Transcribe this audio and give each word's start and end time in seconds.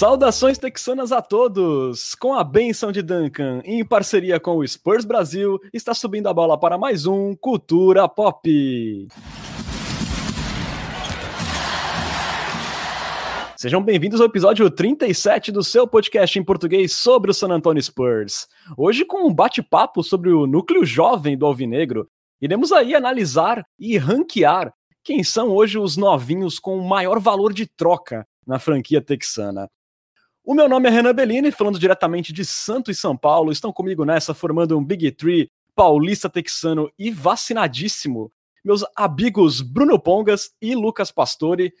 Saudações 0.00 0.56
texanas 0.56 1.12
a 1.12 1.20
todos! 1.20 2.14
Com 2.14 2.32
a 2.32 2.42
benção 2.42 2.90
de 2.90 3.02
Duncan, 3.02 3.60
em 3.66 3.84
parceria 3.84 4.40
com 4.40 4.56
o 4.56 4.66
Spurs 4.66 5.04
Brasil, 5.04 5.60
está 5.74 5.92
subindo 5.92 6.26
a 6.26 6.32
bola 6.32 6.58
para 6.58 6.78
mais 6.78 7.04
um 7.04 7.36
Cultura 7.36 8.08
Pop. 8.08 9.08
Sejam 13.54 13.82
bem-vindos 13.82 14.22
ao 14.22 14.26
episódio 14.26 14.70
37 14.70 15.52
do 15.52 15.62
seu 15.62 15.86
podcast 15.86 16.38
em 16.38 16.42
português 16.42 16.94
sobre 16.94 17.30
o 17.30 17.34
San 17.34 17.48
Antonio 17.48 17.82
Spurs. 17.82 18.48
Hoje 18.78 19.04
com 19.04 19.28
um 19.28 19.34
bate-papo 19.34 20.02
sobre 20.02 20.30
o 20.30 20.46
núcleo 20.46 20.82
jovem 20.82 21.36
do 21.36 21.44
Alvinegro, 21.44 22.08
iremos 22.40 22.72
aí 22.72 22.94
analisar 22.94 23.62
e 23.78 23.98
ranquear 23.98 24.72
quem 25.04 25.22
são 25.22 25.50
hoje 25.50 25.78
os 25.78 25.98
novinhos 25.98 26.58
com 26.58 26.80
maior 26.80 27.20
valor 27.20 27.52
de 27.52 27.66
troca 27.66 28.26
na 28.46 28.58
franquia 28.58 29.02
texana. 29.02 29.68
O 30.50 30.54
meu 30.54 30.68
nome 30.68 30.88
é 30.88 30.90
Renan 30.90 31.14
Bellini, 31.14 31.52
falando 31.52 31.78
diretamente 31.78 32.32
de 32.32 32.44
Santos 32.44 32.96
e 32.96 33.00
São 33.00 33.16
Paulo. 33.16 33.52
Estão 33.52 33.72
comigo 33.72 34.04
nessa, 34.04 34.34
formando 34.34 34.76
um 34.76 34.84
Big 34.84 35.12
Three, 35.12 35.48
paulista 35.76 36.28
texano 36.28 36.90
e 36.98 37.08
vacinadíssimo. 37.08 38.32
Meus 38.64 38.84
amigos 38.96 39.60
Bruno 39.60 39.96
Pongas 39.96 40.50
e 40.60 40.74
Lucas 40.74 41.12
Pastore. 41.12 41.72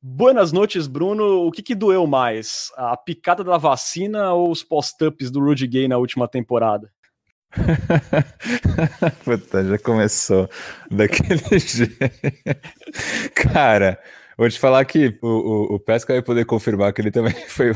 Buenas 0.00 0.50
noites, 0.50 0.86
Bruno. 0.86 1.46
O 1.46 1.52
que, 1.52 1.62
que 1.62 1.74
doeu 1.74 2.06
mais? 2.06 2.72
A 2.78 2.96
picada 2.96 3.44
da 3.44 3.58
vacina 3.58 4.32
ou 4.32 4.50
os 4.50 4.62
post-ups 4.62 5.30
do 5.30 5.40
Rudy 5.40 5.66
Gay 5.66 5.86
na 5.86 5.98
última 5.98 6.26
temporada? 6.26 6.90
Puta, 9.26 9.62
já 9.62 9.78
começou 9.78 10.48
daquele 10.90 11.36
jeito. 11.60 11.94
Cara, 13.34 14.00
Vou 14.36 14.50
te 14.50 14.58
falar 14.58 14.84
que 14.84 15.18
o, 15.22 15.28
o, 15.28 15.74
o 15.76 15.80
Pesca 15.80 16.12
vai 16.12 16.20
poder 16.20 16.44
confirmar 16.44 16.92
que 16.92 17.00
ele 17.00 17.10
também 17.10 17.32
foi, 17.48 17.72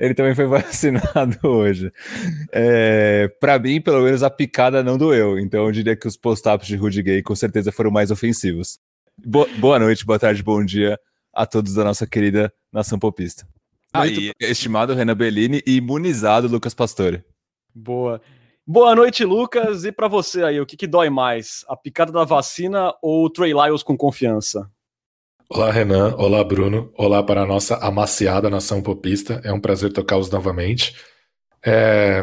ele 0.00 0.14
também 0.14 0.34
foi 0.34 0.46
vacinado 0.48 1.38
hoje. 1.46 1.92
É, 2.50 3.28
para 3.38 3.58
mim, 3.58 3.80
pelo 3.80 4.02
menos, 4.02 4.22
a 4.22 4.30
picada 4.30 4.82
não 4.82 4.96
doeu. 4.96 5.38
Então 5.38 5.66
eu 5.66 5.72
diria 5.72 5.94
que 5.94 6.08
os 6.08 6.16
post-ups 6.16 6.66
de 6.66 6.76
Rudy 6.76 7.02
Gay 7.02 7.22
com 7.22 7.36
certeza 7.36 7.70
foram 7.70 7.90
mais 7.90 8.10
ofensivos. 8.10 8.78
Bo 9.22 9.46
boa 9.58 9.78
noite, 9.78 10.06
boa 10.06 10.18
tarde, 10.18 10.42
bom 10.42 10.64
dia 10.64 10.98
a 11.34 11.44
todos 11.44 11.74
da 11.74 11.84
nossa 11.84 12.06
querida 12.06 12.50
nação 12.72 12.98
popista. 12.98 13.46
Aí, 13.92 14.30
ah, 14.30 14.46
estimado 14.46 14.94
Renan 14.94 15.16
Bellini 15.16 15.62
e 15.66 15.76
imunizado 15.76 16.48
Lucas 16.48 16.72
Pastore. 16.72 17.22
Boa. 17.74 18.22
Boa 18.66 18.94
noite, 18.94 19.24
Lucas. 19.24 19.84
E 19.84 19.92
para 19.92 20.08
você 20.08 20.44
aí, 20.44 20.60
o 20.60 20.66
que, 20.66 20.76
que 20.76 20.86
dói 20.86 21.10
mais? 21.10 21.64
A 21.68 21.76
picada 21.76 22.12
da 22.12 22.24
vacina 22.24 22.94
ou 23.02 23.26
o 23.26 23.30
Trey 23.30 23.52
Lyles 23.52 23.82
com 23.82 23.96
confiança? 23.96 24.70
Olá, 25.52 25.72
Renan. 25.72 26.14
Olá, 26.16 26.44
Bruno. 26.44 26.92
Olá 26.96 27.24
para 27.24 27.42
a 27.42 27.46
nossa 27.46 27.74
amaciada 27.78 28.48
nação 28.48 28.80
popista. 28.80 29.40
É 29.42 29.52
um 29.52 29.58
prazer 29.58 29.92
tocá-los 29.92 30.30
novamente. 30.30 30.94
É... 31.60 32.22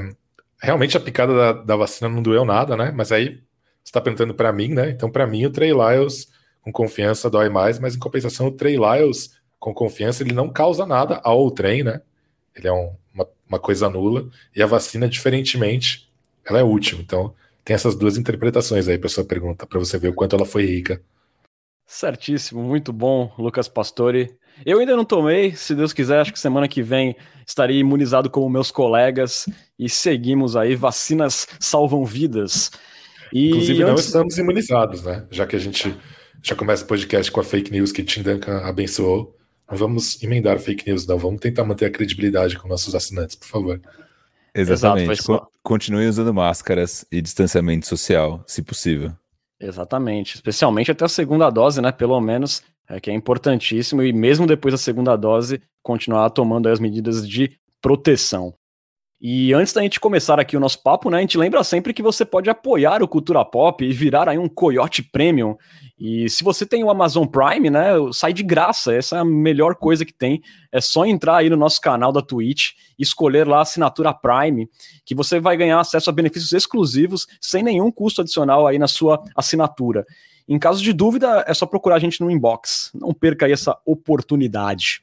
Realmente 0.62 0.96
a 0.96 1.00
picada 1.00 1.36
da, 1.36 1.52
da, 1.52 1.76
vacina 1.76 2.08
não 2.08 2.22
doeu 2.24 2.46
nada, 2.46 2.78
né? 2.78 2.90
Mas 2.96 3.12
aí 3.12 3.36
você 3.84 3.90
está 3.90 4.00
perguntando 4.00 4.34
para 4.34 4.54
mim, 4.54 4.70
né? 4.70 4.92
Então, 4.92 5.12
para 5.12 5.28
mim, 5.28 5.46
o 5.46 5.50
Trey 5.50 5.74
Lyles 5.74 6.32
com 6.62 6.72
confiança 6.72 7.30
dói 7.30 7.50
mais, 7.50 7.80
mas 7.80 7.96
em 7.98 8.00
compensação, 8.00 8.48
o 8.48 8.52
Trey 8.52 8.78
Lyles 8.78 9.38
com 9.60 9.74
confiança 9.74 10.24
ele 10.24 10.34
não 10.34 10.50
causa 10.50 10.86
nada 10.86 11.20
ao 11.22 11.52
trem, 11.52 11.84
né? 11.84 12.02
Ele 12.56 12.70
é 12.70 12.72
um, 12.72 12.96
uma, 13.14 13.28
uma 13.50 13.60
coisa 13.60 13.90
nula. 13.90 14.30
E 14.56 14.64
a 14.64 14.66
vacina, 14.66 15.08
diferentemente, 15.10 16.10
ela 16.46 16.60
é 16.60 16.64
útil. 16.64 17.00
Então, 17.02 17.36
tem 17.66 17.74
essas 17.76 17.94
duas 17.94 18.18
interpretações 18.18 18.88
aí 18.88 18.98
para 18.98 19.10
sua 19.10 19.26
pergunta, 19.26 19.68
para 19.68 19.80
você 19.80 20.00
ver 20.00 20.08
o 20.08 20.14
quanto 20.14 20.34
ela 20.34 20.46
foi 20.46 20.66
rica. 20.66 21.02
Certíssimo, 21.88 22.62
muito 22.62 22.92
bom, 22.92 23.34
Lucas 23.40 23.70
Pastore. 23.70 24.36
Eu 24.66 24.80
ainda 24.80 24.94
não 24.94 25.06
tomei, 25.06 25.56
se 25.56 25.74
Deus 25.74 25.94
quiser, 25.94 26.20
acho 26.20 26.34
que 26.34 26.40
semana 26.40 26.68
que 26.68 26.84
vem 26.84 27.16
estarei 27.48 27.78
imunizado 27.78 28.30
como 28.30 28.50
meus 28.50 28.70
colegas 28.70 29.48
e 29.80 29.88
seguimos 29.88 30.58
aí, 30.58 30.76
vacinas 30.76 31.48
salvam 31.62 32.04
vidas. 32.04 32.72
E 33.32 33.50
Inclusive 33.50 33.84
antes... 33.84 33.88
não 33.88 33.96
estamos 33.96 34.38
imunizados, 34.38 35.04
né? 35.04 35.26
Já 35.32 35.48
que 35.48 35.56
a 35.56 35.60
gente 35.60 35.96
já 36.44 36.56
começa 36.56 36.84
o 36.84 36.88
podcast 36.88 37.32
com 37.32 37.40
a 37.40 37.44
fake 37.44 37.72
news 37.72 37.94
que 37.94 38.04
Tim 38.04 38.22
Duncan 38.22 38.58
abençoou, 38.66 39.34
não 39.70 39.78
vamos 39.78 40.22
emendar 40.22 40.60
fake 40.60 40.90
news 40.90 41.08
não, 41.08 41.18
vamos 41.18 41.40
tentar 41.40 41.64
manter 41.64 41.86
a 41.86 41.90
credibilidade 41.90 42.58
com 42.58 42.68
nossos 42.68 42.96
assinantes, 42.96 43.38
por 43.38 43.48
favor. 43.48 43.82
Exatamente, 44.54 45.22
Exato, 45.22 45.48
continue 45.64 46.08
usando 46.08 46.34
máscaras 46.34 47.06
e 47.10 47.22
distanciamento 47.22 47.88
social, 47.88 48.44
se 48.46 48.62
possível. 48.62 49.14
Exatamente, 49.60 50.36
especialmente 50.36 50.92
até 50.92 51.06
a 51.06 51.10
segunda 51.10 51.50
dose, 51.50 51.82
né? 51.82 51.92
Pelo 51.92 52.20
menos, 52.22 52.62
é, 52.88 53.00
que 53.00 53.10
é 53.10 53.14
importantíssimo, 53.14 54.04
e 54.04 54.14
mesmo 54.14 54.46
depois 54.46 54.74
da 54.74 54.78
segunda 54.78 55.16
dose, 55.16 55.62
continuar 55.82 56.30
tomando 56.30 56.70
as 56.70 56.80
medidas 56.80 57.28
de 57.28 57.58
proteção. 57.82 58.54
E 59.20 59.52
antes 59.52 59.74
da 59.74 59.82
gente 59.82 60.00
começar 60.00 60.40
aqui 60.40 60.56
o 60.56 60.60
nosso 60.60 60.82
papo, 60.84 61.10
né, 61.10 61.18
a 61.18 61.22
gente 61.22 61.40
lembra 61.40 61.64
sempre 61.64 61.92
que 61.92 62.04
você 62.04 62.24
pode 62.24 62.52
apoiar 62.52 63.02
o 63.02 63.08
Cultura 63.08 63.44
Pop 63.44 63.84
e 63.84 63.92
virar 63.92 64.30
aí 64.30 64.38
um 64.38 64.48
Coyote 64.48 65.02
Premium. 65.02 65.58
E 66.00 66.30
se 66.30 66.44
você 66.44 66.68
tem 66.68 66.84
o 66.84 66.90
Amazon 66.92 67.26
Prime, 67.26 67.68
né, 67.72 67.94
sai 68.14 68.32
de 68.32 68.44
graça, 68.44 68.94
essa 68.94 69.18
é 69.18 69.20
a 69.20 69.26
melhor 69.26 69.74
coisa 69.74 70.06
que 70.06 70.14
tem. 70.14 70.44
É 70.72 70.80
só 70.80 71.04
entrar 71.04 71.38
aí 71.38 71.50
no 71.50 71.58
nosso 71.58 71.82
canal 71.82 72.12
da 72.12 72.22
Twitch, 72.22 72.74
escolher 73.00 73.48
lá 73.48 73.58
a 73.58 73.62
assinatura 73.62 74.14
Prime, 74.14 74.70
que 75.04 75.16
você 75.16 75.40
vai 75.40 75.58
ganhar 75.58 75.80
acesso 75.80 76.12
a 76.12 76.14
benefícios 76.14 76.52
exclusivos 76.52 77.26
sem 77.42 77.64
nenhum 77.64 77.92
custo 77.92 78.22
adicional 78.22 78.68
aí 78.68 78.78
na 78.78 78.88
sua 78.88 79.24
assinatura. 79.36 80.06
Em 80.48 80.60
caso 80.60 80.82
de 80.84 80.94
dúvida, 80.94 81.44
é 81.48 81.54
só 81.56 81.66
procurar 81.66 81.96
a 81.96 82.00
gente 82.00 82.22
no 82.22 82.30
inbox. 82.30 82.92
Não 82.94 83.14
perca 83.14 83.48
aí 83.48 83.52
essa 83.52 83.76
oportunidade. 83.84 85.02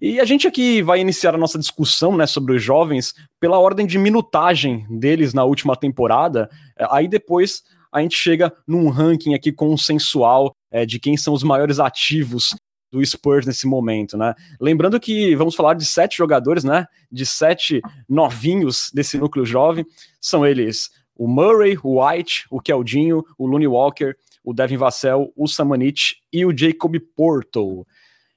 E 0.00 0.20
a 0.20 0.24
gente 0.24 0.46
aqui 0.46 0.82
vai 0.82 1.00
iniciar 1.00 1.34
a 1.34 1.38
nossa 1.38 1.58
discussão 1.58 2.16
né, 2.16 2.26
sobre 2.26 2.54
os 2.54 2.62
jovens 2.62 3.14
pela 3.40 3.58
ordem 3.58 3.86
de 3.86 3.98
minutagem 3.98 4.86
deles 4.90 5.32
na 5.32 5.44
última 5.44 5.74
temporada. 5.74 6.50
É, 6.78 6.86
aí 6.90 7.08
depois 7.08 7.62
a 7.90 8.02
gente 8.02 8.16
chega 8.16 8.52
num 8.66 8.90
ranking 8.90 9.34
aqui 9.34 9.50
consensual 9.50 10.54
é, 10.70 10.84
de 10.84 11.00
quem 11.00 11.16
são 11.16 11.32
os 11.32 11.42
maiores 11.42 11.78
ativos 11.78 12.54
do 12.92 13.04
Spurs 13.04 13.46
nesse 13.46 13.66
momento, 13.66 14.16
né? 14.16 14.34
Lembrando 14.60 15.00
que 15.00 15.34
vamos 15.34 15.54
falar 15.54 15.74
de 15.74 15.84
sete 15.84 16.16
jogadores, 16.18 16.62
né? 16.62 16.86
De 17.10 17.24
sete 17.24 17.80
novinhos 18.08 18.90
desse 18.94 19.18
núcleo 19.18 19.44
jovem. 19.44 19.84
São 20.20 20.46
eles 20.46 20.90
o 21.16 21.26
Murray, 21.26 21.78
o 21.82 22.04
White, 22.04 22.46
o 22.50 22.60
Keldinho, 22.60 23.24
o 23.38 23.46
Looney 23.46 23.66
Walker, 23.66 24.14
o 24.44 24.52
Devin 24.52 24.76
Vassell, 24.76 25.32
o 25.34 25.48
Samanich 25.48 26.16
e 26.32 26.44
o 26.44 26.56
Jacob 26.56 26.94
Porto. 27.16 27.86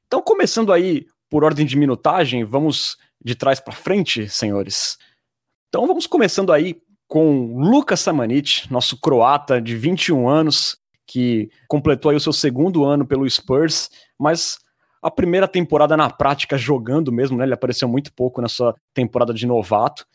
Então, 0.08 0.22
começando 0.22 0.72
aí 0.72 1.06
por 1.30 1.44
ordem 1.44 1.66
de 1.66 1.78
minutagem, 1.78 2.44
vamos 2.44 2.98
de 3.24 3.36
trás 3.36 3.60
para 3.60 3.74
frente, 3.74 4.28
senhores. 4.30 4.98
Então 5.70 5.86
vamos 5.86 6.08
começando 6.08 6.52
aí 6.52 6.82
com 7.08 7.58
Lucas 7.58 8.00
Samanit, 8.00 8.72
nosso 8.72 9.00
croata 9.00 9.62
de 9.62 9.76
21 9.76 10.28
anos, 10.30 10.78
que 11.06 11.50
completou 11.68 12.12
aí 12.12 12.18
o 12.18 12.20
seu 12.20 12.32
segundo 12.32 12.86
ano 12.86 13.06
pelo 13.06 13.30
Spurs, 13.30 13.90
mas 14.18 14.60
a 15.02 15.10
primeira 15.10 15.48
temporada 15.48 15.98
na 15.98 16.10
prática 16.10 16.58
jogando 16.58 17.12
mesmo, 17.12 17.38
né? 17.38 17.46
Ele 17.46 17.54
apareceu 17.54 17.88
muito 17.88 18.14
pouco 18.14 18.42
na 18.42 18.48
sua 18.48 18.76
temporada 18.94 19.34
de 19.34 19.48
novato. 19.48 20.06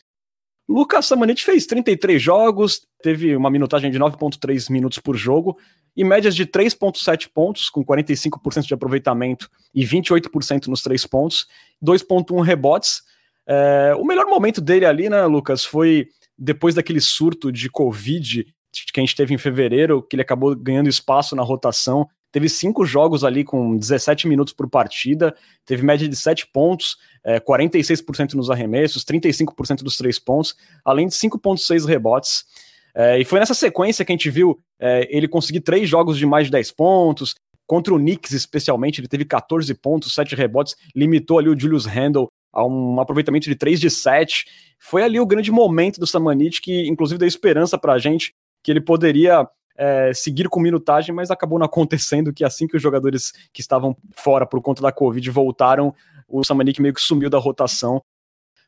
Lucas 0.69 1.07
Samanit 1.07 1.45
fez 1.45 1.67
33 1.67 2.21
jogos, 2.21 2.87
teve 3.03 3.37
uma 3.37 3.51
minutagem 3.51 3.91
de 3.91 3.99
9.3 3.99 4.71
minutos 4.71 4.99
por 4.99 5.17
jogo, 5.17 5.59
e 5.97 6.03
médias 6.03 6.35
de 6.35 6.47
3,7 6.47 7.29
pontos, 7.33 7.71
com 7.71 7.85
45% 7.85 8.67
de 8.67 8.75
aproveitamento 8.75 9.49
e 9.75 9.85
28% 9.85 10.67
nos 10.67 10.83
três 10.83 11.07
pontos, 11.07 11.47
2,1 11.85 12.43
rebotes. 12.43 13.03
É, 13.47 13.95
o 13.97 14.05
melhor 14.05 14.27
momento 14.27 14.61
dele 14.61 14.87
ali, 14.87 15.09
né, 15.09 15.25
Lucas, 15.27 15.65
foi 15.65 16.09
depois 16.37 16.75
daquele 16.75 17.01
surto 17.01 17.53
de 17.53 17.71
Covid 17.71 18.45
que 18.93 18.99
a 18.99 19.03
gente 19.03 19.15
teve 19.15 19.33
em 19.33 19.39
fevereiro, 19.39 20.03
que 20.03 20.17
ele 20.17 20.23
acabou 20.23 20.55
ganhando 20.57 20.89
espaço 20.89 21.37
na 21.37 21.43
rotação. 21.43 22.09
Teve 22.35 22.49
cinco 22.49 22.85
jogos 22.85 23.23
ali 23.23 23.45
com 23.45 23.77
17 23.77 24.27
minutos 24.27 24.53
por 24.53 24.69
partida, 24.69 25.33
teve 25.65 25.85
média 25.85 26.09
de 26.09 26.17
7 26.17 26.49
pontos, 26.49 26.97
é, 27.23 27.39
46% 27.39 28.35
nos 28.35 28.51
arremessos, 28.51 29.05
35% 29.05 29.85
dos 29.85 29.97
três 29.97 30.19
pontos, 30.19 30.57
além 30.85 31.07
de 31.07 31.15
5,6 31.15 31.87
rebotes. 31.87 32.45
É, 32.93 33.21
e 33.21 33.25
foi 33.25 33.39
nessa 33.39 33.55
sequência 33.55 34.05
que 34.05 34.11
a 34.11 34.15
gente 34.15 34.29
viu 34.31 34.59
é, 34.81 35.07
ele 35.17 35.29
conseguir 35.29 35.61
três 35.61 35.89
jogos 35.89 36.19
de 36.19 36.27
mais 36.27 36.47
de 36.47 36.51
10 36.51 36.73
pontos. 36.73 37.37
Contra 37.69 37.95
o 37.95 37.99
Knicks, 37.99 38.33
especialmente, 38.33 39.01
ele 39.01 39.07
teve 39.07 39.25
14 39.25 39.73
pontos, 39.75 40.13
7 40.13 40.35
rebotes, 40.35 40.75
limitou 40.93 41.39
ali 41.39 41.49
o 41.49 41.57
Julius 41.57 41.87
Randle 41.87 42.27
a 42.53 42.67
um 42.67 43.01
aproveitamento 43.01 43.49
de 43.49 43.55
3 43.55 43.79
de 43.79 43.91
7. 43.91 44.45
Foi 44.81 45.05
ali 45.05 45.21
o 45.21 45.27
grande 45.27 45.53
momento 45.53 46.01
do 46.01 46.07
Samanit, 46.07 46.61
que 46.61 46.89
inclusive 46.89 47.17
deu 47.17 47.29
esperança 47.29 47.79
pra 47.79 47.97
gente 47.97 48.35
que 48.61 48.73
ele 48.73 48.81
poderia 48.81 49.49
é, 49.77 50.13
seguir 50.15 50.49
com 50.49 50.61
minutagem, 50.61 51.15
mas 51.15 51.31
acabou 51.31 51.59
não 51.59 51.67
acontecendo 51.67 52.33
que 52.33 52.45
assim 52.45 52.67
que 52.67 52.77
os 52.77 52.83
jogadores 52.83 53.33
que 53.53 53.61
estavam 53.61 53.97
fora 54.17 54.47
por 54.47 54.61
conta 54.61 54.83
da 54.83 54.93
Covid 54.93 55.29
voltaram, 55.31 55.95
o 56.29 56.45
Samanik 56.45 56.81
meio 56.81 56.95
que 56.95 57.01
sumiu 57.01 57.29
da 57.29 57.39
rotação. 57.39 58.03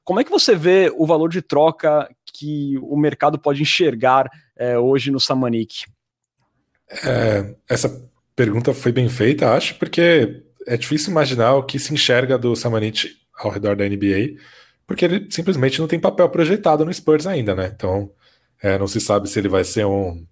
Como 0.05 0.21
é 0.21 0.25
que 0.25 0.31
você 0.31 0.55
vê 0.55 0.93
o 0.97 1.07
valor 1.07 1.29
de 1.29 1.43
troca 1.43 2.09
que 2.33 2.79
o 2.79 2.97
mercado 2.97 3.39
pode 3.39 3.63
enxergar 3.63 4.31
é, 4.57 4.79
hoje 4.79 5.11
no 5.11 5.19
Samanik? 5.19 5.85
É, 7.05 7.55
essa 7.69 8.09
pergunta 8.35 8.73
foi 8.75 8.93
bem 8.93 9.09
feita, 9.09 9.53
acho, 9.53 9.77
porque 9.79 10.45
é 10.67 10.77
difícil 10.77 11.11
imaginar 11.11 11.55
o 11.55 11.63
que 11.63 11.79
se 11.79 11.95
enxerga 11.95 12.37
do 12.37 12.55
Samanit 12.55 13.17
ao 13.35 13.51
redor 13.51 13.77
da 13.77 13.89
NBA, 13.89 14.37
porque 14.87 15.05
ele 15.05 15.27
simplesmente 15.31 15.81
não 15.81 15.89
tem 15.89 15.99
papel 15.99 16.29
projetado 16.29 16.85
no 16.85 16.93
Spurs 16.93 17.27
ainda, 17.27 17.55
né? 17.55 17.73
Então, 17.75 18.11
é, 18.63 18.79
não 18.79 18.87
se 18.87 19.01
sabe 19.01 19.29
se 19.29 19.39
ele 19.39 19.49
vai 19.49 19.65
ser 19.65 19.87
um, 19.87 20.25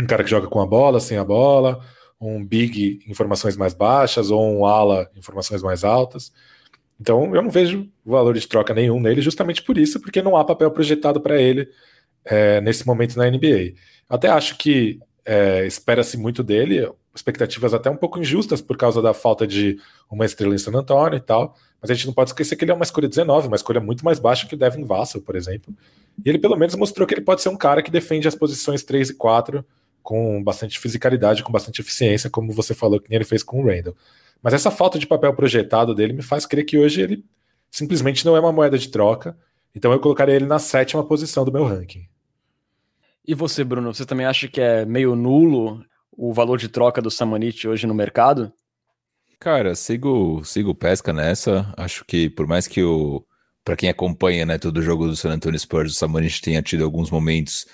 um 0.00 0.06
cara 0.06 0.24
que 0.24 0.30
joga 0.30 0.46
com 0.46 0.60
a 0.60 0.66
bola, 0.66 1.00
sem 1.00 1.18
a 1.18 1.24
bola, 1.24 1.80
um 2.20 2.44
big 2.44 3.00
informações 3.06 3.56
mais 3.56 3.74
baixas 3.74 4.30
ou 4.30 4.42
um 4.42 4.64
ala 4.64 5.10
informações 5.16 5.62
mais 5.62 5.84
altas. 5.84 6.32
Então, 7.00 7.34
eu 7.34 7.42
não 7.42 7.50
vejo 7.50 7.88
valor 8.04 8.34
de 8.34 8.46
troca 8.46 8.72
nenhum 8.72 9.00
nele, 9.00 9.20
justamente 9.20 9.62
por 9.62 9.76
isso, 9.76 10.00
porque 10.00 10.22
não 10.22 10.36
há 10.36 10.44
papel 10.44 10.70
projetado 10.70 11.20
para 11.20 11.40
ele 11.40 11.68
é, 12.24 12.60
nesse 12.60 12.86
momento 12.86 13.16
na 13.16 13.28
NBA. 13.28 13.74
Até 14.08 14.28
acho 14.28 14.56
que 14.56 15.00
é, 15.24 15.66
espera-se 15.66 16.16
muito 16.16 16.42
dele, 16.44 16.88
expectativas 17.14 17.74
até 17.74 17.90
um 17.90 17.96
pouco 17.96 18.18
injustas 18.18 18.60
por 18.60 18.76
causa 18.76 19.02
da 19.02 19.12
falta 19.12 19.46
de 19.46 19.78
uma 20.10 20.24
estrela 20.24 20.54
em 20.54 20.58
San 20.58 20.72
Antonio 20.72 21.16
e 21.16 21.20
tal, 21.20 21.56
mas 21.80 21.90
a 21.90 21.94
gente 21.94 22.06
não 22.06 22.14
pode 22.14 22.30
esquecer 22.30 22.54
que 22.54 22.64
ele 22.64 22.70
é 22.70 22.74
uma 22.74 22.84
escolha 22.84 23.08
19, 23.08 23.48
uma 23.48 23.56
escolha 23.56 23.80
muito 23.80 24.04
mais 24.04 24.18
baixa 24.18 24.46
que 24.46 24.54
o 24.54 24.58
Devin 24.58 24.84
Vassell, 24.84 25.22
por 25.22 25.34
exemplo. 25.34 25.74
E 26.24 26.28
ele 26.28 26.38
pelo 26.38 26.56
menos 26.56 26.74
mostrou 26.76 27.06
que 27.06 27.14
ele 27.14 27.20
pode 27.20 27.42
ser 27.42 27.48
um 27.48 27.56
cara 27.56 27.82
que 27.82 27.90
defende 27.90 28.28
as 28.28 28.34
posições 28.34 28.84
3 28.84 29.10
e 29.10 29.14
4 29.14 29.64
com 30.02 30.42
bastante 30.42 30.78
fisicalidade, 30.78 31.42
com 31.42 31.52
bastante 31.52 31.80
eficiência, 31.80 32.28
como 32.28 32.52
você 32.52 32.74
falou 32.74 33.00
que 33.00 33.14
ele 33.14 33.24
fez 33.24 33.42
com 33.42 33.62
o 33.62 33.66
Randall. 33.66 33.96
Mas 34.42 34.54
essa 34.54 34.70
falta 34.70 34.98
de 34.98 35.06
papel 35.06 35.34
projetado 35.34 35.94
dele 35.94 36.12
me 36.12 36.22
faz 36.22 36.44
crer 36.44 36.64
que 36.64 36.76
hoje 36.76 37.00
ele 37.00 37.24
simplesmente 37.70 38.24
não 38.24 38.36
é 38.36 38.40
uma 38.40 38.52
moeda 38.52 38.76
de 38.76 38.88
troca. 38.88 39.36
Então 39.74 39.92
eu 39.92 40.00
colocaria 40.00 40.34
ele 40.34 40.46
na 40.46 40.58
sétima 40.58 41.04
posição 41.04 41.44
do 41.44 41.52
meu 41.52 41.64
ranking. 41.64 42.06
E 43.26 43.34
você, 43.34 43.62
Bruno, 43.62 43.94
você 43.94 44.04
também 44.04 44.26
acha 44.26 44.48
que 44.48 44.60
é 44.60 44.84
meio 44.84 45.14
nulo 45.14 45.84
o 46.10 46.32
valor 46.32 46.58
de 46.58 46.68
troca 46.68 47.00
do 47.00 47.10
Samanit 47.10 47.66
hoje 47.68 47.86
no 47.86 47.94
mercado? 47.94 48.52
Cara, 49.38 49.74
sigo, 49.74 50.44
sigo 50.44 50.74
pesca 50.74 51.12
nessa. 51.12 51.72
Acho 51.76 52.04
que 52.04 52.28
por 52.28 52.46
mais 52.46 52.66
que 52.66 52.82
o 52.82 53.24
para 53.64 53.76
quem 53.76 53.88
acompanha, 53.88 54.44
né, 54.44 54.58
todo 54.58 54.78
o 54.78 54.82
jogo 54.82 55.06
do 55.06 55.14
San 55.14 55.30
Antonio 55.30 55.58
Spurs, 55.58 55.92
o 55.92 55.94
Samanit 55.94 56.42
tenha 56.42 56.60
tido 56.60 56.82
alguns 56.82 57.10
momentos 57.10 57.66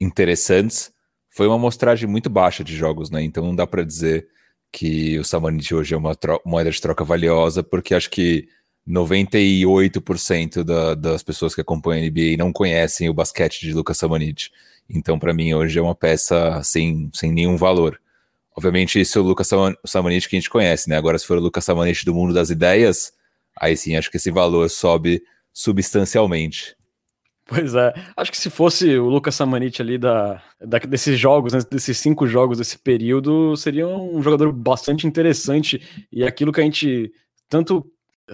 interessantes, 0.00 0.90
foi 1.34 1.48
uma 1.48 1.56
amostragem 1.56 2.08
muito 2.08 2.30
baixa 2.30 2.62
de 2.62 2.76
jogos, 2.76 3.10
né? 3.10 3.20
Então 3.22 3.44
não 3.44 3.56
dá 3.56 3.66
para 3.66 3.82
dizer 3.82 4.28
que 4.70 5.18
o 5.18 5.24
Samanit 5.24 5.74
hoje 5.74 5.92
é 5.92 5.96
uma 5.96 6.16
moeda 6.46 6.70
de 6.70 6.80
troca 6.80 7.02
valiosa, 7.04 7.60
porque 7.60 7.92
acho 7.92 8.08
que 8.08 8.48
98% 8.88 10.62
da, 10.62 10.94
das 10.94 11.24
pessoas 11.24 11.52
que 11.52 11.60
acompanham 11.60 12.04
a 12.04 12.08
NBA 12.08 12.36
não 12.38 12.52
conhecem 12.52 13.08
o 13.08 13.14
basquete 13.14 13.62
de 13.62 13.72
Lucas 13.72 13.98
Samanit. 13.98 14.52
Então, 14.88 15.18
para 15.18 15.34
mim, 15.34 15.52
hoje 15.54 15.76
é 15.76 15.82
uma 15.82 15.94
peça 15.94 16.62
sem, 16.62 17.10
sem 17.12 17.32
nenhum 17.32 17.56
valor. 17.56 18.00
Obviamente, 18.56 19.00
isso 19.00 19.18
é 19.18 19.20
o 19.20 19.24
Lucas 19.24 19.50
Samanit 19.84 20.28
que 20.28 20.36
a 20.36 20.38
gente 20.38 20.50
conhece, 20.50 20.88
né? 20.88 20.96
Agora, 20.96 21.18
se 21.18 21.26
for 21.26 21.36
o 21.36 21.40
Lucas 21.40 21.64
Samanit 21.64 22.04
do 22.04 22.14
mundo 22.14 22.32
das 22.32 22.48
ideias, 22.48 23.12
aí 23.58 23.76
sim 23.76 23.96
acho 23.96 24.08
que 24.08 24.18
esse 24.18 24.30
valor 24.30 24.70
sobe 24.70 25.20
substancialmente. 25.52 26.76
Pois 27.46 27.74
é, 27.74 27.92
acho 28.16 28.30
que 28.30 28.38
se 28.38 28.48
fosse 28.48 28.96
o 28.96 29.08
Lucas 29.08 29.34
Samanit 29.34 29.82
ali 29.82 29.98
da, 29.98 30.42
da, 30.58 30.78
desses 30.78 31.18
jogos, 31.18 31.52
né, 31.52 31.60
desses 31.70 31.98
cinco 31.98 32.26
jogos 32.26 32.56
desse 32.56 32.78
período, 32.78 33.54
seria 33.54 33.86
um 33.86 34.22
jogador 34.22 34.50
bastante 34.50 35.06
interessante 35.06 36.06
e 36.10 36.24
aquilo 36.24 36.50
que 36.50 36.60
a 36.60 36.64
gente 36.64 37.12
tanto 37.48 37.84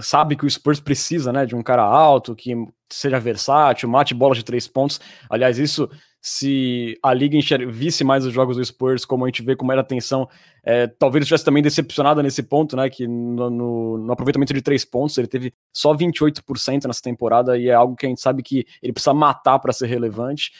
sabe 0.00 0.36
que 0.36 0.46
o 0.46 0.50
Spurs 0.50 0.78
precisa, 0.78 1.32
né, 1.32 1.44
de 1.44 1.56
um 1.56 1.62
cara 1.62 1.82
alto, 1.82 2.36
que 2.36 2.54
seja 2.88 3.18
versátil, 3.18 3.88
mate 3.88 4.14
bola 4.14 4.34
de 4.34 4.44
três 4.44 4.68
pontos. 4.68 5.00
Aliás, 5.28 5.58
isso 5.58 5.90
se 6.22 6.99
a 7.02 7.14
liga 7.14 7.38
visse 7.69 8.05
mais 8.05 8.26
os 8.26 8.32
jogos 8.32 8.56
do 8.56 8.64
Spurs, 8.64 9.06
como 9.06 9.25
a 9.25 9.28
gente 9.28 9.43
vê 9.43 9.56
com 9.56 9.64
mais 9.64 9.81
atenção, 9.81 10.28
é, 10.62 10.87
talvez 10.87 11.22
estivesse 11.22 11.44
também 11.44 11.62
decepcionado 11.62 12.22
nesse 12.22 12.43
ponto, 12.43 12.76
né? 12.76 12.90
Que 12.90 13.06
no, 13.06 13.49
no, 13.49 13.99
no, 13.99 14.12
aproveitamento 14.12 14.52
de 14.52 14.61
três 14.61 14.84
pontos 14.84 15.17
ele 15.17 15.26
teve 15.26 15.52
só 15.72 15.94
28% 15.94 16.87
nessa 16.87 17.02
temporada 17.02 17.56
e 17.56 17.69
é 17.69 17.75
algo 17.75 17.96
que 17.96 18.05
a 18.05 18.08
gente 18.08 18.20
sabe 18.20 18.43
que 18.43 18.67
ele 18.82 18.93
precisa 18.93 19.14
matar 19.14 19.58
para 19.58 19.72
ser 19.72 19.87
relevante. 19.87 20.52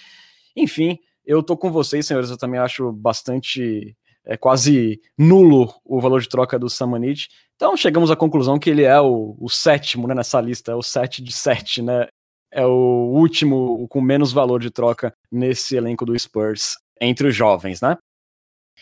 Enfim, 0.57 0.99
eu 1.27 1.43
tô 1.43 1.57
com 1.57 1.71
vocês, 1.71 2.07
senhores. 2.07 2.31
Eu 2.31 2.39
também 2.39 2.59
acho 2.59 2.91
bastante. 2.93 3.97
É 4.25 4.37
quase 4.37 5.01
nulo 5.19 5.73
o 5.85 6.01
valor 6.01 6.21
de 6.21 6.29
troca 6.29 6.59
do 6.59 6.69
Samanit. 6.69 7.29
Então 7.57 7.77
chegamos 7.77 8.11
à 8.11 8.17
conclusão 8.17 8.59
que 8.59 8.71
ele 8.71 8.85
é 8.85 9.01
o, 9.01 9.37
o 9.39 9.49
sétimo 9.49 10.07
né, 10.07 10.15
nessa 10.15 10.41
lista, 10.41 10.73
é 10.73 10.75
o 10.75 10.83
7 10.83 11.23
de 11.23 11.33
7, 11.33 11.83
né? 11.83 12.07
É 12.53 12.65
o 12.65 13.11
último 13.13 13.87
com 13.89 14.01
menos 14.01 14.33
valor 14.33 14.61
de 14.61 14.71
troca 14.71 15.15
nesse 15.31 15.77
elenco 15.77 16.05
do 16.05 16.19
Spurs 16.19 16.77
entre 17.01 17.29
os 17.29 17.35
jovens, 17.35 17.81
né? 17.81 17.97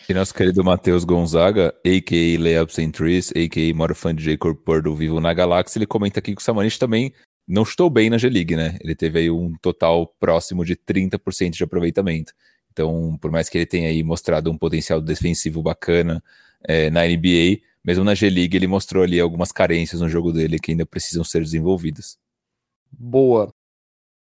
E 0.08 0.14
nosso 0.14 0.32
querido 0.32 0.62
Matheus 0.62 1.04
Gonzaga, 1.04 1.74
a.k.a. 1.84 2.40
Layups 2.40 2.78
and 2.78 2.90
Trees, 2.90 3.30
a.k.a. 3.30 3.74
maior 3.74 3.94
fã 3.94 4.14
de 4.14 4.24
Jacob 4.24 4.56
Purdo 4.56 4.94
vivo 4.94 5.20
na 5.20 5.34
galáxia, 5.34 5.78
ele 5.78 5.86
comenta 5.86 6.20
aqui 6.20 6.34
que 6.34 6.40
o 6.40 6.44
Samanich 6.44 6.78
também 6.78 7.12
não 7.46 7.62
estou 7.62 7.88
bem 7.88 8.10
na 8.10 8.18
G-League, 8.18 8.54
né? 8.54 8.76
Ele 8.80 8.94
teve 8.94 9.18
aí 9.18 9.30
um 9.30 9.54
total 9.60 10.06
próximo 10.20 10.64
de 10.64 10.76
30% 10.76 11.50
de 11.50 11.64
aproveitamento. 11.64 12.32
Então, 12.70 13.18
por 13.20 13.30
mais 13.30 13.48
que 13.48 13.58
ele 13.58 13.66
tenha 13.66 13.88
aí 13.88 14.02
mostrado 14.02 14.50
um 14.50 14.58
potencial 14.58 15.00
defensivo 15.00 15.62
bacana 15.62 16.22
é, 16.62 16.90
na 16.90 17.04
NBA, 17.04 17.60
mesmo 17.84 18.04
na 18.04 18.14
G-League 18.14 18.56
ele 18.56 18.66
mostrou 18.66 19.02
ali 19.02 19.18
algumas 19.18 19.50
carências 19.50 20.00
no 20.00 20.08
jogo 20.08 20.32
dele 20.32 20.58
que 20.58 20.72
ainda 20.72 20.86
precisam 20.86 21.24
ser 21.24 21.42
desenvolvidas. 21.42 22.18
Boa. 22.92 23.52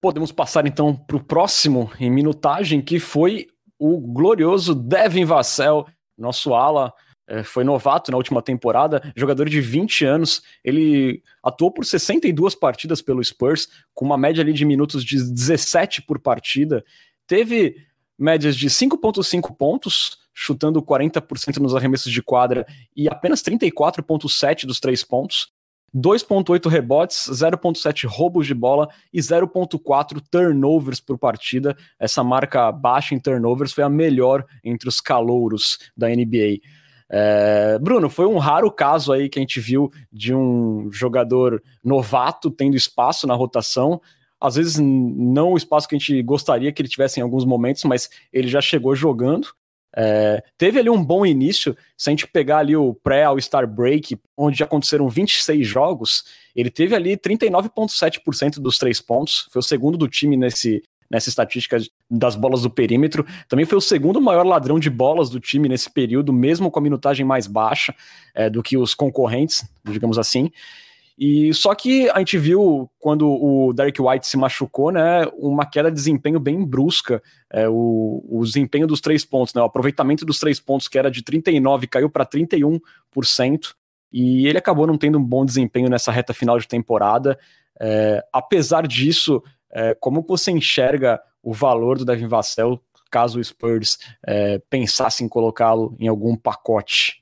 Podemos 0.01 0.31
passar 0.31 0.65
então 0.65 0.95
para 0.95 1.17
o 1.17 1.23
próximo 1.23 1.91
em 1.99 2.09
minutagem, 2.09 2.81
que 2.81 2.99
foi 2.99 3.47
o 3.77 3.99
glorioso 3.99 4.73
Devin 4.73 5.25
Vassell, 5.25 5.85
nosso 6.17 6.53
ala. 6.53 6.93
É, 7.27 7.43
foi 7.43 7.63
novato 7.63 8.09
na 8.09 8.17
última 8.17 8.41
temporada, 8.41 9.13
jogador 9.15 9.47
de 9.47 9.61
20 9.61 10.03
anos. 10.03 10.41
Ele 10.63 11.21
atuou 11.43 11.71
por 11.71 11.85
62 11.85 12.55
partidas 12.55 13.01
pelo 13.01 13.23
Spurs, 13.23 13.67
com 13.93 14.03
uma 14.03 14.17
média 14.17 14.41
ali 14.41 14.51
de 14.51 14.65
minutos 14.65 15.05
de 15.05 15.17
17 15.17 16.01
por 16.01 16.19
partida. 16.19 16.83
Teve 17.27 17.75
médias 18.17 18.55
de 18.55 18.67
5,5 18.67 19.55
pontos, 19.55 20.17
chutando 20.33 20.81
40% 20.81 21.57
nos 21.57 21.75
arremessos 21.75 22.11
de 22.11 22.21
quadra 22.23 22.65
e 22.95 23.07
apenas 23.07 23.43
34,7 23.43 24.65
dos 24.65 24.79
três 24.79 25.03
pontos. 25.03 25.51
2.8 25.95 26.69
rebotes, 26.69 27.29
0.7 27.31 28.07
roubos 28.07 28.45
de 28.45 28.53
bola 28.53 28.87
e 29.13 29.19
0.4 29.19 30.21
turnovers 30.29 30.99
por 30.99 31.17
partida. 31.17 31.75
Essa 31.99 32.23
marca 32.23 32.71
baixa 32.71 33.15
em 33.15 33.19
turnovers 33.19 33.71
foi 33.71 33.83
a 33.83 33.89
melhor 33.89 34.45
entre 34.63 34.87
os 34.87 35.01
calouros 35.01 35.77
da 35.95 36.07
NBA. 36.09 36.59
É, 37.11 37.79
Bruno, 37.79 38.07
foi 38.09 38.27
um 38.27 38.37
raro 38.37 38.71
caso 38.71 39.11
aí 39.11 39.27
que 39.27 39.39
a 39.39 39.41
gente 39.41 39.59
viu 39.59 39.91
de 40.11 40.33
um 40.33 40.91
jogador 40.91 41.61
novato 41.83 42.51
tendo 42.51 42.77
espaço 42.77 43.25
na 43.25 43.33
rotação. 43.33 43.99
Às 44.39 44.55
vezes 44.55 44.77
não 44.77 45.53
o 45.53 45.57
espaço 45.57 45.87
que 45.87 45.95
a 45.95 45.99
gente 45.99 46.21
gostaria 46.21 46.71
que 46.71 46.81
ele 46.81 46.89
tivesse 46.89 47.19
em 47.19 47.23
alguns 47.23 47.45
momentos, 47.45 47.83
mas 47.83 48.09
ele 48.31 48.47
já 48.47 48.61
chegou 48.61 48.95
jogando. 48.95 49.49
É, 49.95 50.43
teve 50.57 50.79
ali 50.79 50.89
um 50.89 51.03
bom 51.03 51.25
início, 51.25 51.75
se 51.97 52.09
a 52.09 52.11
gente 52.11 52.27
pegar 52.27 52.59
ali 52.59 52.75
o 52.75 52.93
pré-All-Star 52.93 53.67
Break, 53.67 54.17
onde 54.37 54.63
aconteceram 54.63 55.09
26 55.09 55.67
jogos, 55.67 56.23
ele 56.55 56.69
teve 56.69 56.95
ali 56.95 57.17
39,7% 57.17 58.59
dos 58.59 58.77
três 58.77 59.01
pontos, 59.01 59.47
foi 59.51 59.59
o 59.59 59.63
segundo 59.63 59.97
do 59.97 60.07
time 60.07 60.37
nesse, 60.37 60.83
nessa 61.09 61.29
estatística 61.29 61.77
das 62.09 62.35
bolas 62.35 62.61
do 62.61 62.69
perímetro. 62.69 63.25
Também 63.47 63.65
foi 63.65 63.77
o 63.77 63.81
segundo 63.81 64.21
maior 64.21 64.45
ladrão 64.45 64.79
de 64.79 64.89
bolas 64.89 65.29
do 65.29 65.39
time 65.39 65.67
nesse 65.67 65.89
período, 65.89 66.31
mesmo 66.31 66.69
com 66.69 66.79
a 66.79 66.83
minutagem 66.83 67.25
mais 67.25 67.47
baixa 67.47 67.93
é, 68.35 68.49
do 68.49 68.61
que 68.61 68.77
os 68.77 68.93
concorrentes, 68.93 69.65
digamos 69.83 70.17
assim. 70.19 70.51
E 71.21 71.53
só 71.53 71.75
que 71.75 72.09
a 72.11 72.19
gente 72.19 72.37
viu 72.37 72.89
quando 72.97 73.27
o 73.29 73.73
Derek 73.73 74.01
White 74.01 74.25
se 74.25 74.37
machucou, 74.37 74.89
né, 74.89 75.25
uma 75.37 75.65
queda 75.65 75.91
de 75.91 75.95
desempenho 75.95 76.39
bem 76.39 76.63
brusca. 76.63 77.21
É, 77.51 77.67
o, 77.67 78.23
o 78.25 78.41
desempenho 78.45 78.87
dos 78.87 79.01
três 79.01 79.25
pontos, 79.25 79.53
né, 79.53 79.61
o 79.61 79.65
aproveitamento 79.65 80.25
dos 80.25 80.39
três 80.39 80.61
pontos 80.61 80.87
que 80.87 80.97
era 80.97 81.11
de 81.11 81.21
39 81.21 81.87
caiu 81.87 82.09
para 82.09 82.25
31%. 82.25 82.79
E 84.13 84.47
ele 84.47 84.57
acabou 84.57 84.87
não 84.87 84.97
tendo 84.97 85.17
um 85.17 85.23
bom 85.23 85.43
desempenho 85.43 85.89
nessa 85.89 86.09
reta 86.09 86.33
final 86.33 86.57
de 86.57 86.69
temporada. 86.69 87.37
É, 87.77 88.23
apesar 88.31 88.87
disso, 88.87 89.43
é, 89.73 89.93
como 89.95 90.25
você 90.25 90.51
enxerga 90.51 91.19
o 91.43 91.51
valor 91.51 91.97
do 91.97 92.05
Devin 92.05 92.27
Vassell 92.27 92.81
caso 93.11 93.39
o 93.39 93.43
Spurs 93.43 93.97
é, 94.25 94.59
pensasse 94.69 95.21
em 95.21 95.27
colocá-lo 95.27 95.97
em 95.99 96.07
algum 96.07 96.37
pacote? 96.37 97.21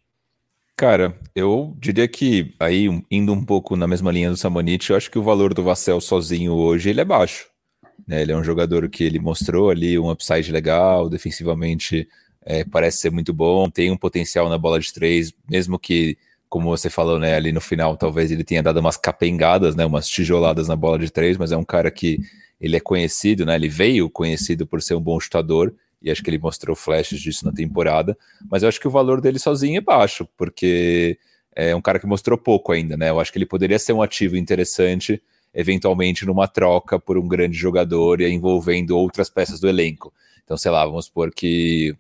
Cara, 0.80 1.18
eu 1.34 1.76
diria 1.80 2.08
que 2.08 2.54
aí 2.60 2.86
indo 3.10 3.34
um 3.34 3.44
pouco 3.44 3.76
na 3.76 3.88
mesma 3.88 4.12
linha 4.12 4.30
do 4.30 4.38
Samonite, 4.38 4.92
eu 4.92 4.96
acho 4.96 5.10
que 5.10 5.18
o 5.18 5.24
valor 5.24 5.52
do 5.52 5.64
Vassell 5.64 6.00
sozinho 6.00 6.54
hoje 6.54 6.92
ele 6.92 7.02
é 7.02 7.06
baixo. 7.06 7.50
Né? 8.08 8.22
Ele 8.22 8.32
é 8.32 8.38
um 8.38 8.44
jogador 8.44 8.88
que 8.88 9.04
ele 9.04 9.20
mostrou 9.20 9.72
ali 9.72 9.98
um 9.98 10.12
upside 10.12 10.52
legal, 10.52 11.10
defensivamente 11.10 12.08
é, 12.46 12.64
parece 12.64 13.00
ser 13.00 13.12
muito 13.12 13.34
bom, 13.34 13.68
tem 13.72 13.90
um 13.90 13.98
potencial 13.98 14.48
na 14.50 14.58
bola 14.58 14.80
de 14.80 14.94
três, 14.94 15.34
mesmo 15.50 15.80
que, 15.80 16.16
como 16.48 16.70
você 16.70 16.92
falou, 16.92 17.18
né, 17.18 17.36
ali 17.36 17.52
no 17.52 17.60
final 17.60 17.98
talvez 17.98 18.32
ele 18.32 18.44
tenha 18.44 18.62
dado 18.62 18.80
umas 18.80 18.98
capengadas, 18.98 19.76
né, 19.76 19.84
umas 19.84 20.08
tijoladas 20.08 20.68
na 20.68 20.76
bola 20.76 21.00
de 21.00 21.12
três, 21.12 21.38
mas 21.38 21.52
é 21.52 21.58
um 21.58 21.66
cara 21.66 21.90
que 21.90 22.20
ele 22.62 22.78
é 22.78 22.80
conhecido, 22.80 23.48
né, 23.48 23.56
ele 23.56 23.68
veio 23.68 24.12
conhecido 24.12 24.68
por 24.68 24.80
ser 24.84 24.94
um 24.94 25.02
bom 25.02 25.20
chutador 25.20 25.74
e 26.02 26.12
acho 26.12 26.24
que 26.24 26.30
ele 26.30 26.38
mostrou 26.38 26.76
flashes 26.76 27.20
disso 27.20 27.46
na 27.46 27.52
temporada, 27.52 28.18
mas 28.50 28.64
eu 28.64 28.70
acho 28.70 28.80
que 28.80 28.88
o 28.88 28.92
valor 28.92 29.20
dele 29.22 29.40
sozinho 29.40 29.78
é 29.78 29.82
baixo, 29.82 30.28
porque 30.38 31.18
é 31.56 31.76
um 31.76 31.82
cara 31.82 32.00
que 32.00 32.06
mostrou 32.06 32.38
pouco 32.38 32.72
ainda, 32.72 32.96
né? 32.96 33.10
Eu 33.10 33.20
acho 33.20 33.32
que 33.32 33.38
ele 33.38 33.46
poderia 33.46 33.80
ser 33.80 33.94
um 33.94 34.02
ativo 34.02 34.38
interessante, 34.38 35.22
eventualmente 35.54 36.26
numa 36.26 36.48
troca 36.48 37.00
por 37.00 37.18
um 37.18 37.28
grande 37.28 37.58
jogador 37.58 38.22
e 38.22 38.30
envolvendo 38.30 38.92
outras 38.92 39.30
peças 39.30 39.60
do 39.60 39.68
elenco. 39.68 40.14
Então, 40.44 40.56
sei 40.56 40.70
lá, 40.70 40.86
vamos 40.86 41.06
supor 41.06 41.32
que. 41.34 41.96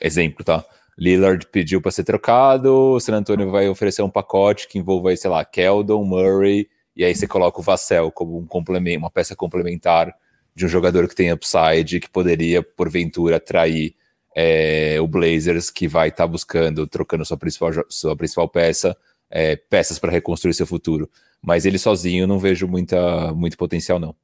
Exemplo, 0.00 0.44
tá? 0.44 0.64
Lillard 0.96 1.46
pediu 1.48 1.80
para 1.80 1.90
ser 1.90 2.04
trocado, 2.04 2.72
o 2.72 3.00
San 3.00 3.14
Antonio 3.16 3.50
vai 3.50 3.68
oferecer 3.68 4.02
um 4.02 4.10
pacote 4.10 4.68
que 4.68 4.78
envolva, 4.78 5.14
sei 5.16 5.30
lá, 5.30 5.44
Keldon, 5.44 6.04
Murray, 6.04 6.68
e 6.96 7.04
aí 7.04 7.14
você 7.14 7.26
coloca 7.26 7.60
o 7.60 7.62
Vassell 7.62 8.10
como 8.10 8.38
um 8.38 8.46
complemento, 8.46 9.00
uma 9.00 9.10
peça 9.10 9.34
complementar 9.34 10.14
de 10.54 10.64
um 10.64 10.68
jogador 10.68 11.08
que 11.08 11.14
tem 11.14 11.32
upside, 11.32 12.00
que 12.00 12.08
poderia, 12.08 12.62
porventura, 12.62 13.36
atrair 13.36 13.94
é, 14.34 15.00
o 15.00 15.06
Blazers, 15.06 15.70
que 15.70 15.88
vai 15.88 16.08
estar 16.08 16.24
tá 16.24 16.28
buscando, 16.28 16.86
trocando 16.86 17.24
sua 17.24 17.36
principal, 17.36 17.70
sua 17.88 18.16
principal 18.16 18.48
peça, 18.48 18.96
é, 19.30 19.56
peças 19.56 19.98
para 19.98 20.12
reconstruir 20.12 20.54
seu 20.54 20.66
futuro. 20.66 21.10
Mas 21.42 21.64
ele 21.66 21.78
sozinho 21.78 22.26
não 22.26 22.38
vejo 22.38 22.66
muita, 22.66 23.32
muito 23.32 23.56
potencial, 23.56 23.98
não. 23.98 24.14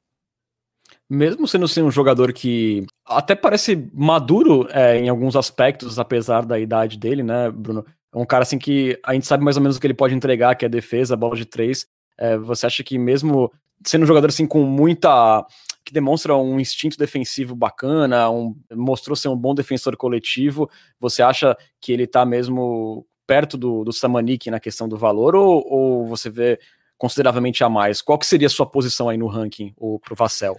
Mesmo 1.09 1.47
sendo 1.47 1.65
assim, 1.65 1.81
um 1.81 1.91
jogador 1.91 2.31
que 2.31 2.85
até 3.05 3.35
parece 3.35 3.89
maduro 3.93 4.67
é, 4.71 4.97
em 4.97 5.09
alguns 5.09 5.35
aspectos, 5.35 5.99
apesar 5.99 6.45
da 6.45 6.57
idade 6.57 6.97
dele, 6.97 7.21
né, 7.21 7.51
Bruno? 7.51 7.85
É 8.13 8.17
um 8.17 8.25
cara 8.25 8.43
assim 8.43 8.57
que 8.57 8.97
a 9.05 9.13
gente 9.13 9.27
sabe 9.27 9.43
mais 9.43 9.57
ou 9.57 9.61
menos 9.61 9.77
o 9.77 9.81
que 9.81 9.87
ele 9.87 9.93
pode 9.93 10.15
entregar, 10.15 10.55
que 10.55 10.65
é 10.65 10.69
defesa, 10.69 11.15
bola 11.15 11.35
de 11.35 11.45
três. 11.45 11.85
É, 12.17 12.37
você 12.37 12.65
acha 12.65 12.83
que 12.83 12.97
mesmo 12.97 13.51
sendo 13.85 14.03
um 14.03 14.07
jogador 14.07 14.27
assim 14.27 14.45
com 14.45 14.63
muita 14.63 15.45
que 15.83 15.93
demonstra 15.93 16.35
um 16.35 16.59
instinto 16.59 16.97
defensivo 16.97 17.55
bacana, 17.55 18.29
um, 18.29 18.55
mostrou 18.73 19.15
ser 19.15 19.29
um 19.29 19.35
bom 19.35 19.53
defensor 19.53 19.97
coletivo. 19.97 20.69
Você 20.99 21.21
acha 21.21 21.57
que 21.79 21.91
ele 21.91 22.03
está 22.03 22.25
mesmo 22.25 23.05
perto 23.25 23.57
do, 23.57 23.83
do 23.83 23.93
Samanik 23.93 24.49
na 24.51 24.59
questão 24.59 24.87
do 24.87 24.97
valor, 24.97 25.35
ou, 25.35 25.65
ou, 25.67 26.05
você 26.05 26.29
vê 26.29 26.59
consideravelmente 26.97 27.63
a 27.63 27.69
mais? 27.69 28.01
Qual 28.01 28.19
que 28.19 28.25
seria 28.25 28.47
a 28.47 28.49
sua 28.49 28.65
posição 28.65 29.09
aí 29.09 29.17
no 29.17 29.27
ranking, 29.27 29.73
para 30.03 30.13
o 30.13 30.15
Vassell? 30.15 30.57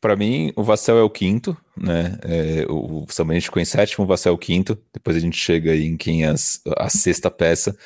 Para 0.00 0.16
mim, 0.16 0.52
o 0.56 0.62
Vassell 0.62 0.98
é 0.98 1.02
o 1.02 1.10
quinto, 1.10 1.56
né? 1.76 2.18
É, 2.22 2.66
o 2.68 3.06
Samanik 3.08 3.44
ficou 3.44 3.62
em 3.62 3.64
sétimo, 3.64 4.04
o 4.04 4.08
Vassell 4.08 4.32
é 4.32 4.34
o 4.34 4.38
quinto. 4.38 4.76
Depois 4.92 5.16
a 5.16 5.20
gente 5.20 5.36
chega 5.36 5.70
aí 5.70 5.86
em 5.86 5.96
quem 5.96 6.24
é 6.24 6.34
a 6.76 6.88
sexta 6.88 7.30
peça. 7.30 7.76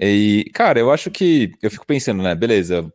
E, 0.00 0.50
cara, 0.54 0.80
eu 0.80 0.90
acho 0.90 1.10
que. 1.10 1.52
Eu 1.62 1.70
fico 1.70 1.86
pensando, 1.86 2.22
né? 2.22 2.34
Beleza, 2.34 2.90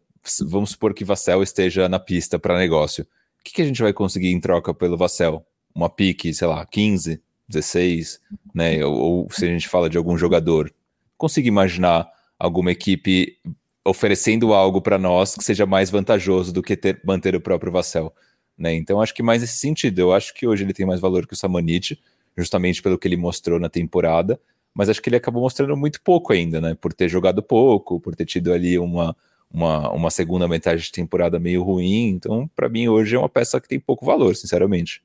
vamos 0.48 0.72
supor 0.72 0.94
que 0.94 1.06
Vassell 1.06 1.44
esteja 1.44 1.88
na 1.88 2.00
pista 2.00 2.38
para 2.38 2.58
negócio. 2.58 3.04
O 3.40 3.44
que, 3.44 3.54
que, 3.54 3.62
a 3.62 3.66
gente 3.66 3.82
vai 3.82 3.94
conseguir 3.94 4.32
em 4.32 4.40
troca 4.40 4.74
pelo 4.74 4.98
Vassell? 4.98 5.46
Uma 5.74 5.90
pique, 5.90 6.34
sei 6.34 6.48
lá, 6.48 6.66
15, 6.66 7.22
16, 7.48 8.20
né? 8.54 8.84
Ou, 8.86 8.94
ou 8.96 9.28
se 9.32 9.46
a 9.46 9.48
gente 9.48 9.68
fala 9.68 9.90
de 9.90 9.98
algum 9.98 10.18
jogador. 10.18 10.74
Consigo 11.18 11.48
imaginar 11.48 12.08
alguma 12.38 12.72
equipe 12.72 13.38
oferecendo 13.86 14.54
algo 14.54 14.82
para 14.82 14.98
nós 14.98 15.36
que 15.36 15.44
seja 15.44 15.66
mais 15.66 15.90
vantajoso 15.90 16.52
do 16.54 16.62
que 16.62 16.76
ter, 16.76 17.00
manter 17.06 17.36
o 17.36 17.42
próprio 17.42 17.72
Vassell. 17.72 18.14
Né? 18.58 18.74
Então, 18.74 19.02
acho 19.02 19.14
que 19.14 19.24
mais 19.24 19.42
nesse 19.42 19.58
sentido. 19.58 20.00
Eu 20.00 20.14
acho 20.14 20.34
que 20.34 20.46
hoje 20.46 20.64
ele 20.64 20.74
tem 20.74 20.86
mais 20.86 21.00
valor 21.00 21.26
que 21.26 21.34
o 21.34 21.38
Samanit, 21.38 22.00
justamente 22.38 22.82
pelo 22.82 22.98
que 22.98 23.08
ele 23.08 23.18
mostrou 23.18 23.60
na 23.60 23.70
temporada, 23.70 24.40
mas 24.74 24.90
acho 24.90 25.02
que 25.02 25.10
ele 25.10 25.16
acabou 25.16 25.42
mostrando 25.42 25.76
muito 25.78 26.02
pouco 26.02 26.34
ainda, 26.34 26.60
né? 26.60 26.76
Por 26.76 26.94
ter 26.94 27.08
jogado 27.08 27.42
pouco, 27.42 28.00
por 28.00 28.16
ter 28.16 28.26
tido 28.26 28.52
ali 28.52 28.78
uma, 28.78 29.16
uma, 29.52 29.92
uma 29.92 30.12
segunda 30.12 30.48
metade 30.48 30.84
de 30.84 30.92
temporada 30.92 31.40
meio 31.40 31.64
ruim. 31.64 32.10
Então, 32.10 32.50
para 32.56 32.70
mim, 32.70 32.88
hoje 32.88 33.16
é 33.16 33.20
uma 33.20 33.30
peça 33.30 33.60
que 33.60 33.68
tem 33.68 33.80
pouco 33.80 34.06
valor, 34.06 34.36
sinceramente. 34.36 35.02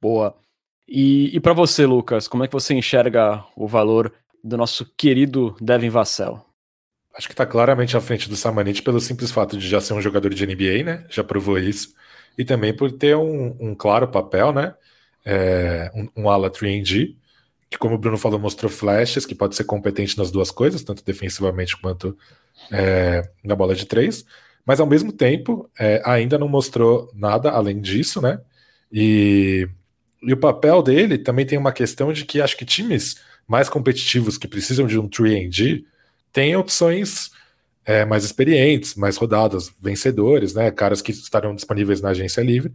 Boa. 0.00 0.34
E, 0.88 1.34
e 1.34 1.40
para 1.40 1.52
você, 1.52 1.86
Lucas, 1.86 2.26
como 2.26 2.44
é 2.44 2.48
que 2.48 2.52
você 2.52 2.74
enxerga 2.74 3.44
o 3.56 3.66
valor 3.66 4.12
do 4.42 4.56
nosso 4.56 4.84
querido 4.96 5.54
Devin 5.60 5.88
Vassell? 5.88 6.44
Acho 7.14 7.28
que 7.28 7.32
está 7.32 7.44
claramente 7.44 7.96
à 7.96 8.00
frente 8.00 8.28
do 8.28 8.36
Samanit 8.36 8.82
pelo 8.82 9.00
simples 9.00 9.30
fato 9.30 9.56
de 9.56 9.68
já 9.68 9.80
ser 9.80 9.94
um 9.94 10.00
jogador 10.00 10.32
de 10.32 10.46
NBA, 10.46 10.84
né? 10.84 11.06
Já 11.08 11.22
provou 11.22 11.58
isso. 11.58 11.94
E 12.38 12.44
também 12.44 12.74
por 12.74 12.90
ter 12.90 13.16
um, 13.16 13.56
um 13.60 13.74
claro 13.74 14.08
papel, 14.08 14.52
né? 14.52 14.74
É, 15.24 15.90
um, 15.94 16.22
um 16.22 16.30
ala 16.30 16.50
3D, 16.50 17.16
que, 17.68 17.78
como 17.78 17.94
o 17.94 17.98
Bruno 17.98 18.16
falou, 18.16 18.38
mostrou 18.38 18.70
flashes, 18.70 19.26
que 19.26 19.34
pode 19.34 19.54
ser 19.54 19.64
competente 19.64 20.16
nas 20.18 20.30
duas 20.30 20.50
coisas, 20.50 20.82
tanto 20.82 21.04
defensivamente 21.04 21.76
quanto 21.76 22.16
é, 22.70 23.28
na 23.44 23.54
bola 23.54 23.74
de 23.74 23.86
três, 23.86 24.24
mas 24.64 24.80
ao 24.80 24.86
mesmo 24.86 25.12
tempo 25.12 25.68
é, 25.78 26.02
ainda 26.04 26.38
não 26.38 26.48
mostrou 26.48 27.10
nada 27.14 27.50
além 27.50 27.80
disso, 27.80 28.20
né? 28.20 28.40
E, 28.92 29.68
e 30.22 30.32
o 30.32 30.36
papel 30.36 30.82
dele 30.82 31.18
também 31.18 31.46
tem 31.46 31.58
uma 31.58 31.72
questão 31.72 32.12
de 32.12 32.24
que 32.24 32.40
acho 32.40 32.56
que 32.56 32.64
times 32.64 33.16
mais 33.46 33.68
competitivos 33.68 34.38
que 34.38 34.46
precisam 34.46 34.86
de 34.86 34.98
um 34.98 35.08
3D 35.08 35.84
têm 36.32 36.54
opções 36.56 37.30
é, 37.84 38.04
mais 38.04 38.24
experientes, 38.24 38.94
mais 38.94 39.16
rodadas, 39.16 39.72
vencedores, 39.80 40.54
né? 40.54 40.70
Caras 40.70 41.02
que 41.02 41.10
estarão 41.10 41.54
disponíveis 41.54 42.00
na 42.00 42.10
agência 42.10 42.42
livre. 42.42 42.72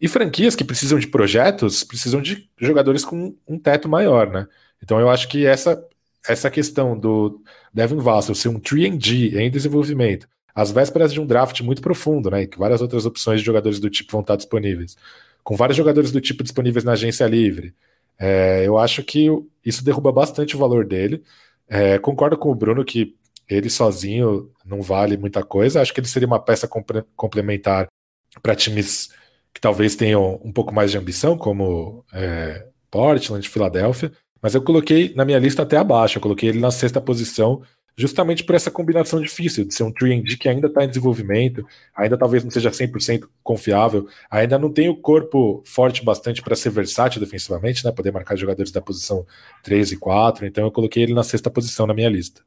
E 0.00 0.08
franquias 0.08 0.56
que 0.56 0.64
precisam 0.64 0.98
de 0.98 1.06
projetos 1.06 1.84
precisam 1.84 2.20
de 2.20 2.48
jogadores 2.58 3.04
com 3.04 3.36
um 3.46 3.58
teto 3.58 3.88
maior, 3.88 4.30
né? 4.30 4.46
Então 4.82 4.98
eu 4.98 5.08
acho 5.10 5.28
que 5.28 5.46
essa 5.46 5.82
essa 6.28 6.50
questão 6.50 6.98
do 6.98 7.40
Devin 7.72 7.96
Vassell 7.96 8.34
ser 8.34 8.48
um 8.48 8.60
3D 8.60 9.36
em 9.36 9.50
desenvolvimento, 9.50 10.28
às 10.54 10.70
vésperas 10.70 11.12
de 11.12 11.20
um 11.20 11.26
draft 11.26 11.60
muito 11.62 11.82
profundo, 11.82 12.30
né, 12.30 12.46
que 12.46 12.58
várias 12.58 12.80
outras 12.80 13.06
opções 13.06 13.40
de 13.40 13.46
jogadores 13.46 13.80
do 13.80 13.90
tipo 13.90 14.12
vão 14.12 14.20
estar 14.20 14.36
disponíveis, 14.36 14.96
com 15.42 15.56
vários 15.56 15.76
jogadores 15.76 16.12
do 16.12 16.20
tipo 16.20 16.42
disponíveis 16.42 16.84
na 16.84 16.92
agência 16.92 17.26
livre, 17.26 17.74
é, 18.18 18.64
eu 18.64 18.78
acho 18.78 19.02
que 19.02 19.26
isso 19.64 19.84
derruba 19.84 20.12
bastante 20.12 20.54
o 20.54 20.58
valor 20.58 20.86
dele. 20.86 21.24
É, 21.68 21.98
concordo 21.98 22.38
com 22.38 22.50
o 22.52 22.54
Bruno 22.54 22.84
que 22.84 23.16
ele 23.48 23.68
sozinho 23.68 24.48
não 24.64 24.80
vale 24.80 25.16
muita 25.16 25.42
coisa. 25.42 25.80
Acho 25.80 25.92
que 25.92 25.98
ele 25.98 26.06
seria 26.06 26.28
uma 26.28 26.38
peça 26.38 26.68
complementar 27.16 27.88
para 28.40 28.54
times 28.54 29.10
que 29.52 29.60
talvez 29.60 29.96
tenham 29.96 30.40
um 30.44 30.52
pouco 30.52 30.72
mais 30.72 30.92
de 30.92 30.98
ambição, 30.98 31.36
como 31.36 32.04
é, 32.12 32.66
Portland, 32.90 33.48
Filadélfia. 33.48 34.12
Mas 34.42 34.54
eu 34.54 34.62
coloquei 34.62 35.14
na 35.14 35.24
minha 35.24 35.38
lista 35.38 35.62
até 35.62 35.76
abaixo, 35.76 36.18
eu 36.18 36.22
coloquei 36.22 36.48
ele 36.48 36.58
na 36.58 36.70
sexta 36.70 37.00
posição, 37.00 37.62
justamente 37.96 38.42
por 38.42 38.54
essa 38.54 38.70
combinação 38.70 39.20
difícil 39.20 39.64
de 39.64 39.74
ser 39.74 39.84
um 39.84 39.92
3D 39.92 40.36
que 40.36 40.48
ainda 40.48 40.66
está 40.66 40.84
em 40.84 40.88
desenvolvimento, 40.88 41.64
ainda 41.94 42.16
talvez 42.18 42.42
não 42.42 42.50
seja 42.50 42.70
100% 42.70 43.28
confiável, 43.42 44.08
ainda 44.30 44.58
não 44.58 44.72
tem 44.72 44.88
o 44.88 44.96
corpo 44.96 45.62
forte 45.64 46.04
bastante 46.04 46.42
para 46.42 46.56
ser 46.56 46.70
versátil 46.70 47.20
defensivamente, 47.20 47.84
né, 47.84 47.92
poder 47.92 48.10
marcar 48.10 48.36
jogadores 48.36 48.72
da 48.72 48.80
posição 48.80 49.26
3 49.62 49.92
e 49.92 49.96
4, 49.96 50.46
então 50.46 50.64
eu 50.64 50.72
coloquei 50.72 51.02
ele 51.02 51.14
na 51.14 51.22
sexta 51.22 51.50
posição 51.50 51.86
na 51.86 51.94
minha 51.94 52.08
lista. 52.08 52.42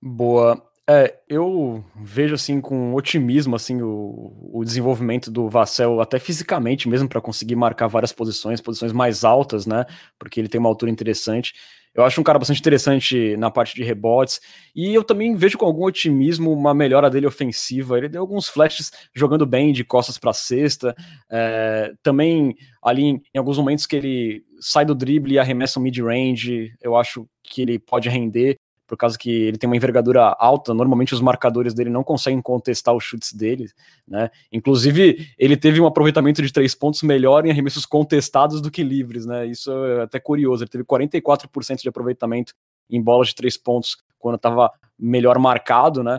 Boa. 0.00 0.69
É, 0.92 1.16
eu 1.28 1.84
vejo 1.94 2.34
assim 2.34 2.60
com 2.60 2.94
otimismo 2.94 3.54
assim 3.54 3.80
o, 3.80 4.50
o 4.52 4.64
desenvolvimento 4.64 5.30
do 5.30 5.48
Vassell 5.48 6.00
até 6.00 6.18
fisicamente 6.18 6.88
mesmo 6.88 7.08
para 7.08 7.20
conseguir 7.20 7.54
marcar 7.54 7.86
várias 7.86 8.10
posições, 8.10 8.60
posições 8.60 8.90
mais 8.92 9.22
altas, 9.22 9.66
né? 9.66 9.86
Porque 10.18 10.40
ele 10.40 10.48
tem 10.48 10.58
uma 10.58 10.68
altura 10.68 10.90
interessante. 10.90 11.54
Eu 11.94 12.02
acho 12.02 12.20
um 12.20 12.24
cara 12.24 12.40
bastante 12.40 12.58
interessante 12.58 13.36
na 13.36 13.52
parte 13.52 13.76
de 13.76 13.84
rebotes 13.84 14.40
e 14.74 14.92
eu 14.92 15.04
também 15.04 15.36
vejo 15.36 15.56
com 15.56 15.64
algum 15.64 15.84
otimismo 15.84 16.52
uma 16.52 16.74
melhora 16.74 17.08
dele 17.08 17.26
ofensiva. 17.28 17.96
Ele 17.96 18.08
deu 18.08 18.20
alguns 18.20 18.48
flashes 18.48 18.90
jogando 19.14 19.46
bem 19.46 19.72
de 19.72 19.84
costas 19.84 20.18
para 20.18 20.32
cesta. 20.32 20.92
É, 21.30 21.92
também 22.02 22.56
ali 22.82 23.02
em, 23.04 23.22
em 23.32 23.38
alguns 23.38 23.58
momentos 23.58 23.86
que 23.86 23.94
ele 23.94 24.44
sai 24.60 24.84
do 24.84 24.94
drible 24.96 25.34
e 25.34 25.38
arremessa 25.38 25.78
um 25.78 25.84
mid-range, 25.84 26.72
eu 26.82 26.96
acho 26.96 27.28
que 27.44 27.62
ele 27.62 27.78
pode 27.78 28.08
render 28.08 28.56
por 28.90 28.96
causa 28.96 29.16
que 29.16 29.30
ele 29.30 29.56
tem 29.56 29.70
uma 29.70 29.76
envergadura 29.76 30.34
alta, 30.36 30.74
normalmente 30.74 31.14
os 31.14 31.20
marcadores 31.20 31.72
dele 31.72 31.90
não 31.90 32.02
conseguem 32.02 32.42
contestar 32.42 32.92
os 32.92 33.04
chutes 33.04 33.32
dele, 33.32 33.70
né? 34.06 34.32
Inclusive, 34.50 35.28
ele 35.38 35.56
teve 35.56 35.80
um 35.80 35.86
aproveitamento 35.86 36.42
de 36.42 36.52
três 36.52 36.74
pontos 36.74 37.04
melhor 37.04 37.46
em 37.46 37.52
arremessos 37.52 37.86
contestados 37.86 38.60
do 38.60 38.68
que 38.68 38.82
livres, 38.82 39.24
né? 39.24 39.46
Isso 39.46 39.70
é 39.70 40.02
até 40.02 40.18
curioso. 40.18 40.64
Ele 40.64 40.70
teve 40.70 40.82
44% 40.82 41.82
de 41.82 41.88
aproveitamento 41.88 42.52
em 42.90 43.00
bolas 43.00 43.28
de 43.28 43.36
três 43.36 43.56
pontos 43.56 43.96
quando 44.18 44.34
estava 44.34 44.72
melhor 44.98 45.38
marcado, 45.38 46.02
né? 46.02 46.18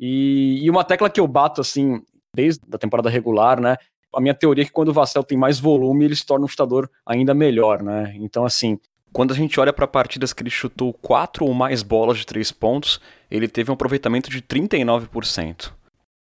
E, 0.00 0.64
e, 0.64 0.70
uma 0.70 0.84
tecla 0.84 1.10
que 1.10 1.20
eu 1.20 1.28
bato 1.28 1.60
assim 1.60 2.00
desde 2.34 2.62
a 2.72 2.78
temporada 2.78 3.10
regular, 3.10 3.60
né? 3.60 3.76
A 4.14 4.18
minha 4.18 4.32
teoria 4.32 4.62
é 4.62 4.64
que 4.64 4.72
quando 4.72 4.88
o 4.88 4.94
Vassell 4.94 5.22
tem 5.22 5.36
mais 5.36 5.60
volume, 5.60 6.06
ele 6.06 6.16
se 6.16 6.24
torna 6.24 6.46
um 6.46 6.48
chutador 6.48 6.88
ainda 7.04 7.34
melhor, 7.34 7.82
né? 7.82 8.14
Então, 8.16 8.46
assim, 8.46 8.78
quando 9.12 9.32
a 9.32 9.36
gente 9.36 9.60
olha 9.60 9.72
para 9.72 9.86
partidas 9.86 10.32
que 10.32 10.42
ele 10.42 10.50
chutou 10.50 10.92
quatro 10.92 11.44
ou 11.44 11.52
mais 11.52 11.82
bolas 11.82 12.18
de 12.18 12.26
três 12.26 12.50
pontos, 12.50 13.00
ele 13.30 13.46
teve 13.46 13.70
um 13.70 13.74
aproveitamento 13.74 14.30
de 14.30 14.40
39%. 14.40 15.72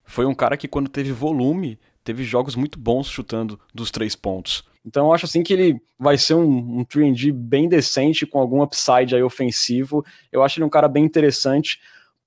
Foi 0.05 0.27
um 0.27 0.35
cara 0.35 0.57
que, 0.57 0.69
quando 0.69 0.91
teve 0.91 1.13
volume, 1.13 1.79
teve 2.03 2.25
jogos 2.25 2.57
muito 2.57 2.79
bons 2.79 3.07
chutando 3.09 3.59
dos 3.73 3.91
três 3.91 4.17
pontos. 4.17 4.65
Então 4.85 5.07
eu 5.07 5.15
acho 5.15 5.27
assim 5.27 5.43
que 5.43 5.53
ele 5.53 5.81
vai 5.99 6.19
ser 6.19 6.35
um, 6.35 6.81
um 6.81 6.85
3D 6.85 7.33
bem 7.33 7.69
decente, 7.69 8.27
com 8.27 8.41
algum 8.41 8.63
upside 8.63 9.15
aí 9.15 9.23
ofensivo. 9.23 10.05
Eu 10.31 10.43
acho 10.43 10.59
ele 10.59 10.65
um 10.65 10.71
cara 10.71 10.89
bem 10.89 11.05
interessante, 11.05 11.79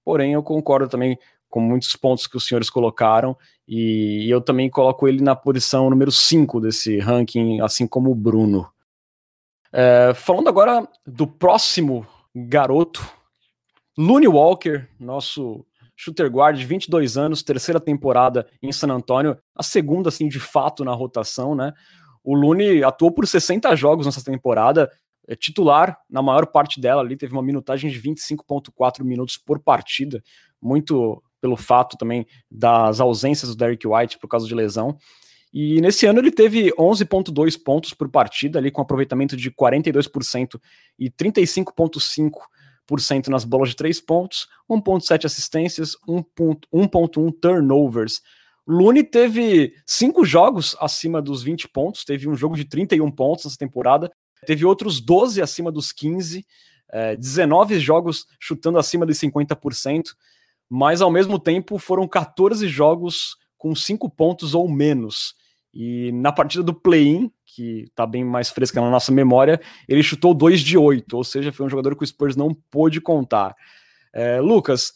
porém 0.04 0.34
eu 0.34 0.42
concordo 0.42 0.88
também 0.88 1.18
com 1.50 1.60
muitos 1.60 1.96
pontos 1.96 2.28
que 2.28 2.36
os 2.36 2.46
senhores 2.46 2.70
colocaram, 2.70 3.38
e 3.68 4.28
eu 4.30 4.42
também 4.42 4.70
coloco 4.70 5.08
ele 5.08 5.22
na 5.22 5.36
posição 5.36 5.90
número 5.90 6.12
5 6.12 6.60
desse 6.60 7.00
ranking, 7.00 7.62
assim 7.62 7.88
como 7.88 8.12
o 8.12 8.16
Bruno. 8.16 8.68
É, 9.78 10.14
falando 10.14 10.48
agora 10.48 10.88
do 11.06 11.28
próximo 11.28 12.08
garoto 12.34 13.06
Looney 13.98 14.26
Walker, 14.26 14.88
nosso 14.98 15.66
shooter 15.98 16.32
guard, 16.32 16.58
22 16.64 17.18
anos, 17.18 17.44
terceira 17.44 17.78
temporada 17.78 18.48
em 18.64 18.72
San 18.72 18.88
Antonio, 18.88 19.38
a 19.54 19.62
segunda, 19.62 20.08
assim, 20.08 20.30
de 20.30 20.40
fato 20.40 20.86
na 20.86 20.94
rotação, 20.94 21.54
né? 21.54 21.74
O 22.24 22.34
Looney 22.34 22.86
atuou 22.86 23.12
por 23.12 23.28
60 23.28 23.76
jogos 23.76 24.06
nessa 24.06 24.24
temporada, 24.24 24.90
é 25.28 25.36
titular 25.36 26.00
na 26.10 26.22
maior 26.22 26.46
parte 26.46 26.80
dela 26.80 27.02
ali, 27.02 27.18
teve 27.18 27.34
uma 27.34 27.44
minutagem 27.44 27.92
de 27.92 28.02
25,4 28.02 29.04
minutos 29.04 29.36
por 29.36 29.60
partida, 29.60 30.24
muito 30.62 31.22
pelo 31.42 31.58
fato 31.58 31.98
também 31.98 32.26
das 32.50 33.02
ausências 33.02 33.50
do 33.52 33.58
Derrick 33.58 33.86
White 33.86 34.20
por 34.20 34.30
causa 34.30 34.48
de 34.48 34.56
lesão. 34.56 34.98
E 35.58 35.80
nesse 35.80 36.06
ano 36.06 36.20
ele 36.20 36.32
teve 36.32 36.74
11,2 36.74 37.58
pontos 37.58 37.94
por 37.94 38.10
partida, 38.10 38.60
ali 38.60 38.70
com 38.70 38.82
aproveitamento 38.82 39.38
de 39.38 39.50
42% 39.50 40.60
e 41.00 41.10
35,5% 41.10 43.30
nas 43.30 43.46
bolas 43.46 43.70
de 43.70 43.78
3 43.78 44.02
pontos, 44.02 44.50
1,7 44.70 45.24
assistências, 45.24 45.96
1,1 46.06 47.34
turnovers. 47.40 48.22
Looney 48.68 49.06
teve 49.06 49.74
cinco 49.88 50.26
jogos 50.26 50.76
acima 50.78 51.22
dos 51.22 51.42
20 51.42 51.70
pontos, 51.70 52.04
teve 52.04 52.28
um 52.28 52.36
jogo 52.36 52.58
de 52.58 52.66
31 52.66 53.10
pontos 53.10 53.46
nessa 53.46 53.58
temporada, 53.58 54.12
teve 54.46 54.66
outros 54.66 55.00
12 55.00 55.42
acima 55.42 55.72
dos 55.72 55.94
15, 55.94 56.46
é, 56.92 57.16
19 57.16 57.80
jogos 57.80 58.26
chutando 58.42 58.78
acima 58.78 59.06
de 59.06 59.14
50%, 59.14 60.04
mas 60.70 61.02
ao 61.02 61.10
mesmo 61.10 61.40
tempo 61.40 61.78
foram 61.78 62.10
14 62.10 62.68
jogos 62.68 63.38
com 63.58 63.74
5 63.74 64.10
pontos 64.10 64.54
ou 64.54 64.68
menos. 64.68 65.34
E 65.76 66.10
na 66.14 66.32
partida 66.32 66.64
do 66.64 66.74
play-in, 66.74 67.30
que 67.46 67.82
está 67.82 68.08
bem 68.08 68.24
mais 68.24 68.50
fresca 68.50 68.80
na 68.80 68.90
nossa 68.90 69.12
memória, 69.12 69.60
ele 69.90 70.02
chutou 70.02 70.34
2 70.34 70.62
de 70.62 70.78
8, 70.78 71.18
ou 71.18 71.24
seja, 71.24 71.52
foi 71.52 71.66
um 71.66 71.70
jogador 71.70 71.98
que 71.98 72.04
o 72.04 72.08
Spurs 72.08 72.38
não 72.38 72.54
pôde 72.72 73.02
contar. 73.02 73.54
É, 74.14 74.40
Lucas, 74.40 74.94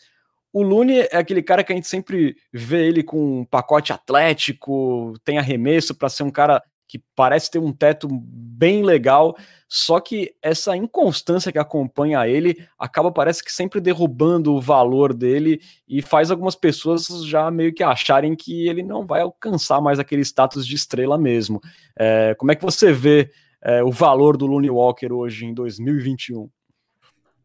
o 0.54 0.64
Lune 0.64 1.00
é 1.00 1.18
aquele 1.18 1.44
cara 1.44 1.66
que 1.66 1.74
a 1.74 1.76
gente 1.76 1.88
sempre 1.88 2.38
vê 2.54 2.88
ele 2.88 3.04
com 3.04 3.42
um 3.42 3.46
pacote 3.46 3.92
atlético, 3.92 5.14
tem 5.26 5.38
arremesso 5.38 5.94
para 5.94 6.08
ser 6.08 6.24
um 6.24 6.32
cara 6.32 6.64
que 6.90 7.00
parece 7.16 7.52
ter 7.52 7.60
um 7.60 7.72
teto 7.72 8.08
bem 8.12 8.84
legal, 8.84 9.38
só 9.68 10.00
que 10.00 10.34
essa 10.42 10.76
inconstância 10.76 11.52
que 11.52 11.60
acompanha 11.60 12.28
ele 12.28 12.58
acaba 12.80 13.12
parece 13.12 13.44
que 13.44 13.54
sempre 13.54 13.80
derrubando 13.80 14.56
o 14.56 14.60
valor 14.60 15.14
dele 15.14 15.62
e 15.88 16.02
faz 16.02 16.32
algumas 16.32 16.56
pessoas 16.56 17.08
já 17.28 17.52
meio 17.52 17.72
que 17.72 17.84
acharem 17.84 18.36
que 18.36 18.68
ele 18.68 18.82
não 18.82 19.06
vai 19.06 19.22
alcançar 19.22 19.80
mais 19.80 20.00
aquele 20.00 20.24
status 20.24 20.66
de 20.66 20.76
estrela 20.76 21.16
mesmo. 21.16 21.62
É, 21.96 22.34
como 22.34 22.52
é 22.52 22.56
que 22.56 22.64
você 22.64 22.92
vê 22.92 23.32
é, 23.62 23.84
o 23.84 23.92
valor 23.92 24.36
do 24.36 24.48
Looney 24.48 24.72
Walker 24.72 25.14
hoje 25.14 25.46
em 25.46 25.54
2021? 25.54 26.50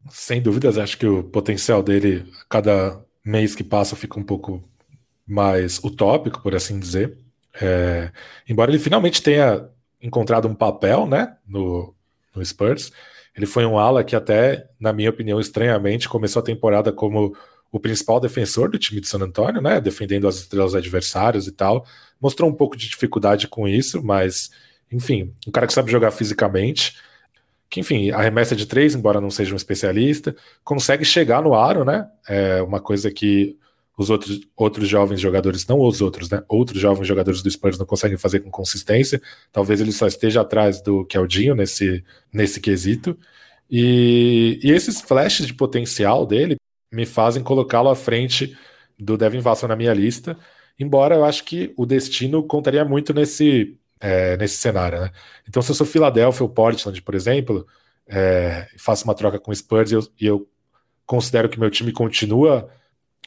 Sem 0.08 0.40
dúvidas, 0.40 0.78
acho 0.78 0.96
que 0.96 1.06
o 1.06 1.22
potencial 1.22 1.82
dele, 1.82 2.24
cada 2.48 2.98
mês 3.22 3.54
que 3.54 3.62
passa, 3.62 3.94
fica 3.94 4.18
um 4.18 4.24
pouco 4.24 4.64
mais 5.26 5.78
utópico, 5.84 6.42
por 6.42 6.54
assim 6.54 6.78
dizer. 6.78 7.23
É, 7.60 8.10
embora 8.48 8.70
ele 8.70 8.78
finalmente 8.78 9.22
tenha 9.22 9.68
encontrado 10.02 10.48
um 10.48 10.54
papel 10.54 11.06
né, 11.06 11.36
no, 11.46 11.94
no 12.34 12.44
Spurs, 12.44 12.92
ele 13.36 13.46
foi 13.46 13.64
um 13.64 13.78
ala 13.78 14.04
que 14.04 14.14
até, 14.14 14.68
na 14.78 14.92
minha 14.92 15.10
opinião, 15.10 15.40
estranhamente, 15.40 16.08
começou 16.08 16.40
a 16.40 16.44
temporada 16.44 16.92
como 16.92 17.34
o 17.72 17.80
principal 17.80 18.20
defensor 18.20 18.70
do 18.70 18.78
time 18.78 19.00
de 19.00 19.08
San 19.08 19.18
Antonio, 19.18 19.60
né, 19.60 19.80
defendendo 19.80 20.28
as 20.28 20.36
estrelas 20.36 20.74
adversárias 20.74 21.48
e 21.48 21.52
tal. 21.52 21.84
Mostrou 22.20 22.48
um 22.48 22.54
pouco 22.54 22.76
de 22.76 22.88
dificuldade 22.88 23.48
com 23.48 23.66
isso, 23.66 24.00
mas, 24.02 24.50
enfim, 24.92 25.32
um 25.46 25.50
cara 25.50 25.66
que 25.66 25.72
sabe 25.72 25.90
jogar 25.90 26.12
fisicamente, 26.12 26.96
que, 27.68 27.80
enfim, 27.80 28.12
arremessa 28.12 28.54
de 28.54 28.66
três, 28.66 28.94
embora 28.94 29.20
não 29.20 29.30
seja 29.30 29.52
um 29.52 29.56
especialista, 29.56 30.36
consegue 30.62 31.04
chegar 31.04 31.42
no 31.42 31.54
aro, 31.54 31.84
né, 31.84 32.08
é 32.28 32.62
uma 32.62 32.80
coisa 32.80 33.10
que 33.10 33.58
os 33.96 34.10
outros, 34.10 34.40
outros 34.56 34.88
jovens 34.88 35.20
jogadores, 35.20 35.66
não 35.66 35.80
os 35.80 36.00
outros, 36.00 36.28
né? 36.28 36.42
Outros 36.48 36.80
jovens 36.80 37.06
jogadores 37.06 37.42
do 37.42 37.50
Spurs 37.50 37.78
não 37.78 37.86
conseguem 37.86 38.18
fazer 38.18 38.40
com 38.40 38.50
consistência. 38.50 39.20
Talvez 39.52 39.80
ele 39.80 39.92
só 39.92 40.06
esteja 40.06 40.40
atrás 40.40 40.82
do 40.82 41.04
Keldinho 41.06 41.54
nesse, 41.54 42.04
nesse 42.32 42.60
quesito. 42.60 43.16
E, 43.70 44.58
e 44.62 44.70
esses 44.70 45.00
flashes 45.00 45.46
de 45.46 45.54
potencial 45.54 46.26
dele 46.26 46.56
me 46.92 47.06
fazem 47.06 47.42
colocá-lo 47.42 47.88
à 47.88 47.94
frente 47.96 48.56
do 48.98 49.16
Devin 49.16 49.40
Vassell 49.40 49.68
na 49.68 49.76
minha 49.76 49.94
lista. 49.94 50.36
Embora 50.78 51.14
eu 51.14 51.24
acho 51.24 51.44
que 51.44 51.72
o 51.76 51.86
destino 51.86 52.42
contaria 52.42 52.84
muito 52.84 53.14
nesse, 53.14 53.78
é, 54.00 54.36
nesse 54.36 54.56
cenário, 54.56 55.00
né? 55.00 55.10
Então, 55.48 55.62
se 55.62 55.70
eu 55.70 55.74
sou 55.74 55.86
Philadelphia 55.86 56.42
ou 56.42 56.48
Portland, 56.48 57.00
por 57.02 57.14
exemplo, 57.14 57.66
é, 58.08 58.68
faço 58.76 59.04
uma 59.04 59.14
troca 59.14 59.38
com 59.38 59.52
o 59.52 59.54
Spurs 59.54 59.92
e 59.92 59.94
eu, 59.94 60.08
e 60.20 60.26
eu 60.26 60.48
considero 61.06 61.48
que 61.48 61.60
meu 61.60 61.70
time 61.70 61.92
continua 61.92 62.68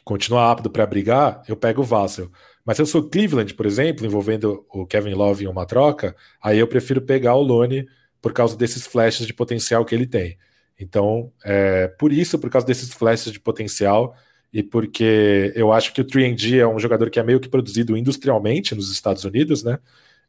continua 0.07 0.49
apto 0.49 0.69
para 0.69 0.85
brigar, 0.85 1.43
eu 1.49 1.57
pego 1.57 1.81
o 1.81 1.83
Vassell. 1.83 2.31
Mas 2.65 2.77
se 2.77 2.81
eu 2.81 2.85
sou 2.85 3.09
Cleveland, 3.09 3.53
por 3.53 3.65
exemplo, 3.65 4.05
envolvendo 4.05 4.65
o 4.69 4.85
Kevin 4.85 5.13
Love 5.13 5.43
em 5.43 5.47
uma 5.47 5.65
troca, 5.65 6.15
aí 6.41 6.59
eu 6.59 6.67
prefiro 6.67 7.01
pegar 7.01 7.35
o 7.35 7.41
Lone 7.41 7.85
por 8.21 8.31
causa 8.31 8.55
desses 8.55 8.87
flashes 8.87 9.27
de 9.27 9.33
potencial 9.33 9.83
que 9.83 9.93
ele 9.93 10.07
tem. 10.07 10.37
Então, 10.79 11.29
é, 11.43 11.89
por 11.99 12.13
isso, 12.13 12.39
por 12.39 12.49
causa 12.49 12.65
desses 12.65 12.93
flashes 12.93 13.33
de 13.33 13.39
potencial, 13.39 14.15
e 14.53 14.63
porque 14.63 15.51
eu 15.55 15.73
acho 15.73 15.93
que 15.93 15.99
o 15.99 16.05
3D 16.05 16.59
é 16.59 16.67
um 16.67 16.79
jogador 16.79 17.09
que 17.09 17.19
é 17.19 17.23
meio 17.23 17.41
que 17.41 17.49
produzido 17.49 17.97
industrialmente 17.97 18.73
nos 18.73 18.89
Estados 18.89 19.25
Unidos, 19.25 19.61
né? 19.61 19.77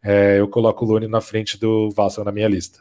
É, 0.02 0.40
eu 0.40 0.48
coloco 0.48 0.84
o 0.84 0.88
Lone 0.88 1.06
na 1.06 1.20
frente 1.20 1.56
do 1.56 1.88
Vassell 1.90 2.24
na 2.24 2.32
minha 2.32 2.48
lista. 2.48 2.80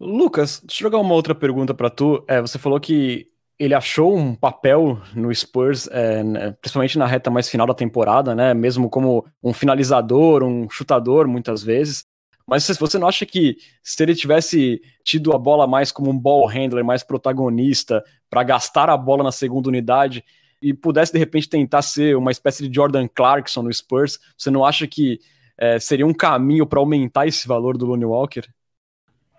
Lucas, 0.00 0.60
deixa 0.64 0.82
eu 0.82 0.86
jogar 0.86 0.98
uma 0.98 1.14
outra 1.14 1.34
pergunta 1.34 1.72
para 1.72 1.90
tu. 1.90 2.24
É, 2.26 2.40
você 2.40 2.58
falou 2.58 2.80
que 2.80 3.28
ele 3.58 3.74
achou 3.74 4.16
um 4.16 4.34
papel 4.34 5.00
no 5.14 5.34
Spurs, 5.34 5.88
é, 5.88 6.22
né, 6.22 6.52
principalmente 6.60 6.98
na 6.98 7.06
reta 7.06 7.30
mais 7.30 7.48
final 7.48 7.66
da 7.66 7.74
temporada, 7.74 8.34
né? 8.34 8.52
Mesmo 8.52 8.90
como 8.90 9.24
um 9.42 9.52
finalizador, 9.52 10.42
um 10.42 10.68
chutador, 10.68 11.26
muitas 11.26 11.62
vezes. 11.62 12.04
Mas 12.46 12.66
você 12.78 12.98
não 12.98 13.08
acha 13.08 13.26
que 13.26 13.56
se 13.82 14.00
ele 14.02 14.14
tivesse 14.14 14.80
tido 15.02 15.32
a 15.32 15.38
bola 15.38 15.66
mais 15.66 15.90
como 15.90 16.10
um 16.10 16.18
ball 16.18 16.46
handler, 16.46 16.84
mais 16.84 17.02
protagonista, 17.02 18.04
para 18.30 18.44
gastar 18.44 18.88
a 18.88 18.96
bola 18.96 19.24
na 19.24 19.32
segunda 19.32 19.68
unidade 19.68 20.22
e 20.62 20.72
pudesse 20.72 21.12
de 21.12 21.18
repente 21.18 21.48
tentar 21.48 21.82
ser 21.82 22.16
uma 22.16 22.30
espécie 22.30 22.68
de 22.68 22.74
Jordan 22.74 23.08
Clarkson 23.08 23.62
no 23.62 23.72
Spurs, 23.72 24.18
você 24.36 24.50
não 24.50 24.64
acha 24.64 24.86
que 24.86 25.18
é, 25.58 25.78
seria 25.80 26.06
um 26.06 26.14
caminho 26.14 26.66
para 26.66 26.78
aumentar 26.78 27.26
esse 27.26 27.48
valor 27.48 27.76
do 27.76 27.86
Looney 27.86 28.04
Walker? 28.04 28.42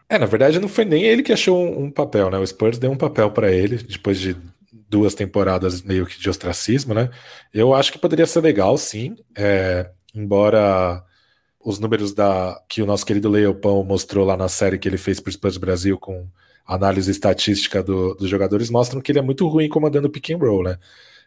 É, 0.10 0.18
na 0.18 0.26
verdade 0.26 0.60
não 0.60 0.70
foi 0.70 0.86
nem 0.86 1.04
ele 1.04 1.22
que 1.22 1.34
achou 1.34 1.58
um, 1.58 1.86
um 1.86 1.92
papel, 1.92 2.30
né? 2.30 2.38
O 2.38 2.48
Spurs 2.48 2.78
deu 2.80 2.92
um 2.92 2.98
papel 2.98 3.32
para 3.32 3.52
ele 3.52 3.78
depois 3.78 4.20
de 4.20 4.36
duas 4.90 5.14
temporadas 5.14 5.82
meio 5.82 6.06
que 6.06 6.20
de 6.20 6.30
ostracismo, 6.30 6.94
né? 6.94 7.10
Eu 7.54 7.74
acho 7.74 7.92
que 7.92 8.00
poderia 8.00 8.26
ser 8.26 8.42
legal, 8.42 8.78
sim. 8.78 9.16
É, 9.36 9.90
embora 10.16 11.04
os 11.60 11.80
números 11.80 12.14
da 12.14 12.62
que 12.70 12.82
o 12.82 12.86
nosso 12.86 13.06
querido 13.06 13.30
Leopão 13.30 13.84
mostrou 13.84 14.26
lá 14.26 14.38
na 14.38 14.48
série 14.48 14.78
que 14.80 14.88
ele 14.88 14.98
fez 14.98 15.20
para 15.20 15.30
o 15.30 15.34
Spurs 15.34 15.58
Brasil 15.58 15.98
com 16.00 16.28
análise 16.66 17.12
estatística 17.12 17.84
do, 17.84 18.14
dos 18.16 18.30
jogadores 18.30 18.70
mostram 18.70 19.02
que 19.02 19.12
ele 19.12 19.20
é 19.20 19.22
muito 19.22 19.48
ruim 19.48 19.70
comandando 19.70 20.10
pick 20.10 20.30
and 20.32 20.38
roll, 20.38 20.64
né? 20.64 20.78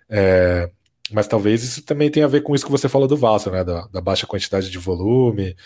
É, 0.09 0.71
mas 1.13 1.27
talvez 1.29 1.63
isso 1.65 1.83
também 1.83 2.11
tenha 2.11 2.27
a 2.27 2.29
ver 2.29 2.43
com 2.43 2.55
isso 2.55 2.65
que 2.65 2.71
você 2.71 2.89
falou 2.89 3.09
do 3.09 3.17
Vasco, 3.17 3.51
né? 3.51 3.65
Da, 3.65 3.87
da 3.89 4.01
baixa 4.01 4.27
quantidade 4.27 4.71
de 4.71 4.79
volume. 4.79 5.57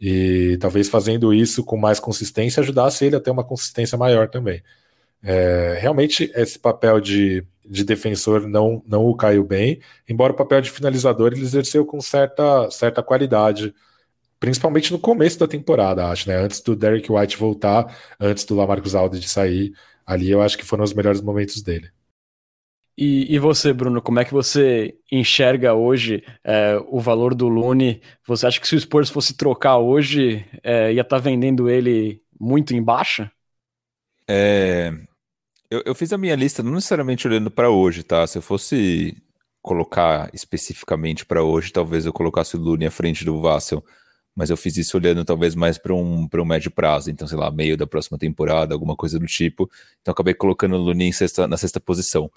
E 0.00 0.56
talvez 0.60 0.88
fazendo 0.88 1.32
isso 1.32 1.64
com 1.64 1.76
mais 1.76 2.00
consistência 2.00 2.60
ajudasse 2.60 3.04
ele 3.04 3.16
a 3.16 3.20
ter 3.20 3.30
uma 3.30 3.44
consistência 3.44 3.96
maior 3.96 4.28
também. 4.28 4.62
É, 5.22 5.78
realmente, 5.80 6.30
esse 6.34 6.58
papel 6.58 7.00
de, 7.00 7.46
de 7.64 7.84
defensor 7.84 8.46
não, 8.46 8.82
não 8.86 9.06
o 9.06 9.16
caiu 9.16 9.44
bem, 9.44 9.80
embora 10.08 10.32
o 10.32 10.36
papel 10.36 10.60
de 10.60 10.70
finalizador 10.70 11.32
ele 11.32 11.42
exerceu 11.42 11.86
com 11.86 12.00
certa, 12.00 12.70
certa 12.70 13.02
qualidade, 13.02 13.74
principalmente 14.38 14.92
no 14.92 14.98
começo 14.98 15.38
da 15.38 15.48
temporada, 15.48 16.06
acho, 16.08 16.28
né? 16.28 16.36
Antes 16.36 16.60
do 16.60 16.76
Derek 16.76 17.10
White 17.10 17.38
voltar, 17.38 17.96
antes 18.20 18.44
do 18.44 18.54
Lamarcus 18.54 18.94
Aldridge 18.94 19.28
sair, 19.28 19.72
ali 20.04 20.30
eu 20.30 20.42
acho 20.42 20.58
que 20.58 20.64
foram 20.64 20.84
os 20.84 20.92
melhores 20.92 21.22
momentos 21.22 21.62
dele. 21.62 21.90
E, 22.96 23.34
e, 23.34 23.38
você, 23.40 23.72
Bruno, 23.72 24.00
como 24.00 24.20
é 24.20 24.24
que 24.24 24.32
você 24.32 24.94
enxerga 25.10 25.74
hoje 25.74 26.22
é, 26.44 26.80
o 26.86 27.00
valor 27.00 27.34
do 27.34 27.48
Lune? 27.48 28.00
Você 28.26 28.46
acha 28.46 28.60
que 28.60 28.68
se 28.68 28.76
o 28.76 28.80
Spurs 28.80 29.10
fosse 29.10 29.36
trocar 29.36 29.78
hoje, 29.78 30.46
é, 30.62 30.92
ia 30.92 31.00
estar 31.00 31.16
tá 31.16 31.22
vendendo 31.22 31.68
ele 31.68 32.22
muito 32.38 32.72
em 32.72 32.80
baixa? 32.80 33.32
É, 34.28 34.92
eu, 35.68 35.82
eu, 35.86 35.94
fiz 35.94 36.12
a 36.12 36.18
minha 36.18 36.36
lista 36.36 36.62
não 36.62 36.72
necessariamente 36.72 37.26
olhando 37.26 37.50
para 37.50 37.68
hoje, 37.68 38.04
tá? 38.04 38.24
Se 38.28 38.38
eu 38.38 38.42
fosse 38.42 39.16
colocar 39.60 40.30
especificamente 40.32 41.26
para 41.26 41.42
hoje, 41.42 41.72
talvez 41.72 42.06
eu 42.06 42.12
colocasse 42.12 42.56
o 42.56 42.60
Lune 42.60 42.86
à 42.86 42.90
frente 42.92 43.24
do 43.24 43.40
Vassell, 43.40 43.84
mas 44.36 44.50
eu 44.50 44.56
fiz 44.56 44.76
isso 44.76 44.96
olhando 44.96 45.24
talvez 45.24 45.54
mais 45.56 45.78
para 45.78 45.92
um, 45.92 46.28
um 46.32 46.44
médio 46.44 46.70
prazo, 46.70 47.10
então 47.10 47.26
sei 47.26 47.38
lá, 47.38 47.50
meio 47.50 47.76
da 47.76 47.86
próxima 47.86 48.18
temporada, 48.18 48.72
alguma 48.72 48.94
coisa 48.94 49.18
do 49.18 49.26
tipo. 49.26 49.68
Então 50.00 50.12
acabei 50.12 50.34
colocando 50.34 50.76
o 50.76 50.78
Lune 50.78 51.12
sexta, 51.12 51.48
na 51.48 51.56
sexta 51.56 51.80
posição. 51.80 52.30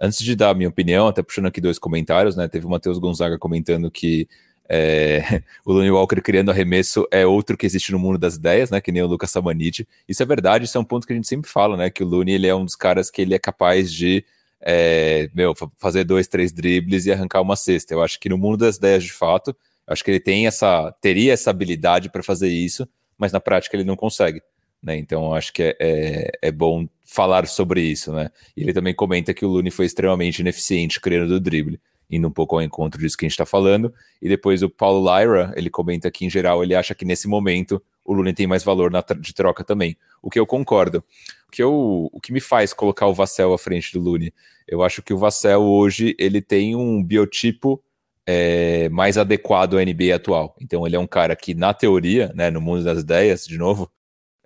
Antes 0.00 0.18
de 0.18 0.36
dar 0.36 0.50
a 0.50 0.54
minha 0.54 0.68
opinião, 0.68 1.08
até 1.08 1.22
puxando 1.22 1.46
aqui 1.46 1.60
dois 1.60 1.78
comentários, 1.78 2.36
né? 2.36 2.46
Teve 2.48 2.66
o 2.66 2.70
Matheus 2.70 2.98
Gonzaga 2.98 3.38
comentando 3.38 3.90
que 3.90 4.28
é, 4.68 5.42
o 5.64 5.72
Lonnie 5.72 5.90
Walker 5.90 6.20
criando 6.20 6.50
arremesso 6.50 7.06
é 7.10 7.26
outro 7.26 7.56
que 7.56 7.66
existe 7.66 7.90
no 7.90 7.98
mundo 7.98 8.18
das 8.18 8.36
ideias, 8.36 8.70
né? 8.70 8.80
Que 8.80 8.92
nem 8.92 9.02
o 9.02 9.06
Lucas 9.06 9.30
Samaniti. 9.30 9.88
Isso 10.08 10.22
é 10.22 10.26
verdade, 10.26 10.66
isso 10.66 10.76
é 10.78 10.80
um 10.80 10.84
ponto 10.84 11.06
que 11.06 11.12
a 11.12 11.16
gente 11.16 11.26
sempre 11.26 11.50
fala, 11.50 11.76
né? 11.76 11.90
Que 11.90 12.04
o 12.04 12.06
Looney 12.06 12.34
ele 12.34 12.46
é 12.46 12.54
um 12.54 12.64
dos 12.64 12.76
caras 12.76 13.10
que 13.10 13.22
ele 13.22 13.34
é 13.34 13.38
capaz 13.38 13.92
de 13.92 14.24
é, 14.60 15.30
meu, 15.34 15.54
fazer 15.76 16.04
dois, 16.04 16.28
três 16.28 16.52
dribles 16.52 17.06
e 17.06 17.12
arrancar 17.12 17.40
uma 17.40 17.56
cesta. 17.56 17.94
Eu 17.94 18.02
acho 18.02 18.18
que 18.20 18.28
no 18.28 18.38
mundo 18.38 18.58
das 18.58 18.76
ideias, 18.76 19.04
de 19.04 19.12
fato, 19.12 19.56
acho 19.86 20.04
que 20.04 20.10
ele 20.10 20.20
tem 20.20 20.46
essa, 20.46 20.92
teria 21.00 21.32
essa 21.32 21.50
habilidade 21.50 22.10
para 22.10 22.22
fazer 22.22 22.48
isso, 22.48 22.88
mas 23.16 23.32
na 23.32 23.40
prática 23.40 23.76
ele 23.76 23.84
não 23.84 23.96
consegue. 23.96 24.42
Né? 24.82 24.96
Então 24.96 25.34
acho 25.34 25.52
que 25.52 25.62
é, 25.62 25.76
é, 25.80 26.30
é, 26.42 26.52
bom 26.52 26.86
falar 27.08 27.46
sobre 27.46 27.80
isso, 27.80 28.12
né? 28.12 28.30
E 28.54 28.62
ele 28.62 28.72
também 28.74 28.94
comenta 28.94 29.32
que 29.32 29.44
o 29.44 29.48
Looney 29.48 29.70
foi 29.70 29.86
extremamente 29.86 30.40
ineficiente 30.40 31.00
criando 31.00 31.28
do 31.28 31.40
drible, 31.40 31.80
indo 32.10 32.28
um 32.28 32.30
pouco 32.30 32.56
ao 32.56 32.62
encontro 32.62 33.00
disso 33.00 33.16
que 33.16 33.24
a 33.24 33.26
gente 33.26 33.32
está 33.32 33.46
falando. 33.46 33.92
E 34.20 34.28
depois 34.28 34.62
o 34.62 34.68
Paulo 34.68 35.00
Lyra, 35.02 35.54
ele 35.56 35.70
comenta 35.70 36.10
que 36.10 36.26
em 36.26 36.30
geral 36.30 36.62
ele 36.62 36.74
acha 36.74 36.94
que 36.94 37.06
nesse 37.06 37.26
momento 37.26 37.82
o 38.04 38.12
Looney 38.12 38.34
tem 38.34 38.46
mais 38.46 38.62
valor 38.62 38.90
na, 38.90 39.00
de 39.00 39.34
troca 39.34 39.64
também, 39.64 39.96
o 40.22 40.28
que 40.28 40.38
eu 40.38 40.46
concordo. 40.46 41.02
O 41.48 41.50
que, 41.50 41.62
eu, 41.62 42.10
o 42.12 42.20
que 42.20 42.30
me 42.30 42.40
faz 42.40 42.74
colocar 42.74 43.06
o 43.06 43.14
Vassell 43.14 43.54
à 43.54 43.58
frente 43.58 43.94
do 43.94 44.00
Looney? 44.00 44.32
Eu 44.66 44.82
acho 44.82 45.00
que 45.00 45.14
o 45.14 45.18
Vassell 45.18 45.62
hoje 45.62 46.14
ele 46.18 46.42
tem 46.42 46.76
um 46.76 47.02
biotipo 47.02 47.82
é, 48.26 48.90
mais 48.90 49.16
adequado 49.16 49.78
à 49.78 49.84
NBA 49.84 50.14
atual. 50.14 50.54
Então 50.60 50.86
ele 50.86 50.94
é 50.94 50.98
um 50.98 51.06
cara 51.06 51.34
que, 51.34 51.54
na 51.54 51.72
teoria, 51.72 52.30
né, 52.34 52.50
no 52.50 52.60
mundo 52.60 52.84
das 52.84 52.98
ideias, 52.98 53.46
de 53.46 53.56
novo, 53.56 53.90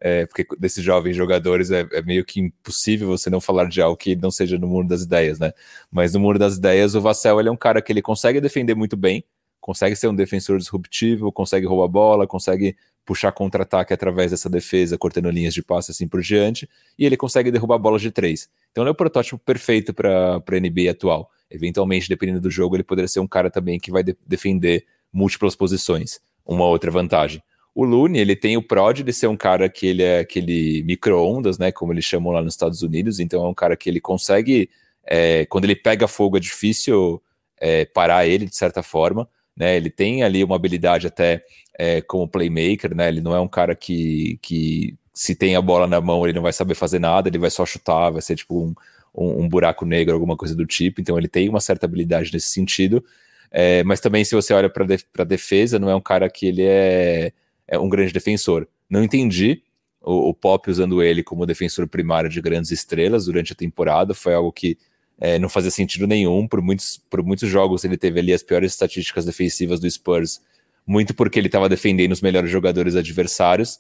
é, 0.05 0.27
porque 0.27 0.45
desses 0.59 0.83
jovens 0.83 1.15
jogadores 1.15 1.71
é, 1.71 1.87
é, 1.93 2.03
meio 2.03 2.25
que 2.25 2.41
impossível 2.41 3.07
você 3.07 3.31
não 3.31 3.41
falar 3.41 3.67
de 3.67 3.81
algo 3.81 3.97
que 3.97 4.17
não 4.17 4.33
seja 4.33 4.59
no 4.59 4.67
mundo 4.67 4.88
das 4.88 5.03
ideias, 5.03 5.38
né? 5.38 5.53
Mas 5.93 6.12
no 6.12 6.19
mundo 6.19 6.41
das 6.41 6.57
ideias, 6.57 6.97
o 6.97 7.01
Vassell 7.01 7.38
ele 7.38 7.49
é 7.49 7.53
um 7.53 7.57
cara 7.57 7.81
que 7.81 7.93
ele 7.93 8.03
consegue 8.03 8.41
defender 8.41 8.75
muito 8.75 8.97
bem, 8.97 9.25
consegue 9.61 9.95
ser 9.95 10.09
um 10.09 10.15
defensor 10.15 10.59
disruptivo, 10.59 11.31
consegue 11.31 11.67
roubar 11.67 11.87
bola, 11.87 12.27
consegue 12.27 12.77
puxar 13.05 13.31
contra-ataque 13.31 13.93
através 13.93 14.33
dessa 14.33 14.51
defesa, 14.51 14.99
cortando 14.99 15.31
linhas 15.31 15.55
de 15.55 15.62
passe 15.62 15.93
assim 15.93 16.09
por 16.09 16.21
diante, 16.21 16.69
e 16.99 17.07
ele 17.07 17.17
consegue 17.17 17.53
derrubar 17.53 17.79
bolas 17.79 18.03
de 18.03 18.11
três. 18.11 18.51
Então 18.73 18.83
ele 18.83 18.88
é 18.88 18.93
o 18.93 18.97
protótipo 18.97 19.38
perfeito 19.38 19.95
para 19.95 20.37
a 20.37 20.61
NBA 20.61 20.91
atual. 20.91 21.31
Eventualmente, 21.49 22.09
dependendo 22.09 22.41
do 22.41 22.51
jogo, 22.51 22.75
ele 22.75 22.83
poderia 22.83 23.07
ser 23.09 23.21
um 23.21 23.29
cara 23.29 23.49
também 23.49 23.79
que 23.79 23.93
vai 23.93 24.03
de 24.03 24.17
defender 24.27 24.85
múltiplas 25.12 25.55
posições. 25.55 26.21
Uma 26.45 26.67
outra 26.67 26.91
vantagem. 26.91 27.41
O 27.74 27.85
Looney, 27.85 28.20
ele 28.20 28.37
tem 28.37 28.56
o 28.56 28.62
prod 28.62 29.02
de 29.02 29.12
ser 29.12 29.28
um 29.28 29.37
cara 29.37 29.68
que 29.68 29.87
ele 29.87 30.02
é 30.02 30.20
aquele 30.20 30.82
micro-ondas, 30.85 31.58
né, 31.58 31.72
como 31.72 31.92
eles 31.92 32.04
chamam 32.04 32.32
lá 32.32 32.42
nos 32.42 32.54
Estados 32.54 32.82
Unidos, 32.82 33.18
então 33.18 33.44
é 33.44 33.48
um 33.48 33.54
cara 33.54 33.76
que 33.76 33.88
ele 33.88 34.00
consegue, 34.00 34.68
é, 35.06 35.46
quando 35.46 35.64
ele 35.64 35.74
pega 35.74 36.06
fogo 36.06 36.37
é 36.37 36.40
difícil 36.40 37.22
é, 37.58 37.85
parar 37.87 38.26
ele, 38.26 38.46
de 38.46 38.56
certa 38.56 38.82
forma, 38.82 39.26
né, 39.56 39.76
ele 39.76 39.88
tem 39.88 40.22
ali 40.22 40.44
uma 40.44 40.56
habilidade 40.56 41.06
até 41.06 41.42
é, 41.78 42.00
como 42.02 42.28
playmaker, 42.28 42.94
né? 42.94 43.08
Ele 43.08 43.20
não 43.20 43.35
é 43.35 43.40
um 43.40 43.48
cara 43.48 43.74
que, 43.74 44.38
que 44.42 44.96
se 45.12 45.35
tem 45.35 45.56
a 45.56 45.62
bola 45.62 45.87
na 45.87 46.00
mão 46.00 46.24
ele 46.26 46.35
não 46.35 46.42
vai 46.42 46.52
saber 46.52 46.74
fazer 46.74 46.98
nada, 46.98 47.28
ele 47.28 47.38
vai 47.38 47.50
só 47.50 47.64
chutar, 47.66 48.11
vai 48.11 48.22
ser 48.22 48.37
tipo 48.37 48.62
um, 48.62 48.74
um, 49.14 49.42
um 49.42 49.48
buraco 49.48 49.85
negro, 49.85 50.14
alguma 50.14 50.37
coisa 50.37 50.54
do 50.54 50.66
tipo. 50.66 51.00
Então 51.00 51.18
ele 51.18 51.28
tem 51.28 51.48
uma 51.48 51.61
certa 51.61 51.87
habilidade 51.87 52.32
nesse 52.32 52.48
sentido. 52.48 53.04
É, 53.50 53.85
mas 53.85 54.00
também 54.00 54.24
se 54.24 54.35
você 54.35 54.54
olha 54.54 54.70
para 54.70 54.85
a 55.18 55.24
defesa, 55.24 55.78
não 55.78 55.90
é 55.90 55.94
um 55.94 56.00
cara 56.00 56.30
que 56.30 56.46
ele 56.46 56.62
é, 56.64 57.32
é 57.66 57.79
um 57.79 57.88
grande 57.88 58.12
defensor. 58.12 58.68
Não 58.88 59.03
entendi 59.03 59.62
o, 60.01 60.31
o, 60.31 60.35
Pop 60.35 60.70
usando 60.70 61.03
ele 61.03 61.22
como 61.22 61.46
defensor 61.46 61.87
primário 61.88 62.29
de 62.29 62.40
grandes 62.40 62.70
estrelas 62.70 63.27
durante 63.27 63.53
a 63.53 63.57
temporada, 63.57 64.14
foi 64.14 64.35
algo 64.35 64.53
que 64.53 64.77
é, 65.20 65.38
não 65.38 65.48
fazia 65.48 65.70
sentido 65.70 66.07
nenhum. 66.07 66.48
Por 66.48 66.61
muitos, 66.61 67.01
por 67.09 67.22
muitos 67.22 67.48
jogos 67.48 67.85
ele 67.85 67.96
teve 67.96 68.20
ali 68.20 68.33
as 68.33 68.42
piores 68.42 68.72
estatísticas 68.72 69.25
defensivas 69.25 69.79
do 69.81 69.90
Spurs 69.90 70.40
muito 70.87 71.14
porque 71.14 71.38
ele 71.38 71.48
estava 71.48 71.68
defendendo 71.68 72.12
os 72.12 72.20
melhores 72.20 72.51
jogadores 72.51 72.96
adversários. 72.96 73.79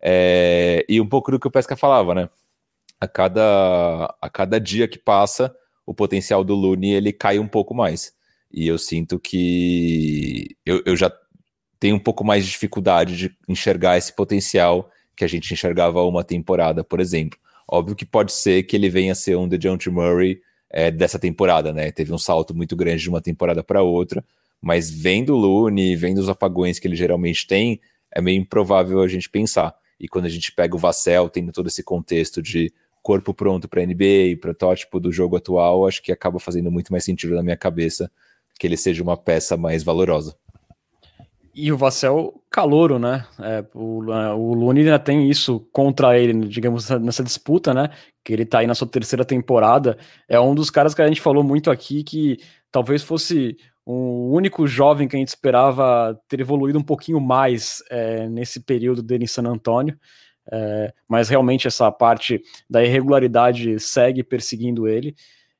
É, 0.00 0.84
e 0.88 1.00
um 1.00 1.06
pouco 1.06 1.30
do 1.30 1.38
que 1.38 1.46
o 1.46 1.50
Pesca 1.50 1.76
falava, 1.76 2.14
né? 2.14 2.28
A 3.00 3.08
cada, 3.08 4.14
a 4.20 4.30
cada 4.30 4.60
dia 4.60 4.88
que 4.88 4.98
passa, 4.98 5.54
o 5.84 5.92
potencial 5.92 6.44
do 6.44 6.54
Lune 6.54 6.92
ele 6.92 7.12
cai 7.12 7.38
um 7.38 7.48
pouco 7.48 7.74
mais. 7.74 8.14
E 8.52 8.66
eu 8.68 8.78
sinto 8.78 9.18
que 9.18 10.56
eu, 10.64 10.82
eu 10.86 10.96
já 10.96 11.12
tenho 11.84 11.96
um 11.96 12.00
pouco 12.00 12.24
mais 12.24 12.46
de 12.46 12.50
dificuldade 12.50 13.14
de 13.14 13.36
enxergar 13.46 13.98
esse 13.98 14.10
potencial 14.10 14.90
que 15.14 15.22
a 15.22 15.28
gente 15.28 15.52
enxergava 15.52 16.02
uma 16.02 16.24
temporada, 16.24 16.82
por 16.82 16.98
exemplo. 16.98 17.38
Óbvio 17.68 17.94
que 17.94 18.06
pode 18.06 18.32
ser 18.32 18.62
que 18.62 18.74
ele 18.74 18.88
venha 18.88 19.12
a 19.12 19.14
ser 19.14 19.36
um 19.36 19.46
DeJounte 19.46 19.90
Murray 19.90 20.40
é, 20.70 20.90
dessa 20.90 21.18
temporada, 21.18 21.74
né? 21.74 21.92
Teve 21.92 22.10
um 22.10 22.16
salto 22.16 22.54
muito 22.54 22.74
grande 22.74 23.02
de 23.02 23.10
uma 23.10 23.20
temporada 23.20 23.62
para 23.62 23.82
outra, 23.82 24.24
mas 24.62 24.90
vendo 24.90 25.34
o 25.34 25.36
Lune, 25.36 25.94
vendo 25.94 26.16
os 26.16 26.28
apagões 26.30 26.78
que 26.78 26.88
ele 26.88 26.96
geralmente 26.96 27.46
tem, 27.46 27.78
é 28.10 28.22
meio 28.22 28.40
improvável 28.40 29.02
a 29.02 29.06
gente 29.06 29.28
pensar. 29.28 29.74
E 30.00 30.08
quando 30.08 30.24
a 30.24 30.30
gente 30.30 30.52
pega 30.52 30.74
o 30.74 30.78
Vassell, 30.78 31.28
tendo 31.28 31.52
todo 31.52 31.66
esse 31.66 31.82
contexto 31.82 32.40
de 32.40 32.72
corpo 33.02 33.34
pronto 33.34 33.68
para 33.68 33.84
NBA, 33.84 34.38
protótipo 34.40 34.98
do 34.98 35.12
jogo 35.12 35.36
atual, 35.36 35.86
acho 35.86 36.02
que 36.02 36.10
acaba 36.10 36.40
fazendo 36.40 36.70
muito 36.70 36.90
mais 36.90 37.04
sentido 37.04 37.34
na 37.34 37.42
minha 37.42 37.58
cabeça 37.58 38.10
que 38.58 38.66
ele 38.66 38.78
seja 38.78 39.02
uma 39.02 39.18
peça 39.18 39.54
mais 39.54 39.82
valorosa. 39.82 40.34
E 41.56 41.70
o 41.70 41.76
Vassell, 41.76 42.42
calouro, 42.50 42.98
né? 42.98 43.24
É, 43.38 43.64
o, 43.72 44.00
o 44.00 44.54
Lune 44.54 44.80
ainda 44.80 44.98
tem 44.98 45.30
isso 45.30 45.60
contra 45.72 46.18
ele, 46.18 46.48
digamos, 46.48 46.90
nessa 46.90 47.22
disputa, 47.22 47.72
né? 47.72 47.90
Que 48.24 48.32
ele 48.32 48.44
tá 48.44 48.58
aí 48.58 48.66
na 48.66 48.74
sua 48.74 48.88
terceira 48.88 49.24
temporada. 49.24 49.96
É 50.28 50.38
um 50.40 50.52
dos 50.52 50.68
caras 50.68 50.94
que 50.94 51.00
a 51.02 51.06
gente 51.06 51.20
falou 51.20 51.44
muito 51.44 51.70
aqui 51.70 52.02
que 52.02 52.38
talvez 52.72 53.04
fosse 53.04 53.56
o 53.86 54.32
único 54.34 54.66
jovem 54.66 55.06
que 55.06 55.14
a 55.14 55.18
gente 55.18 55.28
esperava 55.28 56.18
ter 56.28 56.40
evoluído 56.40 56.78
um 56.78 56.82
pouquinho 56.82 57.20
mais 57.20 57.84
é, 57.88 58.28
nesse 58.28 58.60
período 58.60 59.00
dele 59.00 59.24
em 59.24 59.28
San 59.28 59.44
Antônio. 59.46 59.96
É, 60.50 60.92
mas 61.08 61.28
realmente 61.28 61.68
essa 61.68 61.90
parte 61.92 62.42
da 62.68 62.84
irregularidade 62.84 63.78
segue 63.78 64.24
perseguindo 64.24 64.88
ele. 64.88 65.14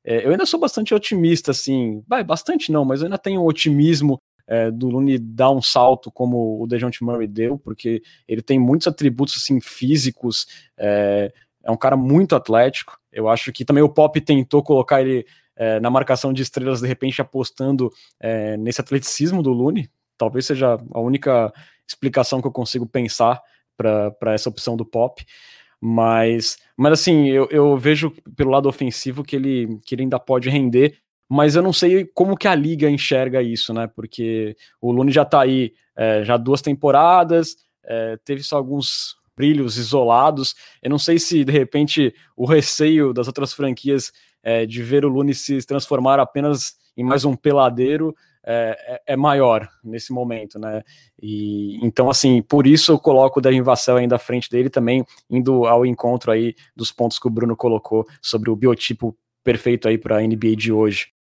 É, 0.04 0.26
eu 0.26 0.33
ainda 0.33 0.44
sou 0.44 0.59
bastante 0.59 0.92
otimista, 0.92 1.52
assim, 1.52 2.02
vai, 2.09 2.24
bastante 2.24 2.72
não, 2.72 2.85
mas 2.85 3.00
eu 3.00 3.07
ainda 3.07 3.16
tenho 3.16 3.44
otimismo 3.44 4.20
é, 4.46 4.70
do 4.70 4.88
Lune 4.88 5.18
dar 5.18 5.50
um 5.50 5.62
salto 5.62 6.11
como 6.11 6.62
o 6.62 6.66
DeJounte 6.66 7.02
Murray 7.02 7.26
deu, 7.26 7.59
porque 7.59 8.02
ele 8.28 8.42
tem 8.42 8.59
muitos 8.59 8.87
atributos 8.87 9.37
assim 9.37 9.61
físicos, 9.61 10.46
é, 10.76 11.33
é 11.62 11.70
um 11.70 11.76
cara 11.76 11.96
muito 11.96 12.37
atlético. 12.37 12.98
Eu 13.12 13.28
acho 13.28 13.52
que 13.52 13.64
também 13.64 13.83
o 13.83 13.88
Pop 13.88 14.20
tentou 14.20 14.62
colocar 14.62 15.00
ele 15.00 15.26
é, 15.57 15.80
na 15.80 15.90
marcação 15.90 16.33
de 16.33 16.42
estrelas, 16.42 16.80
de 16.80 16.88
repente 16.88 17.20
apostando 17.20 17.90
é, 18.20 18.57
nesse 18.57 18.80
atleticismo 18.80 19.42
do 19.42 19.52
Lune. 19.52 19.88
Talvez 20.18 20.46
seja 20.46 20.78
a 20.92 21.00
única 21.00 21.52
explicação 21.87 22.40
que 22.40 22.46
eu 22.46 22.52
consigo 22.52 22.87
pensar 22.87 23.40
para 23.76 24.35
essa 24.35 24.48
opção 24.48 24.76
do 24.76 24.85
Pop. 24.85 25.24
Mas, 25.80 26.57
mas 26.76 26.92
assim, 26.94 27.28
eu, 27.28 27.46
eu 27.50 27.76
vejo 27.76 28.11
pelo 28.37 28.50
lado 28.50 28.68
ofensivo 28.68 29.22
que 29.22 29.37
ele, 29.37 29.78
que 29.85 29.94
ele 29.94 30.02
ainda 30.02 30.18
pode 30.18 30.48
render, 30.48 30.98
mas 31.28 31.56
eu 31.56 31.62
não 31.62 31.72
sei 31.72 32.04
como 32.04 32.37
que 32.37 32.48
a 32.48 32.54
liga 32.54 32.90
enxerga 32.90 33.42
isso, 33.42 33.72
né? 33.72 33.87
Porque 33.87 34.56
o 34.80 34.92
Lune 34.92 35.10
já 35.10 35.22
está 35.22 35.42
aí 35.42 35.72
é, 35.96 36.24
já 36.24 36.37
duas 36.37 36.60
temporadas, 36.60 37.56
é, 37.84 38.18
teve 38.24 38.42
só 38.42 38.56
alguns 38.56 39.16
brilhos 39.37 39.76
isolados. 39.76 40.54
Eu 40.82 40.90
não 40.90 40.98
sei 40.98 41.18
se 41.18 41.44
de 41.44 41.52
repente 41.52 42.14
o 42.37 42.46
receio 42.46 43.12
das 43.12 43.26
outras 43.26 43.52
franquias 43.52 44.12
é, 44.42 44.66
de 44.66 44.82
ver 44.82 45.04
o 45.04 45.08
Lune 45.08 45.34
se 45.34 45.64
transformar 45.66 46.20
apenas 46.20 46.74
em 46.96 47.02
mais 47.02 47.24
um 47.24 47.34
peladeiro 47.34 48.14
é, 48.46 48.76
é, 48.87 49.14
é, 49.14 49.16
maior 49.16 49.66
nesse 49.82 50.12
momento, 50.12 50.58
né? 50.58 50.82
E 51.20 51.78
então, 51.82 52.10
assim, 52.10 52.42
por 52.42 52.66
isso 52.66 52.92
eu 52.92 52.98
coloco 52.98 53.38
o 53.38 53.42
Devin 53.42 53.62
Vassell 53.62 53.96
ainda 53.96 54.16
à 54.16 54.18
frente 54.18 54.50
dele 54.50 54.68
também, 54.68 55.04
indo 55.30 55.64
ao 55.64 55.87
encontro 55.87 56.30
aí 56.30 56.54
dos 56.76 56.92
pontos 56.92 57.18
que 57.18 57.26
o 57.26 57.30
Bruno 57.30 57.56
colocou 57.56 58.06
sobre 58.20 58.50
o 58.50 58.56
biotipo 58.56 59.16
perfeito 59.42 59.88
aí 59.88 59.96
para 59.96 60.18
a 60.18 60.20
NBA 60.20 60.56
de 60.56 60.70
hoje. 60.70 61.13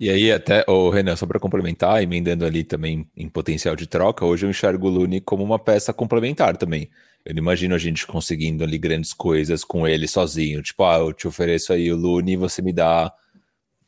E 0.00 0.10
aí, 0.10 0.30
até, 0.30 0.64
o 0.68 0.90
Renan, 0.90 1.16
só 1.16 1.26
para 1.26 1.40
complementar, 1.40 2.00
emendando 2.00 2.44
ali 2.44 2.62
também 2.62 3.10
em 3.16 3.28
potencial 3.28 3.74
de 3.74 3.86
troca, 3.86 4.24
hoje 4.24 4.46
eu 4.46 4.50
enxergo 4.50 4.86
o 4.86 4.90
Lune 4.90 5.20
como 5.20 5.42
uma 5.42 5.58
peça 5.58 5.92
complementar 5.92 6.56
também. 6.56 6.88
Eu 7.24 7.34
não 7.34 7.42
imagino 7.42 7.74
a 7.74 7.78
gente 7.78 8.06
conseguindo 8.06 8.62
ali 8.62 8.78
grandes 8.78 9.12
coisas 9.12 9.64
com 9.64 9.88
ele 9.88 10.06
sozinho. 10.06 10.62
Tipo, 10.62 10.84
ah, 10.84 10.98
eu 10.98 11.12
te 11.12 11.26
ofereço 11.26 11.72
aí 11.72 11.92
o 11.92 11.96
Lune 11.96 12.34
e 12.34 12.36
você 12.36 12.62
me 12.62 12.72
dá 12.72 13.12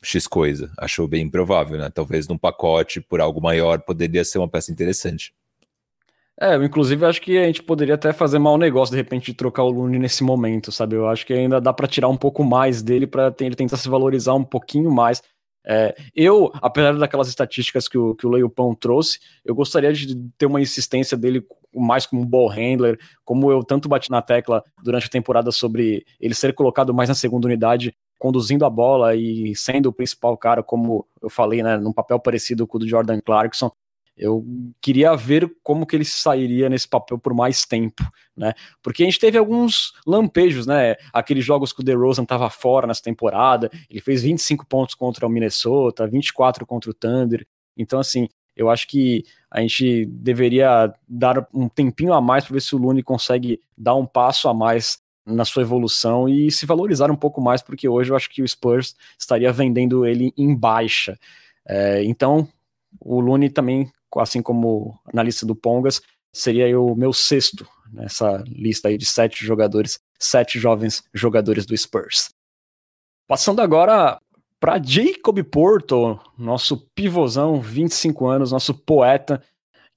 X 0.03 0.27
coisa. 0.27 0.69
Achou 0.77 1.07
bem 1.07 1.23
improvável, 1.23 1.77
né? 1.77 1.89
Talvez 1.89 2.27
num 2.27 2.37
pacote 2.37 2.99
por 2.99 3.21
algo 3.21 3.41
maior 3.41 3.79
poderia 3.79 4.25
ser 4.25 4.39
uma 4.39 4.49
peça 4.49 4.69
interessante. 4.71 5.33
É, 6.39 6.55
inclusive 6.55 7.05
acho 7.05 7.21
que 7.21 7.37
a 7.37 7.45
gente 7.45 7.61
poderia 7.61 7.95
até 7.95 8.11
fazer 8.11 8.39
mau 8.39 8.57
negócio 8.57 8.93
de 8.93 8.97
repente 8.97 9.27
de 9.27 9.37
trocar 9.37 9.63
o 9.63 9.69
Lune 9.69 9.99
nesse 9.99 10.23
momento, 10.23 10.71
sabe? 10.71 10.95
Eu 10.95 11.07
acho 11.07 11.25
que 11.25 11.33
ainda 11.33 11.61
dá 11.61 11.71
para 11.71 11.87
tirar 11.87 12.09
um 12.09 12.17
pouco 12.17 12.43
mais 12.43 12.81
dele 12.81 13.05
para 13.05 13.33
ele 13.39 13.55
tentar 13.55 13.77
se 13.77 13.87
valorizar 13.87 14.33
um 14.33 14.43
pouquinho 14.43 14.91
mais. 14.91 15.21
É, 15.65 15.95
eu, 16.15 16.51
apesar 16.55 16.97
daquelas 16.97 17.27
estatísticas 17.27 17.87
que 17.87 17.97
o, 17.97 18.15
que 18.15 18.25
o 18.25 18.29
Leopão 18.29 18.73
trouxe, 18.73 19.19
eu 19.45 19.53
gostaria 19.53 19.93
de 19.93 20.15
ter 20.37 20.45
uma 20.45 20.61
insistência 20.61 21.17
dele 21.17 21.45
mais 21.73 22.05
como 22.05 22.21
um 22.21 22.25
ball 22.25 22.47
handler, 22.47 22.99
como 23.23 23.51
eu 23.51 23.63
tanto 23.63 23.87
bati 23.87 24.09
na 24.09 24.21
tecla 24.21 24.63
durante 24.83 25.05
a 25.05 25.09
temporada 25.09 25.51
sobre 25.51 26.05
ele 26.19 26.33
ser 26.33 26.53
colocado 26.53 26.93
mais 26.93 27.07
na 27.07 27.15
segunda 27.15 27.47
unidade, 27.47 27.95
conduzindo 28.19 28.65
a 28.65 28.69
bola 28.69 29.15
e 29.15 29.55
sendo 29.55 29.87
o 29.87 29.93
principal 29.93 30.37
cara, 30.37 30.61
como 30.61 31.07
eu 31.21 31.29
falei, 31.29 31.63
né, 31.63 31.77
num 31.77 31.93
papel 31.93 32.19
parecido 32.19 32.67
com 32.67 32.77
o 32.77 32.79
do 32.79 32.87
Jordan 32.87 33.19
Clarkson. 33.21 33.71
Eu 34.17 34.45
queria 34.81 35.15
ver 35.15 35.51
como 35.63 35.85
que 35.85 35.95
ele 35.95 36.05
sairia 36.05 36.69
nesse 36.69 36.87
papel 36.87 37.17
por 37.17 37.33
mais 37.33 37.65
tempo, 37.65 38.03
né? 38.35 38.53
Porque 38.83 39.03
a 39.03 39.05
gente 39.05 39.19
teve 39.19 39.37
alguns 39.37 39.93
lampejos, 40.05 40.67
né? 40.67 40.95
Aqueles 41.13 41.43
jogos 41.43 41.73
que 41.73 41.81
o 41.81 41.83
DeRozan 41.83 42.23
estava 42.23 42.49
fora 42.49 42.85
nessa 42.85 43.01
temporada, 43.01 43.71
ele 43.89 44.01
fez 44.01 44.21
25 44.21 44.65
pontos 44.65 44.95
contra 44.95 45.25
o 45.25 45.29
Minnesota, 45.29 46.07
24 46.07 46.65
contra 46.65 46.91
o 46.91 46.93
Thunder. 46.93 47.47
Então, 47.75 47.99
assim, 47.99 48.27
eu 48.55 48.69
acho 48.69 48.87
que 48.87 49.23
a 49.49 49.61
gente 49.61 50.05
deveria 50.05 50.93
dar 51.07 51.47
um 51.53 51.67
tempinho 51.67 52.13
a 52.13 52.21
mais 52.21 52.43
para 52.43 52.53
ver 52.53 52.61
se 52.61 52.75
o 52.75 52.77
Lune 52.77 53.01
consegue 53.01 53.59
dar 53.77 53.95
um 53.95 54.05
passo 54.05 54.47
a 54.49 54.53
mais 54.53 54.99
na 55.25 55.45
sua 55.45 55.61
evolução 55.61 56.27
e 56.27 56.51
se 56.51 56.65
valorizar 56.65 57.11
um 57.11 57.15
pouco 57.15 57.41
mais, 57.41 57.61
porque 57.61 57.87
hoje 57.87 58.11
eu 58.11 58.15
acho 58.15 58.29
que 58.29 58.41
o 58.41 58.47
Spurs 58.47 58.95
estaria 59.17 59.51
vendendo 59.51 60.05
ele 60.05 60.33
em 60.37 60.55
baixa. 60.55 61.17
É, 61.67 62.03
então, 62.03 62.47
o 62.99 63.19
Lune 63.19 63.49
também 63.49 63.91
assim 64.17 64.41
como 64.41 64.99
na 65.13 65.23
lista 65.23 65.45
do 65.45 65.55
Pongas, 65.55 66.01
seria 66.33 66.79
o 66.79 66.95
meu 66.95 67.13
sexto 67.13 67.67
nessa 67.91 68.43
lista 68.47 68.87
aí 68.87 68.97
de 68.97 69.05
sete 69.05 69.45
jogadores, 69.45 69.99
sete 70.17 70.59
jovens 70.59 71.03
jogadores 71.13 71.65
do 71.65 71.75
Spurs. 71.75 72.33
Passando 73.27 73.61
agora 73.61 74.19
para 74.59 74.81
Jacob 74.81 75.43
Porto, 75.43 76.19
nosso 76.37 76.77
pivôzão, 76.93 77.59
25 77.59 78.27
anos, 78.27 78.51
nosso 78.51 78.73
poeta, 78.73 79.41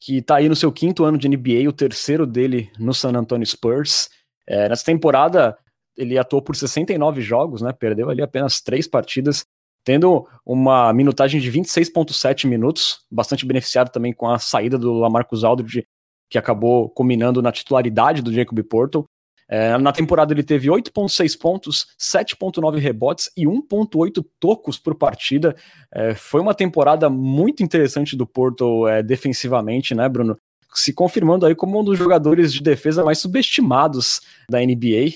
que 0.01 0.19
está 0.19 0.37
aí 0.37 0.49
no 0.49 0.57
seu 0.57 0.73
quinto 0.73 1.05
ano 1.05 1.19
de 1.19 1.29
NBA, 1.29 1.69
o 1.69 1.73
terceiro 1.73 2.27
dele 2.27 2.71
no 2.79 2.95
San 2.95 3.13
Antonio 3.13 3.47
Spurs. 3.47 4.09
É, 4.47 4.69
nessa 4.69 4.85
temporada, 4.85 5.57
ele 5.97 6.19
atuou 6.19 6.43
por 6.43 6.57
69 6.57 7.21
jogos, 7.21 7.63
né? 7.63 7.73
Perdeu 7.73 8.11
ali 8.11 8.23
apenas 8.23 8.61
três 8.61 8.89
partidas, 8.89 9.45
tendo 9.85 10.27
uma 10.45 10.93
minutagem 10.93 11.41
de 11.41 11.53
26,7 11.53 12.49
minutos, 12.49 13.01
bastante 13.11 13.45
beneficiado 13.45 13.91
também 13.91 14.13
com 14.13 14.29
a 14.29 14.39
saída 14.39 14.79
do 14.79 14.95
Lamarcus 14.95 15.45
Aldridge, 15.45 15.87
que 16.31 16.39
acabou 16.39 16.89
combinando 16.89 17.43
na 17.43 17.53
titularidade 17.53 18.23
do 18.23 18.33
Jacob 18.33 18.59
Porto. 18.65 19.05
É, 19.47 19.77
na 19.77 19.93
temporada 19.93 20.33
ele 20.33 20.43
teve 20.43 20.69
8,6 20.69 21.39
pontos, 21.39 21.87
7,9 22.01 22.79
rebotes 22.79 23.31
e 23.37 23.47
1,8 23.47 24.25
tocos 24.41 24.79
por 24.79 24.95
partida. 24.95 25.55
É, 25.93 26.15
foi 26.15 26.41
uma 26.41 26.55
temporada 26.55 27.11
muito 27.11 27.63
interessante 27.63 28.17
do 28.17 28.27
Porto 28.27 28.89
é, 28.89 29.03
defensivamente, 29.03 29.95
né, 29.95 30.09
Bruno? 30.09 30.37
Se 30.75 30.93
confirmando 30.93 31.47
aí 31.47 31.55
como 31.55 31.79
um 31.79 31.85
dos 31.85 31.99
jogadores 31.99 32.53
de 32.53 32.63
defesa 32.63 33.05
mais 33.05 33.19
subestimados 33.19 34.21
da 34.51 34.59
NBA. 34.61 35.13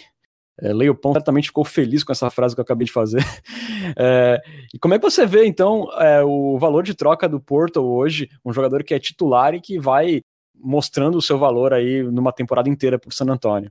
É, 0.60 0.72
Leopão 0.72 1.12
certamente 1.12 1.46
ficou 1.46 1.64
feliz 1.64 2.02
com 2.02 2.12
essa 2.12 2.30
frase 2.30 2.54
que 2.54 2.60
eu 2.60 2.64
acabei 2.64 2.86
de 2.86 2.92
fazer. 2.92 3.24
É, 3.96 4.42
e 4.74 4.78
como 4.78 4.92
é 4.92 4.98
que 4.98 5.04
você 5.04 5.24
vê, 5.24 5.46
então, 5.46 5.88
é, 5.98 6.22
o 6.22 6.58
valor 6.58 6.82
de 6.82 6.94
troca 6.94 7.26
do 7.26 7.40
Porto 7.40 7.80
hoje, 7.80 8.28
um 8.44 8.52
jogador 8.52 8.84
que 8.84 8.92
é 8.92 8.98
titular 8.98 9.54
e 9.54 9.60
que 9.60 9.78
vai 9.78 10.20
mostrando 10.54 11.16
o 11.16 11.22
seu 11.22 11.38
valor 11.38 11.72
aí 11.72 12.02
numa 12.02 12.32
temporada 12.32 12.68
inteira 12.68 13.00
o 13.06 13.10
San 13.10 13.26
Antonio? 13.30 13.70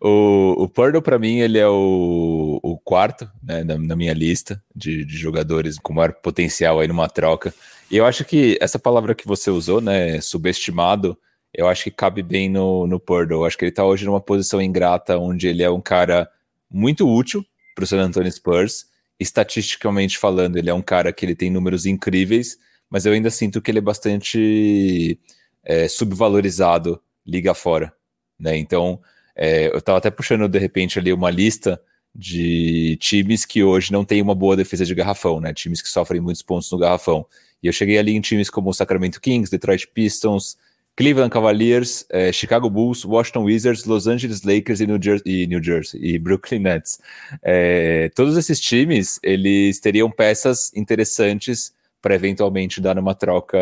O, 0.00 0.64
o 0.64 0.68
Porto, 0.68 1.02
para 1.02 1.18
mim, 1.18 1.40
ele 1.40 1.58
é 1.58 1.68
o, 1.68 2.58
o 2.62 2.78
quarto 2.78 3.30
né, 3.42 3.62
na, 3.62 3.76
na, 3.78 3.94
minha 3.94 4.12
lista 4.12 4.62
de, 4.74 5.04
de, 5.04 5.16
jogadores 5.16 5.78
com 5.78 5.92
maior 5.92 6.12
potencial 6.14 6.80
aí 6.80 6.88
numa 6.88 7.08
troca. 7.08 7.54
E 7.90 7.98
eu 7.98 8.06
acho 8.06 8.24
que 8.24 8.58
essa 8.60 8.78
palavra 8.78 9.14
que 9.14 9.26
você 9.26 9.50
usou, 9.50 9.80
né, 9.80 10.20
subestimado, 10.20 11.16
eu 11.54 11.68
acho 11.68 11.84
que 11.84 11.90
cabe 11.90 12.22
bem 12.22 12.48
no, 12.48 12.86
no. 12.86 13.02
Eu 13.30 13.44
acho 13.44 13.58
que 13.58 13.64
ele 13.64 13.70
está 13.70 13.84
hoje 13.84 14.06
numa 14.06 14.20
posição 14.20 14.60
ingrata, 14.60 15.18
onde 15.18 15.48
ele 15.48 15.62
é 15.62 15.70
um 15.70 15.80
cara 15.80 16.30
muito 16.70 17.08
útil 17.08 17.44
para 17.74 17.84
o 17.84 17.86
San 17.86 18.00
Antonio 18.00 18.30
Spurs. 18.32 18.86
Estatisticamente 19.20 20.18
falando, 20.18 20.56
ele 20.56 20.70
é 20.70 20.74
um 20.74 20.82
cara 20.82 21.12
que 21.12 21.24
ele 21.24 21.34
tem 21.34 21.50
números 21.50 21.86
incríveis, 21.86 22.58
mas 22.88 23.04
eu 23.06 23.12
ainda 23.12 23.30
sinto 23.30 23.60
que 23.60 23.70
ele 23.70 23.78
é 23.78 23.82
bastante 23.82 25.18
é, 25.62 25.86
subvalorizado 25.88 27.00
liga 27.24 27.54
fora. 27.54 27.92
Né? 28.38 28.56
Então, 28.56 29.00
é, 29.36 29.68
eu 29.68 29.78
estava 29.78 29.98
até 29.98 30.10
puxando 30.10 30.48
de 30.48 30.58
repente 30.58 30.98
ali 30.98 31.12
uma 31.12 31.30
lista 31.30 31.80
de 32.14 32.96
times 33.00 33.44
que 33.44 33.62
hoje 33.62 33.92
não 33.92 34.04
têm 34.04 34.20
uma 34.20 34.34
boa 34.34 34.56
defesa 34.56 34.84
de 34.84 34.94
garrafão, 34.94 35.40
né? 35.40 35.54
Times 35.54 35.80
que 35.80 35.88
sofrem 35.88 36.20
muitos 36.20 36.42
pontos 36.42 36.70
no 36.70 36.78
garrafão. 36.78 37.26
E 37.62 37.66
eu 37.66 37.72
cheguei 37.72 37.96
ali 37.96 38.12
em 38.12 38.20
times 38.20 38.50
como 38.50 38.68
o 38.68 38.74
Sacramento 38.74 39.20
Kings, 39.20 39.50
Detroit 39.50 39.86
Pistons, 39.88 40.56
Cleveland 40.96 41.30
Cavaliers, 41.30 42.04
eh, 42.10 42.32
Chicago 42.32 42.68
Bulls, 42.68 43.04
Washington 43.04 43.44
Wizards, 43.44 43.84
Los 43.86 44.06
Angeles 44.06 44.42
Lakers 44.42 44.80
e 44.80 44.86
New 44.86 45.02
Jersey 45.02 45.42
e, 45.42 45.46
New 45.46 45.62
Jersey, 45.62 46.00
e 46.02 46.18
Brooklyn 46.18 46.60
Nets. 46.60 47.00
Eh, 47.42 48.10
todos 48.14 48.36
esses 48.36 48.60
times, 48.60 49.18
eles 49.22 49.80
teriam 49.80 50.10
peças 50.10 50.70
interessantes 50.74 51.72
para 52.00 52.14
eventualmente 52.14 52.80
dar 52.80 52.98
uma 52.98 53.14
troca 53.14 53.58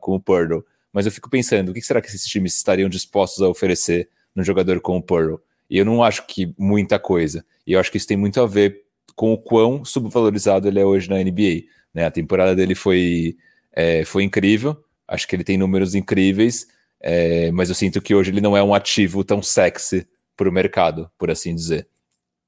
com 0.00 0.16
o 0.16 0.20
Pearl. 0.20 0.60
Mas 0.92 1.06
eu 1.06 1.12
fico 1.12 1.30
pensando, 1.30 1.70
o 1.70 1.74
que 1.74 1.80
será 1.82 2.00
que 2.00 2.08
esses 2.08 2.24
times 2.24 2.56
estariam 2.56 2.88
dispostos 2.88 3.42
a 3.42 3.48
oferecer 3.48 4.08
num 4.34 4.42
jogador 4.42 4.80
como 4.80 4.98
o 4.98 5.02
Pearl? 5.02 5.36
E 5.70 5.78
eu 5.78 5.84
não 5.84 6.02
acho 6.02 6.26
que 6.26 6.52
muita 6.58 6.98
coisa. 6.98 7.44
E 7.66 7.72
eu 7.72 7.80
acho 7.80 7.90
que 7.90 7.96
isso 7.96 8.08
tem 8.08 8.16
muito 8.16 8.40
a 8.40 8.46
ver 8.46 8.82
com 9.14 9.32
o 9.32 9.38
quão 9.38 9.84
subvalorizado 9.84 10.66
ele 10.66 10.80
é 10.80 10.84
hoje 10.84 11.08
na 11.08 11.16
NBA. 11.16 11.64
Né? 11.94 12.04
A 12.06 12.10
temporada 12.10 12.56
dele 12.56 12.74
foi, 12.74 13.36
é, 13.72 14.04
foi 14.04 14.24
incrível, 14.24 14.76
Acho 15.12 15.28
que 15.28 15.36
ele 15.36 15.44
tem 15.44 15.58
números 15.58 15.94
incríveis, 15.94 16.66
é, 16.98 17.52
mas 17.52 17.68
eu 17.68 17.74
sinto 17.74 18.00
que 18.00 18.14
hoje 18.14 18.30
ele 18.30 18.40
não 18.40 18.56
é 18.56 18.62
um 18.62 18.72
ativo 18.72 19.22
tão 19.22 19.42
sexy 19.42 20.08
para 20.34 20.48
o 20.48 20.52
mercado, 20.52 21.10
por 21.18 21.30
assim 21.30 21.54
dizer. 21.54 21.86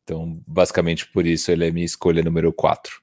Então, 0.02 0.40
basicamente 0.46 1.06
por 1.12 1.26
isso 1.26 1.50
ele 1.50 1.66
é 1.66 1.70
minha 1.70 1.84
escolha 1.84 2.22
número 2.22 2.50
4. 2.54 3.02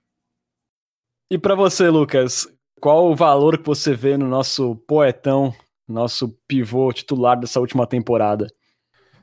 E 1.30 1.38
para 1.38 1.54
você, 1.54 1.90
Lucas, 1.90 2.48
qual 2.80 3.12
o 3.12 3.16
valor 3.16 3.60
que 3.60 3.66
você 3.66 3.94
vê 3.94 4.18
no 4.18 4.28
nosso 4.28 4.76
poetão, 4.88 5.54
nosso 5.88 6.30
pivô 6.48 6.92
titular 6.92 7.40
dessa 7.40 7.60
última 7.60 7.86
temporada? 7.86 8.48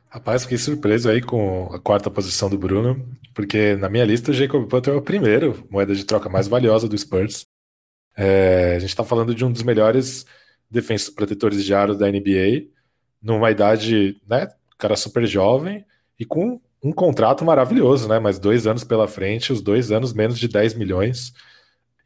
Rapaz, 0.08 0.44
fiquei 0.44 0.56
surpreso 0.56 1.10
aí 1.10 1.20
com 1.20 1.68
a 1.72 1.80
quarta 1.80 2.08
posição 2.08 2.48
do 2.48 2.56
Bruno, 2.56 3.04
porque 3.34 3.74
na 3.74 3.88
minha 3.88 4.04
lista 4.04 4.30
o 4.30 4.34
Jacob 4.34 4.68
Potter 4.68 4.94
é 4.94 4.96
o 4.96 5.02
primeiro 5.02 5.66
moeda 5.68 5.94
de 5.96 6.04
troca 6.04 6.28
mais 6.28 6.46
valiosa 6.46 6.88
do 6.88 6.96
Spurs. 6.96 7.44
É, 8.20 8.74
a 8.74 8.78
gente 8.80 8.90
está 8.90 9.04
falando 9.04 9.32
de 9.32 9.44
um 9.44 9.52
dos 9.52 9.62
melhores 9.62 10.26
defensores 10.68 11.14
protetores 11.14 11.64
de 11.64 11.72
aro 11.72 11.96
da 11.96 12.10
NBA, 12.10 12.66
numa 13.22 13.48
idade, 13.48 14.20
né, 14.28 14.48
cara 14.76 14.96
super 14.96 15.24
jovem 15.24 15.84
e 16.18 16.24
com 16.24 16.60
um 16.82 16.92
contrato 16.92 17.44
maravilhoso, 17.44 18.08
né? 18.08 18.18
Mais 18.18 18.38
dois 18.38 18.66
anos 18.66 18.84
pela 18.84 19.06
frente, 19.06 19.52
os 19.52 19.62
dois 19.62 19.92
anos 19.92 20.12
menos 20.12 20.38
de 20.38 20.48
10 20.48 20.74
milhões. 20.74 21.32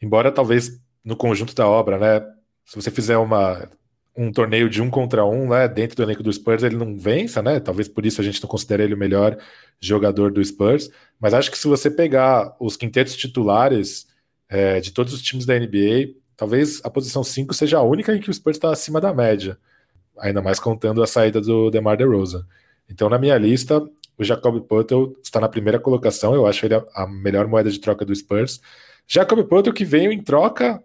Embora 0.01 0.31
talvez 0.31 0.81
no 1.05 1.17
conjunto 1.17 1.55
da 1.55 1.67
obra, 1.67 1.99
né? 1.99 2.27
Se 2.65 2.77
você 2.77 2.91
fizer 2.91 3.19
uma, 3.19 3.69
um 4.17 4.33
torneio 4.33 4.69
de 4.71 4.81
um 4.81 4.91
contra 4.91 5.25
um, 5.25 5.49
né? 5.49 5.69
Dentro 5.69 5.97
do 5.97 6.03
elenco 6.03 6.23
do 6.23 6.33
Spurs, 6.33 6.63
ele 6.63 6.77
não 6.77 6.97
vença, 6.97 7.43
né? 7.43 7.61
Talvez 7.61 7.89
por 7.89 8.07
isso 8.07 8.21
a 8.21 8.25
gente 8.25 8.43
não 8.43 8.49
considere 8.49 8.83
ele 8.83 8.95
o 8.95 8.99
melhor 8.99 9.37
jogador 9.81 10.33
do 10.33 10.45
Spurs. 10.45 10.91
Mas 11.21 11.35
acho 11.35 11.51
que 11.51 11.59
se 11.59 11.67
você 11.69 11.91
pegar 11.91 12.55
os 12.59 12.77
quintetos 12.77 13.17
titulares 13.17 14.07
é, 14.53 14.81
de 14.81 14.93
todos 14.93 15.15
os 15.15 15.23
times 15.23 15.47
da 15.47 15.59
NBA, 15.59 16.13
talvez 16.37 16.83
a 16.85 16.91
posição 16.91 17.25
5 17.25 17.55
seja 17.55 17.79
a 17.79 17.83
única 17.83 18.15
em 18.15 18.21
que 18.21 18.29
o 18.29 18.35
Spurs 18.35 18.59
está 18.59 18.71
acima 18.71 19.01
da 19.01 19.15
média, 19.15 19.57
ainda 20.19 20.43
mais 20.43 20.61
contando 20.61 21.03
a 21.03 21.07
saída 21.07 21.41
do 21.41 21.71
DeMar 21.71 21.97
DeRozan. 21.97 22.47
Então, 22.87 23.09
na 23.09 23.19
minha 23.19 23.39
lista, 23.39 23.83
o 24.19 24.23
Jacob 24.23 24.61
Poeltl 24.67 25.15
está 25.23 25.41
na 25.41 25.49
primeira 25.49 25.79
colocação, 25.79 26.35
eu 26.35 26.47
acho 26.47 26.67
ele 26.67 26.75
a 26.75 27.07
melhor 27.07 27.49
moeda 27.49 27.71
de 27.71 27.81
troca 27.81 28.05
do 28.05 28.15
Spurs. 28.15 28.61
Jacob 29.07 29.43
Poeltl 29.45 29.73
que 29.73 29.87
veio 29.87 30.13
em 30.13 30.23
troca 30.23 30.85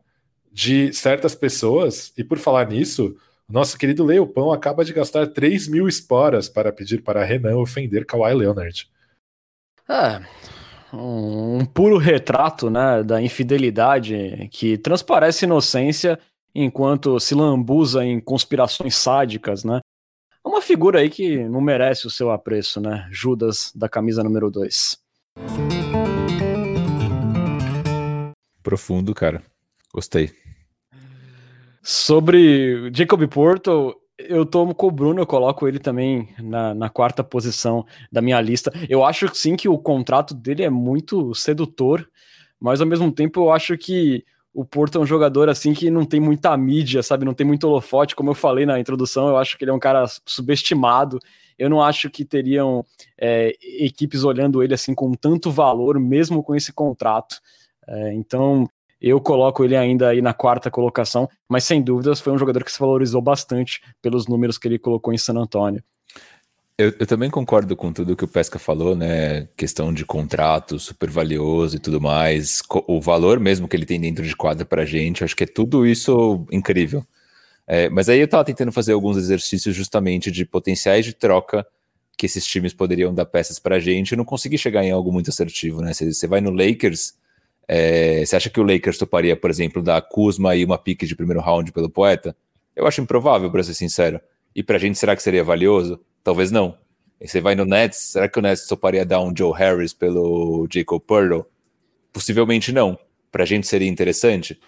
de 0.49 0.93
certas 0.93 1.35
pessoas, 1.35 2.13
e 2.17 2.23
por 2.23 2.37
falar 2.37 2.69
nisso, 2.69 3.17
nosso 3.49 3.77
querido 3.77 4.05
Leopão 4.05 4.53
acaba 4.53 4.85
de 4.85 4.93
gastar 4.93 5.27
3 5.27 5.67
mil 5.67 5.89
esporas 5.89 6.47
para 6.47 6.71
pedir 6.71 7.03
para 7.03 7.25
Renan 7.25 7.57
ofender 7.57 8.05
Kawhi 8.05 8.33
Leonard. 8.33 8.89
Ah, 9.89 10.21
um, 10.97 11.65
puro 11.65 11.97
retrato 11.97 12.69
né, 12.69 13.03
da 13.03 13.21
infidelidade 13.21 14.49
que 14.51 14.77
transparece 14.77 15.45
inocência 15.45 16.19
enquanto 16.53 17.19
se 17.19 17.35
lambuza 17.35 18.03
em 18.03 18.19
conspirações 18.19 18.95
sádicas, 18.95 19.63
né? 19.63 19.79
É 20.43 20.49
uma 20.49 20.61
figura 20.61 20.99
aí 20.99 21.09
que 21.09 21.43
não 21.49 21.61
merece 21.61 22.07
o 22.07 22.09
seu 22.09 22.31
apreço, 22.31 22.79
né? 22.79 23.07
Judas 23.11 23.71
da 23.75 23.87
camisa 23.87 24.23
número 24.23 24.49
2. 24.49 24.97
Profundo, 28.63 29.13
cara. 29.13 29.43
Gostei. 29.93 30.31
Sobre 31.83 32.91
Jacob 32.93 33.25
Porto, 33.27 33.95
eu 34.17 34.45
tomo 34.45 34.73
com 34.73 34.87
o 34.87 34.91
Bruno, 34.91 35.21
eu 35.21 35.27
coloco 35.27 35.67
ele 35.67 35.79
também 35.79 36.29
na, 36.39 36.73
na, 36.73 36.89
quarta 36.89 37.23
posição 37.23 37.85
da 38.11 38.21
minha 38.21 38.41
lista. 38.41 38.71
Eu 38.89 39.03
acho 39.03 39.33
sim 39.35 39.55
que 39.55 39.69
o 39.69 39.77
contrato 39.77 40.33
dele 40.33 40.63
é 40.63 40.69
muito 40.69 41.33
sedutor, 41.35 42.09
mas 42.59 42.81
ao 42.81 42.87
mesmo 42.87 43.11
tempo 43.11 43.41
eu 43.41 43.51
acho 43.51 43.77
que 43.77 44.25
o 44.53 44.65
Porto 44.65 44.97
é 44.97 45.01
um 45.01 45.05
jogador 45.05 45.49
assim 45.49 45.71
que 45.71 45.91
não 45.91 46.03
tem 46.03 46.19
muita 46.19 46.57
mídia, 46.57 47.03
sabe? 47.03 47.23
Não 47.23 47.33
tem 47.33 47.45
muito 47.45 47.65
holofote, 47.65 48.15
como 48.15 48.31
eu 48.31 48.33
falei 48.33 48.65
na 48.65 48.79
introdução. 48.79 49.27
Eu 49.27 49.37
acho 49.37 49.55
que 49.55 49.63
ele 49.63 49.69
é 49.69 49.73
um 49.73 49.79
cara 49.79 50.05
subestimado. 50.25 51.19
Eu 51.59 51.69
não 51.69 51.79
acho 51.79 52.09
que 52.09 52.25
teriam 52.25 52.83
é, 53.19 53.53
equipes 53.61 54.23
olhando 54.23 54.63
ele 54.63 54.73
assim 54.73 54.95
com 54.95 55.11
tanto 55.13 55.51
valor, 55.51 55.99
mesmo 55.99 56.41
com 56.41 56.55
esse 56.55 56.73
contrato. 56.73 57.39
É, 57.87 58.13
então 58.15 58.67
eu 59.01 59.19
coloco 59.21 59.63
ele 59.63 59.75
ainda 59.75 60.09
aí 60.09 60.21
na 60.21 60.33
quarta 60.33 60.71
colocação, 60.71 61.29
mas 61.47 61.63
sem 61.63 61.81
dúvidas 61.81 62.19
foi 62.19 62.33
um 62.33 62.37
jogador 62.37 62.63
que 62.63 62.71
se 62.71 62.79
valorizou 62.79 63.21
bastante 63.21 63.81
pelos 64.01 64.27
números 64.27 64.57
que 64.57 64.67
ele 64.67 64.79
colocou 64.79 65.13
em 65.13 65.17
San 65.17 65.35
Antonio. 65.35 65.83
Eu, 66.79 66.93
eu, 66.99 67.07
também 67.07 67.27
concordo 67.27 67.75
com 67.75 67.91
tudo 67.91 68.15
que 68.15 68.23
o 68.23 68.27
Pesca 68.27 68.59
falou, 68.59 68.95
né? 68.95 69.47
Questão 69.57 69.91
de 69.91 70.05
contrato 70.05 70.77
super 70.77 71.09
valioso 71.09 71.75
e 71.75 71.79
tudo 71.79 71.99
mais. 71.99 72.61
O 72.87 73.01
valor 73.01 73.39
mesmo 73.39 73.67
que 73.67 73.75
ele 73.75 73.85
tem 73.85 73.99
dentro 73.99 74.23
de 74.23 74.35
quadra 74.35 74.63
pra 74.63 74.85
gente, 74.85 75.23
acho 75.23 75.35
que 75.35 75.43
é 75.43 75.47
tudo 75.47 75.87
isso 75.87 76.45
incrível. 76.51 77.03
É, 77.65 77.89
mas 77.89 78.07
aí 78.09 78.19
eu 78.19 78.27
tava 78.27 78.45
tentando 78.45 78.71
fazer 78.71 78.93
alguns 78.93 79.17
exercícios 79.17 79.75
justamente 79.75 80.29
de 80.31 80.45
potenciais 80.45 81.03
de 81.03 81.13
troca 81.13 81.65
que 82.15 82.27
esses 82.27 82.45
times 82.45 82.73
poderiam 82.73 83.13
dar 83.13 83.25
peças 83.25 83.59
pra 83.59 83.79
gente 83.79 84.11
e 84.11 84.15
não 84.15 84.23
consegui 84.23 84.57
chegar 84.57 84.83
em 84.83 84.91
algo 84.91 85.11
muito 85.11 85.31
assertivo, 85.31 85.81
né? 85.81 85.93
Você 85.93 86.27
vai 86.27 86.41
no 86.41 86.51
Lakers, 86.51 87.15
é, 87.67 88.25
você 88.25 88.35
acha 88.35 88.49
que 88.49 88.59
o 88.59 88.63
Lakers 88.63 88.97
toparia, 88.97 89.35
por 89.35 89.49
exemplo, 89.49 89.81
dar 89.81 90.01
Kuzma 90.01 90.55
e 90.55 90.63
uma 90.63 90.77
pique 90.77 91.05
de 91.05 91.15
primeiro 91.15 91.41
round 91.41 91.71
pelo 91.71 91.89
poeta? 91.89 92.35
Eu 92.75 92.87
acho 92.87 93.01
improvável, 93.01 93.51
pra 93.51 93.63
ser 93.63 93.73
sincero. 93.73 94.21
E 94.55 94.63
pra 94.63 94.77
gente, 94.77 94.97
será 94.97 95.15
que 95.15 95.23
seria 95.23 95.43
valioso? 95.43 95.99
Talvez 96.23 96.51
não. 96.51 96.77
E 97.19 97.27
você 97.27 97.41
vai 97.41 97.55
no 97.55 97.65
Nets, 97.65 97.97
será 98.11 98.29
que 98.29 98.37
o 98.37 98.41
Nets 98.41 98.67
toparia 98.67 99.05
dar 99.05 99.19
um 99.21 99.35
Joe 99.35 99.53
Harris 99.57 99.93
pelo 99.93 100.67
Jacob 100.71 101.01
Pearl? 101.01 101.41
Possivelmente 102.13 102.71
não. 102.71 102.97
Pra 103.31 103.45
gente 103.45 103.67
seria 103.67 103.87
interessante? 103.89 104.59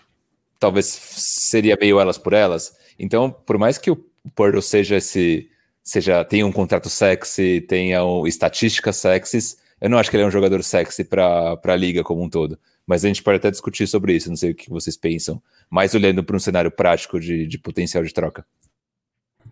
Talvez 0.59 0.85
seria 0.85 1.77
meio 1.79 1.99
elas 1.99 2.17
por 2.17 2.33
elas. 2.33 2.75
Então, 2.97 3.31
por 3.31 3.57
mais 3.57 3.77
que 3.77 3.89
o 3.91 3.95
Pearl 4.35 4.59
seja 4.62 4.97
esse 4.97 5.49
seja 5.81 6.23
tenha 6.23 6.45
um 6.45 6.51
contrato 6.51 6.89
sexy, 6.89 7.62
tenha 7.62 8.03
um, 8.03 8.27
estatísticas 8.27 8.97
sexys, 8.97 9.57
eu 9.81 9.89
não 9.89 9.97
acho 9.97 10.09
que 10.12 10.17
ele 10.17 10.23
é 10.23 10.27
um 10.27 10.31
jogador 10.31 10.63
sexy 10.63 11.03
para 11.03 11.59
a 11.63 11.75
liga 11.75 12.03
como 12.03 12.21
um 12.21 12.29
todo. 12.29 12.59
Mas 12.89 13.06
a 13.06 13.08
gente 13.08 13.21
pode 13.21 13.38
até 13.38 13.52
discutir 13.52 13.86
sobre 13.86 14.15
isso, 14.15 14.30
não 14.30 14.36
sei 14.36 14.49
o 14.49 14.56
que 14.56 14.67
vocês 14.67 14.97
pensam. 14.97 15.39
Mais 15.69 15.93
olhando 15.93 16.23
para 16.23 16.36
um 16.36 16.39
cenário 16.39 16.71
prático 16.71 17.19
de, 17.19 17.45
de 17.45 17.60
potencial 17.60 18.04
de 18.04 18.12
troca. 18.12 18.43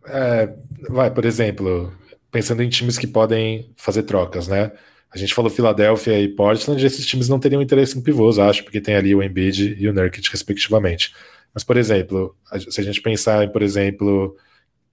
É, 0.08 0.52
vai, 0.90 1.14
por 1.14 1.24
exemplo, 1.24 1.94
pensando 2.32 2.64
em 2.64 2.70
times 2.70 2.98
que 2.98 3.06
podem 3.06 3.72
fazer 3.78 4.02
trocas, 4.02 4.48
né? 4.48 4.72
A 5.12 5.20
gente 5.20 5.36
falou 5.36 5.52
Filadélfia 5.52 6.20
e 6.20 6.30
Portland, 6.30 6.84
esses 6.84 7.06
times 7.06 7.30
não 7.30 7.40
teriam 7.40 7.62
interesse 7.62 7.96
em 7.96 8.02
pivôs, 8.02 8.40
acho, 8.40 8.64
porque 8.64 8.82
tem 8.82 8.96
ali 8.96 9.14
o 9.14 9.22
Embiid 9.22 9.78
e 9.80 9.88
o 9.88 9.94
Nurkic, 9.94 10.32
respectivamente. 10.32 11.14
Mas, 11.54 11.64
por 11.64 11.78
exemplo, 11.78 12.36
se 12.72 12.82
a 12.82 12.84
gente 12.84 13.04
pensar 13.04 13.44
em, 13.44 13.52
por 13.52 13.62
exemplo, 13.62 14.36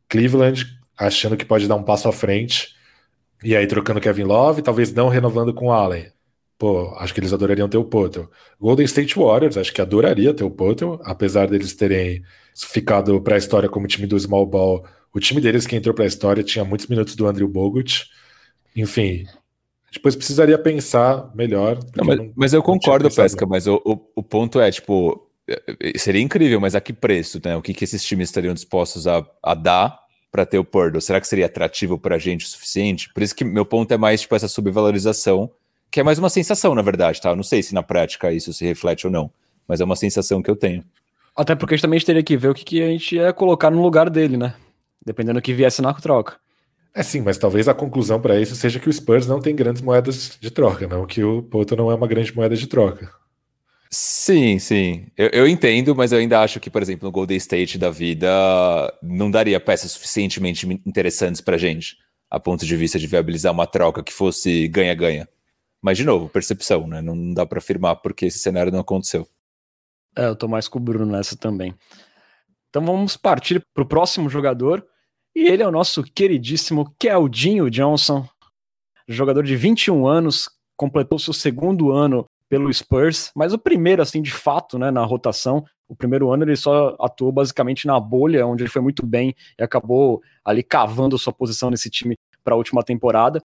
Cleveland 0.07 0.67
achando 0.99 1.35
que 1.35 1.47
pode 1.47 1.67
dar 1.67 1.77
um 1.77 1.83
passo 1.83 2.09
à 2.09 2.13
frente, 2.13 2.75
e 3.43 3.57
aí 3.57 3.67
trocando 3.67 4.03
Kevin 4.03 4.25
Love, 4.25 4.61
talvez 4.61 4.93
não 4.93 5.09
renovando 5.09 5.55
com 5.55 5.73
Allen. 5.73 6.13
Pô, 6.59 6.95
acho 6.99 7.13
que 7.13 7.21
eles 7.21 7.33
adorariam 7.33 7.69
ter 7.69 7.79
o 7.79 7.85
Potel. 7.85 8.31
Golden 8.61 8.85
State 8.87 9.19
Warriors, 9.19 9.57
acho 9.57 9.73
que 9.73 9.81
adoraria 9.81 10.33
ter 10.33 10.45
o 10.45 10.51
Potel, 10.51 11.01
apesar 11.05 11.49
deles 11.49 11.75
terem 11.75 12.23
ficado 12.55 13.21
para 13.21 13.35
a 13.35 13.39
história 13.39 13.69
como 13.69 13.87
time 13.87 14.07
do 14.07 14.19
Small 14.19 14.47
Ball 14.47 14.85
o 15.15 15.21
time 15.21 15.41
deles 15.41 15.65
que 15.65 15.77
entrou 15.77 15.95
para 15.95 16.05
a 16.05 16.09
história 16.09 16.43
tinha 16.43 16.65
muitos 16.65 16.89
minutos 16.89 17.15
do 17.15 17.27
Andrew 17.27 17.47
Bogut. 17.47 18.07
Enfim, 18.75 19.25
depois 19.93 20.17
precisaria 20.17 20.59
pensar 20.59 21.31
melhor. 21.37 21.79
Não, 21.97 22.05
mas, 22.05 22.19
não, 22.19 22.33
mas, 22.35 22.53
eu 22.53 22.61
concordo, 22.61 23.09
Pesca, 23.09 23.47
mas 23.47 23.69
o, 23.69 23.81
o, 23.85 24.01
o, 24.17 24.23
ponto 24.25 24.61
é, 24.61 24.69
tipo, 24.73 25.31
seria 25.97 26.21
incrível, 26.21 26.61
mas 26.61 26.75
a 26.75 26.81
que 26.81 26.93
preço, 26.93 27.41
né? 27.45 27.57
O 27.57 27.63
que, 27.63 27.73
que 27.73 27.85
esses 27.85 28.05
times 28.05 28.29
estariam 28.29 28.53
dispostos 28.53 29.07
a, 29.07 29.25
a 29.41 29.55
dar 29.55 29.97
para 30.33 30.45
ter 30.45 30.59
o 30.59 30.65
Purdle? 30.65 31.01
Será 31.01 31.21
que 31.21 31.29
seria 31.29 31.47
atrativo 31.47 31.97
para 31.97 32.17
a 32.17 32.19
gente 32.19 32.45
o 32.45 32.49
suficiente? 32.49 33.09
Por 33.15 33.23
isso 33.23 33.37
que 33.37 33.45
meu 33.45 33.65
ponto 33.65 33.95
é 33.95 33.97
mais, 33.97 34.23
tipo, 34.23 34.35
essa 34.35 34.49
subvalorização, 34.49 35.49
que 35.95 36.01
é 36.01 36.03
mais 36.03 36.19
uma 36.19 36.29
sensação, 36.29 36.75
na 36.75 36.83
verdade, 36.83 37.21
tá? 37.21 37.31
Eu 37.31 37.37
não 37.37 37.45
sei 37.45 37.63
se 37.63 37.73
na 37.73 37.83
prática 37.83 38.33
isso 38.33 38.53
se 38.53 38.65
reflete 38.65 39.07
ou 39.07 39.13
não, 39.13 39.31
mas 39.67 39.81
é 39.81 39.85
uma 39.85 39.95
sensação 39.95 40.43
que 40.43 40.51
eu 40.51 40.57
tenho. 40.57 40.85
Até 41.37 41.55
porque 41.55 41.75
a 41.75 41.77
gente 41.77 41.83
também 41.83 42.01
teria 42.01 42.23
que 42.23 42.37
ver 42.37 42.49
o 42.49 42.55
que, 42.55 42.65
que 42.65 42.83
a 42.83 42.89
gente 42.89 43.15
ia 43.15 43.33
colocar 43.33 43.71
no 43.71 43.81
lugar 43.81 44.11
dele, 44.11 44.37
né? 44.37 44.55
dependendo 45.05 45.39
do 45.39 45.43
que 45.43 45.53
viesse 45.53 45.83
na 45.83 45.93
troca. 45.95 46.37
É 46.95 47.03
sim, 47.03 47.21
mas 47.21 47.39
talvez 47.39 47.69
a 47.69 47.75
conclusão 47.75 48.21
para 48.21 48.41
isso 48.41 48.55
seja 48.55 48.79
que 48.81 48.89
o 48.89 48.93
Spurs 48.93 49.27
não 49.27 49.41
tem 49.41 49.55
grandes 49.55 49.83
moedas 49.83 50.37
de 50.41 50.51
troca, 50.51 50.87
não 50.87 51.07
que 51.07 51.23
o 51.23 51.43
Poto 51.43 51.77
não 51.77 51.91
é 51.91 51.95
uma 51.95 52.07
grande 52.07 52.35
moeda 52.35 52.57
de 52.57 52.67
troca. 52.67 53.11
Sim, 53.91 54.59
sim. 54.59 55.07
Eu, 55.17 55.29
eu, 55.29 55.49
entendo, 55.49 55.95
mas 55.95 56.11
eu 56.11 56.19
ainda 56.19 56.41
acho 56.41 56.59
que, 56.59 56.71
por 56.71 56.83
exemplo, 56.83 57.07
no 57.07 57.13
Golden 57.13 57.37
State 57.37 57.79
da 57.79 57.91
vida 57.91 58.29
não 59.01 59.31
daria 59.31 59.61
peças 59.61 59.93
suficientemente 59.93 60.67
interessantes 60.85 61.41
pra 61.41 61.57
gente, 61.57 61.97
a 62.31 62.41
ponto 62.41 62.65
de 62.65 62.77
vista 62.77 62.99
de 62.99 63.07
viabilizar 63.07 63.53
uma 63.53 63.67
troca 63.67 64.03
que 64.03 64.13
fosse 64.13 64.67
ganha-ganha. 64.69 65.29
Mas, 65.85 65.99
de 65.99 66.05
novo, 66.05 66.31
percepção, 66.31 66.87
né? 66.87 67.03
Não 67.03 67.35
dá 67.35 67.45
para 67.45 67.59
afirmar 67.59 67.97
porque 67.97 68.25
esse 68.25 68.39
cenário 68.39 68.73
não 68.73 68.81
aconteceu. 68.81 69.29
É, 70.17 70.27
eu 70.27 70.35
tô 70.35 70.49
mais 70.49 70.67
com 70.67 70.79
o 70.79 70.83
Bruno 70.83 71.05
nessa 71.05 71.37
também. 71.37 71.75
Então 72.71 72.83
vamos 72.83 73.19
partir 73.19 73.63
para 73.75 73.83
o 73.83 73.87
próximo 73.87 74.31
jogador, 74.31 74.83
e 75.37 75.47
ele 75.47 75.63
é 75.63 75.69
o 75.69 75.71
nosso 75.71 76.03
queridíssimo 76.03 76.95
Keldinho 76.99 77.69
Johnson, 77.69 78.27
jogador 79.07 79.43
de 79.43 79.55
21 79.57 80.07
anos, 80.07 80.49
completou 80.75 81.19
seu 81.19 81.35
segundo 81.35 81.93
ano 81.93 82.25
pelo 82.49 82.73
Spurs, 82.73 83.31
mas 83.37 83.53
o 83.53 83.59
primeiro, 83.59 84.01
assim, 84.01 84.23
de 84.23 84.33
fato, 84.33 84.79
né, 84.79 84.91
na 84.91 85.05
rotação. 85.05 85.67
O 85.87 85.95
primeiro 85.95 86.33
ano 86.33 86.45
ele 86.45 86.57
só 86.57 86.97
atuou 86.99 87.31
basicamente 87.31 87.87
na 87.87 88.01
bolha, 88.01 88.47
onde 88.47 88.63
ele 88.63 88.71
foi 88.71 88.81
muito 88.81 89.05
bem 89.05 89.35
e 89.59 89.63
acabou 89.63 90.23
ali 90.43 90.63
cavando 90.63 91.19
sua 91.19 91.33
posição 91.33 91.69
nesse 91.69 91.91
time 91.91 92.17
para 92.43 92.55
a 92.55 92.57
última 92.57 92.83
temporada. 92.83 93.43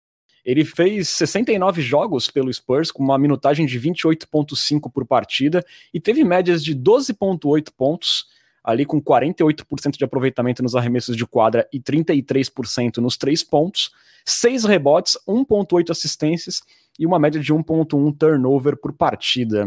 Ele 0.47 0.65
fez 0.65 1.09
69 1.09 1.83
jogos 1.83 2.31
pelo 2.31 2.55
Spurs, 2.55 2.93
com 2.93 3.03
uma 3.03 3.19
minutagem 3.19 3.67
de 3.67 3.81
28,5 3.81 4.89
por 4.93 5.05
partida, 5.05 5.67
e 5.93 5.99
teve 5.99 6.23
médias 6.23 6.63
de 6.63 6.73
12,8 6.73 7.73
pontos, 7.77 8.27
ali 8.63 8.87
com 8.87 9.03
48% 9.03 9.99
de 9.99 10.05
aproveitamento 10.05 10.63
nos 10.63 10.77
arremessos 10.77 11.17
de 11.17 11.27
quadra 11.27 11.69
e 11.73 11.81
33% 11.81 12.99
nos 12.99 13.17
três 13.17 13.43
pontos, 13.43 13.91
seis 14.25 14.65
rebotes, 14.65 15.19
1.8 15.27 15.91
assistências 15.91 16.63
e 16.97 17.05
uma 17.05 17.19
média 17.19 17.41
de 17.41 17.53
1.1 17.53 18.17
turnover 18.17 18.77
por 18.77 18.93
partida. 18.93 19.67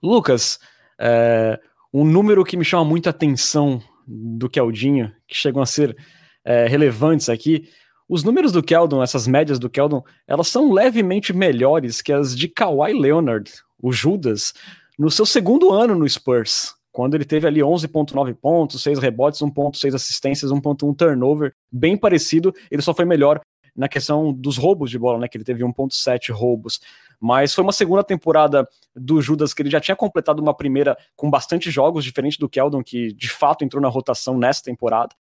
Lucas, 0.00 0.60
é, 1.00 1.58
um 1.92 2.04
número 2.04 2.44
que 2.44 2.56
me 2.56 2.64
chama 2.64 2.84
muita 2.84 3.10
atenção 3.10 3.82
do 4.06 4.48
Keldinho, 4.48 5.12
que 5.26 5.36
chegam 5.36 5.60
a 5.60 5.66
ser 5.66 5.96
é, 6.44 6.68
relevantes 6.68 7.28
aqui, 7.28 7.68
os 8.10 8.24
números 8.24 8.50
do 8.50 8.62
Keldon, 8.62 9.02
essas 9.02 9.26
médias 9.28 9.58
do 9.58 9.70
Keldon, 9.70 10.02
elas 10.26 10.48
são 10.48 10.72
levemente 10.72 11.32
melhores 11.32 12.02
que 12.02 12.12
as 12.12 12.36
de 12.36 12.48
Kawhi 12.48 12.92
Leonard, 12.92 13.50
o 13.80 13.92
Judas, 13.92 14.52
no 14.98 15.10
seu 15.10 15.24
segundo 15.24 15.72
ano 15.72 15.94
no 15.94 16.08
Spurs 16.08 16.74
quando 16.92 17.14
ele 17.14 17.24
teve 17.24 17.46
ali 17.46 17.60
11.9 17.60 18.34
pontos, 18.34 18.82
6 18.82 18.98
rebotes, 18.98 19.40
1.6 19.40 19.94
assistências, 19.94 20.50
1.1 20.50 20.96
turnover, 20.96 21.54
bem 21.70 21.96
parecido, 21.96 22.52
ele 22.68 22.82
só 22.82 22.92
foi 22.92 23.04
melhor 23.04 23.40
na 23.76 23.88
questão 23.88 24.32
dos 24.32 24.56
roubos 24.56 24.90
de 24.90 24.98
bola, 24.98 25.20
né, 25.20 25.28
que 25.28 25.36
ele 25.36 25.44
teve 25.44 25.62
1.7 25.62 26.32
roubos. 26.32 26.80
Mas 27.20 27.54
foi 27.54 27.62
uma 27.62 27.72
segunda 27.72 28.02
temporada 28.02 28.68
do 28.94 29.22
Judas 29.22 29.54
que 29.54 29.62
ele 29.62 29.70
já 29.70 29.80
tinha 29.80 29.94
completado 29.94 30.42
uma 30.42 30.52
primeira 30.52 30.98
com 31.14 31.30
bastante 31.30 31.70
jogos, 31.70 32.04
diferente 32.04 32.38
do 32.38 32.48
Keldon, 32.48 32.82
que 32.82 33.12
de 33.12 33.28
fato 33.28 33.64
entrou 33.64 33.80
na 33.80 33.88
rotação 33.88 34.36
nessa 34.36 34.62
temporada. 34.62 35.14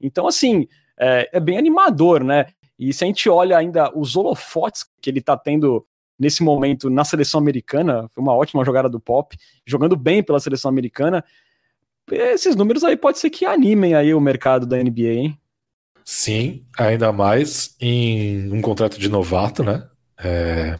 Então, 0.00 0.26
assim, 0.26 0.66
é, 0.98 1.28
é 1.32 1.40
bem 1.40 1.58
animador, 1.58 2.22
né? 2.22 2.46
E 2.78 2.92
se 2.92 3.04
a 3.04 3.06
gente 3.06 3.28
olha 3.28 3.56
ainda 3.56 3.96
os 3.96 4.16
holofotes 4.16 4.84
que 5.00 5.08
ele 5.08 5.20
tá 5.20 5.36
tendo 5.36 5.86
nesse 6.18 6.42
momento 6.42 6.88
na 6.88 7.04
seleção 7.04 7.40
americana, 7.40 8.08
foi 8.08 8.22
uma 8.22 8.34
ótima 8.34 8.64
jogada 8.64 8.88
do 8.88 9.00
Pop, 9.00 9.36
jogando 9.66 9.96
bem 9.96 10.22
pela 10.22 10.40
seleção 10.40 10.68
americana. 10.68 11.24
Esses 12.10 12.56
números 12.56 12.84
aí 12.84 12.96
pode 12.96 13.18
ser 13.18 13.30
que 13.30 13.44
animem 13.44 13.94
aí 13.94 14.14
o 14.14 14.20
mercado 14.20 14.66
da 14.66 14.76
NBA, 14.76 15.12
hein? 15.12 15.38
Sim, 16.04 16.64
ainda 16.76 17.12
mais 17.12 17.76
em 17.80 18.52
um 18.52 18.60
contrato 18.60 18.98
de 18.98 19.08
novato, 19.08 19.62
né? 19.62 19.86
É... 20.18 20.78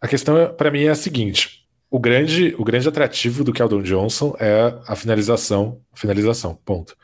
A 0.00 0.08
questão 0.08 0.52
para 0.54 0.70
mim 0.70 0.82
é 0.82 0.90
a 0.90 0.94
seguinte: 0.94 1.66
o 1.90 1.98
grande, 1.98 2.54
o 2.58 2.64
grande 2.64 2.88
atrativo 2.88 3.44
do 3.44 3.52
Keldon 3.52 3.82
Johnson 3.82 4.34
é 4.38 4.74
a 4.86 4.96
finalização, 4.96 5.80
finalização, 5.94 6.58
ponto. 6.64 6.96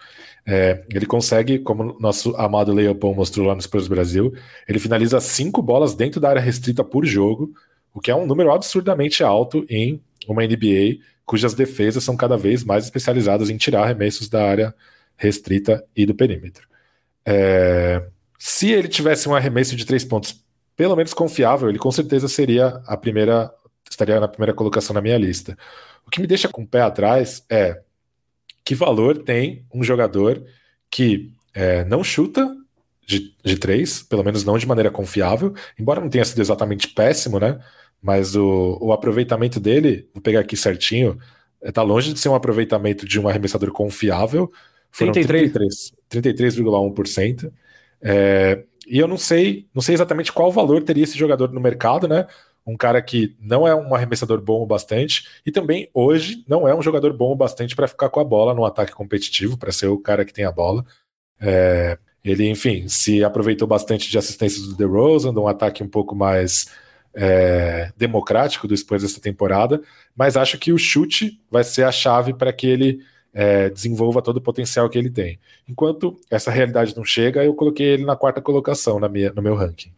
É, 0.53 0.83
ele 0.93 1.07
consegue, 1.07 1.61
como 1.61 1.97
nosso 2.01 2.35
amado 2.35 2.73
Leopold 2.73 3.17
mostrou 3.17 3.47
lá 3.47 3.55
no 3.55 3.63
Spurs 3.63 3.87
Brasil, 3.87 4.35
ele 4.67 4.81
finaliza 4.81 5.21
cinco 5.21 5.63
bolas 5.63 5.95
dentro 5.95 6.21
da 6.21 6.29
área 6.29 6.43
restrita 6.43 6.83
por 6.83 7.07
jogo, 7.07 7.53
o 7.95 8.01
que 8.01 8.11
é 8.11 8.17
um 8.17 8.27
número 8.27 8.51
absurdamente 8.51 9.23
alto 9.23 9.65
em 9.71 10.03
uma 10.27 10.45
NBA 10.45 10.99
cujas 11.25 11.55
defesas 11.55 12.03
são 12.03 12.17
cada 12.17 12.37
vez 12.37 12.65
mais 12.65 12.83
especializadas 12.83 13.49
em 13.49 13.57
tirar 13.57 13.85
arremessos 13.85 14.29
da 14.29 14.45
área 14.45 14.75
restrita 15.17 15.85
e 15.95 16.05
do 16.05 16.17
perímetro. 16.17 16.67
É, 17.25 18.03
se 18.37 18.73
ele 18.73 18.89
tivesse 18.89 19.29
um 19.29 19.35
arremesso 19.37 19.77
de 19.77 19.87
três 19.87 20.05
pontos 20.05 20.45
pelo 20.75 20.97
menos 20.97 21.15
confiável, 21.15 21.69
ele 21.69 21.79
com 21.79 21.93
certeza 21.93 22.27
seria 22.27 22.83
a 22.89 22.97
primeira, 22.97 23.55
estaria 23.89 24.19
na 24.19 24.27
primeira 24.27 24.53
colocação 24.53 24.95
na 24.95 25.01
minha 25.01 25.17
lista. 25.17 25.57
O 26.05 26.11
que 26.11 26.21
me 26.21 26.27
deixa 26.27 26.49
com 26.49 26.63
o 26.63 26.67
pé 26.67 26.81
atrás 26.81 27.45
é 27.49 27.83
que 28.65 28.75
valor 28.75 29.19
tem 29.19 29.65
um 29.73 29.83
jogador 29.83 30.43
que 30.91 31.33
é, 31.55 31.85
não 31.85 32.05
chuta 32.05 32.57
de, 33.07 33.35
de 33.45 33.57
três, 33.57 34.03
pelo 34.03 34.23
menos 34.23 34.45
não 34.45 34.59
de 34.59 34.67
maneira 34.67 34.91
confiável, 34.91 35.55
embora 35.79 36.01
não 36.01 36.09
tenha 36.09 36.25
sido 36.25 36.41
exatamente 36.41 36.89
péssimo, 36.89 37.39
né? 37.39 37.59
mas 38.03 38.35
o, 38.35 38.79
o 38.81 38.93
aproveitamento 38.93 39.61
dele, 39.61 40.09
vou 40.15 40.23
pegar 40.23 40.41
aqui 40.41 40.57
certinho, 40.57 41.19
está 41.63 41.83
longe 41.83 42.13
de 42.13 42.19
ser 42.19 42.29
um 42.29 42.35
aproveitamento 42.35 43.07
de 43.07 43.21
um 43.21 43.29
arremessador 43.29 43.71
confiável. 43.73 44.51
Foram 44.91 45.13
33,1%. 45.13 45.93
33, 46.09 46.63
33,1%. 46.65 47.53
É, 48.03 48.65
e 48.87 48.99
eu 48.99 49.07
não 49.07 49.19
sei, 49.19 49.69
não 49.75 49.83
sei 49.83 49.95
exatamente 49.95 50.33
qual 50.33 50.51
valor 50.51 50.83
teria 50.83 51.05
esse 51.05 51.19
jogador 51.19 51.53
no 51.53 51.61
mercado, 51.61 52.09
né? 52.09 52.27
Um 52.67 52.77
cara 52.77 53.01
que 53.01 53.37
não 53.41 53.67
é 53.67 53.75
um 53.75 53.95
arremessador 53.95 54.41
bom 54.41 54.63
o 54.63 54.67
bastante 54.67 55.27
e 55.45 55.51
também 55.51 55.89
hoje 55.95 56.45
não 56.47 56.69
é 56.69 56.75
um 56.75 56.83
jogador 56.83 57.13
bom 57.13 57.33
o 57.33 57.37
bastante 57.37 57.75
para 57.75 57.89
ficar 57.89 58.09
com 58.09 58.21
a 58.21 58.25
bola 58.25 58.55
no 58.55 58.65
ataque 58.65 58.93
competitivo, 58.93 59.57
para 59.57 59.73
ser 59.73 59.87
o 59.87 59.99
cara 59.99 60.25
que 60.25 60.33
tem 60.33 60.45
a 60.45 60.53
bola. 60.53 60.85
É, 61.41 61.99
ele, 62.25 62.49
enfim, 62.49 62.87
se 62.87 63.25
aproveitou 63.25 63.67
bastante 63.67 64.11
de 64.11 64.19
assistências 64.19 64.67
do 64.67 64.77
DeRozan, 64.77 65.33
de 65.33 65.39
um 65.39 65.49
ataque 65.49 65.83
um 65.83 65.89
pouco 65.89 66.15
mais 66.15 66.67
é, 67.15 67.91
democrático 67.97 68.69
depois 68.69 69.03
dessa 69.03 69.21
temporada, 69.21 69.81
mas 70.15 70.37
acho 70.37 70.59
que 70.59 70.73
o 70.73 70.79
chute 70.79 71.41
vai 71.51 71.65
ser 71.65 71.85
a 71.85 71.93
chave 71.93 72.35
para 72.35 72.53
que 72.53 72.67
ele 72.67 73.01
é, 73.33 73.71
desenvolva 73.71 74.23
todo 74.23 74.37
o 74.37 74.41
potencial 74.41 74.89
que 74.89 74.99
ele 74.99 75.11
tem. 75.11 75.39
Enquanto 75.69 76.21
essa 76.31 76.51
realidade 76.51 76.97
não 76.97 77.05
chega, 77.05 77.45
eu 77.45 77.55
coloquei 77.55 77.87
ele 77.87 78.05
na 78.05 78.17
quarta 78.17 78.41
colocação 78.41 79.01
na 79.01 79.09
minha, 79.09 79.33
no 79.33 79.43
meu 79.43 79.55
ranking. 79.55 79.93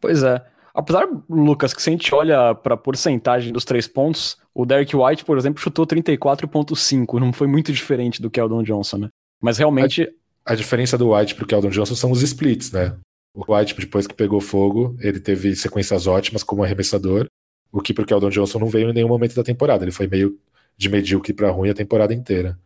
Pois 0.00 0.22
é. 0.22 0.44
Apesar, 0.74 1.06
Lucas, 1.30 1.72
que 1.72 1.80
se 1.80 1.88
a 1.88 1.92
gente 1.92 2.12
olha 2.12 2.52
para 2.52 2.74
a 2.74 2.76
porcentagem 2.76 3.52
dos 3.52 3.64
três 3.64 3.86
pontos, 3.86 4.36
o 4.52 4.66
Derek 4.66 4.94
White, 4.96 5.24
por 5.24 5.38
exemplo, 5.38 5.62
chutou 5.62 5.86
34,5. 5.86 7.20
Não 7.20 7.32
foi 7.32 7.46
muito 7.46 7.72
diferente 7.72 8.20
do 8.20 8.28
Keldon 8.28 8.64
Johnson, 8.64 8.98
né? 8.98 9.08
Mas 9.40 9.56
realmente. 9.56 10.12
A, 10.44 10.52
a 10.52 10.54
diferença 10.56 10.98
do 10.98 11.14
White 11.14 11.36
para 11.36 11.44
o 11.44 11.46
Keldon 11.46 11.70
Johnson 11.70 11.94
são 11.94 12.10
os 12.10 12.22
splits, 12.22 12.72
né? 12.72 12.96
O 13.32 13.54
White, 13.54 13.78
depois 13.78 14.06
que 14.06 14.14
pegou 14.14 14.40
fogo, 14.40 14.96
ele 15.00 15.20
teve 15.20 15.54
sequências 15.54 16.08
ótimas 16.08 16.42
como 16.42 16.64
arremessador, 16.64 17.26
o 17.70 17.80
que 17.80 17.94
para 17.94 18.02
o 18.02 18.06
Keldon 18.06 18.30
Johnson 18.30 18.58
não 18.58 18.68
veio 18.68 18.90
em 18.90 18.92
nenhum 18.92 19.08
momento 19.08 19.36
da 19.36 19.44
temporada. 19.44 19.84
Ele 19.84 19.92
foi 19.92 20.08
meio 20.08 20.36
de 20.76 20.88
medíocre 20.88 21.32
para 21.32 21.50
ruim 21.50 21.70
a 21.70 21.74
temporada 21.74 22.12
inteira. 22.12 22.58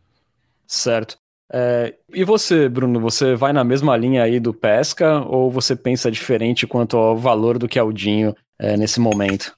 Certo. 0.67 1.19
É, 1.53 1.95
e 2.13 2.25
você, 2.25 2.69
Bruno, 2.69 3.01
você 3.01 3.35
vai 3.35 3.53
na 3.53 3.65
mesma 3.65 3.97
linha 3.97 4.23
aí 4.23 4.39
do 4.39 4.53
Pesca 4.53 5.21
ou 5.21 5.51
você 5.51 5.75
pensa 5.75 6.11
diferente 6.11 6.67
quanto 6.67 6.97
ao 6.97 7.17
valor 7.17 7.59
do 7.59 7.69
Keldinho 7.69 8.35
é, 8.59 8.77
nesse 8.77 9.01
momento? 9.01 9.57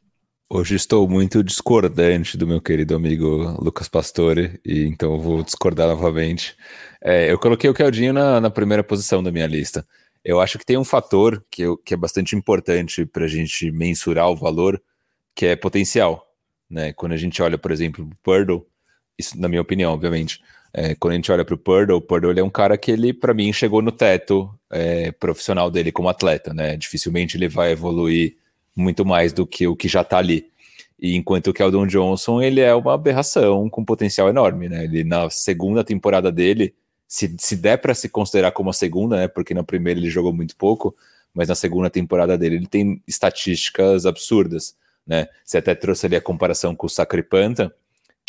Hoje 0.52 0.74
estou 0.74 1.08
muito 1.08 1.44
discordante 1.44 2.36
do 2.36 2.46
meu 2.46 2.60
querido 2.60 2.96
amigo 2.96 3.56
Lucas 3.62 3.88
Pastore, 3.88 4.60
e 4.64 4.84
então 4.84 5.16
vou 5.20 5.44
discordar 5.44 5.86
novamente. 5.86 6.56
É, 7.00 7.30
eu 7.30 7.38
coloquei 7.38 7.70
o 7.70 7.74
Keldinho 7.74 8.12
na, 8.12 8.40
na, 8.40 8.50
primeira 8.50 8.82
posição 8.82 9.22
da 9.22 9.30
minha 9.30 9.46
lista. 9.46 9.86
Eu 10.24 10.40
acho 10.40 10.58
que 10.58 10.66
tem 10.66 10.76
um 10.76 10.84
fator 10.84 11.44
que, 11.48 11.62
eu, 11.62 11.76
que 11.76 11.94
é 11.94 11.96
bastante 11.96 12.34
importante 12.34 13.06
para 13.06 13.26
a 13.26 13.28
gente 13.28 13.70
mensurar 13.70 14.28
o 14.28 14.34
valor, 14.34 14.82
que 15.36 15.46
é 15.46 15.54
potencial. 15.54 16.26
Né? 16.68 16.92
Quando 16.92 17.12
a 17.12 17.16
gente 17.16 17.40
olha, 17.40 17.56
por 17.56 17.70
exemplo, 17.70 18.04
o 18.04 18.16
Purdle, 18.16 18.66
isso 19.16 19.40
na 19.40 19.48
minha 19.48 19.62
opinião, 19.62 19.92
obviamente, 19.92 20.40
é, 20.72 20.94
quando 20.94 21.12
a 21.12 21.16
gente 21.16 21.32
olha 21.32 21.44
para 21.44 21.54
o 21.54 21.58
Purdle, 21.58 21.96
o 21.96 22.00
Purdle 22.00 22.38
é 22.38 22.42
um 22.42 22.50
cara 22.50 22.78
que 22.78 22.90
ele, 22.90 23.12
para 23.12 23.34
mim, 23.34 23.52
chegou 23.52 23.82
no 23.82 23.90
teto 23.90 24.52
é, 24.70 25.10
profissional 25.12 25.70
dele 25.70 25.90
como 25.90 26.08
atleta, 26.08 26.54
né? 26.54 26.76
Dificilmente 26.76 27.36
ele 27.36 27.48
vai 27.48 27.72
evoluir 27.72 28.36
muito 28.74 29.04
mais 29.04 29.32
do 29.32 29.46
que 29.46 29.66
o 29.66 29.74
que 29.74 29.88
já 29.88 30.02
está 30.02 30.18
ali. 30.18 30.46
E 30.98 31.16
enquanto 31.16 31.48
o 31.48 31.52
Keldon 31.52 31.86
Johnson, 31.86 32.40
ele 32.40 32.60
é 32.60 32.74
uma 32.74 32.94
aberração 32.94 33.68
com 33.68 33.84
potencial 33.84 34.28
enorme, 34.28 34.68
né? 34.68 34.84
Ele 34.84 35.02
na 35.02 35.28
segunda 35.30 35.82
temporada 35.82 36.30
dele, 36.30 36.74
se, 37.08 37.34
se 37.38 37.56
der 37.56 37.78
para 37.78 37.94
se 37.94 38.08
considerar 38.08 38.52
como 38.52 38.70
a 38.70 38.72
segunda, 38.72 39.16
né? 39.16 39.28
Porque 39.28 39.54
na 39.54 39.64
primeira 39.64 39.98
ele 39.98 40.10
jogou 40.10 40.32
muito 40.32 40.56
pouco, 40.56 40.94
mas 41.34 41.48
na 41.48 41.54
segunda 41.54 41.90
temporada 41.90 42.38
dele 42.38 42.56
ele 42.56 42.66
tem 42.66 43.02
estatísticas 43.08 44.06
absurdas 44.06 44.76
né? 45.10 45.26
Você 45.44 45.58
até 45.58 45.74
trouxe 45.74 46.06
ali 46.06 46.14
a 46.14 46.20
comparação 46.20 46.74
com 46.74 46.86
o 46.86 46.90
Sacripanta, 46.90 47.74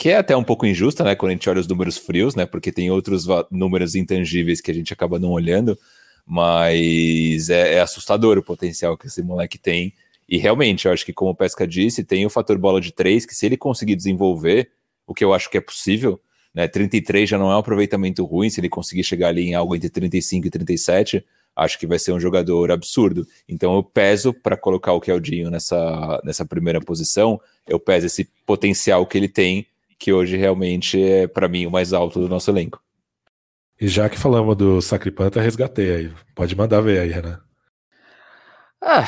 que 0.01 0.09
é 0.09 0.17
até 0.17 0.35
um 0.35 0.43
pouco 0.43 0.65
injusta, 0.65 1.03
né? 1.03 1.13
Quando 1.13 1.29
a 1.29 1.33
gente 1.33 1.47
olha 1.47 1.59
os 1.59 1.67
números 1.67 1.95
frios, 1.95 2.33
né? 2.33 2.47
Porque 2.47 2.71
tem 2.71 2.89
outros 2.89 3.27
números 3.51 3.93
intangíveis 3.93 4.59
que 4.59 4.71
a 4.71 4.73
gente 4.73 4.91
acaba 4.91 5.19
não 5.19 5.29
olhando, 5.29 5.77
mas 6.25 7.51
é, 7.51 7.75
é 7.75 7.81
assustador 7.81 8.35
o 8.35 8.41
potencial 8.41 8.97
que 8.97 9.05
esse 9.05 9.21
moleque 9.21 9.59
tem. 9.59 9.93
E 10.27 10.39
realmente, 10.39 10.87
eu 10.87 10.91
acho 10.91 11.05
que, 11.05 11.13
como 11.13 11.29
o 11.29 11.35
Pesca 11.35 11.67
disse, 11.67 12.03
tem 12.03 12.25
o 12.25 12.31
fator 12.31 12.57
bola 12.57 12.81
de 12.81 12.91
três, 12.91 13.27
que 13.27 13.35
se 13.35 13.45
ele 13.45 13.55
conseguir 13.55 13.95
desenvolver, 13.95 14.71
o 15.05 15.13
que 15.13 15.23
eu 15.23 15.35
acho 15.35 15.51
que 15.51 15.57
é 15.59 15.61
possível, 15.61 16.19
né? 16.51 16.67
33 16.67 17.29
já 17.29 17.37
não 17.37 17.51
é 17.51 17.55
um 17.55 17.59
aproveitamento 17.59 18.25
ruim, 18.25 18.49
se 18.49 18.59
ele 18.59 18.69
conseguir 18.69 19.03
chegar 19.03 19.27
ali 19.27 19.49
em 19.49 19.53
algo 19.53 19.75
entre 19.75 19.87
35 19.87 20.47
e 20.47 20.49
37, 20.49 21.23
acho 21.55 21.77
que 21.77 21.85
vai 21.85 21.99
ser 21.99 22.11
um 22.11 22.19
jogador 22.19 22.71
absurdo. 22.71 23.27
Então 23.47 23.75
eu 23.75 23.83
peso 23.83 24.33
para 24.33 24.57
colocar 24.57 24.93
o 24.93 24.99
Keldinho 24.99 25.51
nessa, 25.51 26.19
nessa 26.23 26.43
primeira 26.43 26.81
posição, 26.81 27.39
eu 27.67 27.79
peso 27.79 28.07
esse 28.07 28.27
potencial 28.47 29.05
que 29.05 29.15
ele 29.15 29.29
tem, 29.29 29.67
que 30.01 30.11
hoje 30.11 30.35
realmente 30.35 30.99
é 30.99 31.27
para 31.27 31.47
mim 31.47 31.67
o 31.67 31.71
mais 31.71 31.93
alto 31.93 32.19
do 32.19 32.27
nosso 32.27 32.49
elenco. 32.49 32.81
E 33.79 33.87
já 33.87 34.09
que 34.09 34.17
falamos 34.17 34.57
do 34.57 34.81
Sacripanta, 34.81 35.39
resgatei 35.39 35.95
aí. 35.95 36.11
Pode 36.33 36.55
mandar 36.55 36.81
ver 36.81 37.01
aí, 37.01 37.09
Renan. 37.11 37.39
Ah, 38.83 39.07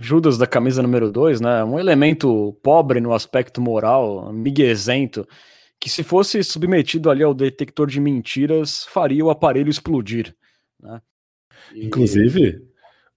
Judas 0.00 0.36
da 0.36 0.44
camisa 0.44 0.82
número 0.82 1.12
2, 1.12 1.40
né? 1.40 1.62
Um 1.62 1.78
elemento 1.78 2.52
pobre 2.64 3.00
no 3.00 3.12
aspecto 3.12 3.60
moral, 3.60 4.32
miguezento, 4.32 5.24
que 5.78 5.88
se 5.88 6.02
fosse 6.02 6.42
submetido 6.42 7.10
ali 7.10 7.22
ao 7.22 7.32
detector 7.32 7.86
de 7.86 8.00
mentiras, 8.00 8.84
faria 8.86 9.24
o 9.24 9.30
aparelho 9.30 9.70
explodir. 9.70 10.34
Né? 10.82 11.00
Inclusive, 11.76 12.60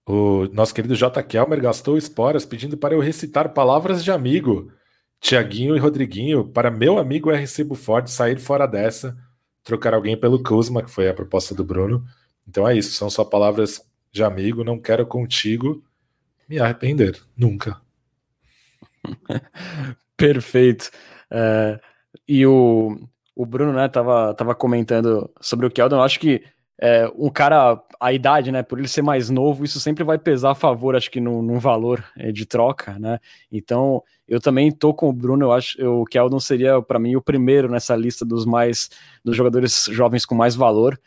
o 0.06 0.46
nosso 0.52 0.72
querido 0.72 0.94
J. 0.94 1.20
Kelmer 1.24 1.60
gastou 1.60 1.98
esporas 1.98 2.46
pedindo 2.46 2.76
para 2.76 2.94
eu 2.94 3.00
recitar 3.00 3.52
palavras 3.52 4.04
de 4.04 4.12
amigo. 4.12 4.70
Tiaguinho 5.22 5.76
e 5.76 5.78
Rodriguinho, 5.78 6.44
para 6.48 6.68
meu 6.68 6.98
amigo 6.98 7.30
RC 7.30 7.62
Buford 7.62 8.10
sair 8.10 8.40
fora 8.40 8.66
dessa, 8.66 9.16
trocar 9.62 9.94
alguém 9.94 10.16
pelo 10.18 10.42
Kuzma, 10.42 10.82
que 10.82 10.90
foi 10.90 11.08
a 11.08 11.14
proposta 11.14 11.54
do 11.54 11.64
Bruno. 11.64 12.04
Então 12.46 12.68
é 12.68 12.76
isso, 12.76 12.90
são 12.90 13.08
só 13.08 13.24
palavras 13.24 13.80
de 14.10 14.24
amigo, 14.24 14.64
não 14.64 14.80
quero 14.80 15.06
contigo 15.06 15.82
me 16.48 16.58
arrepender, 16.58 17.22
nunca. 17.36 17.80
Perfeito. 20.16 20.90
É, 21.30 21.80
e 22.26 22.44
o, 22.44 22.98
o 23.36 23.46
Bruno, 23.46 23.72
né, 23.72 23.88
tava, 23.88 24.34
tava 24.34 24.56
comentando 24.56 25.32
sobre 25.40 25.66
o 25.66 25.70
Keldon, 25.70 25.96
eu 25.96 26.02
acho 26.02 26.18
que 26.18 26.42
é, 26.80 27.10
um 27.16 27.30
cara, 27.30 27.80
a 28.00 28.12
idade, 28.12 28.50
né, 28.50 28.62
por 28.62 28.78
ele 28.78 28.88
ser 28.88 29.02
mais 29.02 29.30
novo, 29.30 29.64
isso 29.64 29.78
sempre 29.78 30.02
vai 30.02 30.18
pesar 30.18 30.52
a 30.52 30.54
favor, 30.54 30.96
acho 30.96 31.10
que 31.10 31.20
no, 31.20 31.42
no 31.42 31.58
valor 31.60 32.04
é, 32.16 32.32
de 32.32 32.44
troca, 32.44 32.98
né, 32.98 33.18
então 33.50 34.02
eu 34.26 34.40
também 34.40 34.70
tô 34.72 34.92
com 34.92 35.08
o 35.08 35.12
Bruno, 35.12 35.46
eu 35.46 35.52
acho 35.52 35.80
o 35.84 36.04
Keldon 36.04 36.40
seria 36.40 36.80
para 36.80 36.98
mim 36.98 37.14
o 37.14 37.22
primeiro 37.22 37.70
nessa 37.70 37.94
lista 37.94 38.24
dos 38.24 38.44
mais, 38.44 38.90
dos 39.24 39.36
jogadores 39.36 39.86
jovens 39.90 40.24
com 40.24 40.34
mais 40.34 40.54
valor, 40.54 40.98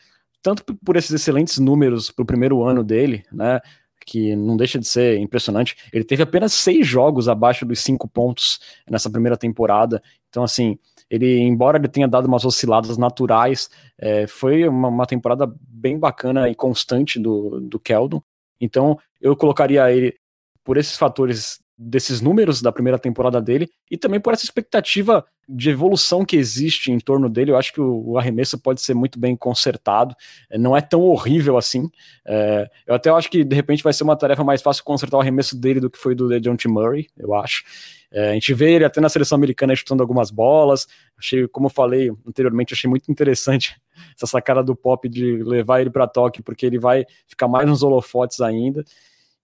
tanto 0.41 0.63
por 0.63 0.95
esses 0.95 1.11
excelentes 1.11 1.57
números 1.57 2.11
pro 2.11 2.25
primeiro 2.25 2.63
ano 2.63 2.83
dele, 2.83 3.23
né, 3.31 3.59
que 4.05 4.35
não 4.35 4.55
deixa 4.55 4.77
de 4.77 4.87
ser 4.87 5.17
impressionante. 5.17 5.75
Ele 5.91 6.03
teve 6.03 6.21
apenas 6.21 6.53
seis 6.53 6.85
jogos 6.85 7.27
abaixo 7.27 7.65
dos 7.65 7.79
cinco 7.79 8.07
pontos 8.07 8.59
nessa 8.87 9.09
primeira 9.09 9.35
temporada. 9.35 10.01
Então, 10.29 10.43
assim, 10.43 10.77
ele, 11.09 11.39
embora 11.39 11.77
ele 11.77 11.87
tenha 11.87 12.07
dado 12.07 12.25
umas 12.25 12.45
osciladas 12.45 12.97
naturais, 12.97 13.69
é, 13.97 14.27
foi 14.27 14.67
uma, 14.67 14.87
uma, 14.87 15.05
temporada 15.05 15.51
bem 15.59 15.99
bacana 15.99 16.49
e 16.49 16.55
constante 16.55 17.19
do, 17.19 17.59
do 17.61 17.79
Keldon. 17.79 18.21
Então, 18.59 18.97
eu 19.21 19.35
colocaria 19.35 19.91
ele, 19.91 20.15
por 20.63 20.77
esses 20.77 20.97
fatores 20.97 21.59
desses 21.77 22.21
números 22.21 22.61
da 22.61 22.71
primeira 22.71 22.97
temporada 22.97 23.41
dele 23.41 23.69
e 23.91 23.97
também 23.97 24.19
por 24.19 24.33
essa 24.33 24.45
expectativa 24.45 25.25
de 25.47 25.69
evolução 25.69 26.25
que 26.25 26.37
existe 26.37 26.91
em 26.91 26.99
torno 26.99 27.29
dele. 27.29 27.51
Eu 27.51 27.57
acho 27.57 27.73
que 27.73 27.81
o, 27.81 28.11
o 28.11 28.17
arremesso 28.17 28.57
pode 28.57 28.81
ser 28.81 28.93
muito 28.93 29.19
bem 29.19 29.35
consertado, 29.35 30.15
é, 30.49 30.57
não 30.57 30.75
é 30.75 30.81
tão 30.81 31.01
horrível 31.01 31.57
assim. 31.57 31.89
É, 32.25 32.69
eu 32.87 32.95
até 32.95 33.09
acho 33.09 33.29
que 33.29 33.43
de 33.43 33.55
repente 33.55 33.83
vai 33.83 33.93
ser 33.93 34.03
uma 34.03 34.15
tarefa 34.15 34.43
mais 34.43 34.61
fácil 34.61 34.83
consertar 34.83 35.17
o 35.17 35.21
arremesso 35.21 35.59
dele 35.59 35.79
do 35.79 35.89
que 35.89 35.97
foi 35.97 36.15
do 36.15 36.39
John 36.39 36.55
T. 36.55 36.67
Murray, 36.67 37.07
eu 37.17 37.33
acho. 37.33 37.63
É, 38.11 38.29
a 38.29 38.33
gente 38.33 38.53
vê 38.53 38.73
ele 38.73 38.85
até 38.85 39.01
na 39.01 39.09
seleção 39.09 39.35
americana 39.35 39.75
chutando 39.75 40.01
algumas 40.01 40.31
bolas. 40.31 40.87
Achei, 41.17 41.47
como 41.49 41.67
eu 41.67 41.69
falei 41.69 42.09
anteriormente, 42.25 42.73
achei 42.73 42.89
muito 42.89 43.11
interessante 43.11 43.75
essa 44.15 44.25
sacada 44.25 44.63
do 44.63 44.75
Pop 44.75 45.07
de 45.09 45.43
levar 45.43 45.81
ele 45.81 45.89
para 45.89 46.07
Tóquio, 46.07 46.43
porque 46.43 46.65
ele 46.65 46.79
vai 46.79 47.05
ficar 47.27 47.47
mais 47.47 47.67
nos 47.67 47.83
holofotes 47.83 48.39
ainda. 48.39 48.83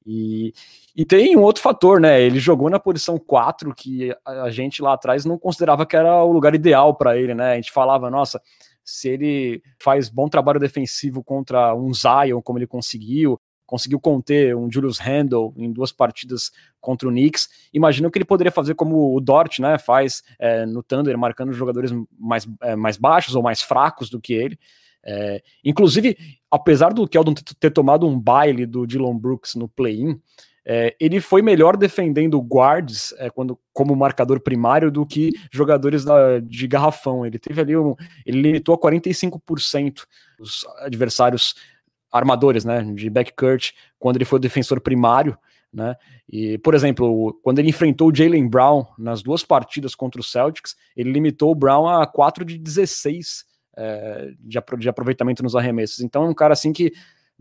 E, 0.06 0.54
e 0.95 1.06
tem 1.06 1.36
um 1.36 1.41
outro 1.41 1.62
fator, 1.62 1.99
né? 1.99 2.22
Ele 2.22 2.39
jogou 2.39 2.70
na 2.70 2.80
posição 2.80 3.18
4, 3.18 3.74
que 3.76 4.16
a, 4.26 4.49
gente 4.49 4.82
lá 4.82 4.93
atrás 4.93 5.26
não 5.26 5.38
considerava 5.38 5.86
que 5.86 5.95
era 5.95 6.24
o 6.24 6.32
lugar 6.32 6.56
ideal 6.56 6.95
para 6.95 7.18
ele, 7.18 7.34
né? 7.34 7.54
A 7.54 7.56
gente 7.56 7.72
falava, 7.72 8.10
nossa, 8.10 8.41
se 8.84 9.10
ele 9.10 9.62
faz 9.80 10.10
bom 10.10 10.28
trabalho 10.28 10.60
defensivo 10.60 11.24
contra 11.24 11.76
um 11.76 11.93
Zion, 11.93 12.41
como 12.41 12.58
ele 12.58 12.68
conseguiu, 12.68 13.39
conseguiu 13.72 13.99
conter 14.02 14.54
um 14.54 14.70
Julius 14.70 14.97
Randle 14.97 15.54
em 15.56 15.72
duas 15.72 15.93
partidas 15.93 16.52
contra 16.82 17.08
o 17.08 17.12
Knicks. 17.12 17.47
Imagino 17.74 18.12
que 18.12 18.18
ele 18.18 18.26
poderia 18.26 18.52
fazer 18.52 18.76
como 18.76 19.16
o 19.16 19.22
Dort 19.22 19.60
né, 19.60 19.78
faz 19.78 20.24
é, 20.38 20.66
no 20.66 20.84
Thunder, 20.84 21.18
marcando 21.18 21.54
jogadores 21.54 21.91
mais, 22.20 22.45
é, 22.62 22.76
mais 22.76 22.97
baixos 22.97 23.34
ou 23.34 23.41
mais 23.41 23.62
fracos 23.62 24.10
do 24.10 24.20
que 24.20 24.34
ele. 24.34 24.60
É, 25.04 25.41
inclusive, 25.64 26.18
apesar 26.49 26.93
do 26.93 27.08
Keldon 27.08 27.34
ter 27.34 27.72
tomado 27.72 28.08
um 28.08 28.20
baile 28.20 28.66
do 28.66 28.86
Dylan 28.86 29.18
Brooks 29.18 29.56
no 29.56 29.68
play-in, 29.68 30.20
é, 30.64 30.95
ele 30.99 31.20
foi 31.20 31.41
melhor 31.41 31.76
defendendo 31.76 32.39
guards 32.39 33.14
é, 33.18 33.30
quando, 33.30 33.60
como 33.74 33.95
marcador 33.95 34.39
primário 34.39 34.91
do 34.91 35.06
que 35.06 35.32
jogadores 35.52 36.06
da, 36.06 36.39
de 36.39 36.68
garrafão. 36.68 37.26
Ele 37.26 37.39
teve 37.39 37.62
ali 37.62 37.76
um. 37.76 37.95
Ele 38.26 38.41
limitou 38.41 38.76
a 38.76 38.80
45% 38.80 40.04
os 40.39 40.66
adversários 40.80 41.56
armadores, 42.12 42.64
né? 42.64 42.84
De 42.93 43.10
backcourt, 43.10 43.72
quando 43.97 44.18
ele 44.18 44.26
foi 44.26 44.38
o 44.38 44.41
defensor 44.41 44.80
primário. 44.82 45.38
Né? 45.74 45.95
E, 46.30 46.58
por 46.58 46.76
exemplo, 46.76 47.39
quando 47.41 47.60
ele 47.60 47.70
enfrentou 47.70 48.10
o 48.10 48.16
Jalen 48.16 48.47
Brown 48.47 48.86
nas 48.97 49.24
duas 49.24 49.41
partidas 49.43 49.95
contra 49.95 50.20
o 50.20 50.24
Celtics, 50.24 50.76
ele 50.97 51.12
limitou 51.12 51.49
o 51.49 51.56
Brown 51.56 51.88
a 51.88 52.06
4 52.06 52.43
de 52.43 52.58
16 52.58 53.45
é, 53.78 54.32
de, 54.39 54.59
de 54.80 54.89
aproveitamento 54.89 55.43
nos 55.43 55.55
arremessos. 55.55 56.01
Então 56.01 56.26
é 56.26 56.30
um 56.30 56.34
cara 56.34 56.53
assim 56.53 56.74
que 56.74 56.91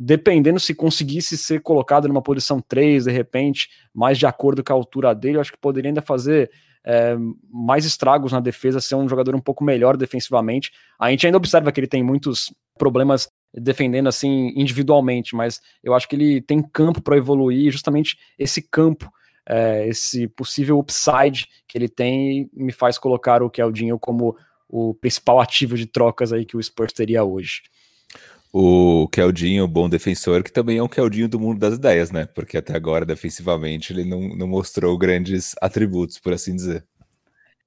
dependendo 0.02 0.58
se 0.58 0.74
conseguisse 0.74 1.36
ser 1.36 1.60
colocado 1.60 2.08
numa 2.08 2.22
posição 2.22 2.58
3, 2.58 3.04
de 3.04 3.10
repente, 3.10 3.68
mais 3.92 4.18
de 4.18 4.24
acordo 4.24 4.64
com 4.64 4.72
a 4.72 4.76
altura 4.76 5.14
dele, 5.14 5.36
eu 5.36 5.42
acho 5.42 5.52
que 5.52 5.58
poderia 5.58 5.90
ainda 5.90 6.00
fazer 6.00 6.50
é, 6.82 7.14
mais 7.52 7.84
estragos 7.84 8.32
na 8.32 8.40
defesa, 8.40 8.80
ser 8.80 8.94
um 8.94 9.06
jogador 9.06 9.34
um 9.36 9.40
pouco 9.40 9.62
melhor 9.62 9.98
defensivamente. 9.98 10.72
A 10.98 11.10
gente 11.10 11.26
ainda 11.26 11.36
observa 11.36 11.70
que 11.70 11.78
ele 11.78 11.86
tem 11.86 12.02
muitos 12.02 12.50
problemas 12.78 13.28
defendendo 13.52 14.08
assim 14.08 14.52
individualmente, 14.56 15.36
mas 15.36 15.60
eu 15.84 15.92
acho 15.92 16.08
que 16.08 16.16
ele 16.16 16.40
tem 16.40 16.62
campo 16.62 17.02
para 17.02 17.18
evoluir, 17.18 17.70
justamente 17.70 18.16
esse 18.38 18.62
campo, 18.62 19.12
é, 19.46 19.86
esse 19.86 20.28
possível 20.28 20.78
upside 20.78 21.46
que 21.68 21.76
ele 21.76 21.88
tem, 21.88 22.48
me 22.54 22.72
faz 22.72 22.96
colocar 22.96 23.42
o 23.42 23.50
Keldinho 23.50 23.98
como 23.98 24.34
o 24.70 24.94
principal 24.94 25.40
ativo 25.40 25.76
de 25.76 25.86
trocas 25.86 26.32
aí 26.32 26.44
que 26.44 26.56
o 26.56 26.62
Spurs 26.62 26.92
teria 26.92 27.24
hoje 27.24 27.62
o 28.52 29.08
Keldinho, 29.08 29.66
bom 29.68 29.88
defensor, 29.88 30.42
que 30.42 30.52
também 30.52 30.78
é 30.78 30.82
um 30.82 30.88
Keldinho 30.88 31.28
do 31.28 31.38
mundo 31.38 31.58
das 31.58 31.74
ideias, 31.74 32.10
né? 32.10 32.26
Porque 32.26 32.58
até 32.58 32.74
agora, 32.74 33.06
defensivamente, 33.06 33.92
ele 33.92 34.04
não, 34.04 34.20
não 34.36 34.46
mostrou 34.46 34.96
grandes 34.98 35.54
atributos, 35.60 36.18
por 36.18 36.32
assim 36.32 36.54
dizer. 36.54 36.84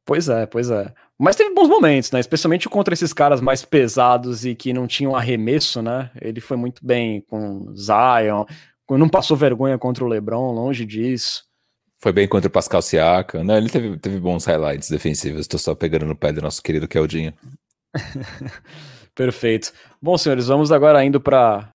Pois 0.05 0.27
é, 0.27 0.45
pois 0.45 0.69
é. 0.69 0.93
Mas 1.17 1.37
teve 1.37 1.53
bons 1.53 1.69
momentos, 1.69 2.11
né? 2.11 2.19
Especialmente 2.19 2.67
contra 2.67 2.93
esses 2.93 3.13
caras 3.13 3.39
mais 3.39 3.63
pesados 3.63 4.45
e 4.45 4.53
que 4.53 4.73
não 4.73 4.85
tinham 4.85 5.15
arremesso, 5.15 5.81
né? 5.81 6.11
Ele 6.19 6.41
foi 6.41 6.57
muito 6.57 6.85
bem 6.85 7.21
com 7.21 7.73
Zion, 7.73 8.43
não 8.89 9.07
passou 9.07 9.37
vergonha 9.37 9.77
contra 9.77 10.03
o 10.03 10.07
LeBron, 10.07 10.51
longe 10.51 10.85
disso. 10.85 11.45
Foi 12.03 12.11
bem 12.11 12.27
contra 12.27 12.49
o 12.49 12.51
Pascal 12.51 12.81
Siaka. 12.81 13.45
Não, 13.45 13.55
ele 13.55 13.69
teve, 13.69 13.97
teve 13.97 14.19
bons 14.19 14.43
highlights 14.43 14.89
defensivos. 14.89 15.39
Estou 15.39 15.57
só 15.57 15.73
pegando 15.73 16.05
no 16.05 16.13
pé 16.13 16.33
do 16.33 16.41
nosso 16.41 16.61
querido 16.61 16.85
Keldinho. 16.85 17.33
Perfeito. 19.15 19.71
Bom, 20.01 20.17
senhores, 20.17 20.47
vamos 20.47 20.69
agora 20.69 21.01
indo 21.05 21.21
para 21.21 21.71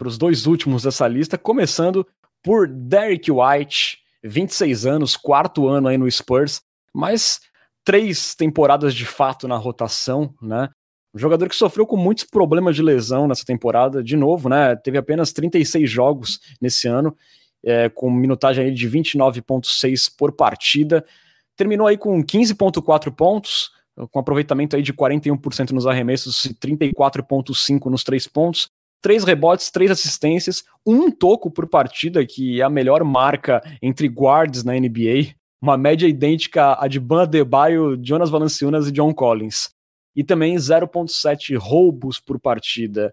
os 0.00 0.16
dois 0.16 0.46
últimos 0.46 0.84
dessa 0.84 1.08
lista, 1.08 1.36
começando 1.36 2.06
por 2.44 2.68
Derek 2.68 3.28
White, 3.32 3.98
26 4.22 4.86
anos, 4.86 5.16
quarto 5.16 5.66
ano 5.66 5.88
aí 5.88 5.98
no 5.98 6.08
Spurs, 6.08 6.60
mas 6.94 7.40
três 7.84 8.36
temporadas 8.36 8.94
de 8.94 9.04
fato 9.04 9.48
na 9.48 9.56
rotação, 9.56 10.32
né? 10.40 10.68
Um 11.12 11.18
jogador 11.18 11.48
que 11.48 11.56
sofreu 11.56 11.84
com 11.88 11.96
muitos 11.96 12.22
problemas 12.22 12.76
de 12.76 12.82
lesão 12.82 13.26
nessa 13.26 13.44
temporada, 13.44 14.00
de 14.00 14.16
novo, 14.16 14.48
né? 14.48 14.76
Teve 14.76 14.96
apenas 14.96 15.32
36 15.32 15.90
jogos 15.90 16.38
nesse 16.60 16.86
ano, 16.86 17.16
é, 17.64 17.88
com 17.88 18.10
minutagem 18.10 18.72
de 18.72 18.88
29,6 18.88 20.12
por 20.16 20.32
partida. 20.32 21.04
Terminou 21.56 21.86
aí 21.86 21.96
com 21.96 22.22
15,4 22.22 23.14
pontos, 23.14 23.70
com 24.10 24.18
aproveitamento 24.18 24.74
aí 24.74 24.82
de 24.82 24.92
41% 24.92 25.70
nos 25.70 25.86
arremessos 25.86 26.44
e 26.46 26.54
34,5% 26.54 27.90
nos 27.90 28.02
três 28.02 28.26
pontos. 28.26 28.70
Três 29.00 29.24
rebotes, 29.24 29.68
três 29.68 29.90
assistências, 29.90 30.62
um 30.86 31.10
toco 31.10 31.50
por 31.50 31.66
partida, 31.66 32.24
que 32.24 32.60
é 32.60 32.64
a 32.64 32.70
melhor 32.70 33.02
marca 33.02 33.60
entre 33.82 34.06
guards 34.06 34.62
na 34.62 34.74
NBA. 34.74 35.34
Uma 35.60 35.76
média 35.76 36.06
idêntica 36.06 36.76
à 36.80 36.86
de 36.86 37.00
Ban 37.00 37.22
Adebayo, 37.22 37.98
Jonas 38.00 38.30
Valanciunas 38.30 38.86
e 38.86 38.92
John 38.92 39.12
Collins. 39.12 39.70
E 40.14 40.22
também 40.22 40.54
0,7 40.54 41.56
roubos 41.58 42.20
por 42.20 42.38
partida. 42.38 43.12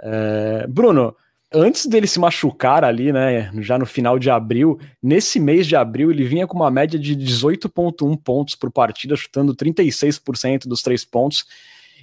É... 0.00 0.66
Bruno, 0.68 1.16
antes 1.54 1.86
dele 1.86 2.06
se 2.06 2.18
machucar 2.18 2.84
ali, 2.84 3.12
né, 3.12 3.50
já 3.60 3.78
no 3.78 3.86
final 3.86 4.18
de 4.18 4.28
abril, 4.28 4.78
nesse 5.02 5.38
mês 5.38 5.66
de 5.66 5.76
abril 5.76 6.10
ele 6.10 6.24
vinha 6.24 6.46
com 6.46 6.56
uma 6.56 6.70
média 6.70 6.98
de 6.98 7.16
18.1 7.16 8.16
pontos 8.22 8.54
por 8.54 8.70
partida, 8.70 9.16
chutando 9.16 9.54
36% 9.54 10.66
dos 10.66 10.82
três 10.82 11.04
pontos. 11.04 11.46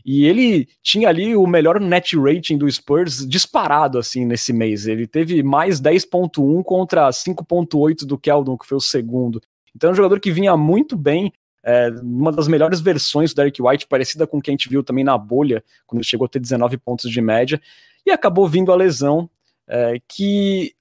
E 0.04 0.26
ele 0.26 0.68
tinha 0.82 1.10
ali 1.10 1.36
o 1.36 1.46
melhor 1.46 1.80
net 1.80 2.18
rating 2.18 2.58
do 2.58 2.72
Spurs 2.72 3.28
disparado 3.28 4.00
assim 4.00 4.26
nesse 4.26 4.52
mês. 4.52 4.88
Ele 4.88 5.06
teve 5.06 5.44
mais 5.44 5.80
10.1 5.80 6.64
contra 6.64 7.10
5.8 7.10 8.06
do 8.06 8.18
Keldon, 8.18 8.58
que 8.58 8.66
foi 8.66 8.78
o 8.78 8.82
segundo. 8.82 9.42
Então 9.76 9.90
é 9.90 9.94
um 9.94 9.96
jogador 9.96 10.20
que 10.20 10.32
vinha 10.32 10.58
muito 10.58 10.98
bem, 10.98 11.32
é, 11.64 11.90
uma 12.02 12.32
das 12.32 12.48
melhores 12.48 12.82
versões 12.82 13.32
do 13.32 13.36
Derek 13.36 13.62
White, 13.62 13.88
parecida 13.88 14.26
com 14.26 14.38
o 14.38 14.42
que 14.42 14.50
a 14.50 14.54
gente 14.54 14.68
viu 14.68 14.84
também 14.84 15.04
na 15.04 15.18
bolha, 15.18 15.64
quando 15.86 16.00
ele 16.00 16.08
chegou 16.08 16.26
a 16.26 16.30
ter 16.30 16.40
19 16.40 16.78
pontos 16.78 17.10
de 17.10 17.22
média. 17.22 17.62
E 18.04 18.10
acabou 18.10 18.48
vindo 18.48 18.72
a 18.72 18.76
lesão, 18.76 19.30
é, 19.72 19.94
que 20.08 20.74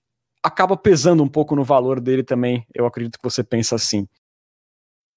acaba 0.43 0.76
pesando 0.76 1.22
um 1.22 1.28
pouco 1.28 1.55
no 1.55 1.62
valor 1.62 2.01
dele 2.01 2.24
também. 2.24 2.66
Eu 2.74 2.86
acredito 2.86 3.18
que 3.18 3.24
você 3.24 3.45
pensa 3.45 3.76
assim. 3.76 4.07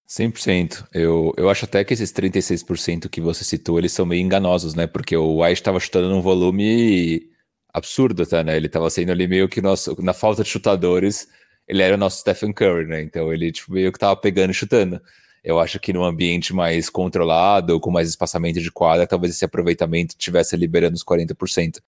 100%. 0.08 0.86
Eu, 0.94 1.34
eu 1.38 1.50
acho 1.50 1.66
até 1.66 1.84
que 1.84 1.94
esses 1.94 2.12
36% 2.14 3.10
que 3.10 3.20
você 3.20 3.44
citou, 3.44 3.80
eles 3.80 3.92
são 3.92 4.06
meio 4.06 4.22
enganosos, 4.22 4.76
né? 4.76 4.86
Porque 4.86 5.18
o 5.18 5.42
White 5.42 5.54
estava 5.62 5.80
chutando 5.80 6.10
num 6.10 6.22
volume 6.22 7.30
absurdo, 7.74 8.26
tá, 8.26 8.44
né? 8.44 8.56
Ele 8.56 8.68
estava 8.68 8.90
sendo 8.90 9.12
ali 9.12 9.28
meio 9.28 9.50
que 9.50 9.62
nosso, 9.62 10.00
na 10.02 10.14
falta 10.14 10.44
de 10.44 10.50
chutadores, 10.50 11.28
ele 11.68 11.82
era 11.82 11.96
o 11.96 11.98
nosso 11.98 12.20
Stephen 12.20 12.54
Curry, 12.54 12.86
né? 12.86 13.02
Então 13.02 13.34
ele 13.34 13.52
tipo, 13.52 13.72
meio 13.74 13.92
que 13.92 13.98
estava 13.98 14.16
pegando 14.16 14.52
e 14.52 14.54
chutando. 14.54 15.02
Eu 15.44 15.60
acho 15.60 15.80
que 15.80 15.92
num 15.92 16.04
ambiente 16.04 16.54
mais 16.54 16.90
controlado, 16.90 17.80
com 17.80 17.90
mais 17.90 18.08
espaçamento 18.08 18.62
de 18.62 18.72
quadra, 18.72 19.08
talvez 19.08 19.34
esse 19.34 19.44
aproveitamento 19.44 20.16
tivesse 20.18 20.56
liberando 20.56 20.96
os 20.96 21.04
40%. 21.04 21.80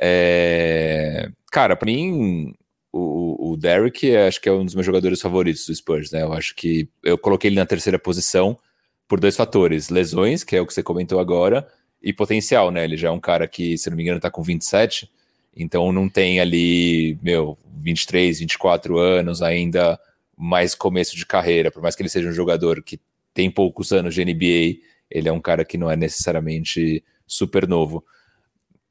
É... 0.00 1.30
Cara, 1.50 1.76
para 1.76 1.86
mim, 1.86 2.54
o, 2.92 3.52
o 3.52 3.56
Derrick 3.56 4.14
acho 4.16 4.40
que 4.40 4.48
é 4.48 4.52
um 4.52 4.64
dos 4.64 4.74
meus 4.74 4.86
jogadores 4.86 5.20
favoritos 5.20 5.66
do 5.66 5.74
Spurs, 5.74 6.10
né? 6.10 6.22
Eu 6.22 6.32
acho 6.32 6.54
que 6.54 6.88
eu 7.02 7.18
coloquei 7.18 7.48
ele 7.48 7.56
na 7.56 7.66
terceira 7.66 7.98
posição 7.98 8.58
por 9.06 9.18
dois 9.18 9.36
fatores: 9.36 9.88
lesões, 9.88 10.44
que 10.44 10.56
é 10.56 10.60
o 10.60 10.66
que 10.66 10.74
você 10.74 10.82
comentou 10.82 11.18
agora, 11.18 11.66
e 12.02 12.12
potencial, 12.12 12.70
né? 12.70 12.84
Ele 12.84 12.96
já 12.96 13.08
é 13.08 13.10
um 13.10 13.20
cara 13.20 13.48
que, 13.48 13.76
se 13.76 13.90
não 13.90 13.96
me 13.96 14.02
engano, 14.02 14.20
tá 14.20 14.30
com 14.30 14.42
27, 14.42 15.10
então 15.56 15.90
não 15.92 16.08
tem 16.08 16.40
ali, 16.40 17.18
meu, 17.22 17.58
23, 17.80 18.40
24 18.40 18.98
anos 18.98 19.42
ainda, 19.42 19.98
mais 20.36 20.74
começo 20.74 21.16
de 21.16 21.26
carreira, 21.26 21.70
por 21.70 21.82
mais 21.82 21.96
que 21.96 22.02
ele 22.02 22.08
seja 22.08 22.28
um 22.28 22.32
jogador 22.32 22.82
que 22.82 23.00
tem 23.34 23.50
poucos 23.50 23.92
anos 23.92 24.14
de 24.14 24.24
NBA, 24.24 24.80
ele 25.10 25.28
é 25.28 25.32
um 25.32 25.40
cara 25.40 25.64
que 25.64 25.78
não 25.78 25.90
é 25.90 25.96
necessariamente 25.96 27.02
super 27.26 27.66
novo. 27.66 28.04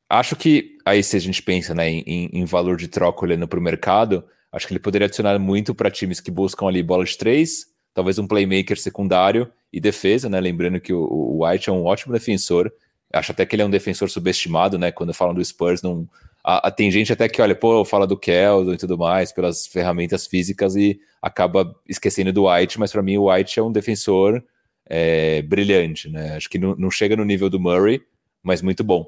Acho 0.10 0.36
que 0.36 0.78
aí 0.86 1.04
se 1.04 1.18
a 1.18 1.20
gente 1.20 1.42
pensa 1.42 1.76
né, 1.76 1.90
em, 1.90 2.30
em 2.32 2.46
valor 2.46 2.78
de 2.78 2.88
troca 2.88 3.26
olhando 3.26 3.48
para 3.48 3.60
o 3.60 3.62
mercado, 3.62 4.24
acho 4.52 4.66
que 4.66 4.74
ele 4.74 4.80
poderia 4.80 5.06
adicionar 5.06 5.38
muito 5.38 5.76
para 5.76 5.92
times 5.92 6.20
que 6.20 6.32
buscam 6.32 6.68
ali 6.68 6.82
bola 6.82 7.04
de 7.04 7.18
três, 7.18 7.68
talvez 7.94 8.18
um 8.18 8.28
playmaker 8.28 8.80
secundário 8.80 9.52
e 9.72 9.82
defesa, 9.82 10.30
né? 10.30 10.40
Lembrando 10.40 10.80
que 10.80 10.94
o, 10.94 11.00
o 11.02 11.46
White 11.46 11.70
é 11.70 11.74
um 11.74 11.84
ótimo 11.84 12.14
defensor. 12.14 12.72
Acho 13.12 13.32
até 13.32 13.46
que 13.46 13.56
ele 13.56 13.64
é 13.64 13.66
um 13.66 13.70
defensor 13.70 14.10
subestimado, 14.10 14.78
né? 14.78 14.92
Quando 14.92 15.14
falam 15.14 15.34
do 15.34 15.44
Spurs, 15.44 15.82
não. 15.82 16.08
A, 16.44 16.68
a, 16.68 16.72
tem 16.72 16.90
gente 16.90 17.12
até 17.12 17.28
que, 17.28 17.42
olha, 17.42 17.56
pô, 17.56 17.84
fala 17.84 18.08
do 18.08 18.18
Keldon 18.18 18.74
e 18.74 18.78
tudo 18.78 18.98
mais, 18.98 19.34
pelas 19.34 19.68
ferramentas 19.68 20.26
físicas 20.26 20.76
e 20.76 21.00
acaba 21.22 21.76
esquecendo 21.88 22.32
do 22.32 22.50
White, 22.50 22.80
mas 22.80 22.92
para 22.92 23.02
mim 23.02 23.18
o 23.18 23.30
White 23.30 23.60
é 23.60 23.64
um 23.64 23.72
defensor 23.72 24.42
é, 24.86 25.42
brilhante, 25.42 26.10
né? 26.10 26.36
Acho 26.38 26.50
que 26.50 26.58
não, 26.58 26.76
não 26.76 26.90
chega 26.90 27.16
no 27.16 27.26
nível 27.26 27.50
do 27.50 27.60
Murray, 27.60 28.02
mas 28.42 28.62
muito 28.62 28.84
bom. 28.84 29.06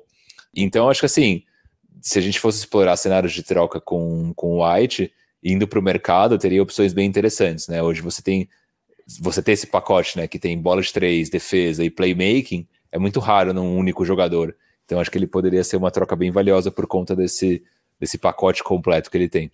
Então, 0.56 0.90
acho 0.90 1.02
que 1.02 1.06
assim, 1.06 1.44
se 2.02 2.18
a 2.20 2.22
gente 2.22 2.40
fosse 2.40 2.60
explorar 2.60 2.96
cenários 2.98 3.34
de 3.34 3.44
troca 3.44 3.80
com, 3.80 4.34
com 4.36 4.58
o 4.58 4.66
White, 4.66 5.12
indo 5.44 5.68
para 5.68 5.80
o 5.80 5.84
mercado, 5.84 6.38
teria 6.38 6.62
opções 6.62 6.94
bem 6.94 7.08
interessantes, 7.08 7.68
né? 7.68 7.82
Hoje 7.82 8.02
você 8.02 8.22
tem 8.22 8.50
você 9.20 9.42
ter 9.42 9.54
esse 9.54 9.66
pacote, 9.66 10.18
né, 10.20 10.28
que 10.28 10.38
tem 10.38 10.56
bola 10.56 10.84
de 10.84 10.94
três, 10.94 11.32
defesa 11.32 11.84
e 11.84 11.90
playmaking, 11.90 12.68
é 12.92 13.00
muito 13.00 13.20
raro 13.20 13.52
num 13.54 13.76
único 13.76 14.06
jogador. 14.06 14.56
Então 14.86 15.00
acho 15.00 15.10
que 15.10 15.18
ele 15.18 15.26
poderia 15.26 15.64
ser 15.64 15.78
uma 15.78 15.90
troca 15.90 16.16
bem 16.16 16.30
valiosa 16.32 16.70
por 16.70 16.86
conta 16.86 17.16
desse, 17.16 17.64
desse 18.00 18.18
pacote 18.18 18.64
completo 18.64 19.10
que 19.10 19.18
ele 19.18 19.28
tem. 19.28 19.52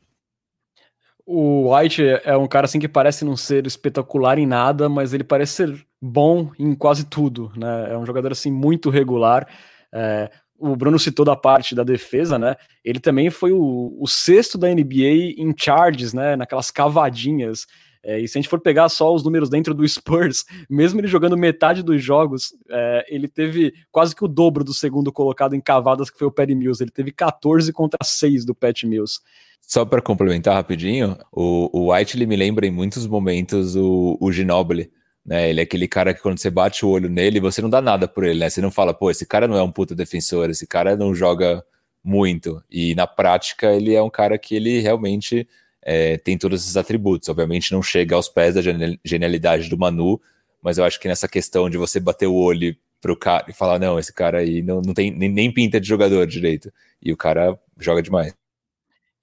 O 1.25 1.73
White 1.73 2.03
é 2.23 2.37
um 2.37 2.47
cara 2.47 2.65
assim 2.65 2.79
que 2.79 2.87
parece 2.87 3.25
não 3.25 3.35
ser 3.35 3.65
espetacular 3.65 4.37
em 4.37 4.45
nada, 4.45 4.87
mas 4.87 5.13
ele 5.13 5.23
parece 5.23 5.53
ser 5.53 5.85
bom 5.99 6.51
em 6.59 6.75
quase 6.75 7.05
tudo, 7.05 7.51
né? 7.55 7.93
É 7.93 7.97
um 7.97 8.05
jogador 8.05 8.31
assim 8.31 8.51
muito 8.51 8.91
regular. 8.91 9.47
É, 9.91 10.29
o 10.57 10.75
Bruno 10.75 10.97
citou 10.97 11.25
da 11.25 11.35
parte 11.35 11.75
da 11.75 11.83
defesa, 11.83 12.39
né? 12.39 12.55
Ele 12.83 12.99
também 12.99 13.29
foi 13.29 13.51
o, 13.51 13.95
o 13.99 14.07
sexto 14.07 14.57
da 14.57 14.67
NBA 14.67 15.35
em 15.37 15.53
charges, 15.57 16.13
né? 16.13 16.35
Naquelas 16.35 16.71
cavadinhas. 16.71 17.65
É, 18.03 18.19
e 18.19 18.27
se 18.27 18.37
a 18.37 18.41
gente 18.41 18.49
for 18.49 18.59
pegar 18.59 18.87
só 18.87 19.13
os 19.13 19.23
números 19.23 19.49
dentro 19.49 19.73
do 19.73 19.85
Spurs, 19.89 20.45
mesmo 20.69 20.99
ele 20.99 21.07
jogando 21.07 21.35
metade 21.35 21.81
dos 21.81 22.03
jogos, 22.03 22.53
é, 22.69 23.05
ele 23.09 23.27
teve 23.27 23.73
quase 23.91 24.15
que 24.15 24.23
o 24.23 24.27
dobro 24.27 24.63
do 24.63 24.73
segundo 24.73 25.11
colocado 25.11 25.55
em 25.55 25.61
cavadas, 25.61 26.09
que 26.09 26.17
foi 26.17 26.27
o 26.27 26.31
Patty 26.31 26.53
Mills. 26.53 26.81
Ele 26.81 26.91
teve 26.91 27.11
14 27.11 27.73
contra 27.73 27.97
6 28.03 28.45
do 28.45 28.53
Pat 28.53 28.83
Mills. 28.83 29.19
Só 29.59 29.83
para 29.83 30.01
complementar 30.01 30.53
rapidinho, 30.53 31.17
o, 31.31 31.69
o 31.73 31.91
White 31.91 32.15
ele 32.15 32.27
me 32.27 32.35
lembra 32.35 32.67
em 32.67 32.71
muitos 32.71 33.07
momentos 33.07 33.75
o, 33.75 34.15
o 34.21 34.31
Ginobili. 34.31 34.91
Né, 35.25 35.49
ele 35.49 35.59
é 35.59 35.63
aquele 35.63 35.87
cara 35.87 36.13
que 36.13 36.21
quando 36.21 36.37
você 36.37 36.51
bate 36.51 36.85
o 36.85 36.89
olho 36.89 37.09
nele, 37.09 37.39
você 37.39 37.61
não 37.61 37.69
dá 37.69 37.81
nada 37.81 38.07
por 38.07 38.23
ele, 38.23 38.39
né? 38.39 38.49
Você 38.49 38.61
não 38.61 38.69
fala, 38.69 38.93
pô, 38.93 39.09
esse 39.09 39.25
cara 39.25 39.47
não 39.47 39.57
é 39.57 39.63
um 39.63 39.71
puta 39.71 39.95
defensor, 39.95 40.49
esse 40.51 40.67
cara 40.67 40.95
não 40.95 41.15
joga 41.15 41.65
muito. 42.03 42.63
E 42.69 42.93
na 42.93 43.07
prática, 43.07 43.73
ele 43.73 43.95
é 43.95 44.01
um 44.03 44.09
cara 44.09 44.37
que 44.37 44.55
ele 44.55 44.79
realmente 44.79 45.47
é, 45.81 46.17
tem 46.17 46.37
todos 46.37 46.61
esses 46.61 46.77
atributos. 46.77 47.27
Obviamente 47.29 47.71
não 47.71 47.81
chega 47.81 48.15
aos 48.15 48.29
pés 48.29 48.53
da 48.53 48.61
genialidade 49.03 49.67
do 49.69 49.77
Manu, 49.77 50.21
mas 50.61 50.77
eu 50.77 50.83
acho 50.83 50.99
que 50.99 51.07
nessa 51.07 51.27
questão 51.27 51.69
de 51.69 51.77
você 51.77 51.99
bater 51.99 52.27
o 52.27 52.35
olho 52.35 52.75
pro 53.01 53.17
cara 53.17 53.45
e 53.49 53.53
falar, 53.53 53.79
não, 53.79 53.99
esse 53.99 54.13
cara 54.13 54.39
aí 54.39 54.61
não, 54.61 54.81
não 54.81 54.93
tem 54.93 55.11
nem, 55.11 55.29
nem 55.29 55.51
pinta 55.51 55.79
de 55.79 55.87
jogador 55.87 56.25
direito. 56.27 56.71
E 57.01 57.11
o 57.11 57.17
cara 57.17 57.57
joga 57.79 58.01
demais. 58.01 58.33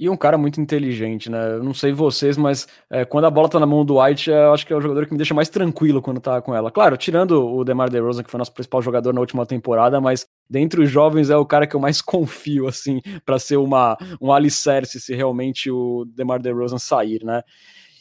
E 0.03 0.09
um 0.09 0.17
cara 0.17 0.37
muito 0.37 0.61
inteligente, 0.61 1.31
né? 1.31 1.53
Eu 1.53 1.63
não 1.63 1.73
sei 1.73 1.93
vocês, 1.93 2.37
mas 2.37 2.67
é, 2.91 3.05
quando 3.05 3.27
a 3.27 3.31
bola 3.31 3.49
tá 3.49 3.61
na 3.61 3.67
mão 3.67 3.85
do 3.85 4.03
White, 4.03 4.31
eu 4.31 4.53
acho 4.53 4.67
que 4.67 4.73
é 4.73 4.77
o 4.77 4.81
jogador 4.81 5.07
que 5.07 5.13
me 5.13 5.17
deixa 5.17 5.33
mais 5.33 5.49
tranquilo 5.49 6.03
quando 6.03 6.21
tá 6.21 6.43
com 6.43 6.53
ela. 6.53 6.73
Claro, 6.73 6.97
tirando 6.97 7.41
o 7.41 7.63
DeMar 7.63 7.89
DeRozan, 7.89 8.25
que 8.25 8.29
foi 8.29 8.37
nosso 8.37 8.53
principal 8.53 8.83
jogador 8.83 9.15
na 9.15 9.21
última 9.21 9.47
temporada, 9.47 10.01
mas 10.01 10.27
dentre 10.51 10.83
os 10.83 10.91
jovens 10.91 11.31
é 11.31 11.37
o 11.37 11.47
cara 11.47 11.69
que 11.69 11.77
eu 11.77 11.79
mais 11.79 12.03
confio, 12.03 12.67
assim, 12.67 13.01
para 13.25 13.39
ser 13.39 13.59
uma, 13.59 13.97
um 14.21 14.33
alicerce 14.33 14.99
se 15.01 15.15
realmente 15.15 15.71
o 15.71 16.05
DeMar 16.17 16.43
DeRozan 16.43 16.79
sair, 16.79 17.23
né? 17.23 17.45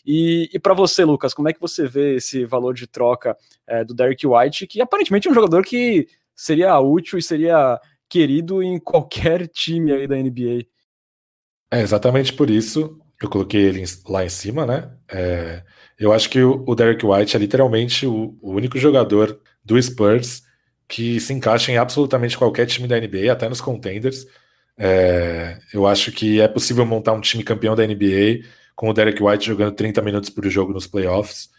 E, 0.04 0.50
e 0.52 0.58
para 0.58 0.74
você, 0.74 1.06
Lucas, 1.06 1.36
como 1.36 1.50
é 1.50 1.54
que 1.54 1.62
você 1.62 1.88
vê 1.88 2.16
esse 2.16 2.46
valor 2.46 2.74
de 2.74 2.88
troca 2.88 3.38
é, 3.68 3.84
do 3.84 3.94
Derek 3.94 4.26
White, 4.26 4.66
que 4.66 4.82
aparentemente 4.82 5.28
é 5.28 5.32
um 5.32 5.36
jogador 5.36 5.64
que 5.64 6.08
seria 6.36 6.80
útil 6.80 7.20
e 7.20 7.22
seria 7.22 7.80
querido 8.10 8.64
em 8.64 8.80
qualquer 8.80 9.46
time 9.54 9.92
aí 9.92 10.08
da 10.08 10.16
NBA? 10.16 10.71
É 11.72 11.80
exatamente 11.82 12.34
por 12.34 12.50
isso 12.50 13.00
que 13.18 13.26
eu 13.26 13.30
coloquei 13.30 13.62
ele 13.62 13.84
lá 14.08 14.26
em 14.26 14.30
cima, 14.30 14.66
né? 14.66 14.92
É, 15.10 15.64
eu 15.98 16.12
acho 16.12 16.30
que 16.30 16.42
o, 16.42 16.64
o 16.68 16.76
Derek 16.76 17.06
White 17.06 17.36
é 17.36 17.40
literalmente 17.40 18.06
o, 18.06 18.38
o, 18.42 18.52
único 18.52 18.78
jogador 18.78 19.40
do 19.64 19.82
Spurs 19.82 20.44
que 20.88 21.20
se 21.20 21.32
encaixa 21.32 21.72
em 21.72 21.78
absolutamente 21.78 22.38
qualquer 22.38 22.66
time 22.66 22.88
da 22.88 23.00
NBA, 23.00 23.32
até 23.32 23.48
nos 23.48 23.62
contenders. 23.62 24.26
É, 24.78 25.60
eu 25.74 25.88
acho 25.88 26.12
que 26.12 26.42
é 26.42 26.48
possível 26.48 26.86
montar 26.86 27.14
um 27.14 27.22
time 27.22 27.44
campeão 27.44 27.76
da 27.76 27.86
NBA 27.86 28.44
com 28.76 28.90
o 28.90 28.94
Derek 28.94 29.22
White 29.24 29.46
jogando 29.46 29.76
30 29.76 30.02
minutos 30.02 30.30
por 30.30 30.46
jogo 30.50 30.74
nos 30.74 30.88
playoffs. 30.88 31.50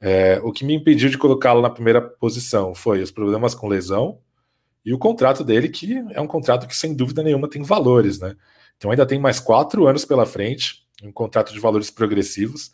É, 0.00 0.40
o 0.44 0.52
que 0.52 0.64
me 0.64 0.74
impediu 0.74 1.10
de 1.10 1.18
colocá-lo 1.18 1.60
na 1.60 1.68
primeira 1.68 2.00
posição 2.00 2.74
foi 2.74 3.02
os 3.02 3.10
problemas 3.10 3.54
com 3.54 3.68
lesão 3.68 4.20
e 4.84 4.94
o 4.94 4.98
contrato 4.98 5.44
dele, 5.44 5.68
que 5.68 5.96
é 6.12 6.20
um 6.20 6.26
contrato 6.26 6.66
que 6.68 6.76
sem 6.76 6.94
dúvida 6.94 7.22
nenhuma 7.22 7.50
tem 7.50 7.62
valores, 7.62 8.20
né? 8.20 8.36
Então 8.78 8.90
ainda 8.90 9.04
tem 9.04 9.18
mais 9.18 9.38
quatro 9.38 9.86
anos 9.86 10.06
pela 10.06 10.24
frente, 10.24 10.86
um 11.02 11.12
contrato 11.12 11.52
de 11.52 11.60
valores 11.60 11.90
progressivos. 11.90 12.72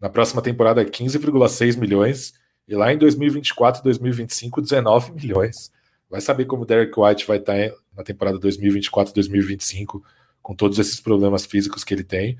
Na 0.00 0.08
próxima 0.08 0.40
temporada, 0.40 0.82
15,6 0.84 1.76
milhões. 1.76 2.32
E 2.66 2.74
lá 2.74 2.92
em 2.92 2.96
2024 2.96 3.82
2025, 3.82 4.62
19 4.62 5.12
milhões. 5.12 5.70
Vai 6.08 6.20
saber 6.20 6.44
como 6.46 6.62
o 6.62 6.66
Derek 6.66 6.98
White 6.98 7.26
vai 7.26 7.36
estar 7.36 7.54
na 7.96 8.02
temporada 8.02 8.38
2024-2025, 8.38 10.00
com 10.42 10.54
todos 10.54 10.78
esses 10.78 11.00
problemas 11.00 11.44
físicos 11.44 11.84
que 11.84 11.94
ele 11.94 12.02
tem. 12.02 12.36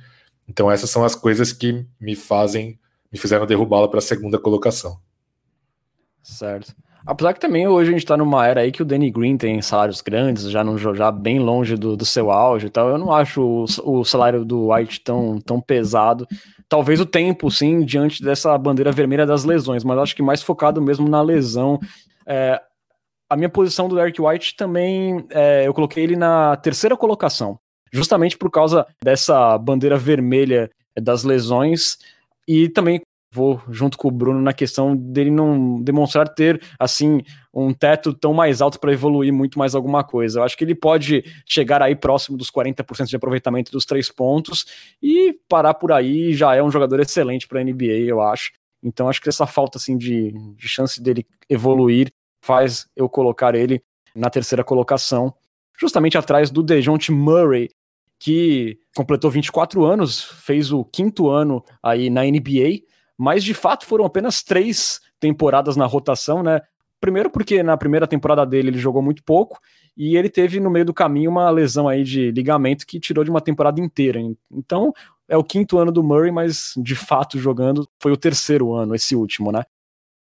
Então, 0.48 0.70
essas 0.70 0.90
são 0.90 1.04
as 1.04 1.14
coisas 1.14 1.52
que 1.52 1.86
me 2.00 2.16
fazem, 2.16 2.80
me 3.12 3.18
fizeram 3.18 3.46
derrubá-la 3.46 3.88
para 3.88 3.98
a 3.98 4.02
segunda 4.02 4.38
colocação. 4.38 5.00
Certo. 6.22 6.74
Apesar 7.06 7.32
que 7.32 7.40
também 7.40 7.66
hoje 7.66 7.90
a 7.90 7.92
gente 7.92 8.06
tá 8.06 8.16
numa 8.16 8.46
era 8.46 8.60
aí 8.60 8.70
que 8.70 8.82
o 8.82 8.84
Danny 8.84 9.10
Green 9.10 9.36
tem 9.36 9.60
salários 9.62 10.00
grandes, 10.00 10.50
já, 10.50 10.62
não, 10.62 10.76
já 10.76 11.10
bem 11.10 11.38
longe 11.38 11.76
do, 11.76 11.96
do 11.96 12.04
seu 12.04 12.30
auge 12.30 12.66
e 12.66 12.70
tal. 12.70 12.88
Eu 12.88 12.98
não 12.98 13.12
acho 13.12 13.42
o, 13.42 13.64
o, 13.84 14.04
salário 14.04 14.44
do 14.44 14.72
White 14.72 15.00
tão, 15.00 15.40
tão 15.40 15.60
pesado. 15.60 16.26
Talvez 16.68 17.00
o 17.00 17.06
tempo, 17.06 17.50
sim, 17.50 17.84
diante 17.84 18.22
dessa 18.22 18.56
bandeira 18.58 18.92
vermelha 18.92 19.26
das 19.26 19.44
lesões, 19.44 19.82
mas 19.82 19.98
acho 19.98 20.14
que 20.14 20.22
mais 20.22 20.42
focado 20.42 20.80
mesmo 20.80 21.08
na 21.08 21.22
lesão. 21.22 21.80
É, 22.26 22.60
a 23.28 23.36
minha 23.36 23.48
posição 23.48 23.88
do 23.88 23.94
Derek 23.94 24.20
White 24.20 24.56
também, 24.56 25.24
é, 25.30 25.66
eu 25.66 25.72
coloquei 25.72 26.02
ele 26.02 26.16
na 26.16 26.56
terceira 26.56 26.96
colocação, 26.96 27.58
justamente 27.92 28.36
por 28.36 28.50
causa 28.50 28.86
dessa 29.02 29.56
bandeira 29.56 29.96
vermelha 29.96 30.70
das 31.00 31.24
lesões 31.24 31.96
e 32.46 32.68
também 32.68 33.00
vou 33.32 33.62
junto 33.68 33.96
com 33.96 34.08
o 34.08 34.10
Bruno 34.10 34.40
na 34.40 34.52
questão 34.52 34.96
dele 34.96 35.30
não 35.30 35.80
demonstrar 35.80 36.28
ter 36.28 36.60
assim 36.78 37.22
um 37.54 37.72
teto 37.72 38.12
tão 38.12 38.34
mais 38.34 38.60
alto 38.60 38.80
para 38.80 38.92
evoluir 38.92 39.32
muito 39.32 39.58
mais 39.58 39.74
alguma 39.74 40.02
coisa. 40.02 40.40
Eu 40.40 40.44
acho 40.44 40.56
que 40.56 40.64
ele 40.64 40.74
pode 40.74 41.24
chegar 41.46 41.80
aí 41.82 41.94
próximo 41.94 42.36
dos 42.36 42.50
40% 42.50 43.06
de 43.06 43.16
aproveitamento 43.16 43.70
dos 43.70 43.84
três 43.84 44.10
pontos 44.10 44.64
e 45.02 45.38
parar 45.48 45.74
por 45.74 45.92
aí 45.92 46.32
já 46.32 46.54
é 46.54 46.62
um 46.62 46.70
jogador 46.70 47.00
excelente 47.00 47.46
para 47.46 47.60
a 47.60 47.64
NBA, 47.64 48.06
eu 48.06 48.20
acho. 48.20 48.52
Então 48.82 49.08
acho 49.08 49.20
que 49.20 49.28
essa 49.28 49.46
falta 49.46 49.78
assim 49.78 49.96
de, 49.96 50.32
de 50.56 50.68
chance 50.68 51.00
dele 51.00 51.26
evoluir 51.48 52.10
faz 52.42 52.86
eu 52.96 53.08
colocar 53.08 53.54
ele 53.54 53.82
na 54.14 54.30
terceira 54.30 54.64
colocação, 54.64 55.32
justamente 55.78 56.18
atrás 56.18 56.50
do 56.50 56.62
DeJounte 56.62 57.12
Murray, 57.12 57.68
que 58.18 58.78
completou 58.94 59.30
24 59.30 59.84
anos, 59.84 60.22
fez 60.22 60.72
o 60.72 60.84
quinto 60.84 61.28
ano 61.28 61.64
aí 61.82 62.10
na 62.10 62.22
NBA, 62.22 62.82
mas 63.20 63.44
de 63.44 63.52
fato 63.52 63.84
foram 63.84 64.06
apenas 64.06 64.42
três 64.42 64.98
temporadas 65.20 65.76
na 65.76 65.84
rotação, 65.84 66.42
né? 66.42 66.62
Primeiro 66.98 67.28
porque 67.28 67.62
na 67.62 67.76
primeira 67.76 68.06
temporada 68.06 68.46
dele 68.46 68.68
ele 68.68 68.78
jogou 68.78 69.02
muito 69.02 69.22
pouco 69.22 69.60
e 69.94 70.16
ele 70.16 70.30
teve 70.30 70.58
no 70.58 70.70
meio 70.70 70.86
do 70.86 70.94
caminho 70.94 71.30
uma 71.30 71.50
lesão 71.50 71.86
aí 71.86 72.02
de 72.02 72.30
ligamento 72.30 72.86
que 72.86 72.98
tirou 72.98 73.22
de 73.22 73.28
uma 73.28 73.42
temporada 73.42 73.78
inteira. 73.78 74.18
Então 74.50 74.90
é 75.28 75.36
o 75.36 75.44
quinto 75.44 75.76
ano 75.76 75.92
do 75.92 76.02
Murray, 76.02 76.32
mas 76.32 76.72
de 76.78 76.94
fato 76.94 77.38
jogando 77.38 77.86
foi 77.98 78.10
o 78.10 78.16
terceiro 78.16 78.72
ano, 78.72 78.94
esse 78.94 79.14
último, 79.14 79.52
né? 79.52 79.64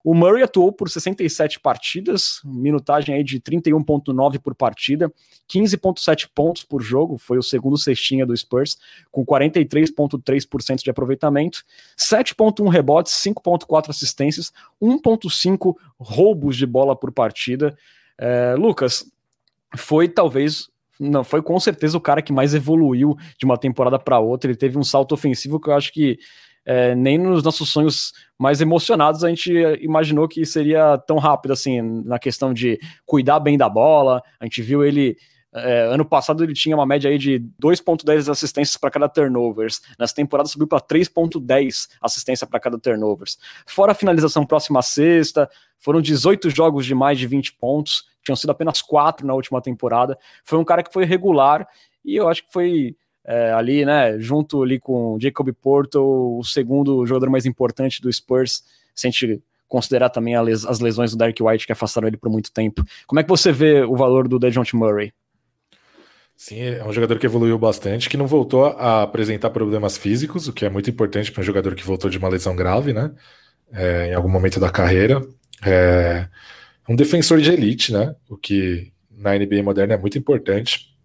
O 0.10 0.14
Murray 0.14 0.42
atuou 0.42 0.72
por 0.72 0.90
67 0.90 1.60
partidas, 1.60 2.40
minutagem 2.46 3.14
aí 3.14 3.26
de 3.26 3.42
31.9 3.42 4.40
por 4.40 4.56
partida, 4.56 5.12
15.7 5.50 6.30
pontos 6.34 6.64
por 6.64 6.82
jogo, 6.82 7.18
foi 7.18 7.38
o 7.38 7.44
segundo 7.44 7.78
cestinha 7.78 8.26
do 8.26 8.34
Spurs, 8.34 8.78
com 9.12 9.26
43.3% 9.26 10.82
de 10.82 10.90
aproveitamento, 10.90 11.62
7.1 12.00 12.70
rebotes, 12.70 13.12
5.4 13.16 13.90
assistências, 13.90 14.54
1.5 14.82 15.76
roubos 16.00 16.56
de 16.56 16.66
bola 16.66 16.96
por 16.96 17.12
partida. 17.12 17.78
É, 18.18 18.56
Lucas, 18.58 19.12
foi 19.76 20.08
talvez 20.08 20.70
não, 20.98 21.24
foi 21.24 21.42
com 21.42 21.60
certeza 21.60 21.98
o 21.98 22.02
cara 22.02 22.22
que 22.22 22.34
mais 22.34 22.56
evoluiu 22.56 23.16
de 23.38 23.46
uma 23.46 23.58
temporada 23.58 24.00
para 24.00 24.20
outra. 24.20 24.50
Ele 24.50 24.58
teve 24.58 24.78
um 24.78 24.84
salto 24.84 25.12
ofensivo 25.12 25.60
que 25.60 25.70
eu 25.70 25.74
acho 25.74 25.92
que 25.92 26.18
é, 26.68 26.94
nem 26.94 27.18
nos 27.18 27.42
nossos 27.44 27.70
sonhos 27.70 28.12
mais 28.38 28.60
emocionados 28.60 29.24
a 29.24 29.30
gente 29.30 29.54
imaginou 29.80 30.28
que 30.28 30.46
seria 30.46 30.98
tão 30.98 31.18
rápido 31.18 31.54
assim, 31.54 31.82
na 32.04 32.20
questão 32.20 32.54
de 32.54 32.78
cuidar 33.06 33.40
bem 33.40 33.58
da 33.58 33.70
bola. 33.70 34.22
A 34.38 34.44
gente 34.44 34.62
viu 34.62 34.84
ele. 34.84 35.18
É, 35.56 35.84
ano 35.86 36.04
passado 36.04 36.44
ele 36.44 36.54
tinha 36.54 36.76
uma 36.76 36.86
média 36.86 37.10
aí 37.10 37.18
de 37.18 37.40
2.10 37.64 38.30
assistências 38.30 38.76
para 38.76 38.92
cada 38.92 39.08
turnovers. 39.08 39.82
Nessa 39.98 40.14
temporada 40.14 40.50
subiu 40.50 40.68
para 40.68 40.82
3.10 40.82 41.88
assistência 42.02 42.46
para 42.46 42.60
cada 42.60 42.78
turnovers. 42.78 43.38
Fora 43.66 43.94
a 43.94 43.96
finalização 43.96 44.46
próxima 44.46 44.80
à 44.80 44.84
sexta, 44.84 45.50
foram 45.80 46.02
18 46.02 46.50
jogos 46.50 46.86
de 46.86 46.94
mais 46.94 47.18
de 47.18 47.26
20 47.26 47.54
pontos, 47.54 48.04
tinham 48.26 48.36
sido 48.36 48.50
apenas 48.50 48.82
4 48.82 49.26
na 49.26 49.34
última 49.34 49.62
temporada. 49.62 50.18
Foi 50.44 50.60
um 50.60 50.66
cara 50.66 50.84
que 50.84 50.92
foi 50.92 51.06
regular 51.06 51.66
e 52.04 52.18
eu 52.18 52.28
acho 52.28 52.46
que 52.46 52.52
foi 52.52 52.98
é, 53.28 53.52
ali, 53.52 53.86
né, 53.86 54.18
junto 54.18 54.64
ali 54.64 54.80
com 54.80 55.18
Jacob 55.20 55.52
Porto, 55.62 56.00
o 56.00 56.44
segundo 56.44 57.06
jogador 57.06 57.30
mais 57.30 57.46
importante 57.46 58.02
do 58.02 58.12
Spurs, 58.12 58.64
se 58.96 59.06
a 59.06 59.10
gente 59.12 59.44
considerar 59.68 60.10
também 60.10 60.34
as 60.36 60.80
lesões 60.80 61.12
do 61.12 61.18
Dark 61.18 61.36
White 61.38 61.66
que 61.66 61.74
afastaram 61.74 62.08
ele 62.08 62.16
por 62.16 62.30
muito 62.30 62.52
tempo. 62.54 62.86
Como 63.06 63.20
é 63.20 63.24
que 63.24 63.30
você 63.30 63.52
vê 63.52 63.82
o 63.84 63.98
valor 63.98 64.26
do 64.26 64.40
DeJounte 64.40 64.78
Murray? 64.78 65.12
Sim, 66.38 66.62
é 66.62 66.86
um 66.86 66.94
jogador 66.94 67.20
que 67.20 67.26
evoluiu 67.26 67.58
bastante, 67.58 68.08
que 68.08 68.16
não 68.16 68.28
voltou 68.28 68.66
a 68.66 69.04
apresentar 69.04 69.50
problemas 69.50 69.98
físicos, 69.98 70.48
o 70.48 70.54
que 70.54 70.66
é 70.66 70.70
muito 70.70 70.90
importante 70.90 71.32
para 71.32 71.42
um 71.42 71.44
jogador 71.44 71.76
que 71.76 71.84
voltou 71.84 72.10
de 72.10 72.18
uma 72.18 72.30
lesão 72.30 72.56
grave, 72.56 72.94
né? 72.94 73.12
É, 73.74 74.12
em 74.12 74.14
algum 74.14 74.30
momento 74.30 74.60
da 74.60 74.70
carreira. 74.70 75.22
É 75.66 76.30
um 76.88 76.96
defensor 76.96 77.42
de 77.42 77.52
elite, 77.52 77.92
né? 77.92 78.16
O 78.30 78.38
que 78.38 78.94
na 79.12 79.38
NBA 79.38 79.64
moderna 79.64 79.96
é 79.96 79.98
muito 79.98 80.18
importante. 80.18 80.96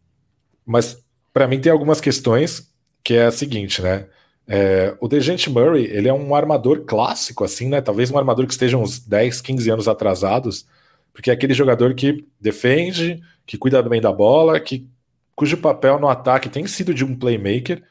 Mas 0.65 1.03
para 1.33 1.47
mim 1.47 1.61
tem 1.61 1.73
algumas 1.73 2.01
questões 2.01 2.71
que 3.03 3.15
é 3.15 3.27
a 3.27 3.33
seguinte, 3.33 3.83
né? 3.83 4.07
É, 4.47 4.95
o 5.01 5.09
Dejante 5.09 5.49
Murray, 5.49 5.85
ele 5.87 6.09
é 6.09 6.13
um 6.13 6.35
armador 6.35 6.85
clássico, 6.85 7.45
assim, 7.45 7.69
né? 7.69 7.81
Talvez 7.81 8.11
um 8.11 8.19
armador 8.19 8.47
que 8.47 8.53
esteja 8.53 8.77
uns 8.77 8.99
10, 8.99 9.41
15 9.41 9.71
anos 9.71 9.89
atrasados, 9.89 10.67
porque 11.13 11.31
é 11.31 11.35
aquele 11.35 11.55
jogador 11.55 11.95
que 11.95 12.27
defende, 12.41 13.21
que 13.47 13.57
cuida 13.57 13.83
bem 13.83 14.01
da 14.01 14.13
bola, 14.13 14.59
que 14.61 14.89
cujo 15.35 15.57
papel 15.57 15.99
no 15.99 16.09
ataque 16.09 16.49
tem 16.49 16.67
sido 16.67 16.95
de 16.95 17.05
um 17.05 17.17
playmaker, 17.17 17.83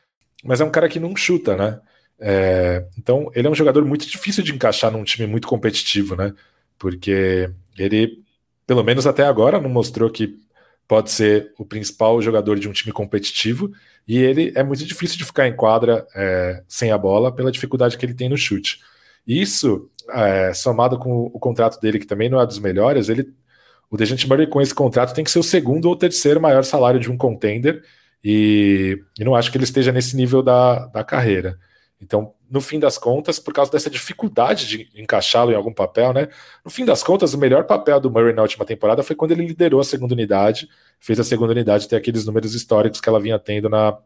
mas 0.43 0.61
é 0.61 0.65
um 0.65 0.71
cara 0.71 0.89
que 0.89 0.99
não 0.99 1.15
chuta, 1.15 1.55
né? 1.55 1.79
É, 2.19 2.85
então, 2.97 3.31
ele 3.33 3.47
é 3.47 3.49
um 3.49 3.55
jogador 3.55 3.83
muito 3.83 4.05
difícil 4.07 4.43
de 4.43 4.53
encaixar 4.53 4.91
num 4.91 5.03
time 5.03 5.27
muito 5.27 5.47
competitivo, 5.47 6.15
né? 6.15 6.33
Porque 6.77 7.49
ele, 7.77 8.23
pelo 8.67 8.83
menos 8.83 9.07
até 9.07 9.25
agora, 9.25 9.59
não 9.59 9.69
mostrou 9.69 10.09
que 10.09 10.39
pode 10.87 11.11
ser 11.11 11.53
o 11.57 11.65
principal 11.65 12.21
jogador 12.21 12.59
de 12.59 12.67
um 12.67 12.71
time 12.71 12.91
competitivo 12.91 13.71
e 14.07 14.17
ele 14.17 14.51
é 14.55 14.63
muito 14.63 14.83
difícil 14.85 15.17
de 15.17 15.25
ficar 15.25 15.47
em 15.47 15.55
quadra 15.55 16.05
é, 16.15 16.63
sem 16.67 16.91
a 16.91 16.97
bola 16.97 17.33
pela 17.33 17.51
dificuldade 17.51 17.97
que 17.97 18.05
ele 18.05 18.13
tem 18.13 18.27
no 18.27 18.37
chute. 18.37 18.79
Isso, 19.25 19.89
é, 20.09 20.53
somado 20.53 20.97
com 20.97 21.25
o 21.25 21.39
contrato 21.39 21.79
dele, 21.79 21.99
que 21.99 22.07
também 22.07 22.29
não 22.29 22.41
é 22.41 22.45
dos 22.45 22.59
melhores, 22.59 23.07
ele, 23.07 23.31
o 23.89 23.95
Dejante 23.95 24.27
Murray 24.27 24.47
com 24.47 24.61
esse 24.61 24.73
contrato 24.73 25.13
tem 25.13 25.23
que 25.23 25.31
ser 25.31 25.39
o 25.39 25.43
segundo 25.43 25.85
ou 25.85 25.95
terceiro 25.95 26.41
maior 26.41 26.63
salário 26.63 26.99
de 26.99 27.09
um 27.09 27.17
contender 27.17 27.83
e, 28.23 28.99
e 29.19 29.23
não 29.23 29.35
acho 29.35 29.51
que 29.51 29.57
ele 29.57 29.63
esteja 29.63 29.91
nesse 29.91 30.15
nível 30.15 30.41
da, 30.41 30.87
da 30.87 31.03
carreira. 31.03 31.57
Então, 32.01 32.33
no 32.51 32.59
fim 32.59 32.79
das 32.79 32.97
contas, 32.97 33.39
por 33.39 33.53
causa 33.53 33.71
dessa 33.71 33.89
dificuldade 33.89 34.67
de 34.67 34.89
encaixá-lo 34.93 35.53
em 35.53 35.55
algum 35.55 35.71
papel, 35.71 36.11
né? 36.11 36.27
No 36.65 36.69
fim 36.69 36.83
das 36.83 37.01
contas, 37.01 37.33
o 37.33 37.37
melhor 37.37 37.63
papel 37.63 37.97
do 37.97 38.11
Murray 38.11 38.33
na 38.33 38.41
última 38.41 38.65
temporada 38.65 39.01
foi 39.01 39.15
quando 39.15 39.31
ele 39.31 39.47
liderou 39.47 39.79
a 39.79 39.85
segunda 39.85 40.13
unidade, 40.13 40.67
fez 40.99 41.17
a 41.17 41.23
segunda 41.23 41.53
unidade 41.53 41.87
ter 41.87 41.95
aqueles 41.95 42.25
números 42.25 42.53
históricos 42.53 42.99
que 42.99 43.07
ela 43.07 43.21
vinha 43.21 43.39
tendo 43.39 43.69
na, 43.69 43.97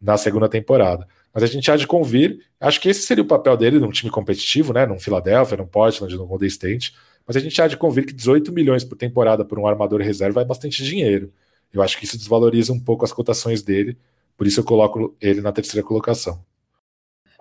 na 0.00 0.16
segunda 0.16 0.48
temporada. 0.48 1.06
Mas 1.32 1.42
a 1.42 1.46
gente 1.46 1.70
há 1.70 1.76
de 1.76 1.86
convir, 1.86 2.38
acho 2.58 2.80
que 2.80 2.88
esse 2.88 3.02
seria 3.02 3.22
o 3.22 3.26
papel 3.26 3.54
dele 3.54 3.78
num 3.78 3.90
time 3.90 4.10
competitivo, 4.10 4.72
né? 4.72 4.86
Num 4.86 4.98
Philadelphia, 4.98 5.58
num 5.58 5.66
Portland, 5.66 6.16
num 6.16 6.26
Golden 6.26 6.48
State. 6.48 6.94
Mas 7.26 7.36
a 7.36 7.40
gente 7.40 7.60
há 7.60 7.68
de 7.68 7.76
convir 7.76 8.06
que 8.06 8.14
18 8.14 8.50
milhões 8.50 8.82
por 8.82 8.96
temporada 8.96 9.44
por 9.44 9.58
um 9.58 9.66
armador 9.66 10.00
reserva 10.00 10.40
é 10.40 10.44
bastante 10.44 10.82
dinheiro. 10.82 11.30
Eu 11.70 11.82
acho 11.82 11.98
que 11.98 12.06
isso 12.06 12.16
desvaloriza 12.16 12.72
um 12.72 12.80
pouco 12.80 13.04
as 13.04 13.12
cotações 13.12 13.62
dele, 13.62 13.98
por 14.38 14.46
isso 14.46 14.60
eu 14.60 14.64
coloco 14.64 15.14
ele 15.20 15.42
na 15.42 15.52
terceira 15.52 15.86
colocação. 15.86 16.42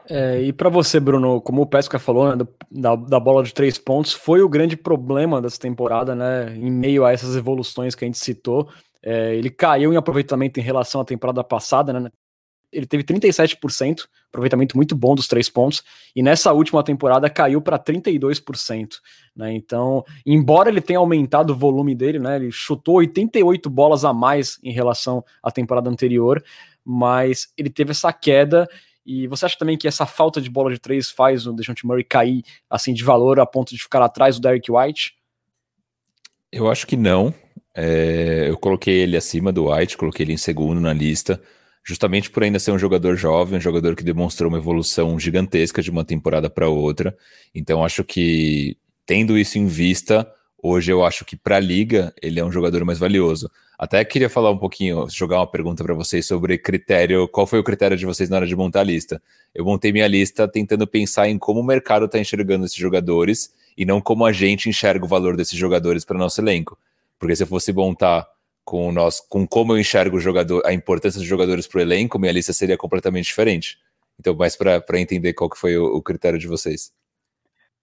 É, 0.09 0.41
e 0.41 0.51
para 0.51 0.69
você, 0.69 0.99
Bruno, 0.99 1.39
como 1.41 1.61
o 1.61 1.65
Pesca 1.65 1.97
falou, 1.97 2.35
né, 2.35 2.45
da, 2.69 2.95
da, 2.95 3.19
bola 3.19 3.43
de 3.43 3.53
três 3.53 3.77
pontos, 3.77 4.11
foi 4.11 4.41
o 4.41 4.49
grande 4.49 4.75
problema 4.75 5.41
dessa 5.41 5.59
temporada, 5.59 6.13
né? 6.13 6.53
Em 6.55 6.71
meio 6.71 7.05
a 7.05 7.11
essas 7.11 7.35
evoluções 7.35 7.95
que 7.95 8.03
a 8.03 8.07
gente 8.07 8.17
citou. 8.17 8.69
É, 9.01 9.35
ele 9.35 9.49
caiu 9.49 9.93
em 9.93 9.97
aproveitamento 9.97 10.59
em 10.59 10.63
relação 10.63 11.01
à 11.01 11.05
temporada 11.05 11.43
passada, 11.43 11.93
né? 11.93 12.09
Ele 12.71 12.87
teve 12.87 13.03
37%, 13.03 14.07
aproveitamento 14.29 14.75
muito 14.75 14.95
bom 14.95 15.13
dos 15.13 15.27
três 15.27 15.47
pontos, 15.47 15.83
e 16.15 16.23
nessa 16.23 16.51
última 16.51 16.83
temporada 16.83 17.29
caiu 17.29 17.61
para 17.61 17.77
32%. 17.77 18.95
Né? 19.35 19.53
Então, 19.53 20.03
embora 20.25 20.69
ele 20.69 20.81
tenha 20.81 20.97
aumentado 20.97 21.51
o 21.51 21.55
volume 21.55 21.93
dele, 21.93 22.17
né? 22.17 22.37
Ele 22.37 22.51
chutou 22.51 22.95
88 22.95 23.69
bolas 23.69 24.03
a 24.03 24.11
mais 24.11 24.57
em 24.63 24.71
relação 24.71 25.23
à 25.43 25.51
temporada 25.51 25.87
anterior, 25.87 26.43
mas 26.83 27.53
ele 27.55 27.69
teve 27.69 27.91
essa 27.91 28.11
queda 28.11 28.67
e 29.05 29.27
você 29.27 29.45
acha 29.45 29.57
também 29.57 29.77
que 29.77 29.87
essa 29.87 30.05
falta 30.05 30.39
de 30.39 30.49
bola 30.49 30.71
de 30.71 30.79
três 30.79 31.09
faz 31.09 31.45
o 31.45 31.53
DeJounte 31.53 31.85
Murray 31.85 32.03
cair 32.03 32.43
assim 32.69 32.93
de 32.93 33.03
valor 33.03 33.39
a 33.39 33.45
ponto 33.45 33.75
de 33.75 33.81
ficar 33.81 34.01
atrás 34.01 34.37
do 34.37 34.41
Derek 34.41 34.71
White? 34.71 35.15
Eu 36.51 36.69
acho 36.69 36.87
que 36.87 36.95
não. 36.95 37.33
É, 37.75 38.45
eu 38.49 38.57
coloquei 38.57 39.01
ele 39.01 39.17
acima 39.17 39.51
do 39.51 39.71
White, 39.71 39.97
coloquei 39.97 40.23
ele 40.23 40.33
em 40.33 40.37
segundo 40.37 40.79
na 40.79 40.93
lista, 40.93 41.41
justamente 41.83 42.29
por 42.29 42.43
ainda 42.43 42.59
ser 42.59 42.71
um 42.71 42.79
jogador 42.79 43.15
jovem, 43.15 43.57
um 43.57 43.61
jogador 43.61 43.95
que 43.95 44.03
demonstrou 44.03 44.49
uma 44.49 44.59
evolução 44.59 45.19
gigantesca 45.19 45.81
de 45.81 45.89
uma 45.89 46.05
temporada 46.05 46.49
para 46.49 46.69
outra. 46.69 47.17
Então 47.53 47.83
acho 47.83 48.03
que 48.03 48.77
tendo 49.05 49.37
isso 49.37 49.57
em 49.57 49.67
vista, 49.67 50.31
hoje 50.63 50.91
eu 50.91 51.03
acho 51.03 51.25
que 51.25 51.35
para 51.35 51.57
a 51.57 51.59
liga 51.59 52.13
ele 52.21 52.39
é 52.39 52.45
um 52.45 52.51
jogador 52.51 52.85
mais 52.85 52.97
valioso. 52.97 53.51
Até 53.77 54.03
queria 54.05 54.29
falar 54.29 54.49
um 54.49 54.57
pouquinho, 54.57 55.09
jogar 55.09 55.39
uma 55.39 55.47
pergunta 55.47 55.83
para 55.83 55.93
vocês 55.93 56.25
sobre 56.25 56.57
critério. 56.57 57.27
Qual 57.27 57.45
foi 57.45 57.59
o 57.59 57.63
critério 57.63 57.97
de 57.97 58.05
vocês 58.05 58.29
na 58.29 58.37
hora 58.37 58.47
de 58.47 58.55
montar 58.55 58.79
a 58.79 58.83
lista? 58.83 59.21
Eu 59.53 59.65
montei 59.65 59.91
minha 59.91 60.07
lista 60.07 60.47
tentando 60.47 60.87
pensar 60.87 61.27
em 61.27 61.37
como 61.37 61.59
o 61.59 61.63
mercado 61.63 62.05
está 62.05 62.17
enxergando 62.17 62.65
esses 62.65 62.77
jogadores 62.77 63.53
e 63.77 63.85
não 63.85 63.99
como 63.99 64.25
a 64.25 64.31
gente 64.31 64.69
enxerga 64.69 65.03
o 65.03 65.07
valor 65.07 65.35
desses 65.35 65.57
jogadores 65.57 66.05
para 66.05 66.15
o 66.15 66.19
nosso 66.19 66.39
elenco. 66.39 66.77
Porque 67.19 67.35
se 67.35 67.43
eu 67.43 67.47
fosse 67.47 67.73
montar 67.73 68.25
com 68.63 68.91
nós, 68.91 69.19
com 69.19 69.45
como 69.45 69.73
eu 69.73 69.79
enxergo 69.79 70.15
o 70.15 70.19
jogador, 70.19 70.65
a 70.65 70.71
importância 70.71 71.19
dos 71.19 71.27
jogadores 71.27 71.67
para 71.67 71.79
o 71.79 71.81
elenco, 71.81 72.17
minha 72.17 72.31
lista 72.31 72.53
seria 72.53 72.77
completamente 72.77 73.25
diferente. 73.25 73.77
Então, 74.17 74.33
mais 74.35 74.55
para 74.55 74.99
entender 75.01 75.33
qual 75.33 75.49
que 75.49 75.57
foi 75.57 75.77
o, 75.77 75.95
o 75.95 76.01
critério 76.01 76.39
de 76.39 76.47
vocês. 76.47 76.91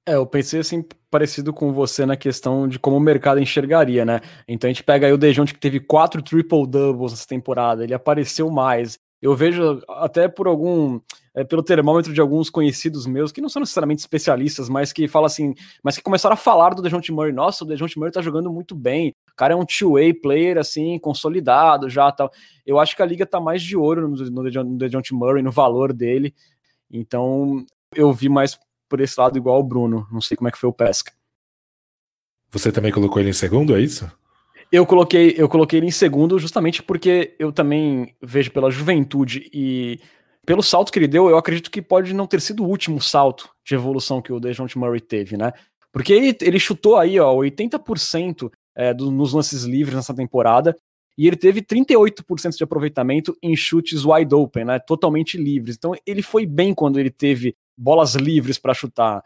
É, 0.06 0.14
eu 0.14 0.26
pensei 0.26 0.60
assim, 0.60 0.82
parecido 1.10 1.52
com 1.52 1.72
você 1.72 2.06
na 2.06 2.16
questão 2.16 2.66
de 2.66 2.78
como 2.78 2.96
o 2.96 3.00
mercado 3.00 3.40
enxergaria, 3.40 4.04
né? 4.04 4.20
Então 4.48 4.68
a 4.68 4.72
gente 4.72 4.82
pega 4.82 5.06
aí 5.06 5.12
o 5.12 5.18
Dejounte 5.18 5.52
que 5.52 5.60
teve 5.60 5.78
quatro 5.78 6.22
triple-doubles 6.22 7.12
nessa 7.12 7.26
temporada, 7.26 7.84
ele 7.84 7.94
apareceu 7.94 8.50
mais. 8.50 8.98
Eu 9.20 9.36
vejo 9.36 9.82
até 9.88 10.26
por 10.28 10.46
algum, 10.46 10.98
é, 11.34 11.44
pelo 11.44 11.62
termômetro 11.62 12.14
de 12.14 12.20
alguns 12.20 12.48
conhecidos 12.48 13.06
meus, 13.06 13.30
que 13.30 13.40
não 13.42 13.50
são 13.50 13.60
necessariamente 13.60 14.00
especialistas, 14.00 14.70
mas 14.70 14.92
que 14.94 15.06
falam 15.06 15.26
assim, 15.26 15.54
mas 15.84 15.96
que 15.98 16.02
começaram 16.02 16.32
a 16.32 16.36
falar 16.38 16.70
do 16.70 16.80
Dejounte 16.80 17.12
Murray, 17.12 17.32
nossa, 17.32 17.62
o 17.62 17.66
Dejounte 17.66 17.98
Murray 17.98 18.12
tá 18.12 18.22
jogando 18.22 18.50
muito 18.50 18.74
bem, 18.74 19.14
o 19.30 19.36
cara 19.36 19.52
é 19.52 19.56
um 19.56 19.66
two-way 19.66 20.14
player, 20.14 20.56
assim, 20.56 20.98
consolidado 20.98 21.90
já, 21.90 22.10
tal. 22.10 22.30
Eu 22.64 22.78
acho 22.78 22.96
que 22.96 23.02
a 23.02 23.06
liga 23.06 23.26
tá 23.26 23.38
mais 23.38 23.62
de 23.62 23.76
olho 23.76 24.08
no, 24.08 24.16
no, 24.16 24.42
no 24.42 24.78
Dejounte 24.78 25.12
Murray, 25.12 25.42
no 25.42 25.52
valor 25.52 25.92
dele, 25.92 26.34
então 26.90 27.62
eu 27.94 28.10
vi 28.12 28.30
mais 28.30 28.58
por 28.90 29.00
esse 29.00 29.18
lado 29.18 29.38
igual 29.38 29.60
o 29.60 29.64
Bruno. 29.64 30.06
Não 30.12 30.20
sei 30.20 30.36
como 30.36 30.48
é 30.48 30.50
que 30.52 30.58
foi 30.58 30.68
o 30.68 30.72
Pesca. 30.72 31.12
Você 32.50 32.72
também 32.72 32.90
colocou 32.90 33.20
ele 33.20 33.30
em 33.30 33.32
segundo, 33.32 33.76
é 33.76 33.80
isso? 33.80 34.10
Eu 34.72 34.84
coloquei, 34.84 35.34
eu 35.38 35.48
coloquei 35.48 35.78
ele 35.78 35.86
em 35.86 35.92
segundo 35.92 36.38
justamente 36.38 36.82
porque 36.82 37.34
eu 37.38 37.52
também 37.52 38.14
vejo 38.20 38.50
pela 38.50 38.70
juventude 38.70 39.48
e 39.52 40.00
pelo 40.44 40.62
salto 40.62 40.90
que 40.90 40.98
ele 40.98 41.08
deu, 41.08 41.28
eu 41.28 41.36
acredito 41.36 41.70
que 41.70 41.80
pode 41.80 42.12
não 42.12 42.26
ter 42.26 42.40
sido 42.40 42.64
o 42.64 42.68
último 42.68 43.00
salto 43.00 43.48
de 43.64 43.74
evolução 43.74 44.20
que 44.20 44.32
o 44.32 44.40
DeJounte 44.40 44.78
Murray 44.78 45.00
teve, 45.00 45.36
né? 45.36 45.52
Porque 45.92 46.12
ele, 46.12 46.36
ele 46.40 46.58
chutou 46.58 46.96
aí, 46.96 47.18
ó, 47.20 47.32
80% 47.34 48.50
é, 48.76 48.94
do, 48.94 49.10
nos 49.10 49.32
lances 49.32 49.64
livres 49.64 49.94
nessa 49.94 50.14
temporada 50.14 50.76
e 51.16 51.26
ele 51.26 51.36
teve 51.36 51.62
38% 51.62 52.56
de 52.56 52.64
aproveitamento 52.64 53.36
em 53.42 53.54
chutes 53.54 54.04
wide 54.04 54.34
open, 54.34 54.64
né? 54.64 54.78
Totalmente 54.78 55.36
livres. 55.36 55.76
Então 55.76 55.94
ele 56.06 56.22
foi 56.22 56.46
bem 56.46 56.74
quando 56.74 56.98
ele 56.98 57.10
teve 57.10 57.54
bolas 57.80 58.14
livres 58.14 58.58
para 58.58 58.74
chutar. 58.74 59.22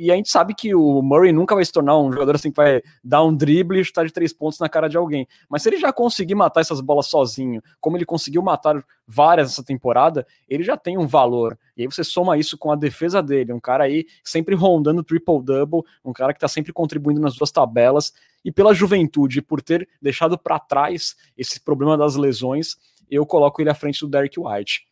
E 0.00 0.12
a 0.12 0.14
gente 0.14 0.28
sabe 0.28 0.54
que 0.54 0.76
o 0.76 1.02
Murray 1.02 1.32
nunca 1.32 1.56
vai 1.56 1.64
se 1.64 1.72
tornar 1.72 1.98
um 1.98 2.12
jogador 2.12 2.36
assim 2.36 2.52
que 2.52 2.56
vai 2.56 2.80
dar 3.02 3.24
um 3.24 3.34
drible 3.34 3.80
e 3.80 3.84
chutar 3.84 4.06
de 4.06 4.12
três 4.12 4.32
pontos 4.32 4.60
na 4.60 4.68
cara 4.68 4.88
de 4.88 4.96
alguém. 4.96 5.26
Mas 5.48 5.62
se 5.62 5.68
ele 5.68 5.76
já 5.76 5.92
conseguir 5.92 6.36
matar 6.36 6.60
essas 6.60 6.80
bolas 6.80 7.08
sozinho, 7.08 7.60
como 7.80 7.96
ele 7.96 8.04
conseguiu 8.04 8.40
matar 8.40 8.80
várias 9.04 9.50
essa 9.50 9.64
temporada, 9.64 10.24
ele 10.48 10.62
já 10.62 10.76
tem 10.76 10.96
um 10.96 11.04
valor. 11.04 11.58
E 11.76 11.82
aí 11.82 11.88
você 11.88 12.04
soma 12.04 12.38
isso 12.38 12.56
com 12.56 12.70
a 12.70 12.76
defesa 12.76 13.20
dele, 13.20 13.52
um 13.52 13.58
cara 13.58 13.84
aí 13.84 14.06
sempre 14.22 14.54
rondando 14.54 15.02
triple-double, 15.02 15.82
um 16.04 16.12
cara 16.12 16.32
que 16.32 16.36
está 16.36 16.46
sempre 16.46 16.72
contribuindo 16.72 17.20
nas 17.20 17.34
duas 17.34 17.50
tabelas. 17.50 18.12
E 18.44 18.52
pela 18.52 18.72
juventude, 18.72 19.42
por 19.42 19.60
ter 19.60 19.88
deixado 20.00 20.38
para 20.38 20.60
trás 20.60 21.16
esse 21.36 21.60
problema 21.60 21.98
das 21.98 22.14
lesões, 22.14 22.76
eu 23.10 23.26
coloco 23.26 23.60
ele 23.60 23.70
à 23.70 23.74
frente 23.74 24.00
do 24.00 24.08
Derek 24.08 24.38
White. 24.38 24.87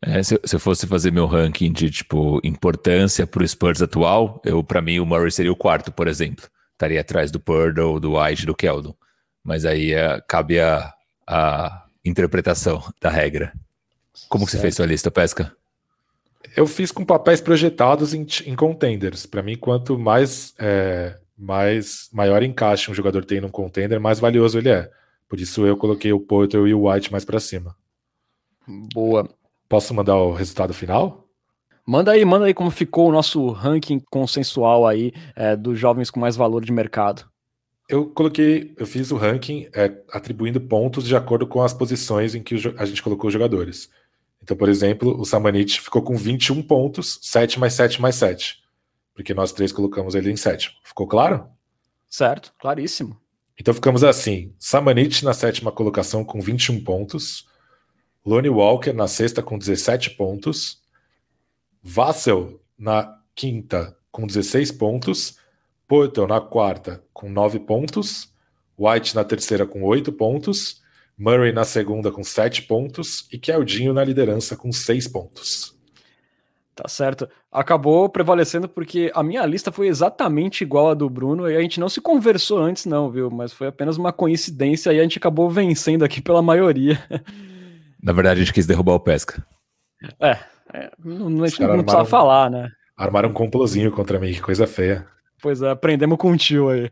É, 0.00 0.22
se, 0.22 0.38
se, 0.44 0.54
eu 0.54 0.60
fosse 0.60 0.86
fazer 0.86 1.10
meu 1.10 1.26
ranking 1.26 1.72
de 1.72 1.90
tipo 1.90 2.40
importância 2.44 3.26
para 3.26 3.42
o 3.42 3.48
Spurs 3.48 3.82
atual, 3.82 4.40
eu 4.44 4.62
para 4.62 4.80
mim 4.80 5.00
o 5.00 5.06
Murray 5.06 5.30
seria 5.30 5.52
o 5.52 5.56
quarto, 5.56 5.90
por 5.90 6.06
exemplo. 6.06 6.46
Estaria 6.72 7.00
atrás 7.00 7.30
do 7.32 7.40
Purdle, 7.40 7.98
do 7.98 8.16
White, 8.16 8.46
do 8.46 8.54
Keldon. 8.54 8.94
Mas 9.42 9.64
aí 9.64 9.92
é, 9.92 10.20
cabe 10.28 10.60
a, 10.60 10.92
a 11.26 11.86
interpretação 12.04 12.82
da 13.00 13.10
regra. 13.10 13.52
Como 14.28 14.44
que 14.44 14.52
você 14.52 14.58
fez 14.58 14.76
sua 14.76 14.86
lista, 14.86 15.10
Pesca? 15.10 15.52
Eu 16.56 16.66
fiz 16.66 16.92
com 16.92 17.04
papéis 17.04 17.40
projetados 17.40 18.14
em, 18.14 18.26
em 18.46 18.54
contenders. 18.54 19.26
Para 19.26 19.42
mim, 19.42 19.56
quanto 19.56 19.98
mais, 19.98 20.54
é, 20.58 21.16
mais 21.36 22.08
maior 22.12 22.42
encaixe 22.42 22.90
um 22.90 22.94
jogador 22.94 23.24
tem 23.24 23.40
num 23.40 23.48
contender, 23.48 23.98
mais 23.98 24.20
valioso 24.20 24.58
ele 24.58 24.68
é. 24.68 24.90
Por 25.28 25.40
isso 25.40 25.66
eu 25.66 25.76
coloquei 25.76 26.12
o 26.12 26.20
Porter 26.20 26.64
e 26.66 26.74
o 26.74 26.88
White 26.88 27.10
mais 27.10 27.24
para 27.24 27.40
cima. 27.40 27.76
Boa. 28.94 29.28
Posso 29.68 29.92
mandar 29.92 30.16
o 30.16 30.32
resultado 30.32 30.72
final? 30.72 31.28
Manda 31.86 32.12
aí, 32.12 32.24
manda 32.24 32.46
aí 32.46 32.54
como 32.54 32.70
ficou 32.70 33.08
o 33.08 33.12
nosso 33.12 33.48
ranking 33.48 34.00
consensual 34.10 34.86
aí 34.86 35.12
é, 35.34 35.56
dos 35.56 35.78
jovens 35.78 36.10
com 36.10 36.20
mais 36.20 36.36
valor 36.36 36.64
de 36.64 36.72
mercado. 36.72 37.24
Eu 37.88 38.06
coloquei, 38.06 38.74
eu 38.76 38.86
fiz 38.86 39.10
o 39.10 39.16
ranking 39.16 39.68
é, 39.74 40.02
atribuindo 40.12 40.60
pontos 40.60 41.04
de 41.04 41.16
acordo 41.16 41.46
com 41.46 41.62
as 41.62 41.72
posições 41.72 42.34
em 42.34 42.42
que 42.42 42.56
a 42.76 42.84
gente 42.84 43.02
colocou 43.02 43.28
os 43.28 43.32
jogadores. 43.32 43.88
Então, 44.42 44.56
por 44.56 44.68
exemplo, 44.68 45.18
o 45.18 45.24
Samanit 45.24 45.80
ficou 45.80 46.02
com 46.02 46.16
21 46.16 46.62
pontos, 46.62 47.18
7 47.22 47.58
mais 47.58 47.74
7 47.74 48.00
mais 48.00 48.14
7. 48.16 48.58
Porque 49.14 49.34
nós 49.34 49.52
três 49.52 49.72
colocamos 49.72 50.14
ele 50.14 50.30
em 50.30 50.36
sétimo. 50.36 50.76
Ficou 50.84 51.06
claro? 51.06 51.46
Certo, 52.08 52.52
claríssimo. 52.58 53.18
Então 53.58 53.74
ficamos 53.74 54.04
assim: 54.04 54.54
Samanit 54.58 55.24
na 55.24 55.34
sétima 55.34 55.72
colocação 55.72 56.24
com 56.24 56.40
21 56.40 56.84
pontos. 56.84 57.48
Lonnie 58.24 58.50
Walker 58.50 58.92
na 58.92 59.06
sexta 59.06 59.42
com 59.42 59.58
17 59.58 60.10
pontos. 60.10 60.82
Vassell 61.82 62.60
na 62.78 63.18
quinta 63.34 63.96
com 64.10 64.26
16 64.26 64.72
pontos. 64.72 65.38
Porto 65.86 66.26
na 66.26 66.40
quarta 66.40 67.02
com 67.12 67.28
9 67.28 67.60
pontos. 67.60 68.32
White 68.78 69.14
na 69.14 69.24
terceira 69.24 69.66
com 69.66 69.82
8 69.82 70.12
pontos. 70.12 70.82
Murray 71.16 71.52
na 71.52 71.64
segunda 71.64 72.12
com 72.12 72.22
7 72.22 72.62
pontos. 72.62 73.26
E 73.32 73.38
Keldinho 73.38 73.92
na 73.92 74.04
liderança 74.04 74.56
com 74.56 74.70
6 74.70 75.08
pontos. 75.08 75.78
Tá 76.78 76.86
certo. 76.86 77.28
Acabou 77.50 78.08
prevalecendo 78.08 78.68
porque 78.68 79.10
a 79.12 79.20
minha 79.20 79.44
lista 79.44 79.72
foi 79.72 79.88
exatamente 79.88 80.62
igual 80.62 80.90
à 80.90 80.94
do 80.94 81.10
Bruno 81.10 81.50
e 81.50 81.56
a 81.56 81.60
gente 81.60 81.80
não 81.80 81.88
se 81.88 82.00
conversou 82.00 82.58
antes, 82.58 82.86
não, 82.86 83.10
viu? 83.10 83.28
Mas 83.32 83.52
foi 83.52 83.66
apenas 83.66 83.96
uma 83.96 84.12
coincidência 84.12 84.92
e 84.92 85.00
a 85.00 85.02
gente 85.02 85.18
acabou 85.18 85.50
vencendo 85.50 86.04
aqui 86.04 86.22
pela 86.22 86.40
maioria. 86.40 87.02
Na 88.02 88.12
verdade, 88.12 88.40
a 88.40 88.44
gente 88.44 88.54
quis 88.54 88.66
derrubar 88.66 88.94
o 88.94 89.00
Pesca. 89.00 89.44
É, 90.20 90.38
é 90.72 90.90
não, 91.04 91.46
gente 91.46 91.60
não 91.60 91.82
precisa 91.82 92.04
falar, 92.04 92.50
né? 92.50 92.70
Armaram 92.96 93.30
um 93.30 93.32
complozinho 93.32 93.90
contra 93.90 94.18
mim, 94.18 94.32
que 94.32 94.40
coisa 94.40 94.66
feia. 94.66 95.06
Pois 95.40 95.62
é, 95.62 95.70
aprendemos 95.70 96.18
com 96.18 96.32
o 96.32 96.36
tio 96.36 96.68
aí. 96.68 96.90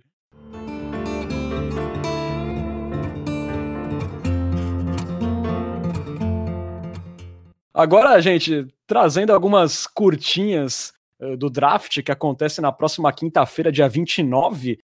Agora, 7.72 8.20
gente, 8.20 8.66
trazendo 8.86 9.32
algumas 9.32 9.86
curtinhas 9.86 10.92
uh, 11.20 11.36
do 11.36 11.50
draft 11.50 12.02
que 12.02 12.10
acontece 12.10 12.60
na 12.60 12.72
próxima 12.72 13.12
quinta-feira, 13.12 13.70
dia 13.70 13.88
29. 13.88 14.78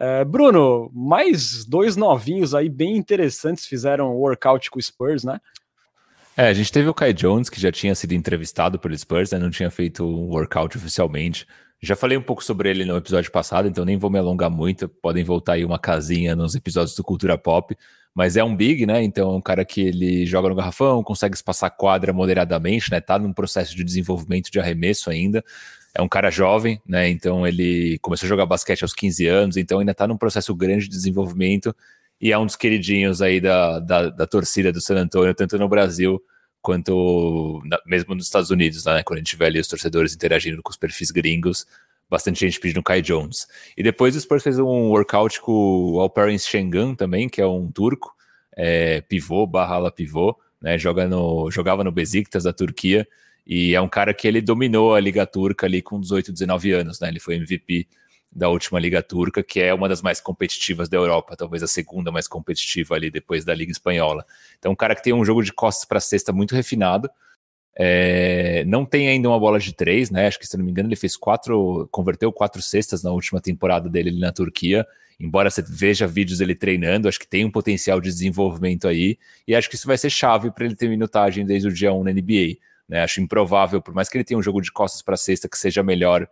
Uh, 0.00 0.24
Bruno, 0.24 0.90
mais 0.92 1.64
dois 1.64 1.96
novinhos 1.96 2.54
aí 2.54 2.68
bem 2.68 2.96
interessantes 2.96 3.64
fizeram 3.64 4.16
workout 4.16 4.70
com 4.70 4.78
o 4.78 4.82
Spurs, 4.82 5.22
né? 5.22 5.38
É, 6.36 6.48
a 6.48 6.52
gente 6.52 6.72
teve 6.72 6.88
o 6.88 6.94
Kai 6.94 7.12
Jones, 7.12 7.50
que 7.50 7.60
já 7.60 7.70
tinha 7.70 7.94
sido 7.94 8.12
entrevistado 8.12 8.78
pelo 8.78 8.96
Spurs, 8.96 9.32
né? 9.32 9.38
não 9.38 9.50
tinha 9.50 9.70
feito 9.70 10.04
um 10.04 10.28
workout 10.28 10.76
oficialmente. 10.76 11.46
Já 11.80 11.94
falei 11.96 12.16
um 12.16 12.22
pouco 12.22 12.42
sobre 12.42 12.70
ele 12.70 12.84
no 12.84 12.96
episódio 12.96 13.30
passado, 13.30 13.68
então 13.68 13.84
nem 13.84 13.98
vou 13.98 14.10
me 14.10 14.18
alongar 14.18 14.50
muito. 14.50 14.88
Podem 14.88 15.24
voltar 15.24 15.54
aí 15.54 15.64
uma 15.64 15.78
casinha 15.78 16.34
nos 16.34 16.54
episódios 16.54 16.94
do 16.94 17.02
Cultura 17.04 17.36
Pop 17.36 17.76
mas 18.14 18.36
é 18.36 18.44
um 18.44 18.54
big, 18.54 18.84
né? 18.86 19.02
Então 19.02 19.30
é 19.32 19.36
um 19.36 19.40
cara 19.40 19.64
que 19.64 19.80
ele 19.80 20.26
joga 20.26 20.48
no 20.48 20.54
garrafão, 20.54 21.02
consegue 21.02 21.34
espaçar 21.34 21.70
quadra 21.74 22.12
moderadamente, 22.12 22.90
né? 22.90 23.00
Tá 23.00 23.18
num 23.18 23.32
processo 23.32 23.74
de 23.74 23.82
desenvolvimento 23.82 24.50
de 24.50 24.60
arremesso 24.60 25.10
ainda. 25.10 25.42
É 25.94 26.02
um 26.02 26.08
cara 26.08 26.30
jovem, 26.30 26.80
né? 26.86 27.08
Então 27.08 27.46
ele 27.46 27.98
começou 28.00 28.26
a 28.26 28.28
jogar 28.28 28.46
basquete 28.46 28.82
aos 28.82 28.92
15 28.94 29.26
anos, 29.26 29.56
então 29.56 29.78
ainda 29.78 29.94
tá 29.94 30.06
num 30.06 30.16
processo 30.16 30.54
grande 30.54 30.84
de 30.84 30.90
desenvolvimento 30.90 31.74
e 32.22 32.30
é 32.30 32.38
um 32.38 32.46
dos 32.46 32.54
queridinhos 32.54 33.20
aí 33.20 33.40
da, 33.40 33.80
da, 33.80 34.08
da 34.08 34.26
torcida 34.28 34.72
do 34.72 34.80
San 34.80 34.96
Antonio, 34.96 35.34
tanto 35.34 35.58
no 35.58 35.68
Brasil 35.68 36.22
quanto 36.62 37.60
na, 37.64 37.80
mesmo 37.84 38.14
nos 38.14 38.26
Estados 38.26 38.50
Unidos, 38.50 38.84
né? 38.84 39.02
Quando 39.02 39.18
a 39.18 39.22
gente 39.22 39.36
vê 39.36 39.46
ali 39.46 39.58
os 39.58 39.66
torcedores 39.66 40.14
interagindo 40.14 40.62
com 40.62 40.70
os 40.70 40.76
perfis 40.76 41.10
gringos, 41.10 41.66
bastante 42.08 42.38
gente 42.38 42.60
pedindo 42.60 42.80
Kai 42.80 43.02
Jones. 43.02 43.48
E 43.76 43.82
depois 43.82 44.14
o 44.14 44.20
Spurs 44.20 44.44
fez 44.44 44.60
um 44.60 44.90
workout 44.90 45.40
com 45.40 45.94
o 45.94 46.00
Alperen 46.00 46.38
Şengün 46.38 46.94
também, 46.94 47.28
que 47.28 47.40
é 47.40 47.46
um 47.46 47.72
turco, 47.72 48.14
é, 48.56 49.00
pivô, 49.00 49.44
barra 49.44 49.74
ala 49.74 49.90
pivô, 49.90 50.38
né, 50.60 50.78
joga 50.78 51.08
no, 51.08 51.50
jogava 51.50 51.82
no 51.82 51.90
Besiktas 51.90 52.44
da 52.44 52.52
Turquia, 52.52 53.08
e 53.44 53.74
é 53.74 53.80
um 53.80 53.88
cara 53.88 54.14
que 54.14 54.28
ele 54.28 54.40
dominou 54.40 54.94
a 54.94 55.00
Liga 55.00 55.26
Turca 55.26 55.66
ali 55.66 55.82
com 55.82 56.00
18, 56.00 56.30
19 56.32 56.70
anos, 56.70 57.00
né, 57.00 57.08
ele 57.08 57.18
foi 57.18 57.34
MVP 57.34 57.88
da 58.34 58.48
última 58.48 58.80
Liga 58.80 59.02
Turca, 59.02 59.42
que 59.42 59.60
é 59.60 59.74
uma 59.74 59.88
das 59.88 60.00
mais 60.00 60.20
competitivas 60.20 60.88
da 60.88 60.96
Europa, 60.96 61.36
talvez 61.36 61.62
a 61.62 61.66
segunda 61.66 62.10
mais 62.10 62.26
competitiva 62.26 62.94
ali 62.94 63.10
depois 63.10 63.44
da 63.44 63.54
Liga 63.54 63.70
Espanhola. 63.70 64.24
Então, 64.58 64.72
um 64.72 64.76
cara 64.76 64.94
que 64.94 65.02
tem 65.02 65.12
um 65.12 65.24
jogo 65.24 65.42
de 65.42 65.52
costas 65.52 65.84
para 65.84 66.00
cesta 66.00 66.32
muito 66.32 66.54
refinado, 66.54 67.10
é, 67.74 68.64
não 68.66 68.84
tem 68.84 69.08
ainda 69.08 69.28
uma 69.28 69.38
bola 69.38 69.58
de 69.58 69.74
três, 69.74 70.10
né? 70.10 70.26
Acho 70.26 70.38
que, 70.38 70.46
se 70.46 70.56
não 70.56 70.64
me 70.64 70.70
engano, 70.70 70.88
ele 70.88 70.96
fez 70.96 71.16
quatro, 71.16 71.88
converteu 71.90 72.32
quatro 72.32 72.62
cestas 72.62 73.02
na 73.02 73.10
última 73.10 73.40
temporada 73.40 73.88
dele 73.88 74.10
ali 74.10 74.20
na 74.20 74.32
Turquia. 74.32 74.86
Embora 75.20 75.50
você 75.50 75.62
veja 75.62 76.06
vídeos 76.06 76.38
dele 76.38 76.54
treinando, 76.54 77.08
acho 77.08 77.18
que 77.18 77.26
tem 77.26 77.44
um 77.44 77.50
potencial 77.50 78.00
de 78.00 78.08
desenvolvimento 78.08 78.88
aí. 78.88 79.18
E 79.46 79.54
acho 79.54 79.68
que 79.68 79.76
isso 79.76 79.86
vai 79.86 79.96
ser 79.96 80.10
chave 80.10 80.50
para 80.50 80.64
ele 80.64 80.74
ter 80.74 80.88
minutagem 80.88 81.46
desde 81.46 81.68
o 81.68 81.72
dia 81.72 81.92
1 81.92 82.02
na 82.02 82.12
NBA. 82.12 82.56
Né? 82.88 83.02
Acho 83.02 83.20
improvável, 83.20 83.80
por 83.80 83.94
mais 83.94 84.08
que 84.08 84.16
ele 84.16 84.24
tenha 84.24 84.38
um 84.38 84.42
jogo 84.42 84.60
de 84.60 84.72
costas 84.72 85.00
para 85.00 85.16
cesta 85.16 85.48
que 85.48 85.56
seja 85.56 85.82
melhor, 85.82 86.28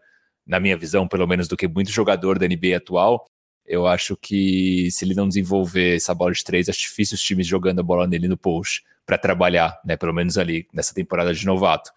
na 0.47 0.59
minha 0.61 0.77
visão, 0.77 1.07
pelo 1.07 1.27
menos, 1.27 1.49
do 1.49 1.57
que 1.57 1.69
muito 1.69 1.91
jogador 1.91 2.39
da 2.39 2.47
NBA 2.47 2.77
atual. 2.77 3.27
Eu 3.65 3.87
acho 3.87 4.17
que 4.17 4.91
se 4.91 5.05
ele 5.05 5.15
não 5.15 5.29
desenvolver 5.29 5.97
essa 5.97 6.15
bola 6.15 6.33
de 6.33 6.43
três, 6.43 6.69
acho 6.69 6.81
difícil 6.81 7.15
os 7.15 7.23
times 7.23 7.47
jogando 7.47 7.81
a 7.81 7.83
bola 7.83 8.07
nele 8.07 8.27
no 8.27 8.37
post 8.37 8.85
para 9.07 9.19
trabalhar, 9.19 9.81
né? 9.85 9.97
Pelo 9.97 10.13
menos 10.13 10.39
ali 10.39 10.67
nessa 10.73 10.95
temporada 10.95 11.33
de 11.33 11.47
novato. 11.47 11.91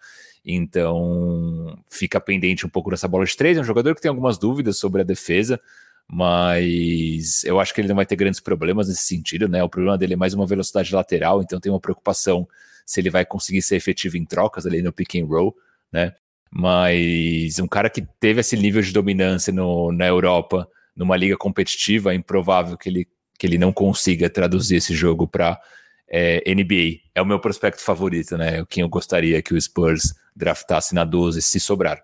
Então 0.44 1.76
fica 1.88 2.20
pendente 2.20 2.66
um 2.66 2.68
pouco 2.68 2.90
dessa 2.90 3.08
bola 3.08 3.24
de 3.24 3.36
três. 3.36 3.56
É 3.56 3.60
um 3.60 3.64
jogador 3.64 3.94
que 3.94 4.00
tem 4.00 4.08
algumas 4.08 4.36
dúvidas 4.38 4.78
sobre 4.78 5.00
a 5.00 5.04
defesa, 5.04 5.60
mas 6.06 7.42
eu 7.44 7.58
acho 7.58 7.72
que 7.72 7.80
ele 7.80 7.88
não 7.88 7.96
vai 7.96 8.06
ter 8.06 8.16
grandes 8.16 8.40
problemas 8.40 8.88
nesse 8.88 9.04
sentido, 9.04 9.48
né? 9.48 9.62
O 9.62 9.68
problema 9.68 9.96
dele 9.96 10.14
é 10.14 10.16
mais 10.16 10.34
uma 10.34 10.46
velocidade 10.46 10.94
lateral, 10.94 11.42
então 11.42 11.58
tem 11.58 11.72
uma 11.72 11.80
preocupação 11.80 12.46
se 12.84 13.00
ele 13.00 13.10
vai 13.10 13.24
conseguir 13.24 13.62
ser 13.62 13.76
efetivo 13.76 14.16
em 14.16 14.24
trocas 14.24 14.66
ali 14.66 14.82
no 14.82 14.92
pick 14.92 15.14
and 15.16 15.26
roll, 15.26 15.56
né? 15.90 16.14
Mas 16.56 17.58
um 17.58 17.66
cara 17.66 17.90
que 17.90 18.06
teve 18.20 18.40
esse 18.40 18.56
nível 18.56 18.80
de 18.80 18.92
dominância 18.92 19.52
no, 19.52 19.90
na 19.90 20.06
Europa, 20.06 20.68
numa 20.94 21.16
liga 21.16 21.36
competitiva, 21.36 22.12
é 22.12 22.14
improvável 22.14 22.78
que 22.78 22.88
ele, 22.88 23.08
que 23.36 23.44
ele 23.44 23.58
não 23.58 23.72
consiga 23.72 24.30
traduzir 24.30 24.76
esse 24.76 24.94
jogo 24.94 25.26
para 25.26 25.60
é, 26.08 26.42
NBA. 26.54 27.00
É 27.12 27.20
o 27.20 27.26
meu 27.26 27.40
prospecto 27.40 27.82
favorito, 27.82 28.36
né? 28.36 28.64
Quem 28.68 28.82
eu 28.82 28.88
gostaria 28.88 29.42
que 29.42 29.52
o 29.52 29.60
Spurs 29.60 30.14
draftasse 30.34 30.94
na 30.94 31.04
12, 31.04 31.42
se 31.42 31.58
sobrar. 31.58 32.00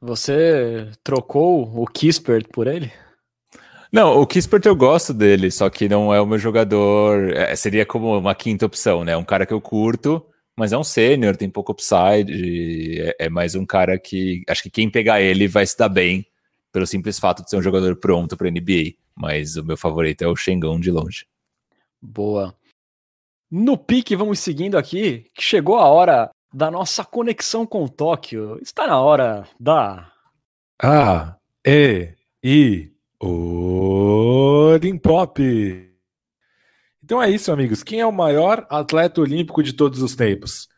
Você 0.00 0.88
trocou 1.04 1.62
o 1.80 1.86
Kispert 1.86 2.48
por 2.52 2.66
ele? 2.66 2.90
Não, 3.92 4.20
o 4.20 4.26
Kispert 4.26 4.66
eu 4.66 4.74
gosto 4.74 5.14
dele, 5.14 5.50
só 5.50 5.70
que 5.70 5.88
não 5.88 6.12
é 6.12 6.20
o 6.20 6.26
meu 6.26 6.38
jogador. 6.38 7.30
É, 7.36 7.54
seria 7.54 7.86
como 7.86 8.18
uma 8.18 8.34
quinta 8.34 8.66
opção, 8.66 9.04
né? 9.04 9.16
Um 9.16 9.24
cara 9.24 9.46
que 9.46 9.52
eu 9.52 9.60
curto, 9.60 10.24
mas 10.60 10.72
é 10.72 10.78
um 10.78 10.84
sênior, 10.84 11.38
tem 11.38 11.48
pouco 11.48 11.72
upside. 11.72 13.00
É, 13.00 13.16
é, 13.20 13.30
mais 13.30 13.54
um 13.54 13.64
cara 13.64 13.98
que. 13.98 14.44
Acho 14.46 14.62
que 14.62 14.68
quem 14.68 14.90
pegar 14.90 15.18
ele 15.22 15.48
vai 15.48 15.66
se 15.66 15.74
dar 15.76 15.88
bem, 15.88 16.26
pelo 16.70 16.86
simples 16.86 17.18
fato 17.18 17.42
de 17.42 17.48
ser 17.48 17.56
um 17.56 17.62
jogador 17.62 17.96
pronto 17.96 18.36
para 18.36 18.50
NBA. 18.50 18.92
Mas 19.14 19.56
o 19.56 19.64
meu 19.64 19.78
favorito 19.78 20.20
é 20.20 20.28
o 20.28 20.36
Xengão 20.36 20.78
de 20.78 20.90
longe. 20.90 21.26
Boa. 22.00 22.54
No 23.50 23.78
pique, 23.78 24.14
vamos 24.14 24.38
seguindo 24.38 24.76
aqui, 24.76 25.24
que 25.34 25.42
chegou 25.42 25.78
a 25.78 25.88
hora 25.88 26.30
da 26.52 26.70
nossa 26.70 27.02
conexão 27.06 27.64
com 27.64 27.88
Tóquio. 27.88 28.58
Está 28.60 28.86
na 28.86 29.00
hora 29.00 29.48
da. 29.58 30.12
A, 30.82 31.36
E, 31.64 32.12
I, 32.44 32.92
Olimpop. 33.18 34.70
Então 37.10 37.20
é 37.20 37.28
isso, 37.28 37.50
amigos. 37.50 37.82
Quem 37.82 37.98
é 37.98 38.06
o 38.06 38.12
maior 38.12 38.64
atleta 38.70 39.20
olímpico 39.20 39.64
de 39.64 39.72
todos 39.72 40.00
os 40.00 40.14
tempos? 40.14 40.68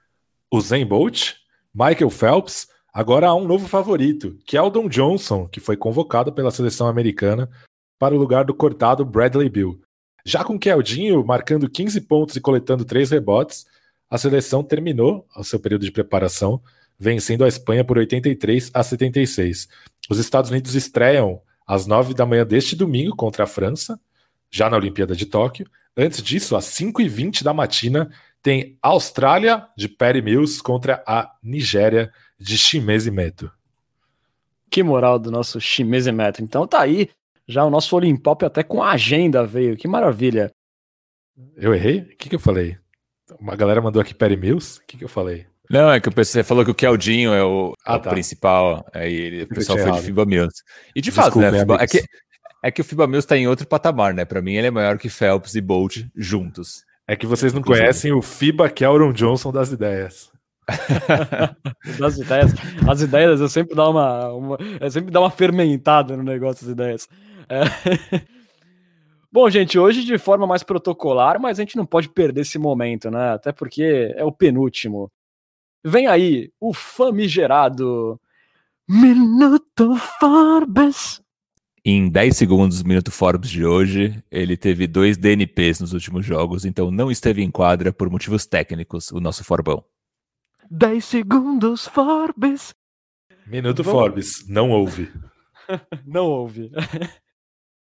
O 0.50 0.62
Zen 0.62 0.86
Bolt? 0.86 1.34
Michael 1.74 2.08
Phelps? 2.08 2.68
Agora 2.90 3.26
há 3.26 3.34
um 3.34 3.46
novo 3.46 3.68
favorito, 3.68 4.38
que 4.46 4.56
é 4.56 4.62
o 4.62 4.70
Don 4.70 4.88
Johnson, 4.88 5.46
que 5.46 5.60
foi 5.60 5.76
convocado 5.76 6.32
pela 6.32 6.50
seleção 6.50 6.86
americana 6.86 7.50
para 7.98 8.14
o 8.14 8.18
lugar 8.18 8.46
do 8.46 8.54
cortado 8.54 9.04
Bradley 9.04 9.50
Bill. 9.50 9.78
Já 10.24 10.42
com 10.42 10.58
Keldinho 10.58 11.22
marcando 11.22 11.68
15 11.68 12.00
pontos 12.00 12.34
e 12.34 12.40
coletando 12.40 12.82
3 12.82 13.10
rebotes, 13.10 13.66
a 14.08 14.16
seleção 14.16 14.64
terminou 14.64 15.26
o 15.36 15.44
seu 15.44 15.60
período 15.60 15.84
de 15.84 15.92
preparação, 15.92 16.62
vencendo 16.98 17.44
a 17.44 17.48
Espanha 17.48 17.84
por 17.84 17.98
83 17.98 18.70
a 18.72 18.82
76. 18.82 19.68
Os 20.08 20.18
Estados 20.18 20.50
Unidos 20.50 20.74
estreiam 20.74 21.42
às 21.66 21.86
9 21.86 22.14
da 22.14 22.24
manhã 22.24 22.46
deste 22.46 22.74
domingo 22.74 23.14
contra 23.14 23.44
a 23.44 23.46
França, 23.46 24.00
já 24.50 24.70
na 24.70 24.78
Olimpíada 24.78 25.14
de 25.14 25.26
Tóquio. 25.26 25.66
Antes 25.96 26.22
disso, 26.22 26.56
às 26.56 26.64
5h20 26.66 27.42
da 27.42 27.52
matina, 27.52 28.10
tem 28.42 28.76
Austrália 28.82 29.66
de 29.76 29.88
Perry 29.88 30.22
Mills 30.22 30.62
contra 30.62 31.02
a 31.06 31.30
Nigéria 31.42 32.12
de 32.38 32.58
Shimezi 32.58 33.10
Meto. 33.10 33.50
Que 34.70 34.82
moral 34.82 35.18
do 35.18 35.30
nosso 35.30 35.60
Shimezi 35.60 36.10
Meto. 36.10 36.42
Então 36.42 36.66
tá 36.66 36.80
aí 36.80 37.10
já 37.46 37.64
o 37.64 37.70
nosso 37.70 37.94
Olimpop 37.94 38.44
até 38.44 38.62
com 38.62 38.82
agenda 38.82 39.46
veio. 39.46 39.76
Que 39.76 39.86
maravilha. 39.86 40.50
Eu 41.56 41.74
errei? 41.74 42.00
O 42.00 42.16
que, 42.16 42.28
que 42.28 42.34
eu 42.34 42.40
falei? 42.40 42.78
Uma 43.38 43.56
galera 43.56 43.80
mandou 43.80 44.00
aqui 44.00 44.14
Perry 44.14 44.36
Mills? 44.36 44.80
O 44.80 44.82
que, 44.86 44.96
que 44.96 45.04
eu 45.04 45.08
falei? 45.08 45.46
Não, 45.70 45.90
é 45.90 46.00
que 46.00 46.08
o 46.08 46.12
você 46.14 46.42
falou 46.42 46.64
que 46.64 46.70
o 46.70 46.74
Keldinho 46.74 47.32
é 47.32 47.42
o, 47.42 47.74
ah, 47.86 47.94
é 47.94 47.96
o 47.96 48.00
tá. 48.00 48.10
principal. 48.10 48.84
Aí 48.92 49.42
o 49.42 49.48
pessoal 49.48 49.78
foi 49.78 49.92
de 49.92 50.02
Fiba 50.02 50.26
Mills. 50.26 50.62
E 50.94 51.00
de 51.00 51.10
fato, 51.10 51.38
né? 51.38 51.60
Fiba, 51.60 51.76
é, 51.80 51.86
que, 51.86 52.04
é 52.62 52.70
que 52.70 52.80
o 52.80 52.84
Fiba 52.84 53.06
Mills 53.06 53.26
tá 53.26 53.36
em 53.36 53.48
outro 53.48 53.66
patamar, 53.66 54.14
né? 54.14 54.24
Para 54.24 54.40
mim, 54.40 54.54
ele 54.54 54.68
é 54.68 54.70
maior 54.70 54.96
que 54.96 55.08
Phelps 55.08 55.54
e 55.54 55.60
Bolt 55.60 56.04
juntos. 56.14 56.84
É 57.06 57.16
que 57.16 57.26
vocês 57.26 57.52
não 57.52 57.60
conhecem 57.60 58.12
o 58.12 58.22
Fiba 58.22 58.70
Kelron 58.70 59.12
Johnson 59.12 59.50
das 59.50 59.72
ideias. 59.72 60.30
das 61.98 62.18
ideias. 62.18 62.52
As 62.88 63.00
ideias 63.00 63.40
eu 63.40 63.48
sempre 63.48 63.74
dá 63.74 63.88
uma, 63.88 64.28
uma 64.28 64.58
eu 64.80 64.90
sempre 64.90 65.10
dá 65.10 65.20
uma 65.20 65.30
fermentada 65.30 66.16
no 66.16 66.22
negócio 66.22 66.64
das 66.64 66.72
ideias. 66.72 67.08
É. 67.48 67.62
Bom, 69.32 69.48
gente, 69.48 69.78
hoje 69.78 70.04
de 70.04 70.18
forma 70.18 70.46
mais 70.46 70.62
protocolar, 70.62 71.40
mas 71.40 71.58
a 71.58 71.62
gente 71.62 71.76
não 71.76 71.86
pode 71.86 72.08
perder 72.08 72.42
esse 72.42 72.58
momento, 72.58 73.10
né? 73.10 73.32
Até 73.32 73.50
porque 73.50 74.12
é 74.14 74.24
o 74.24 74.30
penúltimo. 74.30 75.10
Vem 75.84 76.06
aí 76.06 76.52
o 76.60 76.72
famigerado 76.72 78.20
Minuto 78.88 79.96
Forbes. 80.20 81.21
Em 81.84 82.08
10 82.08 82.36
segundos 82.36 82.80
do 82.80 82.88
Minuto 82.88 83.10
Forbes 83.10 83.50
de 83.50 83.66
hoje, 83.66 84.22
ele 84.30 84.56
teve 84.56 84.86
dois 84.86 85.16
DNPs 85.16 85.80
nos 85.80 85.92
últimos 85.92 86.24
jogos, 86.24 86.64
então 86.64 86.92
não 86.92 87.10
esteve 87.10 87.42
em 87.42 87.50
quadra 87.50 87.92
por 87.92 88.08
motivos 88.08 88.46
técnicos, 88.46 89.10
o 89.10 89.18
nosso 89.18 89.42
Forbão. 89.42 89.84
10 90.70 91.04
segundos, 91.04 91.88
Forbes. 91.88 92.72
Minuto 93.44 93.82
Vamos... 93.82 94.00
Forbes, 94.00 94.48
não 94.48 94.70
ouve. 94.70 95.12
não 96.06 96.26
ouve. 96.26 96.70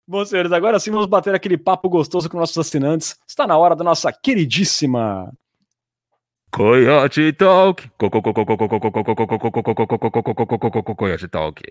Bom, 0.08 0.24
senhores, 0.24 0.52
agora 0.52 0.80
sim 0.80 0.92
vamos 0.92 1.08
bater 1.08 1.34
aquele 1.34 1.58
papo 1.58 1.90
gostoso 1.90 2.30
com 2.30 2.38
nossos 2.38 2.58
assinantes. 2.60 3.18
Está 3.28 3.48
na 3.48 3.58
hora 3.58 3.76
da 3.76 3.84
nossa 3.84 4.12
queridíssima 4.14 5.34
Coyote 6.52 7.34
Talk. 7.34 7.90
Coyote 10.96 11.28
Talk. 11.28 11.64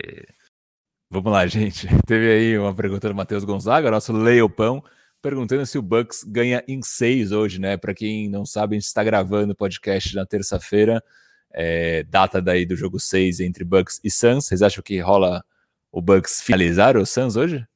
Vamos 1.11 1.33
lá, 1.33 1.47
gente. 1.47 1.87
Teve 2.07 2.31
aí 2.31 2.59
uma 2.59 2.75
pergunta 2.75 3.09
do 3.09 3.15
Matheus 3.15 3.45
Gonzaga, 3.45 3.91
nosso 3.91 4.13
Leopão, 4.13 4.83
perguntando 5.23 5.65
se 5.65 5.79
o 5.79 5.83
Bucks 5.83 6.23
ganha 6.23 6.63
em 6.69 6.83
seis 6.83 7.33
hoje, 7.33 7.59
né? 7.59 7.77
Para 7.77 7.95
quem 7.95 8.29
não 8.29 8.45
sabe, 8.45 8.77
a 8.77 8.79
gente 8.79 8.87
está 8.87 9.03
gravando 9.03 9.53
o 9.53 9.57
podcast 9.57 10.15
na 10.15 10.27
terça-feira, 10.27 11.03
é, 11.51 12.03
data 12.05 12.43
daí 12.43 12.67
do 12.67 12.77
jogo 12.77 13.01
6 13.01 13.41
entre 13.41 13.65
Bucks 13.65 14.01
e 14.05 14.11
Suns. 14.11 14.47
Vocês 14.47 14.61
acham 14.61 14.83
que 14.83 15.01
rola 15.01 15.43
o 15.91 16.03
Bucks 16.03 16.43
finalizar 16.43 16.97
o 16.97 17.07
Suns 17.07 17.37
hoje? 17.37 17.67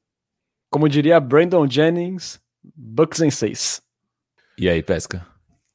Como 0.69 0.87
diria 0.87 1.19
Brandon 1.19 1.67
Jennings, 1.67 2.39
Bucks 2.75 3.19
em 3.21 3.31
seis. 3.31 3.81
E 4.57 4.69
aí, 4.69 4.81
pesca? 4.81 5.25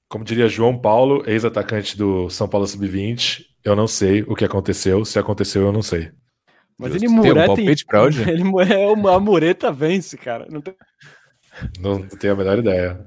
Como 0.09 0.25
diria 0.25 0.49
João 0.49 0.79
Paulo, 0.79 1.23
ex-atacante 1.27 1.97
do 1.99 2.31
São 2.31 2.49
Paulo 2.49 2.67
Sub-20, 2.67 3.45
eu 3.63 3.77
não 3.77 3.87
sei 3.87 4.23
o 4.23 4.35
que 4.35 4.45
aconteceu. 4.45 5.05
Se 5.05 5.19
aconteceu, 5.19 5.63
eu 5.63 5.73
não 5.73 5.83
sei. 5.83 6.11
Mas 6.79 6.93
Justo. 6.93 7.05
ele 7.05 7.13
mureta. 7.13 7.35
Tem 7.35 7.43
um 7.43 7.47
palpite 7.47 7.85
pra 7.85 8.03
hoje? 8.03 8.23
Ele, 8.31 8.43
é 8.73 8.87
uma 8.87 9.19
mureta 9.19 9.73
vence, 9.73 10.17
cara. 10.17 10.47
Não, 10.49 10.61
tem... 10.61 10.75
não, 11.81 11.99
não 11.99 12.09
tenho 12.09 12.35
a 12.35 12.37
menor 12.37 12.59
ideia. 12.59 13.05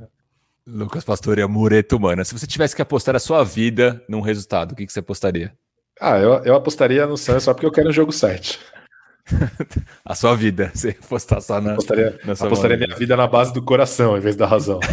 Lucas 0.68 1.06
Pastore, 1.06 1.42
a 1.42 1.48
mureta 1.48 1.96
humana. 1.96 2.26
Se 2.26 2.38
você 2.38 2.46
tivesse 2.46 2.76
que 2.76 2.82
apostar 2.82 3.16
a 3.16 3.20
sua 3.20 3.44
vida 3.44 4.04
num 4.10 4.20
resultado, 4.20 4.74
o 4.74 4.76
que, 4.76 4.86
que 4.86 4.92
você 4.92 5.00
apostaria? 5.00 5.54
Ah, 6.00 6.20
eu, 6.20 6.34
eu 6.44 6.56
apostaria 6.56 7.08
no 7.08 7.18
Suns 7.18 7.44
só 7.44 7.54
porque 7.54 7.66
eu 7.66 7.72
quero 7.72 7.90
um 7.90 7.94
jogo 7.94 8.12
7. 8.12 8.60
a 10.04 10.16
sua 10.16 10.36
vida, 10.36 10.72
você 10.74 10.90
apostar 10.90 11.42
só 11.42 11.62
na. 11.62 11.74
Apostaria, 11.74 12.20
na 12.26 12.36
sua 12.36 12.48
apostaria 12.48 12.78
minha 12.78 12.96
vida 12.96 13.16
na 13.16 13.28
base 13.28 13.54
do 13.54 13.64
coração 13.64 14.18
em 14.18 14.20
vez 14.20 14.36
da 14.36 14.46
razão. 14.46 14.80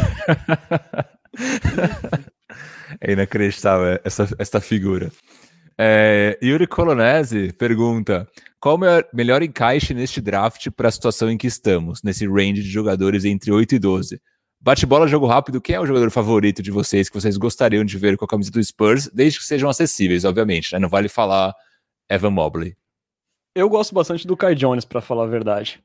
é 3.01 3.13
inacreditável 3.13 3.99
essa, 4.05 4.29
essa 4.39 4.61
figura. 4.61 5.11
É, 5.79 6.37
Yuri 6.43 6.67
Colonese 6.67 7.53
pergunta: 7.53 8.29
qual 8.61 8.75
o 8.75 8.79
melhor, 8.79 9.05
melhor 9.15 9.43
encaixe 9.43 9.95
neste 9.95 10.21
draft 10.21 10.69
para 10.71 10.89
a 10.89 10.91
situação 10.91 11.31
em 11.31 11.39
que 11.39 11.47
estamos, 11.47 12.03
nesse 12.03 12.27
range 12.27 12.63
de 12.63 12.69
jogadores 12.69 13.25
entre 13.25 13.53
8 13.53 13.77
e 13.77 13.79
12? 13.79 14.21
Bate-bola, 14.61 15.07
jogo 15.07 15.27
rápido, 15.27 15.61
quem 15.61 15.77
é 15.77 15.81
o 15.81 15.87
jogador 15.87 16.11
favorito 16.11 16.61
de 16.61 16.73
vocês 16.73 17.09
que 17.09 17.15
vocês 17.15 17.37
gostariam 17.37 17.85
de 17.85 17.97
ver 17.97 18.17
com 18.17 18.25
a 18.25 18.29
camisa 18.29 18.51
do 18.51 18.63
Spurs, 18.63 19.09
desde 19.15 19.39
que 19.39 19.45
sejam 19.45 19.71
acessíveis, 19.71 20.25
obviamente, 20.25 20.73
né? 20.73 20.81
Não 20.81 20.89
vale 20.89 21.09
falar 21.09 21.55
Evan 22.09 22.31
Mobley. 22.31 22.77
Eu 23.55 23.69
gosto 23.69 23.95
bastante 23.95 24.27
do 24.27 24.37
Kai 24.37 24.57
Jones, 24.57 24.85
para 24.85 25.01
falar 25.01 25.25
a 25.25 25.29
verdade. 25.29 25.81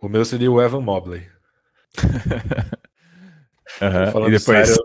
O 0.00 0.08
meu 0.08 0.24
seria 0.24 0.52
o 0.52 0.62
Evan 0.62 0.82
Mobley. 0.82 1.26
uhum. 3.82 4.12
Falando, 4.12 4.28
e 4.32 4.38
depois... 4.38 4.68
sério, 4.68 4.84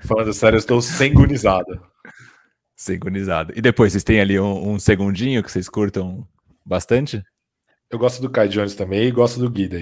falando 0.00 0.32
sério, 0.32 0.56
eu 0.56 0.60
estou 0.60 0.82
sengunizado. 0.82 1.80
Sincronizado. 2.78 3.52
E 3.56 3.60
depois, 3.60 3.90
vocês 3.90 4.04
têm 4.04 4.20
ali 4.20 4.38
um, 4.38 4.74
um, 4.74 4.78
segundinho 4.78 5.42
que 5.42 5.50
vocês 5.50 5.68
curtam 5.68 6.24
bastante? 6.64 7.20
Eu 7.90 7.98
gosto 7.98 8.22
do 8.22 8.30
Kai 8.30 8.48
Jones 8.48 8.76
também 8.76 9.02
e 9.08 9.10
gosto 9.10 9.40
do 9.40 9.50
Guida 9.50 9.80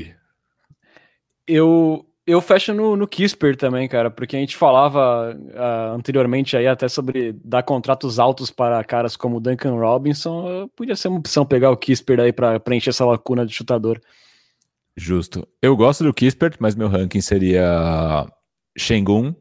Eu, 1.47 2.07
eu 2.27 2.41
fecho 2.41 2.73
no, 2.73 2.97
no 2.97 3.07
Kisper 3.07 3.55
também, 3.55 3.87
cara, 3.87 4.11
porque 4.11 4.35
a 4.35 4.39
gente 4.39 4.57
falava 4.57 5.37
uh, 5.37 5.95
anteriormente 5.95 6.57
aí 6.57 6.67
até 6.67 6.89
sobre 6.89 7.35
dar 7.45 7.63
contratos 7.65 8.19
altos 8.19 8.51
para 8.51 8.83
caras 8.83 9.15
como 9.15 9.41
Duncan 9.41 9.75
Robinson. 9.75 10.67
Podia 10.75 10.97
ser 10.97 11.09
uma 11.09 11.19
opção 11.19 11.45
pegar 11.45 11.71
o 11.71 11.77
Kisper 11.77 12.19
aí 12.19 12.33
para 12.33 12.59
preencher 12.59 12.91
essa 12.91 13.05
lacuna 13.05 13.45
de 13.45 13.53
chutador. 13.53 14.01
Justo. 14.97 15.47
Eu 15.61 15.77
gosto 15.77 16.03
do 16.03 16.15
Kispert, 16.15 16.57
mas 16.59 16.75
meu 16.75 16.89
ranking 16.89 17.21
seria 17.21 18.27
Shengun, 18.75 19.35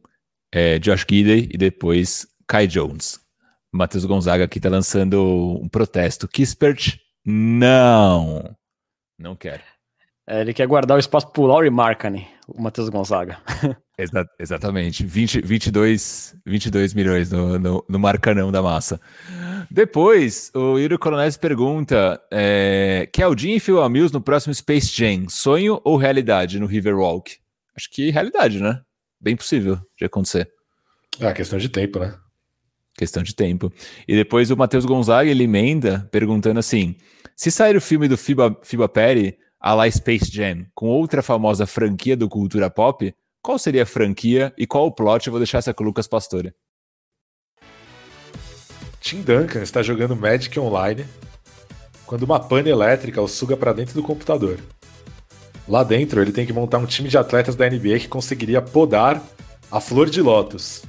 é, 0.51 0.77
Josh 0.77 1.05
Gidey 1.09 1.49
e 1.53 1.57
depois 1.57 2.27
Kai 2.45 2.67
Jones. 2.67 3.24
Matheus 3.75 4.05
Gonzaga 4.05 4.45
aqui 4.45 4.59
tá 4.59 4.69
lançando 4.69 5.59
um 5.61 5.67
protesto. 5.67 6.27
Kispert, 6.29 6.97
não. 7.25 8.55
Não 9.19 9.35
quer. 9.35 9.63
É, 10.27 10.41
ele 10.41 10.53
quer 10.53 10.65
guardar 10.65 10.95
o 10.95 10.99
espaço 10.99 11.27
pro 11.27 11.43
Laurie 11.43 11.69
Markany, 11.69 12.25
o 12.47 12.61
Matheus 12.61 12.87
Gonzaga. 12.89 13.37
Exa 13.97 14.25
exatamente. 14.39 15.05
20, 15.05 15.41
22, 15.41 16.35
22 16.45 16.93
milhões 16.93 17.31
no, 17.31 17.59
no, 17.59 17.85
no 17.87 17.99
marcanão 17.99 18.51
da 18.51 18.61
massa. 18.61 18.99
Depois, 19.69 20.51
o 20.55 20.79
Yuri 20.79 20.97
Coronel 20.97 21.29
pergunta: 21.39 22.19
é, 22.31 23.09
Keldin 23.11 23.55
e 23.55 23.59
Phil 23.59 23.81
Amils 23.81 24.11
no 24.11 24.21
próximo 24.21 24.53
Space 24.53 24.87
Jam, 24.87 25.27
sonho 25.29 25.81
ou 25.83 25.97
realidade 25.97 26.59
no 26.59 26.65
Riverwalk? 26.65 27.37
Acho 27.75 27.91
que 27.91 28.09
realidade, 28.09 28.61
né? 28.61 28.81
Bem 29.19 29.35
possível 29.35 29.79
de 29.97 30.05
acontecer. 30.05 30.49
É 31.19 31.31
questão 31.33 31.59
de 31.59 31.69
tempo, 31.69 31.99
né? 31.99 32.17
Questão 32.97 33.21
de 33.23 33.35
tempo. 33.35 33.71
E 34.07 34.15
depois 34.15 34.51
o 34.51 34.57
Matheus 34.57 34.85
Gonzaga, 34.85 35.29
ele 35.29 35.43
emenda 35.43 36.07
perguntando 36.11 36.59
assim: 36.59 36.95
se 37.35 37.51
sair 37.51 37.75
o 37.75 37.81
filme 37.81 38.07
do 38.07 38.17
Fiba, 38.17 38.57
Fiba 38.63 38.87
Perry, 38.87 39.37
a 39.59 39.73
la 39.73 39.89
Space 39.89 40.31
Jam, 40.31 40.65
com 40.73 40.87
outra 40.87 41.21
famosa 41.21 41.65
franquia 41.65 42.15
do 42.15 42.29
cultura 42.29 42.69
pop, 42.69 43.13
qual 43.41 43.59
seria 43.59 43.83
a 43.83 43.85
franquia 43.85 44.53
e 44.57 44.65
qual 44.65 44.87
o 44.87 44.91
plot? 44.91 45.27
Eu 45.27 45.31
vou 45.31 45.39
deixar 45.39 45.57
essa 45.57 45.73
com 45.73 45.83
o 45.83 45.87
Lucas 45.87 46.07
Pastore. 46.07 46.53
Tim 49.01 49.21
Duncan 49.21 49.61
está 49.61 49.83
jogando 49.83 50.15
Magic 50.15 50.59
Online 50.59 51.05
quando 52.05 52.23
uma 52.23 52.39
pane 52.39 52.69
elétrica 52.69 53.21
o 53.21 53.27
suga 53.27 53.57
para 53.57 53.73
dentro 53.73 53.93
do 53.93 54.01
computador. 54.01 54.59
Lá 55.67 55.83
dentro, 55.83 56.21
ele 56.21 56.31
tem 56.31 56.45
que 56.45 56.53
montar 56.53 56.77
um 56.77 56.85
time 56.85 57.09
de 57.09 57.17
atletas 57.17 57.55
da 57.55 57.69
NBA 57.69 57.99
que 57.99 58.07
conseguiria 58.07 58.61
podar 58.61 59.21
a 59.71 59.81
Flor 59.81 60.09
de 60.09 60.21
Lótus, 60.21 60.83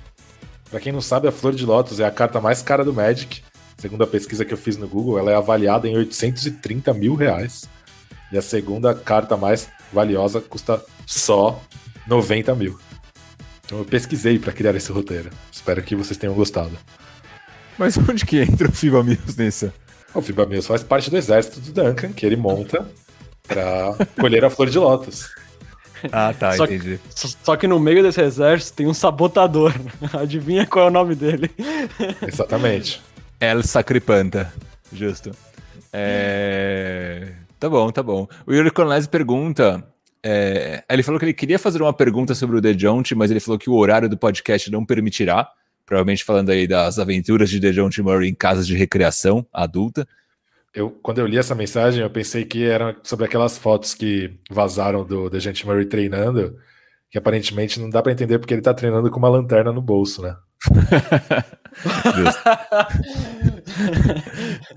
para 0.77 0.83
quem 0.83 0.93
não 0.93 1.01
sabe, 1.01 1.27
a 1.27 1.33
Flor 1.33 1.55
de 1.55 1.64
Lótus 1.64 2.01
é 2.01 2.05
a 2.05 2.11
carta 2.11 2.39
mais 2.39 2.61
cara 2.61 2.85
do 2.85 2.93
Magic. 2.93 3.43
Segundo 3.79 4.05
a 4.05 4.07
pesquisa 4.07 4.45
que 4.45 4.53
eu 4.53 4.59
fiz 4.59 4.77
no 4.77 4.87
Google, 4.87 5.18
ela 5.18 5.31
é 5.31 5.35
avaliada 5.35 5.89
em 5.89 5.97
830 5.97 6.93
mil 6.93 7.14
reais. 7.14 7.66
E 8.31 8.37
a 8.37 8.43
segunda 8.43 8.95
carta 8.95 9.39
mais 9.39 9.70
valiosa 9.91 10.39
custa 10.39 10.85
só 11.07 11.59
90 12.07 12.55
mil. 12.55 12.79
Então 13.64 13.79
eu 13.79 13.87
pesquisei 13.87 14.39
para 14.39 14.53
criar 14.53 14.74
esse 14.74 14.93
roteiro. 14.93 15.31
Espero 15.51 15.83
que 15.83 15.97
vocês 15.97 16.18
tenham 16.18 16.35
gostado. 16.35 16.77
Mas 17.79 17.97
onde 17.97 18.27
que 18.27 18.43
entra 18.43 18.68
o 18.68 18.72
Fiba 18.72 19.03
Mills 19.03 19.43
nisso? 19.43 19.72
O 20.12 20.20
Fiba 20.20 20.45
Mills 20.45 20.68
faz 20.68 20.83
parte 20.83 21.09
do 21.09 21.16
exército 21.16 21.59
do 21.59 21.72
Duncan, 21.72 22.12
que 22.12 22.27
ele 22.27 22.37
monta 22.37 22.87
para 23.49 23.97
colher 24.20 24.45
a 24.45 24.51
Flor 24.51 24.68
de 24.68 24.79
Lótus. 24.79 25.31
Ah, 26.13 26.33
tá, 26.33 26.53
só 26.53 26.65
entendi. 26.65 26.99
Que, 26.99 27.29
só 27.43 27.57
que 27.57 27.67
no 27.67 27.79
meio 27.79 28.03
desse 28.03 28.21
exército 28.21 28.77
tem 28.77 28.87
um 28.87 28.95
sabotador. 28.95 29.75
Adivinha 30.13 30.67
qual 30.67 30.87
é 30.87 30.89
o 30.89 30.93
nome 30.93 31.15
dele? 31.15 31.51
Exatamente. 32.27 33.03
El 33.41 33.63
Sacripanta. 33.63 34.53
Justo. 34.93 35.31
É... 35.93 37.33
Tá 37.59 37.69
bom, 37.69 37.91
tá 37.91 38.03
bom. 38.03 38.27
O 38.47 38.53
Yuri 38.53 38.71
Cornelise 38.71 39.09
pergunta. 39.09 39.85
É... 40.23 40.83
Ele 40.89 41.03
falou 41.03 41.19
que 41.19 41.25
ele 41.25 41.35
queria 41.35 41.59
fazer 41.59 41.83
uma 41.83 41.93
pergunta 41.93 42.35
sobre 42.35 42.57
o 42.57 42.61
Dejounte, 42.61 43.15
mas 43.15 43.31
ele 43.31 43.41
falou 43.41 43.59
que 43.59 43.71
o 43.71 43.75
horário 43.75 44.09
do 44.09 44.17
podcast 44.17 44.71
não 44.71 44.85
permitirá. 44.85 45.49
Provavelmente 45.85 46.25
falando 46.25 46.51
aí 46.51 46.67
das 46.67 46.99
aventuras 46.99 47.49
de 47.49 47.61
Dejounte 47.61 48.03
Murray 48.03 48.29
em 48.29 48.35
casas 48.35 48.67
de 48.67 48.77
recreação 48.77 49.47
adulta 49.53 50.07
eu, 50.77 50.91
quando 50.91 51.18
eu 51.18 51.27
li 51.27 51.39
essa 51.39 51.55
mensagem, 51.55 52.03
eu 52.03 52.11
pensei 52.11 52.45
que 52.45 52.62
era 52.62 52.95
sobre 53.03 53.24
aquelas 53.24 53.57
fotos 53.57 53.95
que 53.95 54.39
vazaram 54.51 55.07
do 55.07 55.31
Dejante 55.31 55.66
Murray 55.66 55.87
treinando, 55.87 56.55
que 57.11 57.16
aparentemente 57.16 57.81
não 57.81 57.89
dá 57.89 58.03
para 58.03 58.12
entender 58.12 58.39
porque 58.39 58.53
ele 58.53 58.61
tá 58.61 58.74
treinando 58.74 59.11
com 59.11 59.18
uma 59.18 59.31
lanterna 59.31 59.72
no 59.72 59.81
bolso, 59.81 60.20
né? 60.20 60.37
Justo. 62.14 62.43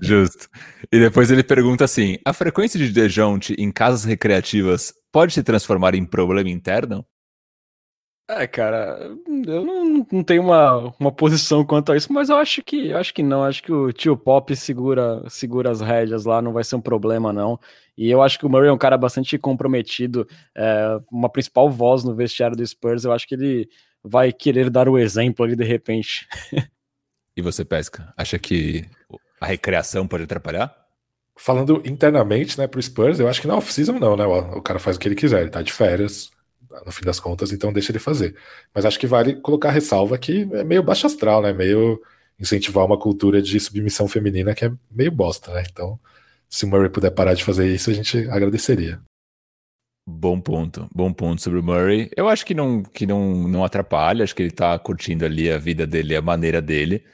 Justo. 0.02 0.48
E 0.90 0.98
depois 0.98 1.30
ele 1.30 1.42
pergunta 1.42 1.84
assim: 1.84 2.16
a 2.24 2.32
frequência 2.32 2.78
de 2.78 2.90
Dejounte 2.90 3.54
em 3.58 3.70
casas 3.70 4.04
recreativas 4.04 4.94
pode 5.12 5.34
se 5.34 5.42
transformar 5.42 5.94
em 5.94 6.06
problema 6.06 6.48
interno? 6.48 7.04
É, 8.32 8.46
cara, 8.46 9.10
eu 9.26 9.64
não, 9.64 10.06
não 10.12 10.22
tenho 10.22 10.42
uma, 10.42 10.94
uma 11.00 11.10
posição 11.10 11.64
quanto 11.64 11.90
a 11.90 11.96
isso, 11.96 12.12
mas 12.12 12.28
eu 12.28 12.36
acho 12.36 12.62
que 12.62 12.92
acho 12.92 13.12
que 13.12 13.24
não. 13.24 13.42
Acho 13.42 13.60
que 13.60 13.72
o 13.72 13.92
tio 13.92 14.16
Pop 14.16 14.54
segura, 14.54 15.28
segura 15.28 15.68
as 15.68 15.80
rédeas 15.80 16.24
lá, 16.24 16.40
não 16.40 16.52
vai 16.52 16.62
ser 16.62 16.76
um 16.76 16.80
problema, 16.80 17.32
não. 17.32 17.58
E 17.98 18.08
eu 18.08 18.22
acho 18.22 18.38
que 18.38 18.46
o 18.46 18.48
Murray 18.48 18.68
é 18.68 18.72
um 18.72 18.78
cara 18.78 18.96
bastante 18.96 19.36
comprometido, 19.36 20.28
é, 20.56 21.00
uma 21.10 21.28
principal 21.28 21.68
voz 21.68 22.04
no 22.04 22.14
vestiário 22.14 22.56
do 22.56 22.64
Spurs. 22.64 23.04
Eu 23.04 23.12
acho 23.12 23.26
que 23.26 23.34
ele 23.34 23.68
vai 24.02 24.32
querer 24.32 24.70
dar 24.70 24.88
o 24.88 24.96
exemplo 24.96 25.44
ali 25.44 25.56
de 25.56 25.64
repente. 25.64 26.28
E 27.36 27.42
você, 27.42 27.64
Pesca, 27.64 28.12
acha 28.18 28.38
que 28.38 28.84
a 29.40 29.46
recreação 29.46 30.06
pode 30.06 30.24
atrapalhar? 30.24 30.74
Falando 31.36 31.80
internamente, 31.86 32.58
né, 32.58 32.66
pro 32.66 32.82
Spurs, 32.82 33.18
eu 33.18 33.28
acho 33.28 33.40
que 33.40 33.46
na 33.46 33.56
off-season 33.56 33.98
não, 33.98 34.16
né? 34.16 34.26
O, 34.26 34.58
o 34.58 34.62
cara 34.62 34.78
faz 34.80 34.96
o 34.96 35.00
que 35.00 35.08
ele 35.08 35.14
quiser, 35.14 35.40
ele 35.40 35.48
tá 35.48 35.62
de 35.62 35.72
férias, 35.72 36.30
no 36.86 36.92
fim 36.92 37.04
das 37.04 37.20
contas, 37.20 37.52
então 37.52 37.72
deixa 37.72 37.92
ele 37.92 37.98
fazer. 37.98 38.36
Mas 38.74 38.84
acho 38.84 38.98
que 38.98 39.06
vale 39.06 39.34
colocar 39.36 39.68
a 39.68 39.72
ressalva 39.72 40.16
que 40.18 40.48
é 40.52 40.64
meio 40.64 40.82
baixo 40.82 41.06
astral, 41.06 41.42
né? 41.42 41.52
Meio 41.52 42.00
incentivar 42.38 42.86
uma 42.86 42.98
cultura 42.98 43.42
de 43.42 43.58
submissão 43.60 44.08
feminina 44.08 44.54
que 44.54 44.64
é 44.64 44.72
meio 44.90 45.12
bosta, 45.12 45.52
né? 45.52 45.64
Então, 45.70 45.98
se 46.48 46.64
o 46.64 46.68
Murray 46.68 46.88
puder 46.88 47.10
parar 47.10 47.34
de 47.34 47.44
fazer 47.44 47.72
isso, 47.72 47.90
a 47.90 47.94
gente 47.94 48.18
agradeceria. 48.30 49.00
Bom 50.08 50.40
ponto, 50.40 50.88
bom 50.92 51.12
ponto 51.12 51.40
sobre 51.40 51.60
o 51.60 51.62
Murray. 51.62 52.10
Eu 52.16 52.28
acho 52.28 52.44
que 52.44 52.54
não, 52.54 52.82
que 52.82 53.06
não, 53.06 53.46
não 53.46 53.64
atrapalha, 53.64 54.24
acho 54.24 54.34
que 54.34 54.42
ele 54.42 54.50
tá 54.50 54.76
curtindo 54.78 55.24
ali 55.24 55.50
a 55.50 55.58
vida 55.58 55.86
dele, 55.86 56.16
a 56.16 56.22
maneira 56.22 56.60
dele, 56.60 57.04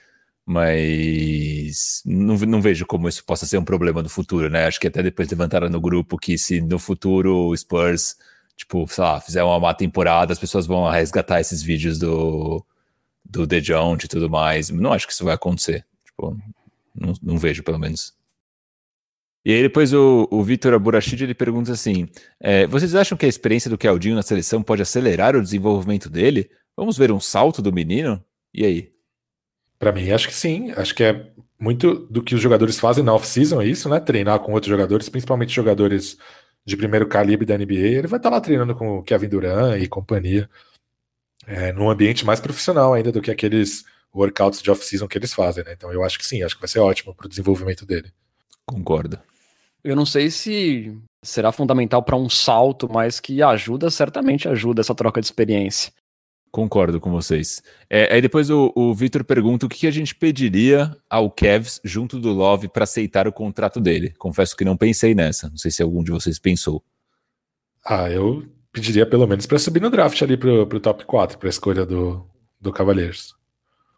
mas 0.47 2.03
não, 2.07 2.37
não 2.37 2.63
vejo 2.63 2.87
como 2.87 3.09
isso 3.09 3.25
possa 3.25 3.45
ser 3.45 3.59
um 3.59 3.65
problema 3.65 4.03
no 4.03 4.09
futuro, 4.09 4.49
né? 4.49 4.67
Acho 4.67 4.81
que 4.81 4.87
até 4.87 5.03
depois 5.03 5.29
levantaram 5.29 5.69
no 5.69 5.81
grupo 5.81 6.17
que 6.17 6.39
se 6.39 6.61
no 6.61 6.79
futuro 6.79 7.49
o 7.49 7.57
Spurs, 7.57 8.17
tipo, 8.57 8.87
sei 8.89 9.05
lá, 9.05 9.21
fizer 9.21 9.45
uma 9.45 9.61
má 9.61 9.75
temporada, 9.75 10.33
as 10.33 10.39
pessoas 10.39 10.67
vão 10.67 10.89
resgatar 10.91 11.41
esses 11.41 11.63
vídeos 11.63 11.99
do, 11.99 12.65
do 13.25 13.47
The 13.47 13.61
Jones 13.61 14.05
e 14.05 14.09
tudo 14.09 14.31
mais. 14.31 14.71
Não 14.71 14.93
acho 14.93 15.07
que 15.07 15.13
isso 15.13 15.25
vai 15.25 15.35
acontecer. 15.35 15.85
Tipo, 16.05 16.37
não, 16.95 17.13
não 17.23 17.39
vejo, 17.39 17.63
pelo 17.63 17.79
menos. 17.79 18.15
E 19.45 19.53
aí 19.53 19.63
depois 19.63 19.93
o, 19.93 20.27
o 20.29 20.43
Vitor 20.43 20.73
ele 21.21 21.35
pergunta 21.35 21.71
assim: 21.71 22.09
é, 22.41 22.67
vocês 22.67 22.97
acham 22.97 23.17
que 23.17 23.27
a 23.27 23.29
experiência 23.29 23.71
do 23.71 23.79
Caldinho 23.79 24.17
na 24.17 24.23
seleção 24.23 24.63
pode 24.63 24.83
acelerar 24.83 25.37
o 25.37 25.43
desenvolvimento 25.43 26.11
dele? 26.11 26.51
Vamos 26.77 26.99
ver 26.99 27.13
um 27.13 27.21
salto 27.21 27.63
do 27.63 27.73
menino? 27.73 28.23
E 28.53 28.65
aí? 28.65 28.93
Para 29.79 29.93
mim, 29.93 30.11
acho 30.11 30.27
que 30.27 30.35
sim. 30.35 30.73
Acho 30.73 30.95
que 30.95 31.05
é 31.05 31.31
muito 31.61 31.95
do 32.11 32.23
que 32.23 32.35
os 32.35 32.41
jogadores 32.41 32.79
fazem 32.81 33.05
na 33.05 33.15
off-season, 33.15 33.61
é 33.61 33.67
isso, 33.67 33.89
né? 33.89 34.01
Treinar 34.01 34.41
com 34.41 34.53
outros 34.53 34.71
jogadores, 34.71 35.09
principalmente 35.09 35.55
jogadores 35.55 36.19
de 36.67 36.77
primeiro 36.77 37.07
calibre 37.07 37.47
da 37.47 37.57
NBA. 37.57 37.75
Ele 37.75 38.09
vai 38.09 38.19
estar 38.19 38.29
tá 38.29 38.37
lá 38.37 38.41
treinando 38.41 38.75
com 38.75 38.99
o 38.99 39.03
Kevin 39.03 39.29
Durant 39.29 39.81
e 39.81 39.87
companhia, 39.87 40.51
é, 41.47 41.73
num 41.73 41.89
ambiente 41.89 42.27
mais 42.27 42.41
profissional 42.41 42.93
ainda 42.93 43.13
do 43.13 43.23
que 43.23 43.31
aqueles 43.31 43.85
workouts 44.13 44.61
de 44.61 44.71
off-season 44.71 45.07
que 45.07 45.17
eles 45.17 45.33
fazem, 45.33 45.63
né? 45.63 45.73
Então 45.73 45.93
eu 45.93 46.03
acho 46.03 46.19
que 46.19 46.27
sim, 46.27 46.43
acho 46.43 46.57
que 46.57 46.61
vai 46.61 46.69
ser 46.69 46.81
ótimo 46.81 47.15
para 47.15 47.27
o 47.27 47.29
desenvolvimento 47.29 47.87
dele. 47.87 48.13
Concordo. 48.65 49.19
Eu 49.85 49.95
não 49.95 50.05
sei 50.05 50.31
se 50.31 50.99
será 51.23 51.53
fundamental 51.53 52.03
para 52.03 52.17
um 52.17 52.29
salto, 52.29 52.89
mas 52.93 53.21
que 53.21 53.43
ajuda, 53.43 53.91
certamente 53.91 54.49
ajuda 54.49 54.81
essa 54.81 54.95
troca 54.95 55.21
de 55.21 55.27
experiência. 55.27 55.93
Concordo 56.51 57.01
com 57.01 57.11
vocês. 57.11 57.63
É, 57.91 58.15
aí 58.15 58.21
depois 58.21 58.49
o, 58.51 58.73
o 58.75 58.95
Victor 58.95 59.23
pergunta 59.25 59.67
o 59.67 59.69
que 59.69 59.87
a 59.87 59.91
gente 59.91 60.15
pediria 60.15 60.97
ao 61.09 61.31
Kevs 61.31 61.81
junto 61.85 62.19
do 62.19 62.33
Love 62.33 62.69
para 62.69 62.85
aceitar 62.85 63.29
o 63.29 63.33
contrato 63.33 63.81
dele. 63.81 64.15
Confesso 64.19 64.57
que 64.57 64.65
não 64.65 64.77
pensei 64.77 65.15
nessa. 65.15 65.51
Não 65.51 65.57
sei 65.57 65.71
se 65.71 65.83
algum 65.83 66.03
de 66.03 66.11
vocês 66.11 66.39
pensou. 66.39 66.83
Ah, 67.85 68.11
eu 68.11 68.45
pediria 68.73 69.07
pelo 69.07 69.27
menos 69.27 69.47
para 69.47 69.59
subir 69.59 69.81
no 69.81 69.91
draft 69.91 70.21
ali 70.23 70.37
pro, 70.37 70.67
pro 70.67 70.81
top 70.81 71.05
4, 71.05 71.39
para 71.39 71.49
a 71.49 71.51
escolha 71.51 71.87
do, 71.87 72.27
do 72.61 72.73
Cavaliers. 72.73 73.35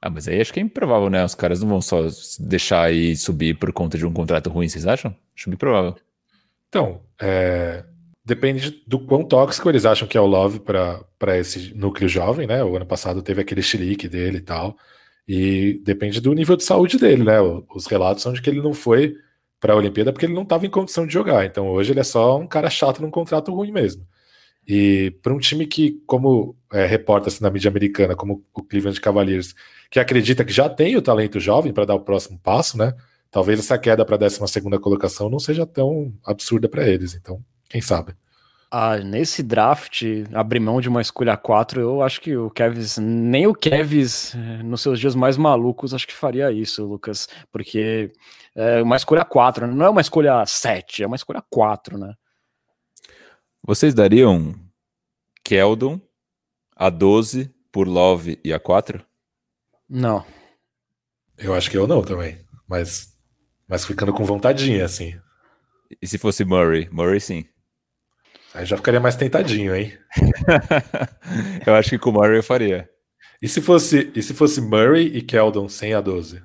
Ah, 0.01 0.11
mas 0.11 0.29
aí 0.29 0.41
acho 0.41 0.53
que 0.53 0.61
é 0.61 0.63
improvável, 0.63 1.11
né? 1.11 1.25
Os 1.25 1.35
caras 1.35 1.61
não 1.61 1.69
vão 1.69 1.81
só 1.81 2.07
deixar 2.39 2.83
aí 2.83 3.17
subir 3.17 3.59
por 3.59 3.73
conta 3.73 3.99
de 3.99 4.07
um 4.07 4.13
contrato 4.13 4.49
ruim, 4.49 4.69
vocês 4.69 4.87
acham? 4.87 5.15
Acho 5.37 5.51
improvável. 5.51 5.97
Então, 6.69 7.01
é... 7.21 7.85
depende 8.29 8.83
do 8.87 8.99
quão 8.99 9.25
tóxico 9.25 9.71
eles 9.71 9.87
acham 9.87 10.07
que 10.07 10.19
é 10.19 10.21
o 10.21 10.27
Love 10.27 10.61
para 10.61 11.39
esse 11.39 11.75
núcleo 11.75 12.09
jovem, 12.09 12.47
né? 12.47 12.63
O 12.63 12.77
ano 12.77 12.85
passado 12.85 13.23
teve 13.23 13.41
aquele 13.41 13.63
chilique 13.63 14.07
dele 14.07 14.39
e 14.39 14.43
tal. 14.43 14.77
E 15.27 15.81
depende 15.83 16.21
do 16.21 16.35
nível 16.35 16.55
de 16.55 16.63
saúde 16.63 16.99
dele, 16.99 17.25
né? 17.25 17.41
Os 17.75 17.87
relatos 17.87 18.23
são 18.23 18.33
de 18.33 18.43
que 18.43 18.51
ele 18.51 18.61
não 18.61 18.75
foi 18.75 19.15
para 19.59 19.73
a 19.73 19.77
Olimpíada 19.77 20.13
porque 20.13 20.27
ele 20.27 20.35
não 20.35 20.43
estava 20.43 20.67
em 20.67 20.71
condição 20.71 21.07
de 21.07 21.13
jogar. 21.13 21.47
Então 21.47 21.69
hoje 21.69 21.93
ele 21.93 22.01
é 22.01 22.05
só 22.05 22.39
um 22.39 22.47
cara 22.47 22.69
chato 22.69 23.01
num 23.01 23.11
contrato 23.11 23.53
ruim 23.53 23.73
mesmo. 23.73 24.07
E 24.67 25.11
para 25.23 25.33
um 25.33 25.39
time 25.39 25.67
que, 25.67 26.03
como 26.07 26.55
é, 26.71 26.85
reporta-se 26.85 27.41
na 27.43 27.51
mídia 27.51 27.71
americana, 27.71 28.15
como 28.15 28.45
o 28.53 28.63
Cleveland 28.63 29.01
Cavaliers, 29.01 29.55
que 29.91 29.99
acredita 29.99 30.45
que 30.45 30.53
já 30.53 30.69
tem 30.69 30.97
o 30.97 31.03
talento 31.03 31.41
jovem 31.41 31.73
para 31.73 31.87
dar 31.87 31.95
o 31.95 32.01
próximo 32.01 32.39
passo, 32.39 32.77
né? 32.77 32.95
Talvez 33.31 33.59
essa 33.59 33.79
queda 33.79 34.05
para 34.05 34.17
a 34.17 34.19
12 34.19 34.61
colocação 34.83 35.31
não 35.31 35.39
seja 35.39 35.65
tão 35.65 36.13
absurda 36.25 36.69
para 36.69 36.87
eles. 36.87 37.15
Então, 37.15 37.43
quem 37.69 37.81
sabe? 37.81 38.15
Ah, 38.71 38.99
nesse 38.99 39.43
draft, 39.43 40.03
abrir 40.35 40.61
mão 40.61 40.79
de 40.79 40.91
uma 40.91 41.01
escolha 41.01 41.39
4, 41.39 41.81
eu 41.81 42.03
acho 42.03 42.21
que 42.21 42.37
o 42.37 42.51
Kevs, 42.51 42.99
nem 42.99 43.47
o 43.47 43.55
Kevs, 43.55 44.35
eh, 44.35 44.63
nos 44.63 44.83
seus 44.83 45.01
dias 45.01 45.15
mais 45.15 45.39
malucos, 45.39 45.95
acho 45.95 46.07
que 46.07 46.15
faria 46.15 46.53
isso, 46.53 46.85
Lucas, 46.85 47.29
porque 47.51 48.13
é 48.55 48.83
uma 48.83 48.97
escolha 48.97 49.25
4, 49.25 49.67
não 49.67 49.87
é 49.87 49.89
uma 49.89 50.03
escolha 50.03 50.45
7, 50.45 51.03
é 51.03 51.07
uma 51.07 51.17
escolha 51.17 51.43
4, 51.49 51.97
né? 51.97 52.15
Vocês 53.63 53.95
dariam 53.95 54.55
Keldon 55.43 55.99
a 56.77 56.91
12 56.91 57.51
por 57.73 57.89
Love 57.89 58.39
e 58.45 58.53
a 58.53 58.61
4? 58.61 59.03
Não. 59.89 60.27
Eu 61.39 61.55
acho 61.55 61.71
que 61.71 61.79
eu 61.79 61.87
não 61.87 62.03
também. 62.03 62.39
Mas, 62.67 63.15
mas 63.67 63.87
ficando 63.87 64.13
com 64.13 64.25
vontadinha, 64.25 64.85
assim. 64.85 65.19
E 66.03 66.07
se 66.07 66.19
fosse 66.19 66.45
Murray? 66.45 66.87
Murray 66.93 67.21
sim. 67.21 67.47
Aí 68.59 68.67
já 68.67 68.77
ficaria 68.77 68.99
mais 68.99 69.15
tentadinho, 69.15 69.73
hein? 69.73 69.93
eu 71.65 71.77
acho 71.77 71.91
que 71.91 71.99
com 71.99 72.11
o 72.11 72.13
Murray 72.13 72.39
eu 72.39 72.43
faria. 72.43 72.91
E 73.41 73.47
se 73.47 73.61
fosse, 73.61 74.11
e 74.17 74.21
se 74.21 74.35
fosse 74.35 74.61
Murray 74.61 75.07
e 75.07 75.23
Keldon 75.23 75.69
sem 75.69 75.95
a 75.95 76.01
12? 76.01 76.43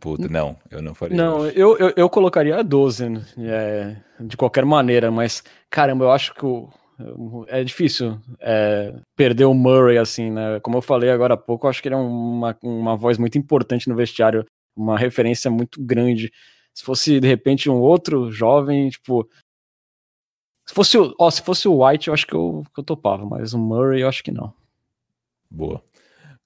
Puta, 0.00 0.28
não, 0.28 0.56
eu 0.70 0.80
não 0.80 0.94
faria. 0.94 1.16
Não, 1.16 1.48
eu, 1.48 1.76
eu, 1.78 1.92
eu 1.96 2.08
colocaria 2.08 2.56
a 2.56 2.62
12, 2.62 3.06
é, 3.38 3.96
de 4.20 4.36
qualquer 4.36 4.64
maneira, 4.64 5.10
mas 5.10 5.42
caramba, 5.68 6.04
eu 6.04 6.12
acho 6.12 6.32
que 6.32 6.46
o, 6.46 6.70
é 7.48 7.64
difícil 7.64 8.16
é, 8.40 8.94
perder 9.16 9.46
o 9.46 9.54
Murray 9.54 9.98
assim, 9.98 10.30
né? 10.30 10.60
Como 10.60 10.76
eu 10.76 10.82
falei 10.82 11.10
agora 11.10 11.34
há 11.34 11.36
pouco, 11.36 11.66
eu 11.66 11.70
acho 11.70 11.82
que 11.82 11.88
ele 11.88 11.96
é 11.96 11.98
uma, 11.98 12.56
uma 12.62 12.96
voz 12.96 13.18
muito 13.18 13.36
importante 13.36 13.88
no 13.88 13.96
vestiário, 13.96 14.46
uma 14.76 14.96
referência 14.96 15.50
muito 15.50 15.84
grande. 15.84 16.30
Se 16.72 16.84
fosse 16.84 17.18
de 17.18 17.26
repente 17.26 17.68
um 17.68 17.80
outro 17.80 18.30
jovem, 18.30 18.90
tipo. 18.90 19.28
Se 20.66 20.74
fosse, 20.74 20.96
ó, 21.18 21.30
se 21.30 21.42
fosse 21.42 21.68
o 21.68 21.84
White, 21.84 22.08
eu 22.08 22.14
acho 22.14 22.26
que 22.26 22.34
eu, 22.34 22.64
que 22.74 22.80
eu 22.80 22.84
topava, 22.84 23.26
mas 23.26 23.52
o 23.52 23.58
Murray 23.58 24.02
eu 24.02 24.08
acho 24.08 24.22
que 24.22 24.30
não. 24.30 24.52
Boa. 25.50 25.82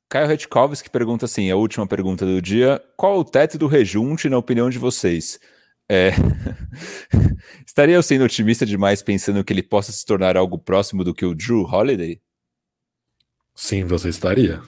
Caio 0.08 0.26
Retkovski 0.26 0.90
pergunta 0.90 1.26
assim: 1.26 1.50
a 1.50 1.56
última 1.56 1.86
pergunta 1.86 2.24
do 2.24 2.40
dia. 2.40 2.82
Qual 2.96 3.18
o 3.18 3.24
teto 3.24 3.58
do 3.58 3.66
rejunte, 3.66 4.28
na 4.28 4.38
opinião 4.38 4.70
de 4.70 4.78
vocês? 4.78 5.38
É... 5.88 6.10
Estaria 7.66 7.94
eu 7.94 8.02
sendo 8.02 8.24
otimista 8.24 8.66
demais 8.66 9.02
pensando 9.02 9.42
que 9.44 9.52
ele 9.52 9.62
possa 9.62 9.92
se 9.92 10.04
tornar 10.04 10.36
algo 10.36 10.58
próximo 10.58 11.04
do 11.04 11.14
que 11.14 11.24
o 11.24 11.34
Drew 11.34 11.62
Holiday? 11.62 12.20
Sim, 13.54 13.84
você 13.84 14.08
estaria. 14.08 14.60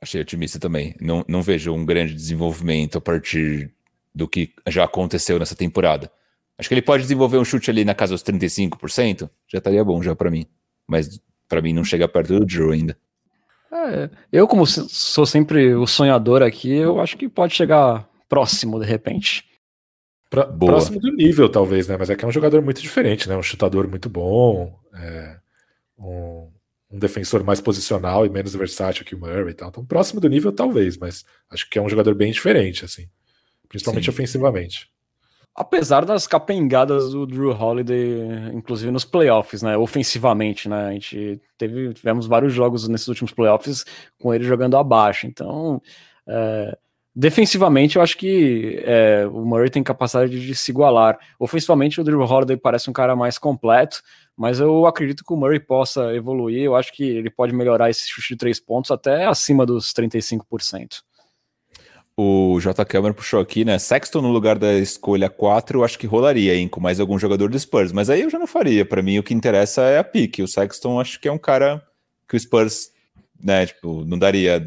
Achei 0.00 0.20
otimista 0.20 0.58
também. 0.58 0.94
Não, 1.00 1.24
não 1.28 1.42
vejo 1.42 1.72
um 1.72 1.84
grande 1.84 2.14
desenvolvimento 2.14 2.98
a 2.98 3.00
partir 3.00 3.72
do 4.14 4.28
que 4.28 4.52
já 4.68 4.84
aconteceu 4.84 5.38
nessa 5.38 5.54
temporada. 5.54 6.10
Acho 6.58 6.68
que 6.68 6.74
ele 6.74 6.82
pode 6.82 7.02
desenvolver 7.02 7.38
um 7.38 7.44
chute 7.44 7.70
ali 7.70 7.84
na 7.84 7.94
casa 7.94 8.14
dos 8.14 8.22
35%, 8.22 9.28
já 9.46 9.58
estaria 9.58 9.84
bom 9.84 10.02
já 10.02 10.16
para 10.16 10.30
mim. 10.30 10.46
Mas 10.86 11.20
para 11.48 11.60
mim 11.60 11.72
não 11.72 11.84
chega 11.84 12.08
perto 12.08 12.38
do 12.38 12.46
Drew 12.46 12.72
ainda. 12.72 12.96
É, 13.70 14.08
eu, 14.32 14.46
como 14.46 14.66
sou 14.66 15.26
sempre 15.26 15.74
o 15.74 15.86
sonhador 15.86 16.42
aqui, 16.42 16.72
eu 16.72 17.00
acho 17.00 17.16
que 17.16 17.28
pode 17.28 17.54
chegar 17.54 18.08
próximo 18.28 18.80
de 18.80 18.86
repente. 18.86 19.44
Pra, 20.30 20.44
próximo 20.44 20.98
do 20.98 21.12
nível, 21.12 21.48
talvez, 21.48 21.86
né? 21.86 21.96
Mas 21.96 22.10
é 22.10 22.16
que 22.16 22.24
é 22.24 22.28
um 22.28 22.32
jogador 22.32 22.62
muito 22.62 22.80
diferente, 22.80 23.28
né? 23.28 23.36
Um 23.36 23.42
chutador 23.42 23.86
muito 23.86 24.08
bom, 24.08 24.78
é, 24.94 25.38
um, 25.98 26.50
um, 26.90 26.98
defensor 26.98 27.44
mais 27.44 27.60
posicional 27.60 28.26
e 28.26 28.30
menos 28.30 28.54
versátil 28.54 29.04
que 29.04 29.14
o 29.14 29.18
Murray 29.18 29.50
e 29.50 29.54
tal. 29.54 29.68
Então, 29.68 29.84
próximo 29.84 30.20
do 30.20 30.28
nível, 30.28 30.52
talvez, 30.52 30.96
mas 30.96 31.24
acho 31.50 31.68
que 31.68 31.78
é 31.78 31.82
um 31.82 31.88
jogador 31.88 32.14
bem 32.14 32.32
diferente, 32.32 32.84
assim. 32.84 33.08
Principalmente 33.68 34.04
Sim. 34.04 34.10
ofensivamente. 34.10 34.90
Apesar 35.56 36.04
das 36.04 36.26
capengadas 36.26 37.12
do 37.12 37.26
Drew 37.26 37.50
Holiday, 37.50 38.50
inclusive 38.52 38.90
nos 38.90 39.06
playoffs, 39.06 39.62
né? 39.62 39.76
Ofensivamente, 39.76 40.68
né? 40.68 40.88
A 40.88 40.92
gente 40.92 41.40
teve, 41.56 41.94
tivemos 41.94 42.26
vários 42.26 42.52
jogos 42.52 42.86
nesses 42.88 43.08
últimos 43.08 43.32
playoffs 43.32 43.84
com 44.20 44.34
ele 44.34 44.44
jogando 44.44 44.76
abaixo. 44.76 45.26
Então, 45.26 45.80
é, 46.28 46.76
Defensivamente, 47.18 47.96
eu 47.96 48.02
acho 48.02 48.18
que 48.18 48.78
é, 48.84 49.26
o 49.32 49.42
Murray 49.42 49.70
tem 49.70 49.82
capacidade 49.82 50.38
de 50.38 50.54
se 50.54 50.70
igualar. 50.70 51.18
Ofensivamente, 51.40 51.98
o 51.98 52.04
Drew 52.04 52.20
Holiday 52.20 52.58
parece 52.58 52.90
um 52.90 52.92
cara 52.92 53.16
mais 53.16 53.38
completo, 53.38 54.02
mas 54.36 54.60
eu 54.60 54.84
acredito 54.84 55.24
que 55.24 55.32
o 55.32 55.36
Murray 55.36 55.58
possa 55.58 56.14
evoluir. 56.14 56.64
Eu 56.64 56.76
acho 56.76 56.92
que 56.92 57.02
ele 57.02 57.30
pode 57.30 57.54
melhorar 57.54 57.88
esse 57.88 58.06
chute 58.06 58.34
de 58.34 58.36
três 58.36 58.60
pontos 58.60 58.90
até 58.90 59.24
acima 59.24 59.64
dos 59.64 59.94
35%. 59.94 61.00
O 62.18 62.58
J. 62.60 62.84
Cameron 62.86 63.12
puxou 63.12 63.40
aqui, 63.40 63.64
né? 63.64 63.78
Sexton 63.78 64.22
no 64.22 64.32
lugar 64.32 64.58
da 64.58 64.72
escolha 64.74 65.28
4, 65.28 65.78
eu 65.78 65.84
acho 65.84 65.98
que 65.98 66.06
rolaria, 66.06 66.54
hein? 66.54 66.66
Com 66.66 66.80
mais 66.80 66.98
algum 66.98 67.18
jogador 67.18 67.50
do 67.50 67.58
Spurs. 67.58 67.92
Mas 67.92 68.08
aí 68.08 68.22
eu 68.22 68.30
já 68.30 68.38
não 68.38 68.46
faria. 68.46 68.86
Para 68.86 69.02
mim, 69.02 69.18
o 69.18 69.22
que 69.22 69.34
interessa 69.34 69.82
é 69.82 69.98
a 69.98 70.04
pique. 70.04 70.42
O 70.42 70.48
Sexton, 70.48 70.98
acho 70.98 71.20
que 71.20 71.28
é 71.28 71.32
um 71.32 71.38
cara 71.38 71.82
que 72.26 72.34
o 72.34 72.40
Spurs, 72.40 72.90
né? 73.38 73.66
Tipo, 73.66 74.04
não 74.06 74.18
daria 74.18 74.64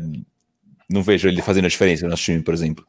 não 0.90 1.04
vejo 1.04 1.28
ele 1.28 1.42
fazendo 1.42 1.66
a 1.66 1.70
diferença 1.70 2.04
no 2.04 2.10
nosso 2.10 2.24
time, 2.24 2.42
por 2.42 2.54
exemplo. 2.54 2.86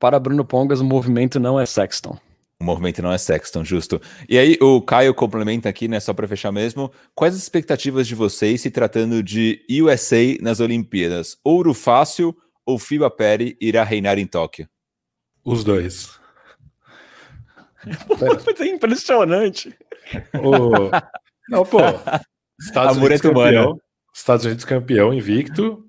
Para 0.00 0.18
Bruno 0.18 0.44
Pongas, 0.44 0.80
o 0.80 0.84
movimento 0.84 1.38
não 1.38 1.60
é 1.60 1.64
Sexton. 1.64 2.18
O 2.60 2.64
movimento 2.64 3.00
não 3.00 3.12
é 3.12 3.18
Sexton, 3.18 3.64
justo. 3.64 4.00
E 4.28 4.36
aí 4.36 4.58
o 4.60 4.82
Caio 4.82 5.14
complementa 5.14 5.68
aqui, 5.68 5.86
né, 5.86 6.00
só 6.00 6.12
para 6.12 6.26
fechar 6.26 6.50
mesmo. 6.50 6.90
Quais 7.14 7.34
as 7.34 7.42
expectativas 7.42 8.06
de 8.06 8.14
vocês 8.14 8.60
se 8.60 8.70
tratando 8.70 9.22
de 9.22 9.64
USA 9.82 10.36
nas 10.40 10.60
Olimpíadas? 10.60 11.38
Ouro 11.44 11.72
fácil 11.72 12.36
ou 12.66 12.78
Fiba 12.78 13.10
Perry 13.10 13.56
irá 13.60 13.84
reinar 13.84 14.18
em 14.18 14.26
Tóquio? 14.26 14.68
Os 15.44 15.62
dois. 15.62 16.18
é 18.60 18.66
impressionante. 18.66 19.76
O... 20.34 20.90
Não, 21.48 21.64
pô. 21.64 21.78
Estados 22.60 22.96
Unidos 22.96 23.20
campeão. 23.20 23.80
Estados 24.14 24.46
Unidos 24.46 24.64
campeão, 24.64 25.12
invicto. 25.12 25.84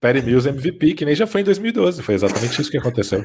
Perry 0.00 0.22
Mills 0.22 0.48
MVP, 0.48 0.94
que 0.94 1.04
nem 1.04 1.14
já 1.14 1.26
foi 1.26 1.42
em 1.42 1.44
2012. 1.44 2.02
Foi 2.02 2.14
exatamente 2.14 2.60
isso 2.60 2.70
que 2.70 2.78
aconteceu. 2.78 3.24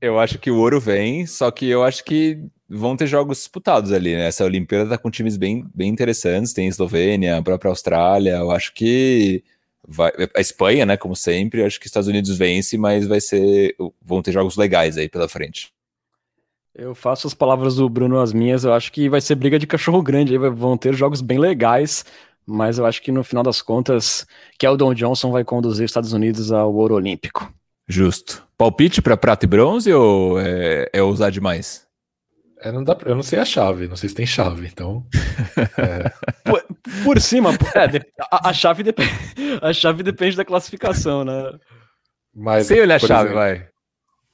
Eu 0.00 0.18
acho 0.18 0.38
que 0.38 0.50
o 0.50 0.58
ouro 0.58 0.80
vem, 0.80 1.26
só 1.26 1.50
que 1.50 1.68
eu 1.68 1.82
acho 1.84 2.04
que 2.04 2.38
vão 2.68 2.96
ter 2.96 3.06
jogos 3.06 3.38
disputados 3.38 3.92
ali, 3.92 4.14
né? 4.14 4.28
Essa 4.28 4.44
Olimpíada 4.44 4.88
tá 4.88 4.96
com 4.96 5.10
times 5.10 5.36
bem, 5.36 5.66
bem 5.74 5.90
interessantes, 5.90 6.52
tem 6.52 6.68
Eslovênia, 6.68 7.36
a 7.36 7.42
própria 7.42 7.68
Austrália, 7.68 8.36
eu 8.36 8.50
acho 8.50 8.72
que 8.72 9.44
vai, 9.90 10.12
a 10.34 10.40
Espanha, 10.40 10.86
né, 10.86 10.96
como 10.96 11.16
sempre, 11.16 11.64
acho 11.64 11.80
que 11.80 11.86
Estados 11.86 12.08
Unidos 12.08 12.38
vence, 12.38 12.78
mas 12.78 13.06
vai 13.06 13.20
ser, 13.20 13.74
vão 14.00 14.22
ter 14.22 14.30
jogos 14.30 14.56
legais 14.56 14.96
aí 14.96 15.08
pela 15.08 15.28
frente. 15.28 15.72
Eu 16.72 16.94
faço 16.94 17.26
as 17.26 17.34
palavras 17.34 17.74
do 17.74 17.88
Bruno 17.88 18.20
as 18.20 18.32
minhas, 18.32 18.64
eu 18.64 18.72
acho 18.72 18.92
que 18.92 19.08
vai 19.08 19.20
ser 19.20 19.34
briga 19.34 19.58
de 19.58 19.66
cachorro 19.66 20.00
grande, 20.00 20.32
aí 20.32 20.38
vão 20.38 20.76
ter 20.76 20.94
jogos 20.94 21.20
bem 21.20 21.38
legais, 21.38 22.04
mas 22.46 22.78
eu 22.78 22.86
acho 22.86 23.02
que 23.02 23.10
no 23.10 23.24
final 23.24 23.42
das 23.42 23.60
contas, 23.60 24.24
Keldon 24.56 24.94
Johnson 24.94 25.32
vai 25.32 25.42
conduzir 25.42 25.84
os 25.84 25.90
Estados 25.90 26.12
Unidos 26.12 26.52
ao 26.52 26.72
ouro 26.72 26.94
olímpico. 26.94 27.52
Justo. 27.88 28.46
Palpite 28.56 29.02
para 29.02 29.16
prata 29.16 29.44
e 29.44 29.48
bronze 29.48 29.92
ou 29.92 30.38
é, 30.38 30.88
é 30.92 31.02
ousar 31.02 31.32
demais? 31.32 31.84
É, 32.62 32.70
não 32.70 32.84
dá, 32.84 32.96
eu 33.04 33.16
não 33.16 33.22
sei 33.22 33.38
a 33.38 33.44
chave, 33.44 33.88
não 33.88 33.96
sei 33.96 34.08
se 34.08 34.14
tem 34.14 34.26
chave, 34.26 34.68
então. 34.68 35.04
É... 35.76 36.12
Por, 36.82 37.04
por, 37.04 37.20
cima, 37.20 37.50
é, 37.74 38.00
a, 38.30 38.50
a, 38.50 38.52
chave 38.52 38.82
depende, 38.82 39.10
a 39.62 39.72
chave 39.72 40.02
depende 40.02 40.36
da 40.36 40.44
classificação, 40.44 41.24
né? 41.24 41.58
Mas, 42.34 42.66
Sem 42.66 42.80
olhar 42.80 42.96
a 42.96 42.98
chave, 42.98 43.30
exemplo, 43.30 43.34
vai. 43.34 43.68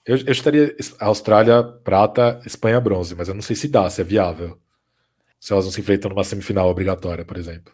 Eu, 0.04 0.16
eu 0.18 0.32
estaria 0.32 0.74
Austrália, 1.00 1.62
prata, 1.62 2.40
Espanha, 2.46 2.80
bronze, 2.80 3.14
mas 3.14 3.28
eu 3.28 3.34
não 3.34 3.42
sei 3.42 3.56
se 3.56 3.66
dá, 3.66 3.90
se 3.90 4.00
é 4.00 4.04
viável. 4.04 4.58
Se 5.40 5.52
elas 5.52 5.64
não 5.64 5.72
se 5.72 5.80
enfrentam 5.80 6.08
numa 6.10 6.24
semifinal 6.24 6.68
obrigatória, 6.68 7.24
por 7.24 7.36
exemplo. 7.36 7.72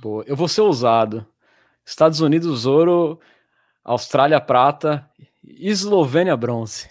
Boa. 0.00 0.24
Eu 0.26 0.34
vou 0.34 0.48
ser 0.48 0.62
ousado. 0.62 1.26
Estados 1.84 2.20
Unidos, 2.20 2.64
ouro, 2.64 3.20
Austrália, 3.84 4.40
prata, 4.40 5.08
Eslovênia, 5.46 6.36
bronze. 6.36 6.88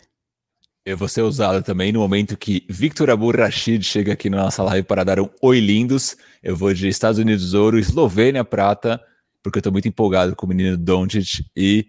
Eu 0.85 0.97
vou 0.97 1.07
ser 1.07 1.21
usado 1.21 1.63
também 1.63 1.93
no 1.93 1.99
momento 2.01 2.35
que 2.35 2.65
Victor 2.69 3.09
Abu 3.09 3.31
Rashid 3.31 3.81
chega 3.83 4.11
aqui 4.11 4.29
na 4.29 4.43
nossa 4.43 4.61
live 4.63 4.85
para 4.85 5.05
dar 5.05 5.17
um 5.17 5.29
oi 5.41 5.61
lindos. 5.61 6.17
Eu 6.41 6.57
vou 6.57 6.73
de 6.73 6.89
Estados 6.89 7.17
Unidos 7.19 7.53
ouro, 7.53 7.79
Eslovênia 7.79 8.43
prata, 8.43 9.01
porque 9.41 9.57
eu 9.57 9.61
estou 9.61 9.71
muito 9.71 9.87
empolgado 9.87 10.35
com 10.35 10.45
o 10.45 10.49
menino 10.49 10.75
Doncic 10.75 11.45
e 11.55 11.87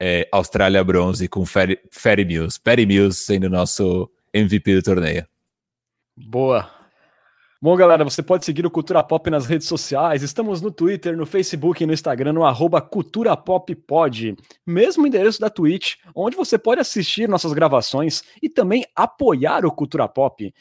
é, 0.00 0.28
Austrália 0.32 0.82
bronze 0.82 1.28
com 1.28 1.46
Ferry, 1.46 1.78
Mills. 2.26 2.58
Ferry 2.64 2.84
Mills 2.84 3.24
sendo 3.24 3.48
nosso 3.48 4.10
MVP 4.34 4.74
do 4.74 4.82
torneio. 4.82 5.24
Boa. 6.16 6.68
Bom, 7.64 7.76
galera, 7.76 8.02
você 8.02 8.24
pode 8.24 8.44
seguir 8.44 8.66
o 8.66 8.70
Cultura 8.72 9.04
Pop 9.04 9.30
nas 9.30 9.46
redes 9.46 9.68
sociais. 9.68 10.24
Estamos 10.24 10.60
no 10.60 10.72
Twitter, 10.72 11.16
no 11.16 11.24
Facebook 11.24 11.80
e 11.80 11.86
no 11.86 11.92
Instagram, 11.92 12.32
no 12.32 12.44
arroba 12.44 12.80
Cultura 12.80 13.36
Pop 13.36 13.72
Pod. 13.76 14.36
Mesmo 14.66 15.06
endereço 15.06 15.38
da 15.38 15.48
Twitch, 15.48 15.94
onde 16.12 16.36
você 16.36 16.58
pode 16.58 16.80
assistir 16.80 17.28
nossas 17.28 17.52
gravações 17.52 18.24
e 18.42 18.48
também 18.48 18.84
apoiar 18.96 19.64
o 19.64 19.70
Cultura 19.70 20.08
Pop. 20.08 20.52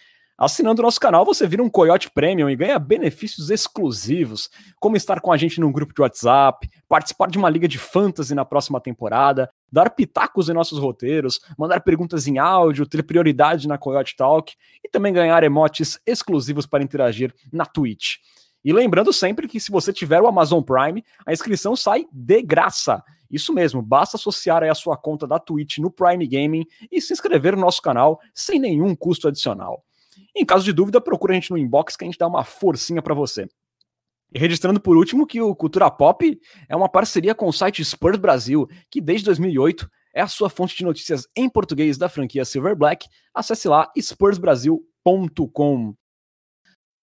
Assinando 0.42 0.82
o 0.82 0.86
nosso 0.86 1.00
canal, 1.00 1.24
você 1.24 1.46
vira 1.46 1.62
um 1.62 1.70
Coyote 1.70 2.10
Premium 2.10 2.50
e 2.50 2.56
ganha 2.56 2.80
benefícios 2.80 3.52
exclusivos, 3.52 4.50
como 4.80 4.98
estar 4.98 5.22
com 5.22 5.32
a 5.32 5.38
gente 5.38 5.60
num 5.60 5.72
grupo 5.72 5.94
de 5.94 6.02
WhatsApp, 6.02 6.68
participar 6.90 7.30
de 7.30 7.38
uma 7.38 7.48
liga 7.48 7.68
de 7.68 7.78
fantasy 7.78 8.34
na 8.34 8.44
próxima 8.44 8.82
temporada, 8.82 9.52
dar 9.72 9.92
pitacos 9.92 10.50
em 10.50 10.54
nossos 10.54 10.80
roteiros, 10.80 11.40
mandar 11.56 11.82
perguntas 11.82 12.26
em 12.26 12.40
áudio, 12.40 12.88
ter 12.88 13.04
prioridade 13.04 13.68
na 13.68 13.78
Coyote 13.78 14.16
Talk 14.16 14.56
e 14.84 14.90
também 14.90 15.14
ganhar 15.14 15.44
emotes 15.44 16.00
exclusivos 16.08 16.66
para 16.66 16.84
interagir 16.84 17.32
na 17.54 17.68
Twitch. 17.68 18.16
E 18.66 18.74
lembrando 18.74 19.14
sempre 19.14 19.48
que 19.48 19.60
se 19.60 19.70
você 19.70 19.94
tiver 19.94 20.24
o 20.24 20.28
Amazon 20.28 20.64
Prime, 20.64 21.06
a 21.24 21.32
inscrição 21.32 21.76
sai 21.76 22.08
de 22.12 22.42
graça. 22.42 23.04
Isso 23.30 23.54
mesmo, 23.54 23.80
basta 23.80 24.18
associar 24.18 24.64
a 24.64 24.74
sua 24.74 24.98
conta 24.98 25.28
da 25.28 25.38
Twitch 25.38 25.78
no 25.78 25.92
Prime 25.92 26.26
Gaming 26.26 26.66
e 26.92 27.00
se 27.00 27.14
inscrever 27.14 27.56
no 27.56 27.62
nosso 27.62 27.80
canal 27.80 28.20
sem 28.34 28.58
nenhum 28.58 28.96
custo 28.96 29.28
adicional. 29.28 29.86
Em 30.36 30.46
caso 30.46 30.64
de 30.64 30.74
dúvida, 30.74 31.00
procura 31.02 31.34
a 31.34 31.36
gente 31.36 31.52
no 31.52 31.58
inbox 31.58 31.96
que 31.96 32.04
a 32.04 32.08
gente 32.08 32.18
dá 32.18 32.28
uma 32.28 32.44
forcinha 32.44 33.02
para 33.02 33.14
você. 33.14 33.48
E 34.34 34.40
registrando 34.40 34.80
por 34.80 34.96
último 34.96 35.28
que 35.28 35.42
o 35.42 35.54
Cultura 35.54 35.92
Pop 35.92 36.40
é 36.70 36.76
uma 36.76 36.88
parceria 36.88 37.36
com 37.36 37.48
o 37.48 37.54
site 37.54 37.84
Spurs 37.84 38.18
Brasil, 38.18 38.68
que 38.90 39.02
desde 39.02 39.26
2008 39.26 39.90
é 40.14 40.22
a 40.22 40.28
sua 40.28 40.50
fonte 40.50 40.78
de 40.78 40.84
notícias 40.84 41.28
em 41.36 41.50
português 41.50 41.98
da 41.98 42.08
franquia 42.08 42.46
Silver 42.46 42.76
Black. 42.76 43.08
Acesse 43.34 43.68
lá 43.68 43.92
spursbrasil.com. 43.98 45.96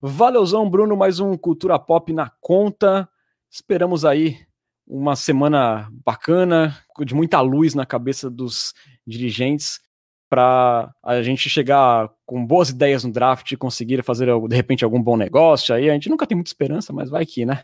Valeuzão, 0.01 0.70
Bruno, 0.70 0.97
mais 0.97 1.20
um 1.20 1.36
Cultura 1.36 1.78
Pop 1.78 2.12
na 2.12 2.30
conta. 2.40 3.09
Esperamos 3.51 4.05
aí 4.05 4.39
uma 4.86 5.14
semana 5.16 5.90
bacana, 6.05 6.78
de 7.05 7.14
muita 7.14 7.40
luz 7.40 7.74
na 7.74 7.85
cabeça 7.85 8.30
dos 8.30 8.72
dirigentes 9.06 9.80
para 10.29 10.93
a 11.03 11.23
gente 11.23 11.49
chegar 11.49 12.11
com 12.27 12.45
boas 12.45 12.69
ideias 12.69 13.05
no 13.05 13.13
draft 13.13 13.51
e 13.51 13.57
conseguir 13.57 14.03
fazer 14.03 14.29
de 14.49 14.55
repente 14.55 14.85
algum 14.85 15.03
bom 15.03 15.17
negócio. 15.17 15.75
Aí 15.75 15.89
a 15.89 15.95
gente 15.95 16.11
nunca 16.11 16.27
tem 16.27 16.37
muita 16.37 16.51
esperança, 16.51 16.93
mas 16.93 17.09
vai 17.09 17.25
que, 17.25 17.47
né? 17.47 17.63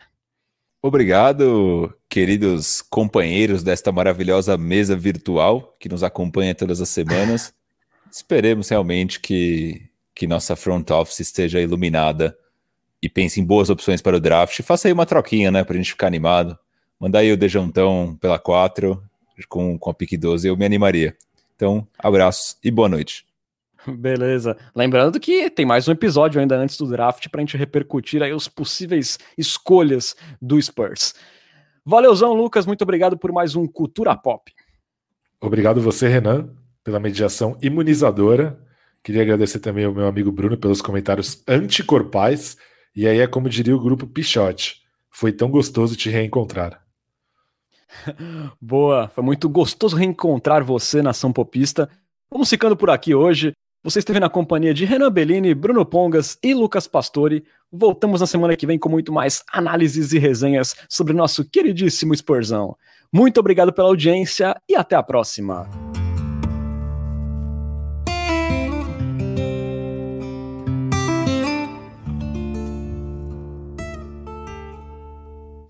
Obrigado, 0.81 1.93
queridos 2.07 2.81
companheiros 2.81 3.63
desta 3.63 3.91
maravilhosa 3.91 4.55
mesa 4.57 4.95
virtual 4.95 5.75
que 5.79 5.89
nos 5.89 6.03
acompanha 6.03 6.53
todas 6.53 6.79
as 6.79 6.89
semanas. 6.89 7.53
Esperemos 8.11 8.69
realmente 8.69 9.19
que, 9.19 9.89
que 10.13 10.27
nossa 10.27 10.55
front 10.55 10.89
office 10.91 11.19
esteja 11.19 11.59
iluminada 11.59 12.37
e 13.01 13.09
pense 13.09 13.39
em 13.39 13.43
boas 13.43 13.69
opções 13.69 14.01
para 14.01 14.17
o 14.17 14.19
draft. 14.19 14.61
Faça 14.61 14.87
aí 14.87 14.93
uma 14.93 15.05
troquinha, 15.05 15.51
né, 15.51 15.63
para 15.63 15.73
a 15.73 15.77
gente 15.77 15.91
ficar 15.91 16.07
animado. 16.07 16.57
Mandar 16.99 17.19
aí 17.19 17.31
o 17.31 17.37
Dejantão 17.37 18.17
pela 18.21 18.39
4 18.39 19.01
com, 19.49 19.77
com 19.77 19.89
a 19.89 19.93
pick 19.93 20.17
12, 20.17 20.47
eu 20.47 20.55
me 20.55 20.65
animaria. 20.65 21.15
Então, 21.55 21.87
abraços 21.97 22.57
e 22.63 22.69
boa 22.69 22.89
noite. 22.89 23.25
Beleza. 23.87 24.57
Lembrando 24.75 25.19
que 25.19 25.49
tem 25.49 25.65
mais 25.65 25.87
um 25.87 25.91
episódio 25.91 26.41
ainda 26.41 26.57
antes 26.57 26.77
do 26.77 26.87
draft 26.87 27.29
para 27.29 27.39
a 27.39 27.43
gente 27.45 27.57
repercutir 27.57 28.21
aí 28.21 28.33
os 28.33 28.47
possíveis 28.47 29.17
escolhas 29.37 30.15
do 30.41 30.61
Spurs. 30.61 31.13
Valeuzão, 31.85 32.33
Lucas. 32.33 32.65
Muito 32.65 32.81
obrigado 32.81 33.17
por 33.17 33.31
mais 33.31 33.55
um 33.55 33.67
Cultura 33.67 34.15
Pop. 34.15 34.51
Obrigado 35.39 35.79
você, 35.79 36.07
Renan, 36.07 36.49
pela 36.83 36.99
mediação 36.99 37.57
imunizadora. 37.61 38.59
Queria 39.03 39.21
agradecer 39.21 39.59
também 39.59 39.85
ao 39.85 39.93
meu 39.93 40.07
amigo 40.07 40.31
Bruno 40.31 40.57
pelos 40.57 40.81
comentários 40.81 41.43
anticorpais. 41.47 42.57
E 42.95 43.07
aí 43.07 43.19
é 43.19 43.27
como 43.27 43.47
diria 43.47 43.75
o 43.75 43.79
grupo 43.79 44.07
Pichote. 44.07 44.81
Foi 45.11 45.31
tão 45.31 45.49
gostoso 45.49 45.95
te 45.95 46.09
reencontrar. 46.09 46.84
Boa, 48.61 49.07
foi 49.07 49.23
muito 49.23 49.49
gostoso 49.49 49.95
reencontrar 49.95 50.63
você, 50.63 51.01
nação 51.01 51.31
popista. 51.31 51.89
Vamos 52.31 52.49
ficando 52.49 52.75
por 52.75 52.89
aqui 52.89 53.13
hoje. 53.13 53.53
Você 53.83 53.99
esteve 53.99 54.19
na 54.19 54.29
companhia 54.29 54.73
de 54.73 54.83
Renan 54.83 55.11
Bellini, 55.11 55.53
Bruno 55.53 55.85
Pongas 55.85 56.39
e 56.41 56.55
Lucas 56.55 56.87
Pastore. 56.87 57.43
Voltamos 57.71 58.19
na 58.19 58.25
semana 58.25 58.55
que 58.55 58.65
vem 58.65 58.79
com 58.79 58.89
muito 58.89 59.13
mais 59.13 59.43
análises 59.53 60.11
e 60.11 60.17
resenhas 60.17 60.75
sobre 60.89 61.13
nosso 61.13 61.45
queridíssimo 61.45 62.15
Spursão. 62.15 62.75
Muito 63.13 63.39
obrigado 63.39 63.71
pela 63.71 63.87
audiência 63.87 64.59
e 64.67 64.75
até 64.75 64.95
a 64.95 65.03
próxima. 65.03 65.84